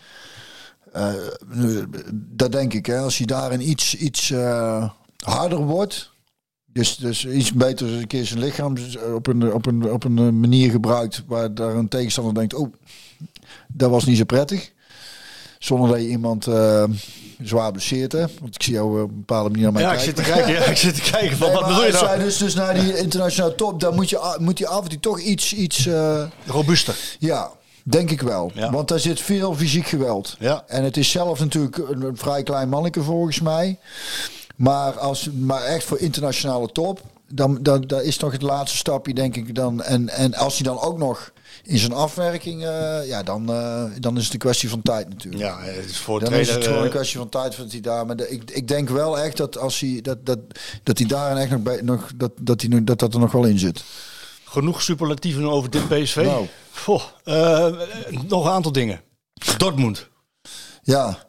eh, 0.94 1.14
dat 2.14 2.52
denk 2.52 2.74
ik, 2.74 2.86
hè, 2.86 3.00
als 3.00 3.18
hij 3.18 3.26
daarin 3.26 3.70
iets, 3.70 3.96
iets 3.96 4.32
eh, 4.32 4.90
harder 5.18 5.60
wordt, 5.60 6.16
dus, 6.78 6.96
dus 6.98 7.26
iets 7.26 7.54
beter 7.54 7.88
een 7.94 8.08
keer 8.08 8.26
zijn 8.26 8.40
lichaam 8.40 8.76
op 9.16 9.28
een, 9.28 9.54
op, 9.54 9.66
een, 9.66 9.92
op 9.92 10.04
een 10.04 10.40
manier 10.40 10.72
gebruikt 10.72 11.24
waar 11.28 11.54
daar 11.54 11.76
een 11.76 11.88
tegenstander 11.88 12.34
denkt, 12.34 12.54
oh, 12.54 12.74
dat 13.68 13.90
was 13.90 14.06
niet 14.06 14.18
zo 14.18 14.24
prettig. 14.24 14.72
Zonder 15.60 15.90
dat 15.90 16.00
je 16.00 16.08
iemand 16.08 16.48
eh, 16.48 16.84
zwaar 17.42 17.72
blesseert, 17.72 18.12
hè? 18.12 18.20
Want 18.42 18.56
ik 18.56 18.64
zie 18.64 18.74
jou 18.74 19.02
op 19.04 19.10
een 19.10 19.16
bepaalde 19.18 19.50
manier 19.50 19.64
naar 19.64 19.74
mij 19.74 19.82
Ja, 19.82 19.92
ik 19.92 19.98
kijken. 19.98 20.16
zit 20.16 20.26
te 20.26 20.32
kijken. 20.32 20.54
Ja, 20.54 20.64
ik 20.66 20.78
zit 20.78 20.96
te 21.04 21.12
kijken. 21.12 21.38
Van, 21.38 21.48
Nee, 21.48 21.56
wat 21.58 21.68
bedoel 21.68 21.86
je 21.86 21.92
nou? 21.92 22.20
dus, 22.20 22.38
dus 22.38 22.56
naar 22.56 22.74
die 22.74 22.98
internationale 22.98 23.56
top, 23.56 23.80
dan 23.80 23.96
moet, 23.96 24.10
je, 24.10 24.38
moet 24.40 24.60
hij 24.60 24.68
af 24.68 24.84
en 24.84 24.90
toe 24.90 25.00
toch 25.00 25.20
iets, 25.20 25.54
iets 25.54 25.86
eh, 25.86 26.24
Robuuster. 26.46 26.96
ja, 27.20 27.52
denk 27.84 28.12
ik 28.12 28.22
wel. 28.22 28.52
Ja. 28.54 28.72
Want 28.72 28.88
daar 28.88 29.00
zit 29.00 29.22
veel 29.22 29.56
fysiek 29.56 29.88
geweld. 29.88 30.36
Ja. 30.40 30.64
En 30.68 30.84
het 30.84 30.98
is 30.98 31.12
zelf 31.12 31.40
natuurlijk 31.40 31.78
een, 31.78 32.02
een 32.02 32.18
vrij 32.18 32.44
klein 32.44 32.70
manneke 32.70 33.04
volgens 33.04 33.40
mij. 33.42 33.80
Maar, 34.58 35.00
als, 35.00 35.30
maar 35.32 35.64
echt 35.64 35.84
voor 35.84 36.00
internationale 36.00 36.72
top, 36.72 37.02
dan, 37.34 37.58
dan, 37.62 37.82
dan 37.82 38.02
is 38.02 38.18
toch 38.18 38.32
het 38.32 38.42
laatste 38.42 38.78
stapje, 38.78 39.14
denk 39.14 39.36
ik. 39.36 39.56
Dan, 39.56 39.84
en, 39.84 40.10
en 40.10 40.34
als 40.34 40.54
hij 40.56 40.64
dan 40.64 40.80
ook 40.80 40.98
nog 40.98 41.32
in 41.64 41.78
zijn 41.78 41.94
afwerking, 41.94 42.64
eh, 42.66 43.08
ja, 43.08 43.24
dan, 43.24 43.50
eh, 43.54 43.84
dan 44.00 44.18
is 44.18 44.24
het 44.24 44.34
een 44.34 44.40
kwestie 44.40 44.70
van 44.70 44.82
tijd 44.82 45.10
natuurlijk. 45.10 45.44
Ja, 45.44 45.60
het 45.62 45.86
is 45.90 45.98
voor 45.98 46.20
Dan 46.20 46.28
trainer... 46.30 46.50
is 46.50 46.56
het 46.56 46.66
gewoon 46.66 46.80
een 46.80 46.86
eh, 46.88 46.94
kwestie 46.96 47.18
van 47.18 47.30
tijd 47.30 47.58
dat 47.58 47.72
hij 47.72 47.82
daar. 47.82 48.06
Maar 48.06 48.16
de- 48.16 48.30
ik, 48.30 48.52
ik 48.52 48.68
denk 48.68 48.90
wel 48.90 49.20
echt 49.20 49.38
dat 49.38 49.58
als 49.58 49.80
hij 49.80 50.00
dat, 50.02 50.26
dat, 50.26 50.40
dat 50.84 50.98
hij 50.98 51.08
daar 51.08 51.38
echt 51.38 51.50
nog 51.52 51.62
bij 51.62 51.82
nog 51.82 52.12
dat, 52.16 52.32
dat, 52.42 52.62
hij, 52.62 52.70
nu- 52.70 52.84
dat 52.84 53.00
dat 53.00 53.14
er 53.14 53.20
nog 53.20 53.32
wel 53.32 53.44
in 53.46 53.60
zit. 53.60 53.84
genoeg 54.46 54.82
superlatieven 54.82 55.44
over 55.50 55.70
dit 55.70 55.88
PSV. 55.88 56.16
Nou. 56.16 56.46
Goh, 56.74 57.04
eh, 57.24 57.68
nog 58.28 58.46
een 58.46 58.52
aantal 58.52 58.72
dingen. 58.72 59.02
Dortmund. 59.58 60.08
Ja, 60.84 61.26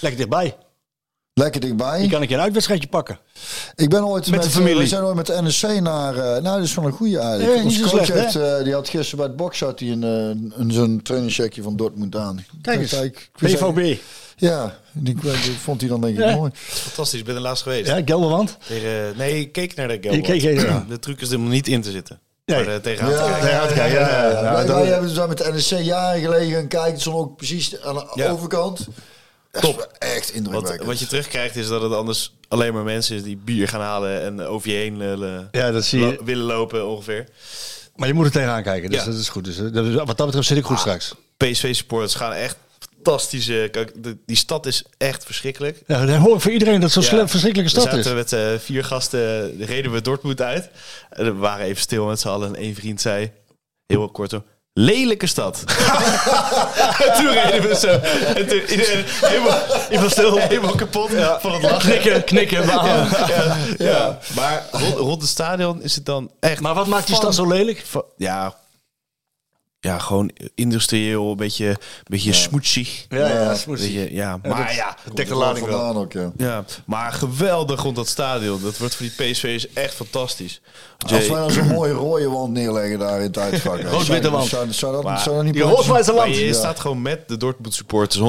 Lekker 0.00 0.18
dichtbij. 0.20 0.56
Lekker 1.34 1.60
dichtbij. 1.60 2.00
Die 2.00 2.10
kan 2.10 2.22
ik 2.22 2.28
je 2.28 2.34
een 2.34 2.40
uitwedstrijdje 2.40 2.88
pakken. 2.88 3.18
Ik 3.74 3.88
ben 3.88 4.06
ooit 4.06 4.22
Met 4.26 4.30
met, 4.30 4.42
de 4.42 4.48
eh, 4.48 4.54
familie. 4.54 4.78
We 4.78 4.86
zijn 4.86 5.02
ooit 5.02 5.14
met 5.16 5.26
de 5.26 5.42
NSC 5.42 5.80
naar... 5.80 6.14
eh, 6.16 6.22
nou, 6.22 6.42
dat 6.42 6.62
is 6.62 6.74
wel 6.74 6.84
een 6.84 6.92
goede 6.92 7.18
eigenlijk. 7.18 7.64
Niet 7.64 7.72
zo 7.72 7.86
slecht, 8.04 8.36
eh, 8.36 8.62
die 8.62 8.72
had 8.74 8.88
gisteren 8.88 9.16
bij 9.18 9.26
het 9.26 9.36
boksen 9.36 9.66
had 9.66 9.80
hij 9.80 9.88
een, 9.88 10.02
een, 10.02 10.72
zo'n 10.72 11.00
trainingscheckje 11.02 11.62
van 11.62 11.76
Dortmund 11.76 12.16
aan. 12.16 12.44
Kijk 12.62 12.80
eens. 12.80 12.92
Ik- 12.92 13.02
ik- 13.02 13.50
ik- 13.50 13.58
BVB. 13.58 13.96
Ja, 14.36 14.78
die, 14.92 15.14
die 15.20 15.52
vond 15.62 15.80
hij 15.80 15.90
dan 15.90 16.00
denk 16.00 16.18
ik 16.18 16.24
Ja. 16.24 16.34
mooi. 16.36 16.50
Fantastisch, 16.54 17.18
ik 17.20 17.24
ben 17.26 17.34
er 17.34 17.40
laatst 17.40 17.62
geweest. 17.62 17.86
Ja, 17.88 18.00
Gelderland. 18.04 18.56
Tegen, 18.66 19.14
nee, 19.16 19.40
ik 19.40 19.52
keek 19.52 19.74
naar 19.74 19.88
de 19.88 19.94
Je 19.94 20.00
Gelderland. 20.00 20.32
keek 20.32 20.42
heen, 20.42 20.66
ja. 20.66 20.84
De 20.88 20.98
truc 20.98 21.20
is 21.20 21.30
er 21.30 21.38
niet 21.38 21.68
in 21.68 21.82
te 21.82 21.90
zitten. 21.90 22.20
Nee. 22.44 22.64
Maar 22.64 22.74
uh, 22.74 22.80
tegenaan 22.80 23.10
te 23.10 23.16
Ja, 23.16 23.28
kijken. 23.30 23.48
Ja, 23.50 23.66
kijk, 23.66 23.92
ja, 23.92 23.98
ja, 24.08 24.30
ja. 24.30 24.52
wij, 24.52 24.66
wij 24.66 24.86
hebben 24.86 25.08
dus 25.08 25.16
daar 25.16 25.28
met 25.28 25.38
de 25.38 25.52
NSC 25.52 25.70
jaren 25.78 26.20
gelegen 26.20 26.52
gaan 26.52 26.68
kijken. 26.68 26.92
Het 26.92 27.00
stond 27.00 27.16
ook 27.16 27.36
precies 27.36 27.80
aan 27.82 27.94
de 27.94 28.06
Ja. 28.14 28.30
overkant. 28.30 28.86
Top. 29.60 29.88
Echt 29.98 30.26
Wat, 30.26 30.36
indrukwekkend. 30.36 30.84
wat 30.88 30.98
je 30.98 31.06
terugkrijgt 31.06 31.56
is 31.56 31.68
dat 31.68 31.82
het 31.82 31.92
anders 31.92 32.34
alleen 32.48 32.72
maar 32.74 32.82
mensen 32.84 33.16
is 33.16 33.22
die 33.22 33.36
bier 33.36 33.68
gaan 33.68 33.80
halen 33.80 34.22
en 34.22 34.40
over 34.40 34.70
je 34.70 34.76
heen 34.76 34.96
lullen- 34.96 35.48
Ja, 35.52 35.70
dat 35.70 35.84
zie 35.84 36.00
je. 36.00 36.06
lo- 36.06 36.24
willen 36.24 36.44
lopen 36.44 36.88
ongeveer. 36.88 37.28
Maar 37.96 38.08
je 38.08 38.14
moet 38.14 38.24
er 38.26 38.32
tegenaan 38.32 38.62
kijken, 38.62 38.90
dus 38.90 38.98
Ja. 39.04 39.04
dat 39.10 39.14
is 39.20 39.28
goed. 39.28 39.44
Dus, 39.44 39.58
eh, 39.58 39.72
dat 39.72 39.86
is- 39.86 39.94
wat 39.94 40.16
dat 40.16 40.26
betreft 40.26 40.46
zit 40.46 40.56
ik 40.56 40.64
goed 40.64 40.78
straks. 40.78 41.14
PSV-supporters 41.36 42.14
gaan 42.14 42.32
echt 42.32 42.56
fantastische... 42.94 43.70
Die 44.26 44.36
stad 44.36 44.66
is 44.66 44.84
echt 44.98 45.24
verschrikkelijk. 45.24 45.82
Ja, 45.86 46.06
dat 46.06 46.16
hoor 46.16 46.34
ik 46.34 46.40
voor 46.40 46.50
iedereen 46.52 46.80
dat 46.80 46.90
zo'n 46.90 47.02
Ja. 47.02 47.28
verschrikkelijke 47.28 47.74
We 47.74 47.80
stad 47.80 47.92
is. 47.98 48.04
zaten 48.04 48.14
met 48.14 48.32
eh, 48.32 48.58
vier 48.58 48.84
gasten, 48.84 49.18
de 49.58 49.64
reden 49.64 49.92
we 49.92 50.00
Dortmund 50.00 50.40
uit. 50.40 50.68
En 51.10 51.24
we 51.24 51.32
waren 51.34 51.66
even 51.66 51.80
stil 51.82 52.06
met 52.06 52.20
z'n 52.20 52.28
allen 52.28 52.48
en 52.48 52.54
één 52.56 52.74
vriend 52.74 53.00
zei, 53.00 53.30
heel 53.86 54.08
kort 54.10 54.30
zo, 54.30 54.44
lelijke 54.74 55.26
stad. 55.26 55.64
en 56.98 57.12
toen 57.18 57.32
reden 57.32 57.68
we 57.68 57.76
zo. 57.76 57.88
En 58.34 58.46
toen 58.48 58.60
iedereen 58.60 59.04
helemaal, 59.06 59.58
helemaal 59.88 60.10
stil, 60.10 60.36
helemaal 60.38 60.74
kapot 60.74 61.10
van 61.40 61.52
het 61.52 61.62
lachen. 61.62 61.90
Knikken, 61.90 62.24
knikken, 62.24 62.66
Ja, 62.66 63.06
ja, 63.28 63.56
ja. 63.78 64.18
Maar 64.34 64.66
rond, 64.70 64.94
rond 64.96 65.20
het 65.20 65.30
stadion 65.30 65.82
is 65.82 65.94
het 65.94 66.06
dan 66.06 66.30
echt... 66.40 66.60
Maar 66.60 66.74
wat 66.74 66.86
maakt 66.86 67.06
die 67.06 67.16
stad 67.16 67.34
zo 67.34 67.46
lelijk? 67.46 67.84
Ja, 68.16 68.54
ja, 69.84 69.98
gewoon 69.98 70.30
industrieel, 70.54 71.30
een 71.30 71.36
beetje, 71.36 71.66
een 71.68 71.76
beetje 72.04 72.32
smoetsig. 72.32 73.06
Ja, 73.08 73.28
ja, 73.28 73.54
smoetsig. 73.54 73.94
beetje, 73.94 74.14
ja, 74.14 74.38
maar 74.42 74.74
ja, 74.74 74.96
Dekt 75.14 75.28
de 75.28 75.34
lading 75.34 75.66
wel. 75.66 75.96
ook, 75.96 76.12
ja. 76.12 76.32
ja, 76.36 76.64
maar 76.84 77.12
geweldig 77.12 77.82
rond 77.82 77.96
dat 77.96 78.08
stadion. 78.08 78.62
Dat 78.62 78.78
wordt 78.78 78.94
voor 78.94 79.06
die 79.16 79.30
PSV's 79.30 79.72
echt 79.72 79.94
fantastisch. 79.94 80.60
Als 80.98 81.28
wij 81.28 81.38
dan 81.38 81.50
zo'n 81.50 81.66
mooie 81.66 81.92
rode 81.92 82.28
wand 82.28 82.52
neerleggen 82.52 82.98
daar 82.98 83.16
in 83.18 83.26
het 83.26 83.38
uitvak. 83.38 83.80
Rood-witte 83.90 84.30
wand. 84.30 84.48
Zou, 84.48 84.72
zou, 84.72 84.92
dat, 84.92 85.02
Maar 85.04 85.18
zou 85.18 85.36
dat 85.36 85.44
niet 85.44 85.54
Die 85.54 85.62
passen? 85.62 85.78
Rooswijze 85.78 86.12
maar 86.12 86.20
land. 86.26 86.36
je 86.38 86.46
Ja. 86.46 86.52
staat 86.52 86.80
gewoon 86.80 87.02
met 87.02 87.28
de 87.28 87.36
Dortmund 87.36 87.74
supporters, 87.74 88.22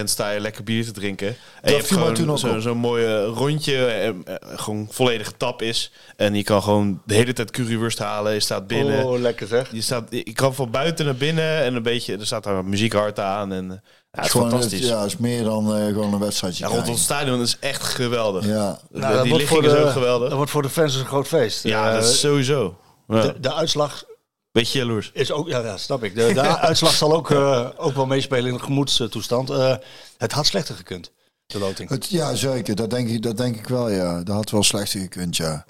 100% 0.00 0.04
sta 0.04 0.30
je 0.30 0.40
lekker 0.40 0.64
bier 0.64 0.84
te 0.84 0.92
drinken. 0.92 1.36
En 1.62 1.70
je 1.70 1.76
hebt 1.76 1.90
gewoon 1.92 2.38
zo'n 2.38 2.60
zo'n 2.60 2.76
mooie 2.76 3.24
rondje, 3.24 3.84
eh, 3.86 4.08
eh, 4.08 4.14
gewoon 4.40 4.88
volledige 4.90 5.32
tap 5.36 5.62
is. 5.62 5.92
En 6.16 6.34
je 6.34 6.42
kan 6.44 6.62
gewoon 6.62 7.00
de 7.06 7.14
hele 7.14 7.32
tijd 7.32 7.50
currywurst 7.50 7.98
halen. 7.98 8.32
Je 8.32 8.40
staat 8.40 8.66
binnen. 8.66 9.04
Oh, 9.04 9.20
lekker 9.20 9.46
zeg. 9.46 9.68
Je, 9.72 9.82
staat, 9.82 10.04
je 10.10 10.32
kan 10.32 10.54
van 10.54 10.70
buiten 10.70 11.01
naar 11.04 11.14
binnen 11.14 11.62
en 11.62 11.74
een 11.74 11.82
beetje, 11.82 12.16
er 12.16 12.26
staat 12.26 12.44
daar 12.44 12.64
muziek 12.64 12.92
hard 12.92 13.18
aan. 13.18 13.52
En, 13.52 13.64
eh, 13.70 13.76
ja, 13.76 13.80
het 14.10 14.24
is 14.24 14.30
Gewoon, 14.30 14.50
fantastisch. 14.50 14.78
het- 14.80 14.88
ja, 14.88 14.98
Ja, 14.98 15.04
is 15.04 15.16
meer 15.16 15.44
dan 15.44 15.76
eh, 15.76 15.84
gewoon 15.86 16.12
een 16.12 16.18
wedstrijdje. 16.18 16.64
rondom 16.64 16.82
kijken. 16.84 17.00
het 17.00 17.04
stadion 17.10 17.40
is 17.40 17.56
echt 17.60 17.82
geweldig. 17.82 18.46
Ja. 18.46 18.78
De- 18.90 18.98
Nou, 18.98 19.12
dat 19.14 19.22
die 19.22 19.32
wordt 19.32 19.46
voor 19.48 19.60
ligging 19.62 19.64
is 19.64 19.82
de- 19.82 19.86
ook 19.88 19.92
geweldig. 19.92 20.26
Dat 20.28 20.36
wordt 20.36 20.50
voor 20.52 20.62
de 20.62 20.68
fans 20.70 20.94
een 20.94 21.06
groot 21.06 21.26
feest. 21.26 21.62
ja, 21.62 21.88
Eh, 21.88 21.94
dat 21.94 22.04
is 22.04 22.20
sowieso. 22.20 22.76
Ja. 23.08 23.20
de, 23.22 23.40
de 23.40 23.52
uitslag 23.54 24.04
Beetje 24.52 24.78
jaloers. 24.78 25.10
is 25.14 25.30
ook, 25.32 25.48
ja, 25.48 25.58
ja 25.60 25.76
snap 25.76 26.02
ik. 26.04 26.14
De, 26.14 26.32
de 26.32 26.40
uitslag 26.68 26.92
zal 26.92 27.12
ook, 27.14 27.30
eh, 27.30 27.68
ook 27.76 27.94
wel 27.94 28.06
meespelen 28.06 28.50
in 28.50 28.56
de 28.56 28.62
gemoedstoestand. 28.62 29.50
Eh, 29.50 29.74
het 30.18 30.32
had 30.32 30.46
slechter 30.46 30.74
gekund, 30.74 31.10
de 31.46 31.58
loting. 31.58 31.88
Het, 31.88 32.08
ja, 32.10 32.34
zeker. 32.34 32.74
Dat 32.74 32.90
denk, 32.90 33.08
ik, 33.08 33.22
dat 33.22 33.36
denk 33.36 33.56
ik 33.56 33.68
wel, 33.68 33.90
ja. 33.90 34.22
Dat 34.22 34.34
had 34.34 34.50
wel 34.50 34.62
slechter 34.62 35.00
gekund, 35.00 35.36
ja. 35.36 35.64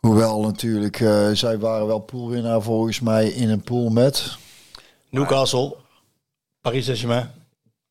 Hoewel 0.00 0.40
natuurlijk, 0.40 1.00
eh, 1.00 1.28
zij 1.32 1.58
waren 1.58 1.86
wel 1.86 1.98
poolwinnaar 1.98 2.62
volgens 2.62 3.00
mij 3.00 3.28
in 3.28 3.50
een 3.50 3.62
pool 3.62 3.88
met... 3.88 4.36
Newcastle, 5.10 5.76
Paris 6.60 6.84
Saint-Germain, 6.84 7.30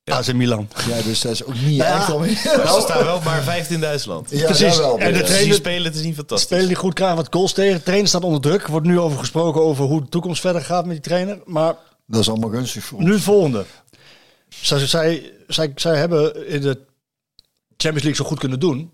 AC 0.04 0.34
Milan. 0.34 0.70
Ja, 0.88 1.02
dus 1.02 1.22
dat 1.22 1.32
is 1.32 1.44
ook 1.44 1.54
niet 1.54 1.76
Ja. 1.76 1.96
echt 1.96 2.10
alweer. 2.12 2.36
Ze 2.38 2.78
staan 2.82 3.04
wel 3.04 3.22
maar 3.22 3.42
vijfde 3.44 3.74
in 3.74 3.80
Duitsland. 3.80 4.30
Ja, 4.30 4.46
Precies. 4.46 4.78
wel. 4.78 5.00
En 5.00 5.14
de 5.14 5.20
ja. 5.20 5.26
Trainer- 5.26 5.46
die 5.46 5.54
spelen 5.54 5.92
te 5.92 5.98
zien 5.98 6.16
fantastisch. 6.16 6.48
Spelen 6.48 6.68
die 6.68 6.76
goed, 6.76 6.94
krijgen 6.94 7.18
wat 7.18 7.28
goals 7.34 7.54
tegen. 7.54 7.78
De 7.78 7.84
trainer 7.84 8.08
staat 8.08 8.24
onder 8.24 8.42
druk. 8.42 8.64
Er 8.64 8.72
wordt 8.72 8.88
nu 8.88 9.00
over 9.00 9.20
gesproken 9.20 9.62
over 9.62 9.86
hoe 9.86 10.02
de 10.02 10.10
toekomst 10.10 10.42
verder 10.42 10.62
gaat 10.62 10.86
met 10.86 10.94
die 10.96 11.04
trainer. 11.04 11.40
Maar 11.46 11.76
Dat 12.06 12.22
is 12.22 12.30
allemaal 12.30 12.50
gunstig 12.50 12.84
voor 12.84 12.98
ons. 12.98 13.08
nu 13.08 13.14
het 13.14 13.24
volgende. 13.24 13.66
Zij, 14.50 14.88
zij, 14.88 15.32
zij, 15.48 15.72
zij 15.76 15.96
hebben 15.98 16.48
in 16.48 16.62
de 16.62 16.80
Champions 17.78 18.04
League 18.04 18.16
zo 18.16 18.24
goed 18.26 18.40
kunnen 18.40 18.60
doen. 18.60 18.92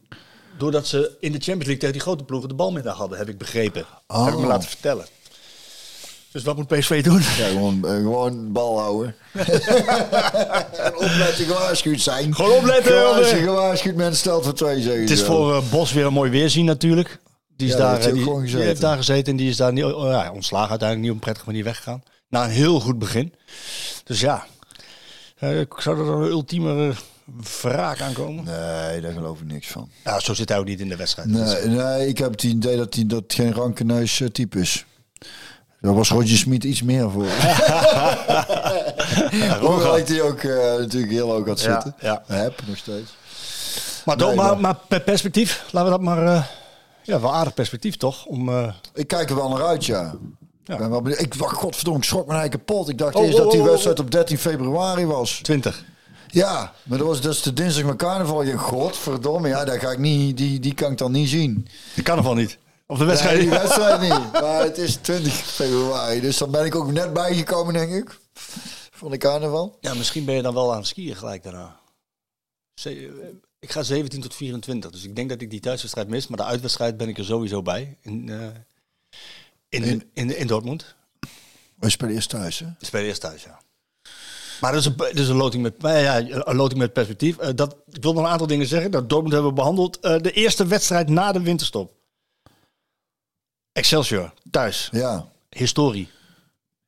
Doordat 0.57 0.87
ze 0.87 0.97
in 1.19 1.31
de 1.31 1.37
Champions 1.37 1.65
League 1.65 1.77
tegen 1.77 1.91
die 1.93 2.01
grote 2.01 2.23
ploegen 2.23 2.49
de 2.49 2.55
bal 2.55 2.79
hadden, 2.81 3.17
heb 3.17 3.29
ik 3.29 3.37
begrepen. 3.37 3.85
Oh. 4.07 4.25
Heb 4.25 4.33
ik 4.33 4.39
me 4.39 4.45
laten 4.47 4.69
vertellen. 4.69 5.05
Dus 6.31 6.43
wat 6.43 6.55
moet 6.55 6.67
PSV 6.67 7.03
doen? 7.03 7.21
Ja, 7.21 7.47
gewoon, 7.47 7.85
eh, 7.85 7.95
gewoon 7.95 8.51
bal 8.51 8.79
houden. 8.79 9.15
en 10.85 10.95
opletten, 10.95 11.45
gewaarschuwd 11.45 12.01
zijn. 12.01 12.35
Gewoon 12.35 12.51
opletten, 12.51 12.91
Gewaarschuwd, 12.91 13.43
gewaarschuwd 13.43 13.95
mensen 13.95 14.17
stelt 14.17 14.43
voor 14.43 14.53
twee 14.53 14.81
zeggen 14.81 15.01
Het 15.01 15.09
is 15.09 15.23
voor 15.23 15.55
eh, 15.55 15.61
Bos 15.71 15.93
weer 15.93 16.05
een 16.05 16.13
mooi 16.13 16.31
weerzien 16.31 16.65
natuurlijk. 16.65 17.19
Die, 17.55 17.67
is 17.67 17.73
Ja, 17.73 17.79
daar 17.79 17.91
heeft 17.91 18.05
eh, 18.05 18.27
ook 18.27 18.45
die, 18.45 18.55
heeft 18.57 18.81
daar 18.81 18.97
gezeten 18.97 19.31
en 19.31 19.37
die 19.37 19.49
is 19.49 19.57
daar 19.57 19.73
niet, 19.73 19.83
oh, 19.83 20.09
ja, 20.09 20.31
ontslagen 20.31 20.69
uiteindelijk 20.69 20.99
niet 20.99 21.09
op 21.09 21.15
een 21.15 21.23
prettige 21.23 21.45
manier 21.45 21.63
weggegaan. 21.63 22.03
Na 22.29 22.43
een 22.43 22.49
heel 22.49 22.79
goed 22.79 22.99
begin. 22.99 23.33
Dus 24.03 24.19
ja, 24.19 24.45
eh, 25.37 25.61
zou 25.77 25.99
er 25.99 26.07
een 26.07 26.29
ultieme 26.29 26.93
wraak 27.61 28.01
aankomen? 28.01 28.43
Nee, 28.43 29.01
daar 29.01 29.11
geloof 29.11 29.39
ik 29.39 29.47
niks 29.47 29.67
van. 29.67 29.89
Ja, 30.03 30.19
zo 30.19 30.33
zit 30.33 30.49
hij 30.49 30.57
ook 30.57 30.65
niet 30.65 30.79
in 30.79 30.89
de 30.89 30.95
wedstrijd. 30.95 31.29
Nee, 31.29 31.65
nee 31.65 32.07
ik 32.07 32.17
heb 32.17 32.31
het 32.31 32.43
idee 32.43 32.77
dat 32.77 32.93
hij 32.93 33.05
dat 33.05 33.23
geen 33.27 33.53
rankeneus 33.53 34.21
eh, 34.21 34.27
type 34.27 34.59
is. 34.59 34.85
Daar 35.81 35.93
was 35.93 36.09
Roger 36.09 36.37
Smit 36.37 36.63
iets 36.63 36.81
meer 36.81 37.11
voor. 37.11 37.25
Hoewel 39.67 39.97
ik 39.97 40.07
die 40.07 40.21
ook 40.21 40.39
eh, 40.39 40.55
natuurlijk 40.77 41.11
heel 41.11 41.29
hoog 41.31 41.47
had 41.47 41.59
zitten. 41.59 41.95
ja. 41.99 42.23
Heb 42.27 42.61
nog 42.67 42.77
steeds. 42.77 43.11
maar, 44.05 44.17
nee, 44.17 44.35
maar, 44.35 44.59
maar- 44.59 44.77
per 44.87 45.01
perspectief, 45.01 45.63
laten 45.71 45.91
we 45.91 45.97
dat 45.97 46.05
maar... 46.05 46.25
eh, 46.25 46.43
ja, 47.03 47.19
wel 47.19 47.33
aardig 47.33 47.53
perspectief 47.53 47.97
toch? 47.97 48.25
Om, 48.25 48.49
eh, 48.49 48.73
Ik 48.93 49.07
kijk 49.07 49.29
er 49.29 49.35
wel 49.35 49.49
naar 49.49 49.63
uit, 49.65 49.85
ja. 49.85 50.13
Ja. 50.63 51.01
Ik 51.17 51.33
wacht, 51.33 51.55
godverdomme, 51.55 51.99
ik 51.99 52.05
schrok 52.05 52.27
me 52.27 52.33
eigen 52.33 52.49
kapot. 52.49 52.89
Ik 52.89 52.97
dacht 52.97 53.15
Oh, 53.15 53.23
eerst 53.25 53.37
dat 53.37 53.51
die 53.51 53.59
oh, 53.59 53.65
oh, 53.65 53.71
wedstrijd 53.71 53.99
op 53.99 54.11
13 54.11 54.37
februari 54.37 55.05
was. 55.05 55.39
20. 55.43 55.83
Ja, 56.27 56.71
maar 56.83 56.97
dat 56.97 57.07
was 57.07 57.21
dus 57.21 57.41
de 57.41 57.53
dinsdag 57.53 57.83
met 57.85 57.95
carnaval. 57.95 58.43
Je 58.43 58.57
godverdomme, 58.57 59.47
ja, 59.47 59.65
daar 59.65 59.79
ga 59.79 59.89
ik 59.91 59.97
niet, 59.97 60.37
die, 60.37 60.59
die 60.59 60.73
kan 60.73 60.91
ik 60.91 60.97
dan 60.97 61.11
niet 61.11 61.29
zien. 61.29 61.67
Die 61.93 62.03
carnaval 62.03 62.33
niet. 62.33 62.57
Of 62.91 62.97
de 62.97 63.05
wedstrijd 63.05 63.35
Nee, 63.37 63.43
die 63.49 63.51
niet. 63.59 63.61
wedstrijd 63.61 64.01
niet. 64.01 64.31
Maar 64.41 64.63
het 64.63 64.77
is 64.77 64.95
20 64.95 65.33
februari, 65.33 66.19
dus 66.21 66.37
dan 66.37 66.51
ben 66.51 66.65
ik 66.65 66.75
ook 66.75 66.91
net 66.91 67.13
bijgekomen, 67.13 67.73
denk 67.73 67.91
ik. 67.91 68.19
Van 68.91 69.11
de 69.11 69.17
carnaval. 69.17 69.77
Ja, 69.81 69.93
misschien 69.93 70.25
ben 70.25 70.35
je 70.35 70.41
dan 70.41 70.53
wel 70.53 70.71
aan 70.71 70.77
het 70.77 70.87
skiën 70.87 71.15
gelijk 71.15 71.43
daarna. 71.43 71.79
Eh, 72.83 72.91
Ik 73.59 73.71
ga 73.71 73.83
17 73.83 74.21
tot 74.21 74.35
24, 74.35 74.91
dus 74.91 75.03
ik 75.03 75.15
denk 75.15 75.29
dat 75.29 75.41
ik 75.41 75.49
die 75.49 75.59
thuiswedstrijd 75.59 76.07
mis. 76.07 76.27
Maar 76.27 76.37
de 76.37 76.43
uitwedstrijd 76.43 76.97
ben 76.97 77.07
ik 77.09 77.17
er 77.17 77.25
sowieso 77.25 77.61
bij. 77.61 77.97
In, 78.01 78.29
eh, 78.29 78.45
in, 79.69 79.83
in, 79.83 80.09
in, 80.13 80.37
in 80.37 80.47
Dortmund. 80.47 80.95
We 81.75 81.89
spelen 81.89 82.13
eerst 82.15 82.29
thuis, 82.29 82.59
hè? 82.59 82.65
Ik 82.65 82.85
speel 82.85 83.01
eerst 83.03 83.21
thuis, 83.21 83.43
ja. 83.43 83.59
Maar 84.61 84.71
dat 84.71 84.79
is 84.79 84.85
een, 84.85 84.97
dat 84.97 85.13
is 85.17 85.27
een 85.27 85.35
loting 85.35 85.63
met, 85.63 85.81
nou 85.81 85.97
ja, 85.97 86.17
een 86.47 86.55
loting 86.55 86.79
met 86.79 86.93
perspectief. 86.93 87.37
Eh, 87.37 87.49
dat, 87.55 87.75
ik 87.91 88.03
wil 88.03 88.13
nog 88.13 88.23
een 88.23 88.29
aantal 88.29 88.47
dingen 88.47 88.67
zeggen. 88.67 88.91
Dat 88.91 89.09
Dortmund 89.09 89.33
hebben 89.33 89.49
we 89.51 89.57
behandeld. 89.57 89.99
Eh, 89.99 90.17
de 90.19 90.31
eerste 90.31 90.65
wedstrijd 90.67 91.09
na 91.09 91.31
de 91.31 91.41
winterstop. 91.41 91.99
Excelsior, 93.73 94.33
thuis. 94.51 94.89
Ja. 94.91 95.25
Historie. 95.49 96.09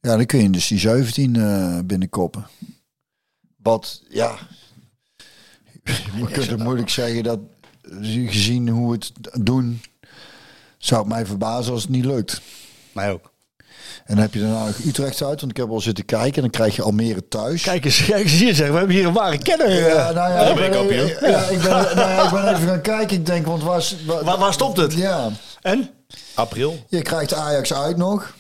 Ja, 0.02 0.16
dan 0.16 0.26
kun 0.26 0.42
je 0.42 0.50
dus 0.50 0.68
die 0.68 0.80
17 0.80 1.36
eh 1.36 1.80
binnenkoppen. 1.86 2.48
Wat, 3.58 4.02
ja... 4.10 4.36
Je 6.16 6.26
kunt 6.32 6.50
het 6.50 6.64
moeilijk 6.64 6.90
zeggen 6.90 7.24
dat, 7.24 7.40
gezien 8.26 8.70
hoe 8.70 8.92
we 8.92 8.94
het 8.94 9.46
doen, 9.46 9.82
zou 10.78 11.02
het 11.02 11.10
mij 11.10 11.26
verbazen 11.26 11.74
als 11.74 11.82
het 11.82 11.92
niet 11.92 12.06
lukt. 12.06 12.42
Mij 12.92 13.12
ook. 13.12 13.32
En 14.06 14.16
dan 14.16 14.18
heb 14.18 14.34
je 14.34 14.40
daarna 14.40 14.66
nog 14.66 14.78
Utrecht 14.78 15.24
uit, 15.24 15.40
want 15.40 15.52
ik 15.52 15.58
heb 15.58 15.70
al 15.70 15.82
zitten 15.82 16.06
kijken. 16.06 16.36
En 16.36 16.42
dan 16.42 16.50
krijg 16.50 16.76
je 16.76 16.82
Almere 16.82 17.28
thuis. 17.28 17.62
Kijk 17.64 17.86
eens, 17.86 18.06
kijk 18.06 18.24
eens 18.24 18.32
hier 18.32 18.56
zeg. 18.56 18.70
We 18.70 18.78
hebben 18.78 18.96
hier 18.96 19.06
een 19.06 19.14
ware 19.14 19.38
kenner. 19.38 19.68
eh. 19.68 19.88
Ja, 19.88 20.12
nou 20.12 20.32
ja, 20.32 20.40
ik 20.40 20.56
ben 20.56 20.96
ja, 21.32 21.44
ik 21.44 21.62
ben, 21.62 21.70
nou 21.72 21.98
ja, 21.98 22.24
ik 22.24 22.32
ben 22.32 22.54
even 22.56 22.68
gaan 22.68 22.82
kijken. 22.82 23.18
Ik 23.18 23.26
denk, 23.26 23.46
want 23.46 23.64
waar, 23.64 23.84
Waar, 24.24 24.38
waar 24.38 24.54
stopt 24.54 24.78
het? 24.78 24.94
Ja, 24.94 25.30
En? 25.62 25.90
April. 26.34 26.85
je 26.88 27.02
krijgt 27.02 27.34
Ajax 27.34 27.73
uit 27.73 27.98
nog. 27.98 28.35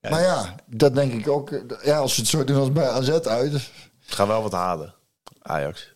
maar 0.00 0.22
ja, 0.22 0.54
dat 0.66 0.94
denk 0.94 1.12
ik 1.12 1.28
ook. 1.28 1.50
Ja, 1.82 1.98
als 1.98 2.14
ze 2.14 2.20
het 2.20 2.30
zo 2.30 2.44
doen 2.44 2.56
als 2.56 2.72
bij 2.72 2.88
AZ 2.88 3.08
uit. 3.08 3.52
Het 3.52 3.62
gaat 4.06 4.26
wel 4.26 4.42
wat 4.42 4.52
halen. 4.52 4.94
Ajax. 5.42 5.94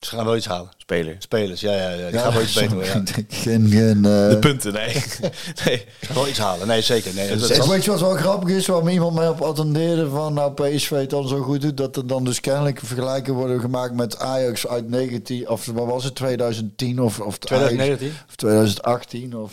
Ze 0.00 0.16
gaan 0.16 0.24
wel 0.24 0.36
iets 0.36 0.46
halen. 0.46 0.70
Speler. 0.76 1.16
Spelers, 1.18 1.60
ja, 1.60 1.72
ja, 1.72 1.90
ja. 1.90 1.96
Die 1.96 2.14
Ja, 2.14 2.22
gaan 2.22 2.32
wel 2.32 2.42
iets 2.42 2.52
beter 2.54 2.74
worden. 2.74 3.04
Ja. 3.04 3.22
Geen, 3.28 3.68
geen, 3.70 4.04
eh, 4.04 4.28
De 4.28 4.36
punten, 4.40 4.72
nee. 4.72 4.92
nee. 5.64 5.86
Ze 6.00 6.06
gaan 6.06 6.14
wel 6.14 6.28
iets 6.28 6.38
halen. 6.38 6.66
Nee, 6.66 6.82
zeker. 6.82 7.14
Nee, 7.14 7.36
dat, 7.36 7.66
weet 7.66 7.84
je 7.84 7.90
wat 7.90 8.00
wel 8.00 8.16
grappig 8.16 8.48
is, 8.48 8.66
waar 8.66 8.90
iemand 8.90 9.14
mij 9.14 9.28
op 9.28 9.40
attendeerde 9.40 10.08
van 10.08 10.34
nou 10.34 10.52
PSV 10.52 10.90
het 10.90 11.10
dan 11.10 11.28
zo 11.28 11.40
goed 11.40 11.60
doet, 11.60 11.76
dat 11.76 11.96
er 11.96 12.06
dan 12.06 12.24
dus 12.24 12.40
kennelijk 12.40 12.80
vergelijken 12.84 13.34
worden 13.34 13.60
gemaakt 13.60 13.94
met 13.94 14.18
Ajax 14.18 14.66
uit 14.66 14.88
19, 14.88 15.48
of 15.48 15.66
wat 15.66 15.86
was 15.86 16.04
het, 16.04 16.14
2010 16.14 17.02
of, 17.02 17.20
of 17.20 17.38
2019? 17.38 18.08
of 18.28 18.34
2018 18.34 19.36
of 19.36 19.52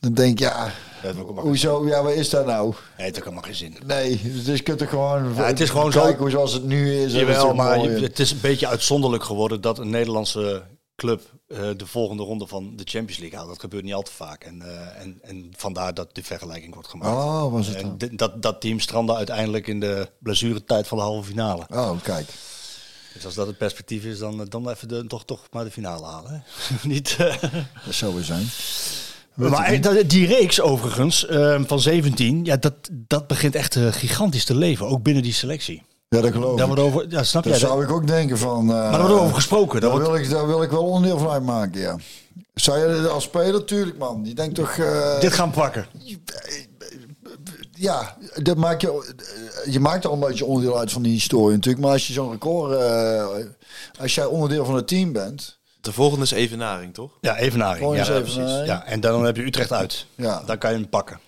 dan 0.00 0.14
denk 0.14 0.32
ik 0.32 0.38
Ja, 0.38 0.72
dat 1.02 1.34
maar- 1.34 1.44
hoezo, 1.44 1.86
ja 1.86 2.02
wat 2.02 2.12
is 2.12 2.30
dat 2.30 2.46
nou? 2.46 2.64
Nee, 2.66 2.72
het 2.72 3.00
heeft 3.04 3.16
ook 3.16 3.22
helemaal 3.22 3.42
geen 3.42 3.54
zin. 3.54 3.76
Nee, 3.86 4.20
dus 4.44 4.56
je 4.56 4.62
kunt 4.62 4.80
er 4.80 4.88
gewoon 4.88 5.34
Ja, 5.34 5.44
het 5.44 5.60
is 5.60 5.70
gewoon 5.70 5.92
zo- 5.92 6.00
kijken 6.02 6.18
hoe 6.20 6.30
zoals 6.30 6.52
het 6.52 6.64
nu 6.64 6.94
is. 6.94 7.12
en 7.12 7.18
Jawel, 7.18 7.54
maar 7.54 7.78
je- 7.82 7.88
het 7.88 8.18
is 8.18 8.30
een 8.30 8.40
beetje 8.40 8.66
uitzonderlijk 8.66 9.24
geworden 9.24 9.60
dat 9.60 9.78
een 9.78 9.90
Nederlandse 9.90 10.62
club 10.96 11.22
eh, 11.48 11.58
de 11.76 11.86
volgende 11.86 12.22
ronde 12.22 12.46
van 12.46 12.76
de 12.76 12.82
Champions 12.84 13.18
League 13.20 13.38
haalt. 13.38 13.50
Dat 13.50 13.60
gebeurt 13.60 13.84
niet 13.84 13.94
al 13.94 14.02
te 14.02 14.12
vaak. 14.12 14.44
En, 14.44 14.62
eh, 14.62 15.00
en, 15.02 15.18
en 15.22 15.52
vandaar 15.56 15.94
dat 15.94 16.14
de 16.14 16.22
vergelijking 16.22 16.74
wordt 16.74 16.88
gemaakt. 16.88 17.16
Oh, 17.16 17.52
was 17.52 17.66
het 17.66 17.76
en 17.76 17.82
dan? 17.82 17.96
di- 17.98 18.16
dat, 18.16 18.42
dat 18.42 18.60
team 18.60 18.80
strandde 18.80 19.14
uiteindelijk 19.14 19.66
in 19.66 19.80
de 19.80 20.08
blessuretijd 20.18 20.86
van 20.86 20.98
de 20.98 21.04
halve 21.04 21.28
finale. 21.28 21.66
Oh, 21.70 21.90
kijk. 22.02 22.26
Dus 23.14 23.24
als 23.24 23.34
dat 23.34 23.46
het 23.46 23.58
perspectief 23.58 24.04
is, 24.04 24.18
dan, 24.18 24.46
dan 24.48 24.70
even 24.70 24.88
de, 24.88 25.06
toch, 25.06 25.24
toch 25.24 25.46
maar 25.50 25.64
de 25.64 25.70
finale 25.70 26.06
halen. 26.06 26.30
Hè? 26.30 26.74
niet, 26.88 27.16
eh, 27.18 27.42
Dat 27.84 27.94
zou 27.94 28.14
weer 28.14 28.24
zijn. 28.24 28.46
Maar 29.38 29.64
eh, 29.64 29.82
dat- 29.82 30.10
die 30.10 30.26
reeks 30.26 30.60
overigens 30.60 31.26
eh, 31.26 31.60
van 31.66 31.80
17, 31.80 32.44
ja, 32.44 32.56
dat, 32.56 32.74
dat 32.92 33.26
begint 33.26 33.54
echt 33.54 33.76
eh, 33.76 33.86
gigantisch 33.90 34.44
te 34.44 34.54
leven. 34.54 34.86
Ook 34.86 35.02
binnen 35.02 35.22
die 35.22 35.32
selectie. 35.32 35.82
Ja, 36.08 36.20
dat 36.20 36.32
geloof 36.32 36.58
Daar 36.58 36.68
ik. 36.68 36.74
wordt 36.74 36.82
over, 36.94 37.06
ja, 37.10 37.22
snap 37.22 37.44
jij? 37.44 37.58
zou 37.58 37.82
ik 37.84 37.90
ook 37.90 38.06
denken 38.06 38.38
van... 38.38 38.60
eh, 38.60 38.66
maar 38.74 38.90
daar 38.92 39.00
wordt 39.00 39.22
over 39.22 39.34
gesproken. 39.34 39.80
Daar 39.80 39.90
wordt, 39.90 40.06
wil, 40.06 40.16
ik, 40.16 40.30
daar 40.30 40.46
wil 40.46 40.62
ik 40.62 40.70
wel 40.70 40.84
onderdeel 40.84 41.18
van 41.18 41.28
uitmaken, 41.30 41.80
ja. 41.80 41.96
Zou 42.54 42.78
je 42.78 43.02
dat 43.02 43.10
als 43.10 43.24
speler? 43.24 43.64
Tuurlijk, 43.64 43.98
man. 43.98 44.20
Je 44.24 44.34
denkt 44.34 44.54
toch... 44.54 44.74
dit 45.20 45.32
gaan 45.32 45.50
pakken. 45.50 45.86
Ja, 47.72 48.16
dat 48.42 48.56
maak 48.56 48.80
je, 48.80 49.14
je 49.70 49.80
maakt 49.80 50.06
al 50.06 50.12
een 50.12 50.20
beetje 50.20 50.44
onderdeel 50.44 50.78
uit 50.78 50.92
van 50.92 51.02
die 51.02 51.12
historie 51.12 51.54
natuurlijk. 51.56 51.84
Maar 51.84 51.92
als 51.92 52.06
je 52.06 52.12
zo'n 52.12 52.30
record... 52.30 52.78
als 54.00 54.14
jij 54.14 54.24
onderdeel 54.24 54.64
van 54.64 54.74
het 54.74 54.88
team 54.88 55.12
bent... 55.12 55.57
De 55.88 55.94
volgende 55.94 56.24
is 56.24 56.30
evenaring, 56.30 56.94
toch? 56.94 57.10
Ja, 57.20 57.36
Evenaring. 57.36 57.96
Ja, 57.96 58.04
ja, 58.14 58.20
precies. 58.20 58.68
en 58.84 59.00
dan 59.00 59.24
heb 59.24 59.36
je 59.36 59.42
Utrecht 59.44 59.72
uit. 59.72 60.06
Ja. 60.14 60.42
Dan 60.46 60.58
kan 60.58 60.70
je 60.72 60.76
hem 60.78 60.88
pakken. 60.88 61.20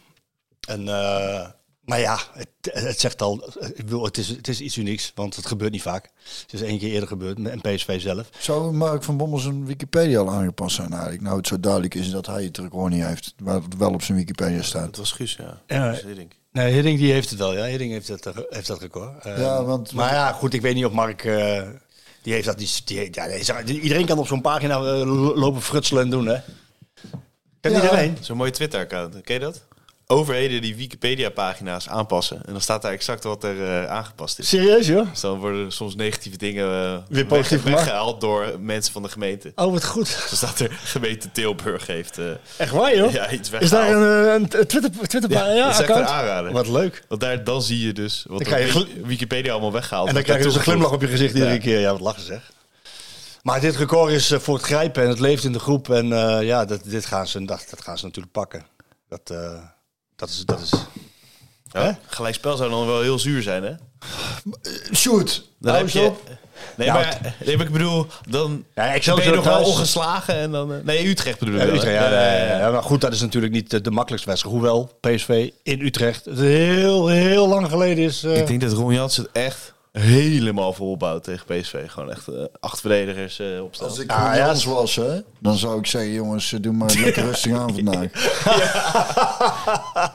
En, 0.69 0.89
eh, 0.89 1.47
maar 1.85 2.01
ja, 2.01 2.19
het, 2.33 2.49
het 2.63 3.01
zegt 3.01 3.23
al, 3.23 3.53
ik 3.61 3.77
bedoel, 3.85 4.05
het, 4.05 4.17
is, 4.19 4.29
het 4.29 4.49
is 4.49 4.61
iets 4.61 4.77
unieks, 4.77 5.13
want 5.15 5.37
het 5.37 5.47
gebeurt 5.47 5.73
niet 5.73 5.83
vaak. 5.83 6.11
Het 6.43 6.53
is 6.53 6.63
één 6.63 6.79
keer 6.79 6.91
eerder 6.91 7.09
gebeurd 7.09 7.39
met 7.39 7.53
een 7.53 7.75
PSV 7.75 8.01
zelf. 8.01 8.29
Zou 8.39 8.73
Mark 8.73 9.03
van 9.03 9.17
Bommel 9.17 9.39
zijn 9.39 9.67
Wikipedia 9.67 10.19
al 10.19 10.31
aangepast 10.31 10.77
zijn 10.77 10.93
eigenlijk? 10.93 11.23
Nou, 11.23 11.37
het 11.37 11.47
zo 11.47 11.61
duidelijk 11.61 11.95
is 11.95 12.11
dat 12.11 12.27
hij 12.27 12.45
het 12.45 12.59
record 12.59 12.93
niet 12.93 13.05
heeft. 13.05 13.35
Waar 13.39 13.55
het 13.63 13.77
wel 13.77 13.93
op 13.93 14.03
zijn 14.03 14.19
Wikipedia 14.19 14.63
staat. 14.63 14.85
Dat 14.85 14.97
was 14.97 15.13
Guus, 15.13 15.37
ja. 15.39 15.61
Ja. 15.67 15.93
Ik 15.93 16.17
denk- 16.17 16.33
Nee, 16.53 16.73
Hiddink 16.73 16.99
die 16.99 17.13
heeft 17.13 17.31
het 17.31 17.39
wel, 17.39 17.55
ja. 17.57 17.65
Hiddink 17.65 17.91
heeft, 17.91 18.09
het, 18.09 18.27
heeft 18.49 18.67
dat 18.67 18.81
record. 18.81 19.25
Eh, 19.25 19.39
Ja, 19.39 19.65
want- 19.65 19.93
maar 19.93 20.13
ja, 20.13 20.33
goed, 20.33 20.55
ik 20.55 20.61
weet 20.63 20.75
niet 20.75 20.85
of 20.85 20.93
Mark... 20.93 21.25
eh, 21.25 21.63
die 22.23 22.33
heeft 22.33 22.47
dat 22.47 22.59
niet... 22.59 22.87
Die, 22.87 23.09
ja, 23.13 23.63
iedereen 23.63 24.07
kan 24.07 24.19
op 24.19 24.27
zo'n 24.27 24.41
pagina 24.41 24.75
eh, 24.77 25.35
lopen 25.37 25.63
frutselen 25.63 26.03
en 26.03 26.11
doen, 26.11 26.27
hè? 26.27 26.39
Kan 27.61 27.73
Ja. 27.73 27.83
iedereen? 27.83 28.17
Zo'n 28.21 28.37
mooie 28.37 28.51
Twitter-account, 28.51 29.21
ken 29.21 29.35
je 29.35 29.41
dat? 29.41 29.65
Overheden 30.11 30.61
die 30.63 30.77
Wikipedia-pagina's 30.77 31.89
aanpassen. 31.89 32.37
En 32.47 32.53
dan 32.53 32.61
staat 32.61 32.83
daar 32.83 32.93
exact 32.93 33.25
wat 33.25 33.45
er 33.45 33.65
eh, 33.65 33.87
aangepast 33.91 34.39
is. 34.39 34.49
Serieus, 34.49 34.87
joh? 34.87 35.11
Dus 35.11 35.21
dan 35.21 35.39
worden 35.39 35.73
soms 35.73 35.95
negatieve 35.95 36.37
dingen 36.37 36.67
eh, 36.85 36.97
Weer 37.09 37.27
positief 37.27 37.63
weg- 37.63 37.75
weggehaald 37.75 38.21
door 38.21 38.55
mensen 38.61 38.93
van 38.93 39.03
de 39.03 39.09
gemeente. 39.09 39.53
Oh, 39.55 39.73
wat 39.73 39.85
goed. 39.85 40.09
Zo 40.09 40.35
staat 40.37 40.59
er 40.61 40.71
gemeente 40.85 41.31
Tilburg 41.33 41.87
heeft 41.87 42.19
eh, 42.19 42.25
Echt 42.57 42.73
waar, 42.73 42.97
joh? 42.97 43.13
ja, 43.13 43.31
iets 43.31 43.51
Is 43.51 43.71
daar 43.71 43.81
weggehaald. 43.91 44.53
een, 44.55 44.61
een 44.61 44.67
Twitter, 44.67 44.91
Twitter 45.09 45.31
Ja, 45.31 45.53
ja, 45.53 45.77
dat 45.79 45.91
aanrader. 45.91 46.53
Wat 46.53 46.69
leuk. 46.69 47.05
Want 47.09 47.21
daar, 47.21 47.45
dan 47.45 47.63
zie 47.63 47.87
je 47.87 47.93
dus 47.93 48.25
wat 48.29 48.45
Dan 48.45 48.61
je 48.61 48.87
Wikipedia 49.05 49.53
allemaal 49.53 49.73
weggehaald 49.73 50.09
En 50.09 50.15
dan 50.15 50.23
krijg 50.23 50.39
je 50.39 50.45
dus 50.45 50.55
een 50.55 50.61
glimlach 50.63 50.93
op 50.93 51.01
je 51.01 51.07
gezicht 51.09 51.35
iedere 51.35 51.53
Ja. 51.53 51.59
keer. 51.59 51.81
Ja, 51.81 51.91
wat 51.93 52.01
lachen 52.01 52.23
zeg. 52.23 52.51
Maar 53.43 53.61
dit 53.61 53.77
record 53.77 54.13
is 54.13 54.33
voor 54.39 54.55
het 54.55 54.65
grijpen 54.65 55.03
en 55.03 55.09
het 55.09 55.19
leeft 55.21 55.45
in 55.45 55.53
de 55.53 55.59
groep. 55.59 55.91
En 55.91 56.07
ja, 56.45 56.65
dat, 56.65 56.81
dit 56.85 57.07
gaan 57.07 57.27
ze, 57.27 57.45
dat, 57.45 57.67
dat 57.71 57.83
gaan 57.83 57.99
ze 57.99 58.05
natuurlijk 58.05 58.33
pakken. 58.33 58.65
Dat, 59.09 59.35
dat 60.21 60.29
is... 60.29 60.43
Dat 60.47 60.61
is 60.61 60.71
Ja, 61.73 61.83
Hè? 61.85 61.91
Gelijkspel 62.07 62.57
zou 62.57 62.71
dan 62.71 62.87
wel 62.87 63.01
heel 63.01 63.19
zuur 63.19 63.43
zijn, 63.43 63.63
hè? 63.63 63.73
Shoot! 64.95 65.45
Dan 65.59 65.73
Hou 65.75 65.85
heb 65.85 65.95
je... 65.95 66.01
op. 66.03 66.29
Nee, 66.77 66.87
Ja, 66.87 66.93
maar, 66.95 67.35
nee, 67.47 67.57
maar 67.57 67.67
ik 67.67 67.73
bedoel, 67.73 68.07
dan 68.29 68.65
Ja, 68.75 68.93
ik 68.95 69.05
ben 69.05 69.23
je 69.25 69.31
nog 69.31 69.45
wel 69.45 69.65
ongeslagen 69.65 70.35
en 70.35 70.51
dan... 70.51 70.73
eh, 70.73 70.79
nee, 70.85 71.09
Utrecht 71.09 71.39
bedoel 71.39 71.55
ik 71.55 71.61
Ja, 71.61 71.67
wel, 71.67 71.75
Utrecht, 71.77 71.95
ja, 72.01 72.11
ja, 72.11 72.37
ja, 72.47 72.59
ja. 72.59 72.71
Maar 72.71 72.83
goed, 72.83 73.01
dat 73.01 73.13
is 73.13 73.21
natuurlijk 73.21 73.53
niet 73.53 73.71
de, 73.71 73.81
de 73.81 73.91
makkelijkste 73.91 74.29
wedstrijd. 74.31 74.55
Hoewel 74.57 74.99
PSV 75.01 75.51
in 75.63 75.81
Utrecht 75.81 76.25
het 76.25 76.39
heel, 76.39 77.09
heel 77.09 77.49
lang 77.49 77.69
geleden 77.69 78.05
is. 78.05 78.23
eh, 78.25 78.37
Ik 78.37 78.47
denk 78.47 78.61
dat 78.61 78.73
Ron 78.73 78.95
Jans 78.95 79.17
het 79.17 79.29
echt 79.33 79.73
helemaal 79.93 80.73
volbouwt 80.73 81.25
tegen 81.25 81.47
PSV. 81.47 81.91
Gewoon 81.91 82.11
echt 82.11 82.29
eh, 82.29 82.45
acht 82.61 82.81
verdedigers 82.81 83.39
eh 83.39 83.63
opstellen. 83.63 83.93
Als 83.93 84.01
ik 84.03 84.11
Ah, 84.11 84.19
ja. 84.19 84.37
Jans 84.37 84.65
was, 84.65 84.97
hè, 84.97 85.21
dan 85.39 85.57
zou 85.57 85.79
ik 85.79 85.87
zeggen, 85.87 86.13
jongens, 86.13 86.55
doe 86.61 86.73
maar 86.73 86.95
lekker 87.05 87.25
rustig 87.25 87.53
aan 87.57 87.75
vandaag. 87.75 88.09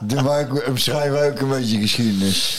Doe 0.00 0.22
maar 0.22 0.48
ook, 0.68 0.78
schrijf 0.78 1.30
ook 1.32 1.40
een 1.40 1.48
beetje 1.48 1.80
geschiedenis. 1.80 2.58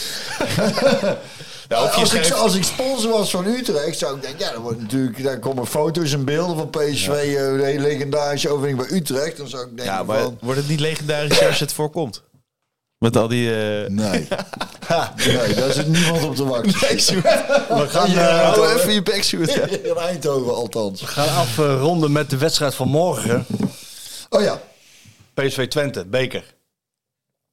Ja, 1.68 1.76
als, 1.76 2.14
ik, 2.14 2.30
als 2.30 2.54
ik 2.54 2.62
sponsor 2.64 3.10
was 3.10 3.30
van 3.30 3.46
Utrecht, 3.46 3.98
zou 3.98 4.16
ik 4.16 4.22
denken, 4.22 4.46
ja, 4.46 4.52
dan 4.52 4.62
wordt 4.62 4.80
natuurlijk, 4.80 5.22
daar 5.22 5.38
komen 5.38 5.66
foto's 5.66 6.12
en 6.12 6.24
beelden 6.24 6.56
van 6.56 6.70
PSV, 6.70 7.08
eh, 7.08 7.14
de 7.56 7.60
hele 7.64 7.80
legendarische 7.80 8.48
overwinning 8.48 8.88
bij 8.88 8.96
Utrecht. 8.98 9.36
Dan 9.36 9.48
zou 9.48 9.62
ik 9.62 9.68
denken 9.76 9.94
Ja, 9.94 10.02
maar 10.02 10.22
van, 10.22 10.38
wordt 10.40 10.60
het 10.60 10.68
niet 10.68 10.80
legendarisch 10.80 11.46
als 11.46 11.60
het 11.60 11.72
voorkomt? 11.72 12.22
Met 12.98 13.16
al 13.16 13.28
die... 13.28 13.54
eh 13.54 13.88
nee. 13.90 14.28
nee, 15.26 15.54
daar 15.54 15.72
zit 15.72 15.86
niemand 15.88 16.22
op 16.24 16.34
te 16.36 16.44
wachten. 16.44 16.72
we 17.22 17.84
gaan, 17.88 18.10
Ja, 18.10 18.54
eh, 18.54 18.74
even 18.74 18.92
je 18.92 19.22
Sjoerd. 19.22 19.50
In 19.84 19.94
Eindhoven 19.96 20.54
althans. 20.54 21.02
gaan 21.02 21.28
afronden 21.36 22.12
met 22.12 22.30
de 22.30 22.36
wedstrijd 22.36 22.74
van 22.74 22.88
morgen. 22.88 23.46
Oh 24.28 24.42
ja, 24.42 24.60
PSV 25.34 25.68
Twente, 25.68 26.04
beker. 26.06 26.54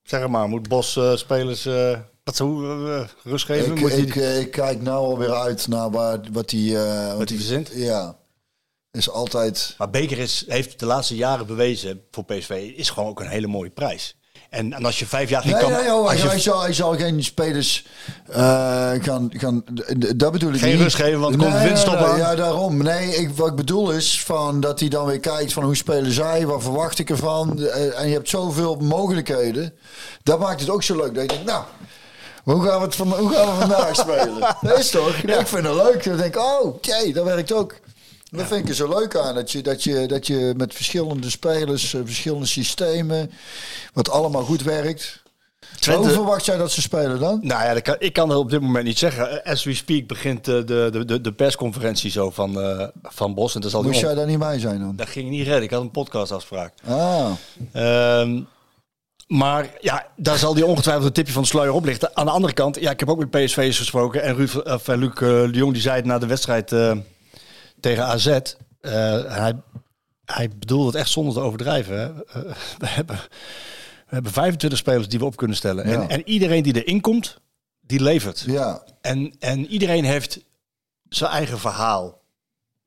Zeg 0.03 0.27
maar, 0.27 0.47
moet 0.47 0.67
Bos 0.67 0.95
eh, 0.97 1.15
spelers 1.15 1.65
eh, 1.65 1.99
wat 2.23 2.35
zo 2.35 2.63
eh, 2.87 3.03
rust 3.23 3.45
geven? 3.45 3.71
ik, 3.73 3.79
moet 3.79 3.97
ik, 3.97 4.15
eh, 4.15 4.39
ik 4.39 4.51
kijk 4.51 4.81
nou 4.81 4.97
alweer 4.97 5.33
uit 5.33 5.67
naar 5.67 5.91
waar, 5.91 6.19
wat 6.31 6.51
hij... 6.51 6.75
eh, 6.75 7.17
Wat 7.17 7.29
hij 7.29 7.37
verzint? 7.37 7.71
Ja, 7.73 8.15
is 8.91 9.09
altijd... 9.09 9.75
Maar 9.77 9.89
beker 9.89 10.17
is, 10.17 10.45
heeft 10.47 10.79
de 10.79 10.85
laatste 10.85 11.15
jaren 11.15 11.45
bewezen 11.45 12.01
voor 12.11 12.25
PSV, 12.25 12.71
is 12.75 12.89
gewoon 12.89 13.09
ook 13.09 13.19
een 13.19 13.27
hele 13.27 13.47
mooie 13.47 13.69
prijs. 13.69 14.15
En, 14.49 14.73
en 14.73 14.85
als 14.85 14.99
je 14.99 15.05
vijf 15.05 15.29
jaar 15.29 15.41
geen 15.41 15.51
Nee, 15.51 15.61
kan... 15.61 15.71
nee, 15.71 15.83
joh, 15.85 16.01
als 16.03 16.11
hij, 16.11 16.21
je 16.21 16.27
hij 16.27 16.39
zal, 16.39 16.61
hij 16.61 16.73
zal 16.73 16.95
geen 16.95 17.23
spelers 17.23 17.85
eh, 18.29 18.91
gaan, 19.01 19.29
gaan... 19.31 19.63
Dat 20.15 20.31
bedoel 20.31 20.53
ik 20.53 20.59
Geen 20.59 20.71
niet. 20.71 20.81
rust 20.81 20.95
geven, 20.95 21.19
want 21.19 21.33
er 21.33 21.39
komt 21.39 21.61
winst 21.61 21.87
op 21.87 21.95
aan. 21.95 22.17
Ja, 22.17 22.35
daarom. 22.35 22.83
Nee, 22.83 23.15
ik, 23.15 23.29
wat 23.35 23.47
ik 23.47 23.55
bedoel 23.55 23.91
is 23.91 24.23
van 24.23 24.59
dat 24.59 24.79
hij 24.79 24.89
dan 24.89 25.05
weer 25.05 25.19
kijkt 25.19 25.53
van 25.53 25.63
hoe 25.63 25.75
spelen 25.75 26.11
zij, 26.11 26.45
wat 26.45 26.63
verwacht 26.63 26.99
ik 26.99 27.09
ervan. 27.09 27.59
Eh, 27.59 27.99
En 27.99 28.07
je 28.07 28.13
hebt 28.13 28.29
zoveel 28.29 28.75
mogelijkheden. 28.75 29.73
Dat 30.23 30.39
maakt 30.39 30.59
het 30.59 30.69
ook 30.69 30.83
zo 30.83 30.95
leuk. 30.95 31.13
Dat 31.13 31.21
je 31.23 31.27
denkt, 31.27 31.45
nou... 31.45 31.63
Hoe 32.43 32.63
gaan 32.63 32.79
we, 32.79 32.85
het 32.85 32.95
van, 32.95 33.07
hoe 33.13 33.33
gaan 33.33 33.45
we 33.45 33.59
vandaag 33.59 33.95
spelen? 33.95 34.39
Dat 34.61 34.79
is 34.79 34.89
toch? 34.89 35.15
Ik 35.15 35.47
vind 35.47 35.65
het 35.65 35.75
leuk. 35.75 36.03
Dan 36.03 36.17
denk 36.17 36.35
ik, 36.35 36.41
oh, 36.41 36.75
jee, 36.81 37.13
dat 37.13 37.25
werkt 37.25 37.53
ook. 37.53 37.75
Dat 38.35 38.47
vind 38.47 38.59
ik 38.61 38.69
er 38.69 38.75
zo 38.75 38.89
leuk 38.89 39.15
aan. 39.17 39.35
Dat 39.35 39.51
je, 39.51 39.61
dat 39.61 39.83
je, 39.83 40.05
dat 40.07 40.27
je 40.27 40.53
met 40.57 40.73
verschillende 40.73 41.29
spelers, 41.29 41.93
eh, 41.93 42.01
verschillende 42.05 42.45
systemen, 42.45 43.31
wat 43.93 44.09
allemaal 44.09 44.43
goed 44.43 44.63
werkt. 44.63 45.23
Twente- 45.79 46.01
Hoe 46.03 46.11
verwacht 46.13 46.45
jij 46.45 46.57
dat 46.57 46.71
ze 46.71 46.81
spelen 46.81 47.19
dan? 47.19 47.39
Nou 47.41 47.63
ja, 47.63 47.73
dat 47.73 47.81
kan, 47.83 47.95
ik 47.99 48.13
kan 48.13 48.29
het 48.29 48.37
op 48.37 48.49
dit 48.49 48.61
moment 48.61 48.85
niet 48.85 48.97
zeggen. 48.97 49.43
As 49.43 49.63
we 49.63 49.73
speak 49.73 50.07
begint 50.07 50.47
eh, 50.47 50.55
de, 50.55 50.89
de, 50.91 51.05
de, 51.05 51.21
de 51.21 51.33
persconferentie 51.33 52.11
zo 52.11 52.29
van, 52.31 52.61
eh, 52.61 52.87
van 53.03 53.33
Bos. 53.33 53.55
En 53.55 53.61
dan 53.61 53.69
zal 53.69 53.81
die 53.81 53.89
Moest 53.91 54.01
jij 54.03 54.13
daar 54.15 54.25
niet 54.25 54.39
bij 54.39 54.59
zijn 54.59 54.79
dan? 54.79 54.95
Dat 54.95 55.09
ging 55.09 55.29
niet 55.29 55.45
redden. 55.45 55.63
Ik 55.63 55.71
had 55.71 55.81
een 55.81 55.91
podcastafspraak. 55.91 56.73
Ah, 56.87 57.31
Ehm, 57.71 58.41
maar 59.27 59.69
ja, 59.79 60.07
daar 60.15 60.37
zal 60.37 60.53
hij 60.53 60.63
ongetwijfeld 60.63 61.05
een 61.05 61.13
tipje 61.13 61.33
van 61.33 61.41
de 61.41 61.47
sluier 61.47 61.73
oplichten. 61.73 62.15
Aan 62.15 62.25
de 62.25 62.31
andere 62.31 62.53
kant, 62.53 62.79
ja, 62.79 62.91
ik 62.91 62.99
heb 62.99 63.09
ook 63.09 63.19
met 63.19 63.29
PSV'ers 63.29 63.77
gesproken. 63.77 64.21
En 64.23 64.35
Ruud, 64.35 64.55
eh, 64.55 64.75
Luc 64.85 65.09
eh, 65.09 65.19
de 65.19 65.49
Jong 65.51 65.73
die 65.73 65.81
zei 65.81 65.95
het 65.95 66.05
na 66.05 66.17
de 66.19 66.25
wedstrijd 66.25 66.71
eh, 66.71 66.91
tegen 67.85 68.05
AZ. 68.05 68.25
eh, 68.27 68.41
hij, 69.25 69.53
hij 70.25 70.49
bedoelde 70.49 70.85
het 70.85 70.95
echt 70.95 71.09
zonder 71.09 71.33
te 71.33 71.39
overdrijven. 71.39 71.97
Hè. 71.97 72.23
Eh, 72.25 72.55
we, 72.77 72.87
hebben, 72.87 73.15
we 74.07 74.13
hebben 74.13 74.31
25 74.31 74.79
spelers 74.79 75.07
die 75.07 75.19
we 75.19 75.25
op 75.25 75.35
kunnen 75.35 75.57
stellen. 75.57 75.89
Ja. 75.89 76.01
En, 76.01 76.09
en 76.09 76.27
iedereen 76.29 76.63
die 76.63 76.83
erin 76.83 77.01
komt, 77.01 77.37
die 77.81 78.01
levert. 78.01 78.43
ja. 78.47 78.83
En, 79.01 79.35
en 79.39 79.65
iedereen 79.67 80.03
heeft 80.03 80.39
zijn 81.09 81.31
eigen 81.31 81.59
verhaal 81.59 82.21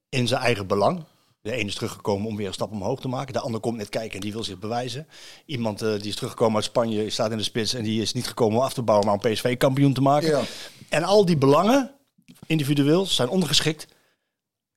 in 0.08 0.28
zijn 0.28 0.40
eigen 0.40 0.66
belang. 0.66 1.04
De 1.40 1.52
ene 1.52 1.68
is 1.68 1.74
teruggekomen 1.74 2.28
om 2.28 2.36
weer 2.36 2.46
een 2.46 2.52
stap 2.52 2.70
omhoog 2.70 3.00
te 3.00 3.08
maken. 3.08 3.32
De 3.32 3.40
ander 3.40 3.60
komt 3.60 3.76
net 3.76 3.88
kijken 3.88 4.14
en 4.14 4.20
die 4.20 4.32
wil 4.32 4.44
zich 4.44 4.58
bewijzen. 4.58 5.06
Iemand 5.46 5.82
eh, 5.82 5.92
die 5.92 6.08
is 6.08 6.14
teruggekomen 6.14 6.56
uit 6.56 6.64
Spanje, 6.64 7.10
staat 7.10 7.30
in 7.30 7.36
de 7.36 7.42
spits 7.42 7.74
en 7.74 7.82
die 7.82 8.02
is 8.02 8.12
niet 8.12 8.26
gekomen 8.26 8.58
om 8.58 8.64
af 8.64 8.72
te 8.74 8.82
bouwen, 8.82 9.06
maar 9.06 9.18
om 9.24 9.32
PSV 9.32 9.56
kampioen 9.56 9.92
te 9.92 10.00
maken. 10.00 10.28
Ja. 10.28 10.42
En 10.88 11.02
al 11.02 11.24
die 11.24 11.36
belangen, 11.36 11.90
individueel, 12.46 13.06
zijn 13.06 13.28
ondergeschikt 13.28 13.86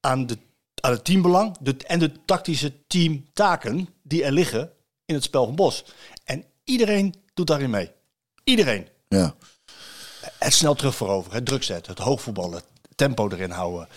aan, 0.01 0.25
de, 0.25 0.37
aan 0.81 0.91
het 0.91 1.05
teambelang 1.05 1.57
de, 1.59 1.75
en 1.77 1.99
de 1.99 2.25
tactische 2.25 2.87
teamtaken 2.87 3.89
die 4.03 4.23
er 4.23 4.31
liggen 4.31 4.71
in 5.05 5.15
het 5.15 5.23
spel 5.23 5.45
van 5.45 5.55
Bos. 5.55 5.85
En 6.23 6.45
iedereen 6.63 7.15
doet 7.33 7.47
daarin 7.47 7.69
mee. 7.69 7.91
Iedereen. 8.43 8.87
Ja. 9.07 9.35
Het 10.39 10.53
snel 10.53 10.73
terug 10.73 10.95
voorover, 10.95 11.33
het 11.33 11.45
druk 11.45 11.63
zetten, 11.63 11.93
het 11.93 12.03
hoogvoetballen, 12.03 12.53
het 12.53 12.97
tempo 12.97 13.29
erin 13.29 13.49
houden, 13.49 13.87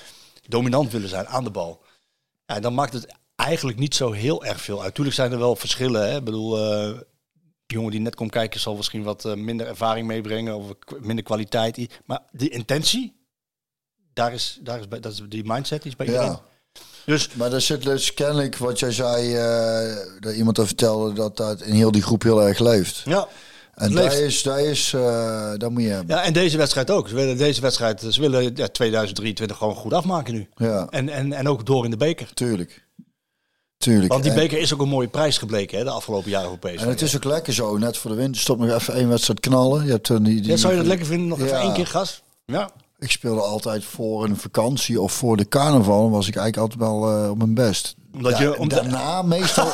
dominant 0.49 0.93
willen 0.93 1.09
zijn 1.09 1.27
aan 1.27 1.45
de 1.45 1.51
bal. 1.51 1.83
Ja, 2.47 2.61
dan 2.61 2.75
maakt 2.75 2.93
het 2.93 3.15
eigenlijk 3.37 3.79
niet 3.79 3.95
zo 3.95 4.13
heel 4.13 4.45
erg 4.45 4.61
veel 4.61 4.83
uit. 4.83 4.95
Tuurlijk 4.95 5.17
zijn 5.17 5.33
er 5.33 5.39
wel 5.39 5.57
verschillen. 5.57 6.09
Hè? 6.11 6.17
Ik 6.17 6.25
bedoel, 6.25 6.59
eh, 6.59 7.01
jongen 7.67 7.91
die 7.91 8.01
net 8.01 8.15
komt 8.15 8.31
kijken 8.31 8.61
zal 8.61 8.77
misschien 8.77 9.03
wat 9.03 9.25
eh, 9.25 9.35
minder 9.35 9.67
ervaring 9.67 10.07
meebrengen 10.07 10.57
of 10.57 10.73
minder 11.01 11.25
kwaliteit. 11.25 12.01
Maar 12.05 12.23
die 12.33 12.49
intentie, 12.49 13.24
daar 14.15 14.33
is, 14.33 14.59
daar 14.63 14.79
is, 14.79 14.85
dat 15.01 15.13
is 15.13 15.23
die 15.29 15.43
mindset 15.45 15.83
die 15.83 15.91
is 15.91 15.97
bij 15.97 16.07
iedereen. 16.07 16.29
ja. 16.29 16.41
Dus 17.07 17.29
Maar 17.35 17.53
er 17.53 17.61
zit 17.61 17.83
dus 17.83 18.15
kennelijk, 18.15 18.57
wat 18.57 18.79
jij 18.79 18.93
zei, 18.93 19.35
eh, 19.37 19.97
dat 20.21 20.35
iemand 20.35 20.59
er 20.59 20.67
vertelde, 20.67 21.13
dat 21.13 21.37
dat 21.37 21.61
in 21.63 21.75
heel 21.75 21.91
die 21.91 22.03
groep 22.03 22.23
heel 22.23 22.43
erg 22.43 22.59
leeft. 22.59 23.03
ja. 23.05 23.29
En 23.75 23.93
leeft. 23.93 24.11
daar 24.11 24.21
is, 24.21 24.43
daar 24.43 24.61
is, 24.61 24.93
eh 24.93 25.53
dat 25.57 25.71
moet 25.71 25.83
je 25.83 25.89
hebben. 25.89 26.17
ja, 26.17 26.23
en 26.23 26.33
deze 26.33 26.57
wedstrijd 26.57 26.91
ook. 26.91 27.09
Ze 27.09 27.15
willen 27.15 27.37
deze 27.37 27.61
wedstrijd, 27.61 28.07
ze 28.11 28.21
willen 28.21 28.57
ja, 28.57 28.69
2023 28.69 29.57
gewoon 29.57 29.75
goed 29.75 29.93
afmaken 29.93 30.35
nu. 30.35 30.49
Ja, 30.57 30.87
En, 30.91 31.09
en, 31.09 31.33
en 31.33 31.49
ook 31.49 31.67
door 31.67 31.85
in 31.85 31.91
de 31.91 31.97
beker. 31.97 32.35
tuurlijk. 32.35 32.87
Tuurlijk. 33.79 34.13
Want 34.13 34.23
die 34.25 34.33
En- 34.33 34.39
beker 34.39 34.59
is 34.59 34.75
ook 34.75 34.81
een 34.81 34.89
mooie 34.89 35.09
prijs 35.09 35.39
gebleken 35.39 35.79
hè, 35.79 35.85
de 35.85 35.91
afgelopen 35.91 36.31
jaren 36.31 36.51
op 36.51 36.61
PSV. 36.61 36.75
En 36.81 36.89
het 36.89 37.03
is 37.03 37.17
ook 37.17 37.25
lekker 37.25 37.53
zo, 37.53 37.79
net 37.79 37.97
voor 37.97 38.11
de 38.11 38.17
winter. 38.17 38.41
Stop 38.41 38.59
nog 38.59 38.71
even 38.71 38.95
één 38.95 39.09
wedstrijd 39.09 39.41
knallen. 39.41 39.85
Je 39.85 39.91
hebt 39.91 40.07
dan 40.07 40.23
die, 40.23 40.41
die, 40.41 40.51
Ja, 40.51 40.57
zou 40.57 40.73
je 40.73 40.79
dat 40.79 40.89
lekker 40.89 41.07
vinden? 41.07 41.29
Nog 41.29 41.41
even 41.41 41.59
één 41.59 41.73
keer 41.73 41.87
gas? 41.87 42.23
Ja. 42.47 42.71
Ik 43.05 43.11
speelde 43.11 43.41
altijd 43.41 43.85
voor 43.85 44.25
een 44.25 44.37
vakantie 44.37 45.01
of 45.01 45.13
voor 45.13 45.37
de 45.37 45.49
carnaval. 45.49 46.11
Was 46.11 46.29
ik 46.29 46.37
eigenlijk 46.37 46.57
altijd 46.73 46.91
wel 46.91 47.11
eh, 47.25 47.31
op 47.31 47.39
mijn 47.39 47.55
best. 47.55 47.95
Omdat 48.15 48.39
Ja, 48.39 48.43
je- 48.43 48.59
omdat- 48.59 48.83
Daarna 48.83 49.23
meestal 49.23 49.67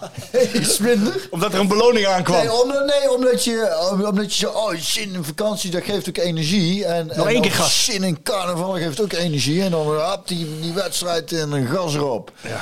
iets 0.54 0.78
minder. 0.78 1.28
Omdat 1.30 1.52
er 1.52 1.60
een 1.60 1.68
beloning 1.68 2.06
aankwam. 2.06 2.36
Nee, 2.36 2.62
omdat, 2.62 2.86
nee, 2.86 3.12
omdat 3.16 3.44
je, 3.44 3.90
omdat 4.08 4.34
je 4.34 4.46
zo, 4.46 4.50
oh, 4.50 4.74
zin 4.76 5.14
in 5.14 5.24
vakantie, 5.24 5.70
dat 5.70 5.82
geeft 5.84 6.08
ook 6.08 6.16
energie. 6.16 6.84
En, 6.84 7.06
Nog 7.06 7.16
en 7.16 7.22
één 7.24 7.32
dan 7.32 7.42
keer 7.42 7.50
gas. 7.52 7.84
Zin 7.84 8.02
in 8.02 8.22
carnaval 8.22 8.72
geeft 8.72 9.00
ook 9.02 9.12
energie. 9.12 9.62
En 9.62 9.70
dan 9.70 9.96
hap 9.96 10.28
die, 10.28 10.60
die 10.60 10.72
wedstrijd 10.72 11.32
en 11.32 11.52
een 11.52 11.66
gas 11.66 11.94
erop. 11.94 12.32
Ja. 12.40 12.60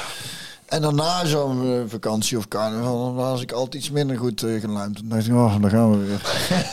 En 0.71 0.83
daarna 0.83 1.25
zo'n 1.25 1.65
eh, 1.65 1.81
vakantie 1.87 2.39
of 2.39 2.49
carnaval, 2.49 3.05
dan 3.05 3.15
was 3.15 3.43
ik 3.43 3.53
altijd 3.53 3.83
iets 3.83 3.91
minder 3.91 4.19
goed 4.19 4.43
uh, 4.43 4.61
geluimd. 4.61 4.97
Dan 4.97 5.09
dacht 5.09 5.27
ik, 5.27 5.33
oh, 5.33 5.61
daar 5.61 5.71
gaan 5.71 5.91
we 5.91 6.07
weer. 6.07 6.21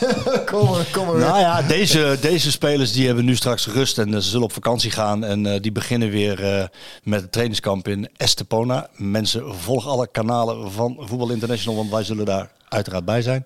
kom 0.50 0.70
maar, 0.70 0.86
kom 0.92 1.06
maar 1.06 1.14
weer. 1.14 1.24
Nou 1.24 1.38
ja, 1.38 1.62
deze, 1.62 2.18
deze 2.20 2.50
spelers 2.50 2.92
die 2.92 3.06
hebben 3.06 3.24
nu 3.24 3.36
straks 3.36 3.66
rust 3.66 3.98
en 3.98 4.14
eh, 4.14 4.20
ze 4.20 4.28
zullen 4.28 4.44
op 4.44 4.52
vakantie 4.52 4.90
gaan. 4.90 5.24
En 5.24 5.60
die 5.60 5.72
beginnen 5.72 6.10
weer 6.10 6.70
met 7.02 7.20
het 7.20 7.32
trainingskamp 7.32 7.88
in 7.88 8.08
Estepona. 8.16 8.88
Mensen, 8.96 9.54
volg 9.54 9.86
alle 9.86 10.08
kanalen 10.10 10.72
van 10.72 10.96
Voetbal 11.00 11.30
International, 11.30 11.76
want 11.76 11.90
wij 11.90 12.04
zullen 12.04 12.24
daar 12.24 12.50
uiteraard 12.68 13.04
bij 13.04 13.22
zijn. 13.22 13.44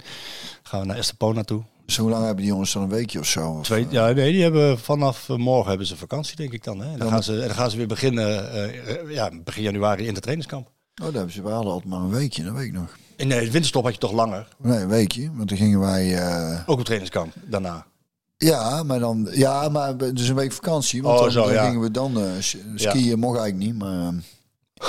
Gaan 0.63 0.81
we 0.81 0.87
naar 0.87 0.97
Estepona 0.97 1.43
toe. 1.43 1.63
Dus 1.93 2.01
hoe 2.01 2.11
lang 2.11 2.25
hebben 2.25 2.43
die 2.45 2.53
jongens 2.53 2.73
dan 2.73 2.83
een 2.83 2.89
weekje 2.89 3.19
of 3.19 3.27
zo? 3.27 3.51
Of, 3.51 3.65
Twee, 3.65 3.87
ja, 3.91 4.11
nee, 4.11 4.33
die 4.33 4.43
hebben 4.43 4.79
vanaf 4.79 5.29
eh, 5.29 5.37
morgen 5.37 5.69
hebben 5.69 5.87
ze 5.87 5.97
vakantie, 5.97 6.37
denk 6.37 6.53
ik 6.53 6.65
dan. 6.65 6.81
Hè? 6.81 6.93
En 6.93 6.99
dan, 6.99 7.09
gaan 7.09 7.23
ze, 7.23 7.33
en 7.41 7.47
dan 7.47 7.57
gaan 7.57 7.71
ze 7.71 7.77
weer 7.77 7.87
beginnen, 7.87 8.53
eh, 8.53 8.91
eh, 9.01 9.11
ja, 9.11 9.31
begin 9.45 9.63
januari 9.63 10.07
in 10.07 10.13
het 10.13 10.23
trainingskamp. 10.23 10.67
Oh, 10.67 10.73
daar 11.05 11.13
hebben 11.13 11.33
ze, 11.33 11.43
we 11.43 11.49
hadden 11.51 11.73
altijd 11.73 11.91
maar 11.93 12.01
een 12.01 12.11
weekje, 12.11 12.45
dat 12.45 12.55
weet 12.55 12.65
ik 12.67 12.73
nog. 12.73 12.97
In 13.17 13.29
de 13.29 13.35
winterstop 13.41 13.85
had 13.85 13.93
je 13.93 13.99
toch 13.99 14.13
langer, 14.13 14.49
Nee, 14.59 14.79
een 14.81 14.89
weekje, 14.89 15.31
want 15.35 15.49
dan 15.49 15.59
gingen 15.59 15.81
wij... 15.81 16.17
eh, 16.19 16.61
ook 16.67 16.79
op 16.79 16.85
trainingskamp 16.85 17.33
daarna. 17.45 17.87
ja, 18.37 18.83
maar 18.83 18.99
dan... 18.99 19.29
Ja, 19.33 19.69
maar 19.69 19.97
dus 19.97 20.29
een 20.29 20.35
week 20.35 20.53
vakantie. 20.53 21.03
Want 21.03 21.17
Oh, 21.17 21.23
dan, 21.23 21.33
zo, 21.33 21.45
dan 21.45 21.53
ja. 21.53 21.65
gingen 21.65 21.81
we 21.81 21.91
dan 21.91 22.19
eh, 22.21 22.31
s- 22.41 22.57
skiën, 22.75 23.19
mocht 23.19 23.39
eigenlijk 23.39 23.71
niet, 23.73 23.79
maar... 23.83 24.03
eh, 24.03 24.89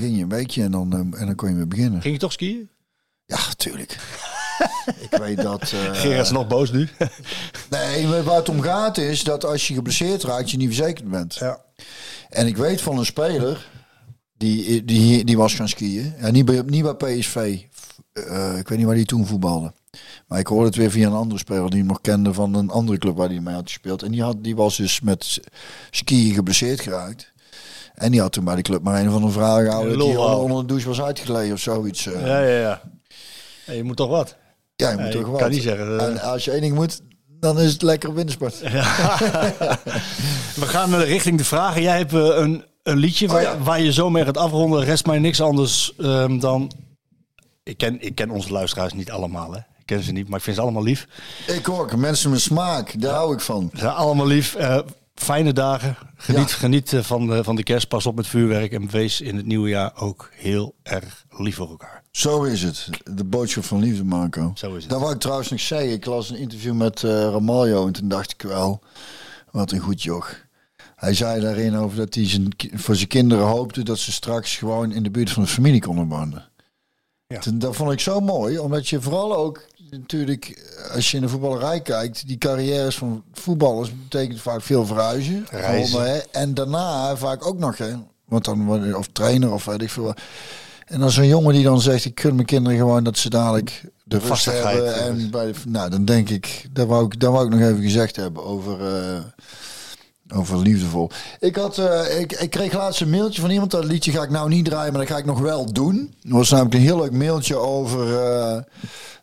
ging 0.00 0.16
je 0.16 0.22
een 0.22 0.28
weekje 0.28 0.62
en 0.62 0.70
dan, 0.70 0.92
eh, 0.92 1.20
en 1.20 1.26
dan 1.26 1.34
kon 1.34 1.48
je 1.48 1.54
weer 1.54 1.68
beginnen. 1.68 2.00
Ging 2.02 2.14
je 2.14 2.20
toch 2.20 2.32
skiën? 2.32 2.68
Ja, 3.26 3.38
tuurlijk. 3.56 3.96
ik 5.10 5.18
weet 5.18 5.42
dat... 5.42 5.62
eh, 5.62 5.68
Gerard 5.92 6.24
is 6.26 6.30
nog 6.30 6.46
boos 6.46 6.70
nu. 6.72 6.88
Nee, 7.70 8.06
maar 8.06 8.22
waar 8.22 8.36
het 8.36 8.48
om 8.48 8.60
gaat 8.60 8.98
is 8.98 9.24
dat 9.24 9.44
als 9.44 9.68
je 9.68 9.74
geblesseerd 9.74 10.22
raakt, 10.22 10.50
je 10.50 10.56
niet 10.56 10.66
verzekerd 10.74 11.10
bent. 11.10 11.34
ja. 11.34 11.60
En 12.28 12.46
ik 12.46 12.56
weet 12.56 12.80
van 12.80 12.98
een 12.98 13.04
speler, 13.06 13.68
die, 14.36 14.84
die, 14.84 15.24
die 15.24 15.36
was 15.36 15.54
gaan 15.54 15.68
skiën. 15.68 16.14
Ja, 16.20 16.30
niet, 16.30 16.44
bij, 16.44 16.62
niet 16.66 16.82
bij 16.82 16.94
PSV. 17.18 17.58
Eh, 18.12 18.58
ik 18.58 18.68
weet 18.68 18.78
niet 18.78 18.86
waar 18.86 18.96
hij 18.96 19.04
toen 19.04 19.26
voetbalde. 19.26 19.72
Maar 20.26 20.38
ik 20.38 20.46
hoorde 20.46 20.66
het 20.66 20.76
weer 20.76 20.90
via 20.90 21.06
een 21.06 21.12
andere 21.12 21.38
speler 21.40 21.70
die 21.70 21.78
hem 21.78 21.86
nog 21.88 22.00
kende 22.00 22.32
van 22.32 22.54
een 22.54 22.70
andere 22.70 22.98
club 22.98 23.16
waar 23.16 23.28
hij 23.28 23.40
mee 23.40 23.54
had 23.54 23.62
gespeeld. 23.66 24.02
En 24.02 24.10
die, 24.10 24.22
had, 24.22 24.36
die 24.44 24.56
was 24.56 24.76
dus 24.76 25.00
met 25.00 25.40
skiën 25.90 26.34
geblesseerd 26.34 26.80
geraakt. 26.80 27.32
En 27.94 28.10
die 28.10 28.20
had 28.20 28.32
toen 28.32 28.44
bij 28.44 28.54
de 28.56 28.62
club 28.62 28.82
maar 28.82 29.00
een 29.00 29.10
van 29.10 29.22
de 29.22 29.30
vragen 29.30 29.64
gehouden 29.64 29.96
Lulverhaal. 29.96 30.26
onder, 30.28 30.42
onder 30.44 30.60
de 30.60 30.66
douche 30.66 30.88
was 30.88 31.02
uitgeleden 31.02 31.52
of 31.52 31.60
zoiets. 31.60 32.06
eh. 32.06 32.26
Ja, 32.26 32.40
ja, 32.40 32.58
ja. 32.60 32.82
Ja, 33.66 33.72
je 33.72 33.84
moet 33.84 33.96
toch 33.96 34.08
wat? 34.08 34.36
Ja, 34.82 34.90
je 34.90 34.96
moet 34.96 35.06
Ja, 35.06 35.12
toch 35.12 35.20
ik 35.20 35.26
wel. 35.26 35.36
kan 35.38 35.50
niet 35.50 35.62
zeggen, 35.62 35.98
eh. 36.00 36.06
En 36.06 36.20
als 36.20 36.44
je 36.44 36.50
één 36.50 36.60
ding 36.60 36.74
moet, 36.74 37.00
dan 37.40 37.60
is 37.60 37.72
het 37.72 37.82
lekker 37.82 38.14
wintersport. 38.14 38.60
We 40.60 40.66
gaan 40.66 40.94
eh, 40.94 41.02
richting 41.04 41.38
de 41.38 41.44
vragen. 41.44 41.82
Jij 41.82 41.96
hebt 41.98 42.12
eh, 42.12 42.20
een, 42.20 42.64
een 42.82 42.96
liedje 42.96 43.26
waar, 43.26 43.36
Oh 43.36 43.42
ja. 43.42 43.58
waar 43.58 43.80
je 43.80 43.92
zo 43.92 44.10
mee 44.10 44.24
gaat 44.24 44.36
afronden. 44.36 44.84
Rest 44.84 45.06
mij 45.06 45.18
niks 45.18 45.40
anders 45.40 45.92
ehm, 45.98 46.38
dan... 46.38 46.72
Ik 47.62 47.76
ken, 47.76 48.00
ik 48.00 48.14
ken 48.14 48.30
onze 48.30 48.52
luisteraars 48.52 48.92
niet 48.92 49.10
allemaal, 49.10 49.52
hè. 49.52 49.58
Ik 49.58 49.86
ken 49.86 50.02
ze 50.02 50.12
niet, 50.12 50.28
maar 50.28 50.38
ik 50.38 50.44
vind 50.44 50.56
ze 50.56 50.62
allemaal 50.62 50.82
lief. 50.82 51.06
Ik 51.46 51.68
ook, 51.68 51.96
mensen 51.96 52.30
met 52.30 52.40
smaak, 52.40 53.00
daar 53.00 53.14
hou 53.14 53.34
ik 53.34 53.40
van. 53.40 53.70
Ze 53.72 53.78
zijn 53.78 53.92
allemaal 53.92 54.26
lief. 54.26 54.56
Fijne 55.14 55.52
dagen. 55.52 55.96
Geniet, 56.16 56.50
Ja. 56.50 56.56
geniet 56.56 56.92
van, 57.00 57.26
de, 57.26 57.44
van 57.44 57.56
de 57.56 57.62
kerst. 57.62 57.88
Pas 57.88 58.06
op 58.06 58.16
met 58.16 58.26
vuurwerk. 58.26 58.72
En 58.72 58.90
wees 58.90 59.20
in 59.20 59.36
het 59.36 59.46
nieuwe 59.46 59.68
jaar 59.68 59.92
ook 59.96 60.30
heel 60.34 60.74
erg 60.82 61.24
lief 61.30 61.54
voor 61.54 61.68
elkaar. 61.68 62.01
Zo 62.12 62.42
is 62.42 62.62
het. 62.62 62.88
De 63.04 63.24
boodschap 63.24 63.64
van 63.64 63.80
liefde, 63.80 64.04
Marco. 64.04 64.52
Zo 64.54 64.74
is 64.74 64.82
het. 64.82 64.90
Dat 64.92 65.00
wou 65.00 65.12
ik 65.14 65.20
trouwens 65.20 65.48
nog 65.50 65.60
zeggen. 65.60 65.92
Ik 65.92 66.04
las 66.06 66.30
een 66.30 66.36
interview 66.36 66.74
met 66.74 67.00
Ramaljo 67.02 67.86
en 67.86 67.92
toen 67.92 68.08
dacht 68.08 68.30
ik 68.32 68.42
wel, 68.42 68.80
wat 69.50 69.70
een 69.72 69.78
goed 69.80 70.02
joch. 70.02 70.34
Hij 70.96 71.14
zei 71.14 71.40
daarin 71.40 71.76
over 71.76 71.96
dat 71.96 72.14
hij 72.14 72.28
zijn, 72.28 72.48
voor 72.72 72.96
zijn 72.96 73.08
kinderen 73.08 73.44
hoopte 73.46 73.82
dat 73.82 73.98
ze 73.98 74.12
straks 74.12 74.56
gewoon 74.56 74.92
in 74.92 75.02
de 75.02 75.10
buurt 75.10 75.30
van 75.30 75.42
de 75.42 75.48
familie 75.48 75.80
konden 75.80 76.08
wonen. 76.08 76.48
Ja. 77.26 77.38
Toen- 77.38 77.58
Dat 77.58 77.76
vond 77.76 77.92
ik 77.92 78.00
zo 78.00 78.20
mooi, 78.20 78.58
omdat 78.58 78.88
je 78.88 79.00
vooral 79.00 79.36
ook 79.36 79.64
natuurlijk, 79.90 80.62
als 80.94 81.10
je 81.10 81.16
in 81.16 81.22
de 81.22 81.28
voetballerij 81.28 81.80
kijkt, 81.80 82.26
die 82.26 82.38
carrières 82.38 82.96
van 82.96 83.24
voetballers 83.32 83.90
betekent 84.02 84.40
vaak 84.40 84.62
veel 84.62 84.86
verhuizen. 84.86 85.46
Reizen. 85.50 86.32
En 86.32 86.54
daarna 86.54 87.16
vaak 87.16 87.46
ook 87.46 87.58
nog, 87.58 87.78
hè, 87.78 87.92
want 88.24 88.44
dan 88.44 88.94
of 88.96 89.08
trainer 89.12 89.52
of 89.52 89.64
weet 89.64 89.82
ik 89.82 89.90
veel. 89.90 90.14
En 90.92 91.00
dan 91.00 91.10
zo'n 91.10 91.26
jongen 91.26 91.54
die 91.54 91.62
dan 91.64 91.80
zegt, 91.80 92.04
ik 92.04 92.14
kun 92.14 92.34
mijn 92.34 92.46
kinderen 92.46 92.78
gewoon 92.78 93.04
dat 93.04 93.18
ze 93.18 93.30
dadelijk 93.30 93.84
de 94.04 94.18
rust 94.18 94.44
hebben. 94.44 94.94
En 94.94 95.30
bij 95.30 95.46
de, 95.46 95.54
nou, 95.66 95.90
dan 95.90 96.04
denk 96.04 96.28
ik, 96.28 96.68
dat 96.72 96.86
wou 96.86 97.04
ik, 97.04 97.20
dat 97.20 97.32
wou 97.32 97.44
ik 97.44 97.50
nog 97.52 97.60
even 97.60 97.82
gezegd 97.82 98.16
hebben 98.16 98.44
over, 98.44 98.86
eh, 98.86 99.20
over 100.38 100.58
liefdevol. 100.58 101.10
Ik, 101.40 101.56
had, 101.56 101.78
eh, 101.78 102.20
ik, 102.20 102.32
ik 102.32 102.50
kreeg 102.50 102.72
laatst 102.72 103.00
een 103.00 103.10
mailtje 103.10 103.40
van 103.40 103.50
iemand, 103.50 103.70
dat 103.70 103.84
liedje 103.84 104.12
ga 104.12 104.22
ik 104.22 104.30
nou 104.30 104.48
niet 104.48 104.64
draaien, 104.64 104.92
maar 104.92 105.00
dat 105.00 105.10
ga 105.10 105.18
ik 105.18 105.24
nog 105.24 105.40
wel 105.40 105.72
doen. 105.72 106.14
Er 106.22 106.34
was 106.34 106.50
namelijk 106.50 106.74
een 106.74 106.80
heel 106.80 107.00
leuk 107.00 107.12
mailtje 107.12 107.56
over... 107.56 108.16
eh, 108.18 108.58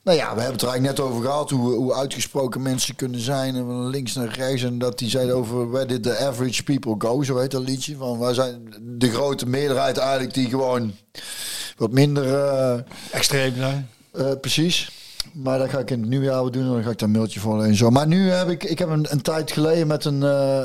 nou 0.10 0.22
ja, 0.22 0.36
we 0.36 0.42
hebben 0.42 0.52
het 0.60 0.62
er 0.62 0.68
eigenlijk 0.70 0.98
net 0.98 1.08
over 1.08 1.24
gehad, 1.26 1.50
hoe, 1.50 1.74
hoe 1.74 1.94
uitgesproken 1.94 2.62
mensen 2.62 2.96
kunnen 2.96 3.20
zijn. 3.20 3.56
En 3.56 3.66
van 3.66 3.88
links 3.88 4.14
naar 4.14 4.34
rechts. 4.34 4.64
En 4.64 4.78
dat 4.78 5.00
die 5.00 5.10
zei 5.10 5.32
over 5.32 5.70
where 5.72 5.86
did 5.86 6.04
the 6.04 6.18
average 6.18 6.64
people 6.64 6.96
go, 6.98 7.24
zo 7.24 7.38
heet 7.38 7.52
dat 7.52 7.64
liedje. 7.64 7.96
Van 7.96 8.18
waar 8.18 8.34
zijn 8.34 8.74
de 8.82 9.12
grote 9.12 9.46
meerderheid 9.46 9.98
eigenlijk 9.98 10.34
die 10.34 10.50
gewoon 10.50 10.92
wat 11.78 11.92
minder... 11.92 12.36
eh, 12.36 12.80
Extreem 13.12 13.56
zijn. 13.56 13.90
eh, 14.12 14.32
precies. 14.42 14.92
Maar 15.34 15.60
dat 15.60 15.70
ga 15.70 15.80
ik 15.80 15.92
in 15.92 16.00
het 16.00 16.10
nieuwjaar 16.10 16.34
wel 16.34 16.52
doen 16.52 16.64
en 16.64 16.72
dan 16.72 16.84
ga 16.84 16.90
ik 16.90 16.98
dat 16.98 17.10
mailtje 17.10 17.40
voorlezen. 17.40 17.76
Zo. 17.76 17.90
Maar 17.90 18.08
nu 18.08 18.30
heb 18.30 18.50
ik, 18.50 18.64
ik 18.64 18.80
heb 18.80 18.90
een, 18.90 19.06
een 19.10 19.22
tijd 19.22 19.52
geleden 19.52 19.88
met 19.88 20.06
een, 20.06 20.24
eh, 20.24 20.62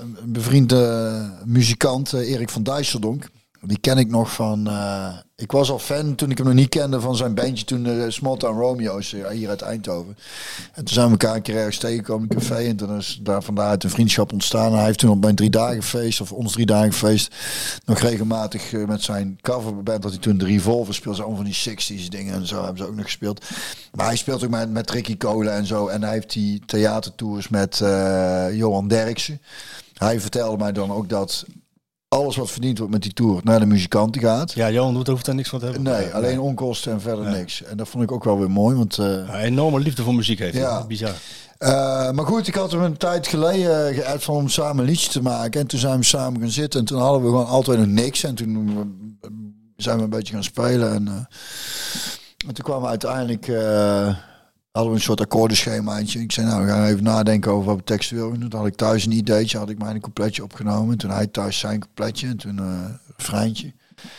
een 0.00 0.32
bevriende 0.32 1.30
muzikant, 1.44 2.12
Erik 2.12 2.50
van 2.50 2.62
Dijsseldonk. 2.62 3.28
Die 3.66 3.78
ken 3.78 3.98
ik 3.98 4.10
nog 4.10 4.32
van. 4.32 4.68
eh, 4.68 5.16
ik 5.36 5.52
was 5.52 5.70
al 5.70 5.78
fan 5.78 6.14
toen 6.14 6.30
ik 6.30 6.36
hem 6.38 6.46
nog 6.46 6.54
niet 6.56 6.68
kende 6.68 7.00
van 7.00 7.16
zijn 7.16 7.34
bandje 7.34 7.64
toen 7.64 7.82
de 7.82 8.10
Small 8.10 8.36
Town 8.36 8.58
Romeo's 8.58 9.12
eh, 9.12 9.28
hier 9.28 9.48
uit 9.48 9.62
Eindhoven. 9.62 10.16
En 10.72 10.84
toen 10.84 10.94
zijn 10.94 11.06
we 11.06 11.12
elkaar 11.12 11.36
een 11.36 11.42
keer 11.42 11.56
ergens 11.56 11.78
tegengekomen 11.78 12.28
in 12.28 12.36
een 12.36 12.42
café 12.42 12.68
en 12.68 12.76
toen 12.76 12.96
is 12.96 13.20
daar 13.22 13.42
vandaaruit 13.42 13.84
een 13.84 13.90
vriendschap 13.90 14.32
ontstaan. 14.32 14.70
En 14.70 14.76
hij 14.76 14.84
heeft 14.84 14.98
toen 14.98 15.10
op 15.10 15.20
mijn 15.20 15.34
drie 15.34 15.50
dagen 15.50 15.82
feest 15.82 16.20
of 16.20 16.32
ons 16.32 16.52
drie 16.52 16.66
dagen 16.66 16.92
feest 16.92 17.34
nog 17.84 17.98
regelmatig 17.98 18.72
eh, 18.72 18.84
met 18.86 19.02
zijn 19.02 19.38
coverband 19.40 20.02
dat 20.02 20.10
hij 20.10 20.20
toen 20.20 20.38
de 20.38 20.44
Revolver 20.44 20.94
speelde, 20.94 21.18
zo 21.18 21.34
van 21.34 21.44
die 21.44 21.56
60s 21.70 22.08
dingen 22.08 22.34
en 22.34 22.46
zo 22.46 22.56
hebben 22.56 22.76
ze 22.78 22.88
ook 22.88 22.96
nog 22.96 23.04
gespeeld. 23.04 23.44
Maar 23.92 24.06
hij 24.06 24.16
speelt 24.16 24.44
ook 24.44 24.50
met, 24.50 24.70
met 24.70 24.90
Ricky 24.90 25.16
Kolen 25.16 25.52
en 25.52 25.66
zo 25.66 25.86
en 25.86 26.02
hij 26.02 26.12
heeft 26.12 26.32
die 26.32 26.62
theatertours 26.66 27.48
met 27.48 27.80
eh, 27.80 28.46
Johan 28.52 28.88
Derksen. 28.88 29.40
Hij 29.94 30.20
vertelde 30.20 30.56
mij 30.56 30.72
dan 30.72 30.92
ook 30.92 31.08
dat 31.08 31.44
alles 32.12 32.36
wat 32.36 32.50
verdiend 32.50 32.78
wordt 32.78 32.92
met 32.92 33.02
die 33.02 33.12
tour 33.12 33.40
naar 33.44 33.60
de 33.60 33.66
muzikanten 33.66 34.20
gaat. 34.20 34.52
Ja, 34.52 34.70
Johan 34.70 34.94
doet 34.94 35.06
hoeft 35.06 35.24
daar 35.24 35.34
niks 35.34 35.48
van 35.48 35.58
te 35.58 35.64
hebben. 35.64 35.82
Nee, 35.82 36.14
alleen 36.14 36.40
onkosten 36.40 36.92
en 36.92 37.00
verder 37.00 37.30
niks. 37.30 37.62
En 37.62 37.76
dat 37.76 37.88
vond 37.88 38.04
ik 38.04 38.12
ook 38.12 38.24
wel 38.24 38.38
weer 38.38 38.50
mooi, 38.50 38.76
want... 38.76 38.94
Ja, 38.96 39.38
enorme 39.38 39.80
liefde 39.80 40.02
voor 40.02 40.14
muziek 40.14 40.38
heeft. 40.38 40.56
Ja. 40.56 40.86
Bizar. 40.86 41.14
Eh, 41.58 42.10
maar 42.10 42.26
goed, 42.26 42.48
ik 42.48 42.54
had 42.54 42.72
hem 42.72 42.82
een 42.82 42.96
tijd 42.96 43.26
geleden 43.26 43.94
geappt 43.94 44.24
van 44.24 44.34
om 44.34 44.48
samen 44.48 44.84
een 44.84 44.90
liedje 44.90 45.10
te 45.10 45.22
maken. 45.22 45.60
En 45.60 45.66
toen 45.66 45.78
zijn 45.78 45.98
we 45.98 46.04
samen 46.04 46.40
gaan 46.40 46.50
zitten. 46.50 46.80
En 46.80 46.86
toen 46.86 47.00
hadden 47.00 47.22
we 47.22 47.28
gewoon 47.28 47.46
altijd 47.46 47.78
nog 47.78 47.86
niks. 47.86 48.24
En 48.24 48.34
toen 48.34 48.76
eh, 49.20 49.30
zijn 49.76 49.96
we 49.96 50.02
een 50.02 50.10
beetje 50.10 50.32
gaan 50.32 50.44
spelen. 50.44 50.92
En, 50.94 51.06
en 52.46 52.54
toen 52.54 52.64
kwamen 52.64 52.82
we 52.82 52.88
uiteindelijk... 52.88 53.46
hadden 54.72 54.92
we 54.92 54.98
een 54.98 55.04
soort 55.04 55.20
akkoordenschemaatje. 55.20 56.20
Ik 56.20 56.32
zei, 56.32 56.46
nou, 56.46 56.64
we 56.64 56.68
gaan 56.68 56.84
even 56.86 57.02
nadenken 57.02 57.50
over 57.50 57.66
wat 57.66 57.76
we 57.76 57.84
teksten 57.84 58.16
willen. 58.16 58.48
Toen 58.48 58.60
had 58.60 58.66
ik 58.68 58.76
thuis 58.76 59.04
een 59.04 59.12
ideetje, 59.12 59.58
had 59.58 59.70
ik 59.70 59.78
mijn 59.78 60.00
coupletje 60.00 60.42
opgenomen. 60.42 60.98
Toen 60.98 61.10
hij 61.10 61.26
thuis 61.26 61.58
zijn 61.58 61.80
coupletje. 61.80 62.26
En 62.26 62.36
toen 62.36 62.58
eh 62.58 62.64
een 62.64 62.98
refreintje. 63.16 63.72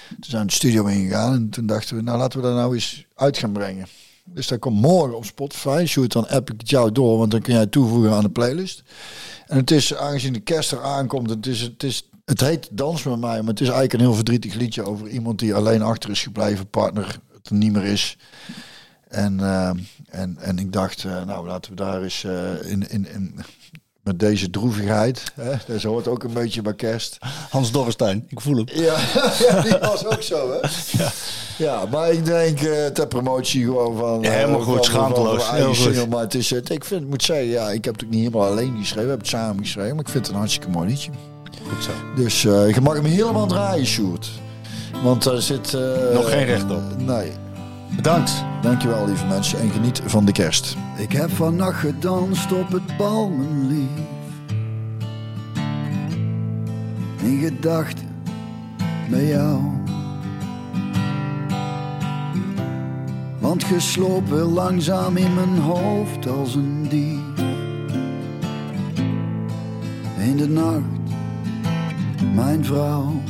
Toen 0.09 0.17
zijn 0.19 0.41
we 0.41 0.47
de 0.47 0.53
studio 0.53 0.85
ingegaan. 0.85 1.33
En 1.33 1.49
toen 1.49 1.65
dachten 1.65 1.95
we, 1.95 2.01
nou, 2.01 2.17
laten 2.17 2.39
we 2.39 2.45
dat 2.45 2.55
nou 2.55 2.73
eens 2.73 3.05
uit 3.15 3.37
gaan 3.37 3.51
brengen. 3.51 3.87
Dus 4.25 4.47
dat 4.47 4.59
komt 4.59 4.81
morgen 4.81 5.17
op 5.17 5.25
Spotify. 5.25 5.83
Shoot, 5.87 6.11
dan 6.11 6.27
app 6.27 6.51
ik 6.51 6.59
het 6.59 6.69
jou 6.69 6.91
door, 6.91 7.17
want 7.17 7.31
dan 7.31 7.41
kun 7.41 7.53
jij 7.53 7.65
toevoegen 7.65 8.11
aan 8.11 8.23
de 8.23 8.29
playlist. 8.29 8.83
En 9.47 9.57
het 9.57 9.71
is, 9.71 9.95
aangezien 9.95 10.33
de 10.33 10.39
kerst 10.39 10.71
er 10.71 10.81
aankomt, 10.81 11.29
het, 11.29 11.45
is, 11.45 11.61
het, 11.61 11.83
is, 11.83 12.09
het 12.25 12.41
heet 12.41 12.69
Dans 12.71 13.03
met 13.03 13.19
mij, 13.19 13.39
maar 13.39 13.49
het 13.49 13.61
is 13.61 13.67
eigenlijk 13.67 13.93
een 13.93 13.99
heel 13.99 14.13
verdrietig 14.13 14.53
liedje 14.53 14.83
over 14.83 15.07
iemand 15.07 15.39
die 15.39 15.55
alleen 15.55 15.81
achter 15.81 16.09
is 16.09 16.23
gebleven, 16.23 16.69
partner 16.69 17.19
het 17.33 17.49
er 17.49 17.55
niet 17.55 17.73
meer 17.73 17.85
is. 17.85 18.17
En, 19.07 19.39
eh, 19.39 19.71
en, 20.13 20.37
en 20.39 20.57
ik 20.57 20.73
dacht, 20.73 21.03
eh, 21.03 21.25
nou 21.25 21.47
laten 21.47 21.71
we 21.71 21.77
daar 21.77 22.01
eens 22.01 22.23
eh, 22.23 22.71
in, 22.71 22.89
in, 22.89 23.07
in, 23.13 23.39
met 24.03 24.19
deze 24.19 24.49
droevigheid, 24.49 25.23
hè, 25.35 25.51
dat 25.67 25.81
hoort 25.81 26.07
ook 26.07 26.23
een 26.23 26.33
beetje 26.33 26.61
bij 26.61 26.73
kerst. 26.73 27.17
Hans 27.49 27.71
Dorrestein, 27.71 28.25
ik 28.29 28.41
voel 28.41 28.55
hem. 28.55 28.65
Ja, 28.73 28.97
ja, 29.47 29.61
die 29.61 29.77
was 29.77 30.05
ook 30.05 30.21
zo, 30.21 30.51
hè? 30.51 30.67
Ja, 31.57 31.85
maar 31.91 32.11
ik 32.11 32.25
denk 32.25 32.61
eh, 32.61 32.85
ter 32.85 33.07
promotie 33.07 33.63
gewoon 33.63 33.97
van... 33.97 34.21
Ja, 34.21 34.31
helemaal 34.31 34.61
goed, 34.61 34.85
schaamteloos, 34.85 35.51
heel 35.51 35.75
goed. 35.75 36.09
maar 36.09 36.19
het 36.21 36.33
is, 36.33 36.49
het, 36.49 36.69
ik 36.69 36.85
vind, 36.85 37.07
moet 37.09 37.23
zeggen, 37.23 37.45
ja, 37.45 37.69
ik 37.69 37.85
heb 37.85 37.93
het 37.93 38.03
ook 38.03 38.09
niet 38.09 38.23
helemaal 38.23 38.49
alleen 38.49 38.77
geschreven. 38.77 39.03
We 39.03 39.09
hebben 39.09 39.17
het 39.17 39.27
samen 39.27 39.63
geschreven, 39.63 39.95
maar 39.95 40.05
ik 40.05 40.11
vind 40.11 40.25
het 40.25 40.33
een 40.33 40.39
hartstikke 40.39 40.69
mooi 40.69 40.89
liedje. 40.89 41.11
Goed 41.67 41.83
zo. 41.83 41.91
Dus 42.15 42.41
je 42.41 42.81
mag 42.81 42.93
hem 42.93 43.05
helemaal 43.05 43.47
draaien, 43.47 43.85
Sjoerd. 43.85 44.29
Want 45.03 45.23
daar 45.23 45.41
zit... 45.41 45.71
Nog 46.13 46.29
geen 46.29 46.45
recht 46.45 46.71
op. 46.71 46.81
Nee. 46.97 47.31
Bedankt. 47.95 48.45
Dankjewel, 48.61 49.05
lieve 49.05 49.25
mensen. 49.25 49.59
En 49.59 49.69
geniet 49.69 50.01
van 50.05 50.25
de 50.25 50.31
kerst. 50.31 50.77
Ik 50.97 51.11
heb 51.11 51.29
vannacht 51.29 51.79
gedanst 51.79 52.51
op 52.51 52.71
het 52.71 52.97
bal, 52.97 53.29
mijn 53.29 53.67
lief. 53.67 54.01
In 57.21 57.39
gedachten 57.39 58.07
met 59.09 59.27
jou. 59.27 59.61
Want 63.39 63.63
geslopen 63.63 64.41
langzaam 64.41 65.17
in 65.17 65.33
mijn 65.33 65.57
hoofd 65.57 66.27
als 66.27 66.55
een 66.55 66.87
dief. 66.89 67.19
In 70.17 70.37
de 70.37 70.49
nacht, 70.49 71.13
mijn 72.33 72.65
vrouw. 72.65 73.21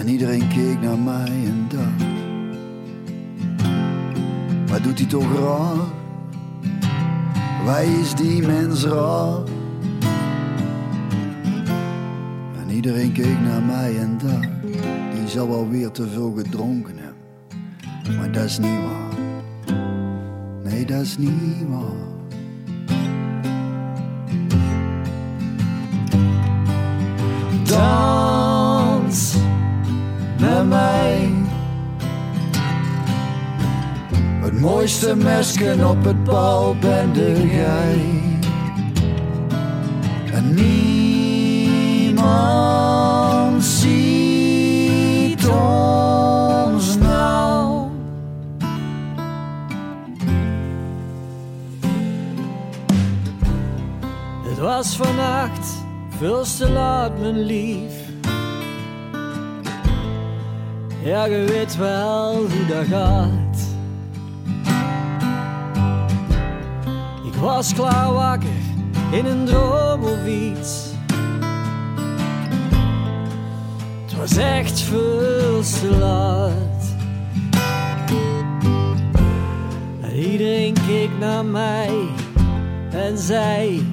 En 0.00 0.08
iedereen 0.08 0.48
keek 0.48 0.80
naar 0.80 0.98
mij 0.98 1.44
en 1.44 1.66
dacht. 1.68 2.10
Wat 4.70 4.82
doet 4.82 4.98
hij 4.98 5.08
toch 5.08 5.38
raar? 5.38 5.76
Waar 7.64 7.84
is 7.84 8.14
die 8.14 8.46
mens 8.46 8.84
raar? 8.84 9.38
En 12.60 12.70
iedereen 12.70 13.12
keek 13.12 13.40
naar 13.40 13.62
mij 13.62 13.98
en 13.98 14.18
dacht, 14.18 14.48
die 15.14 15.28
zal 15.28 15.48
wel 15.48 15.68
weer 15.68 15.90
te 15.90 16.08
veel 16.08 16.32
gedronken 16.36 16.94
hebben. 16.96 18.18
Maar 18.18 18.32
dat 18.32 18.44
is 18.44 18.58
niet 18.58 18.80
waar. 18.80 19.18
Nee, 20.62 20.84
dat 20.84 21.00
is 21.00 21.18
niet 21.18 21.68
waar. 21.68 22.08
Dans 27.64 29.39
mij. 30.70 31.30
Het 34.40 34.60
mooiste 34.60 35.16
mesken 35.16 35.88
op 35.88 36.04
het 36.04 36.24
bal 36.24 36.76
ben 36.80 37.12
jij. 37.50 38.00
En 40.32 40.54
niemand 40.54 42.24
ziet 43.64 45.48
ons 45.48 46.98
nou. 46.98 47.88
Het 54.48 54.58
was 54.58 54.96
vannacht 54.96 55.78
veel 56.18 56.44
te 56.58 56.70
laat, 56.70 57.18
mijn 57.18 57.40
lief. 57.40 57.99
Ja, 61.02 61.24
je 61.24 61.44
weet 61.48 61.76
wel 61.76 62.36
hoe 62.36 62.66
dat 62.68 62.86
gaat. 62.86 63.58
Ik 67.24 67.34
was 67.34 67.74
klaar 67.74 68.12
wakker 68.12 68.48
in 69.10 69.26
een 69.26 69.44
droom 69.44 70.04
of 70.04 70.26
iets. 70.26 70.88
Het 74.04 74.16
was 74.18 74.36
echt 74.36 74.80
veel 74.80 75.60
te 75.60 75.96
laat. 75.98 76.94
En 80.00 80.16
iedereen 80.16 80.74
keek 80.86 81.10
naar 81.18 81.44
mij 81.44 82.08
en 82.90 83.18
zei: 83.18 83.92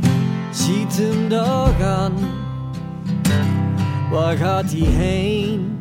Ziet 0.52 0.98
hem 0.98 1.30
toch 1.30 1.82
aan, 1.82 2.14
waar 4.12 4.38
gaat 4.38 4.72
hij 4.72 4.88
heen? 4.88 5.77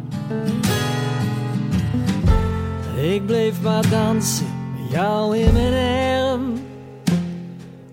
Ik 3.14 3.26
bleef 3.26 3.62
maar 3.62 3.88
dansen 3.90 4.46
met 4.74 4.90
jou 4.90 5.36
in 5.36 5.52
mijn 5.52 5.74
arm, 6.32 6.52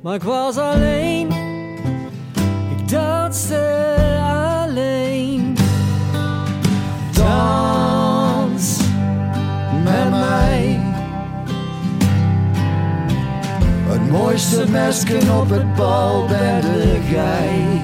maar 0.02 0.16
ik 0.16 0.24
was 0.24 0.58
alleen. 0.58 1.28
Ik 2.78 2.90
danste 2.90 3.96
alleen. 4.22 5.56
Dans 7.14 8.78
met 9.84 10.10
mij. 10.10 10.80
Het 13.88 14.10
mooiste 14.12 14.66
mesken 14.70 15.40
op 15.40 15.50
het 15.50 15.76
bal 15.76 16.28
ben 16.28 16.62
de 16.62 17.00
gij. 17.10 17.82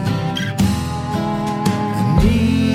Niemand 2.24 2.70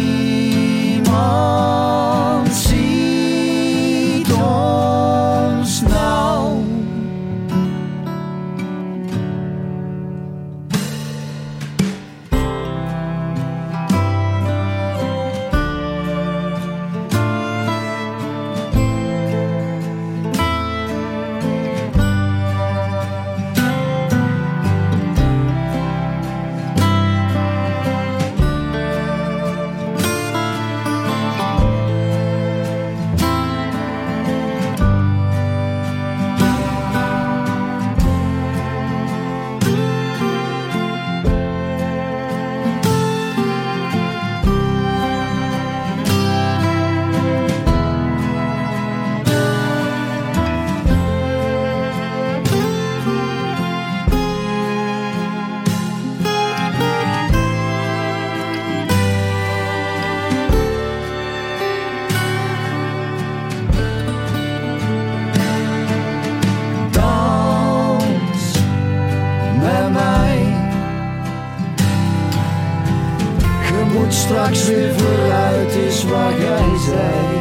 straks 74.55 74.77
weer 74.77 74.95
vooruit 74.95 75.75
is 75.75 76.05
waar 76.05 76.39
jij 76.41 76.79
zei. 76.79 77.34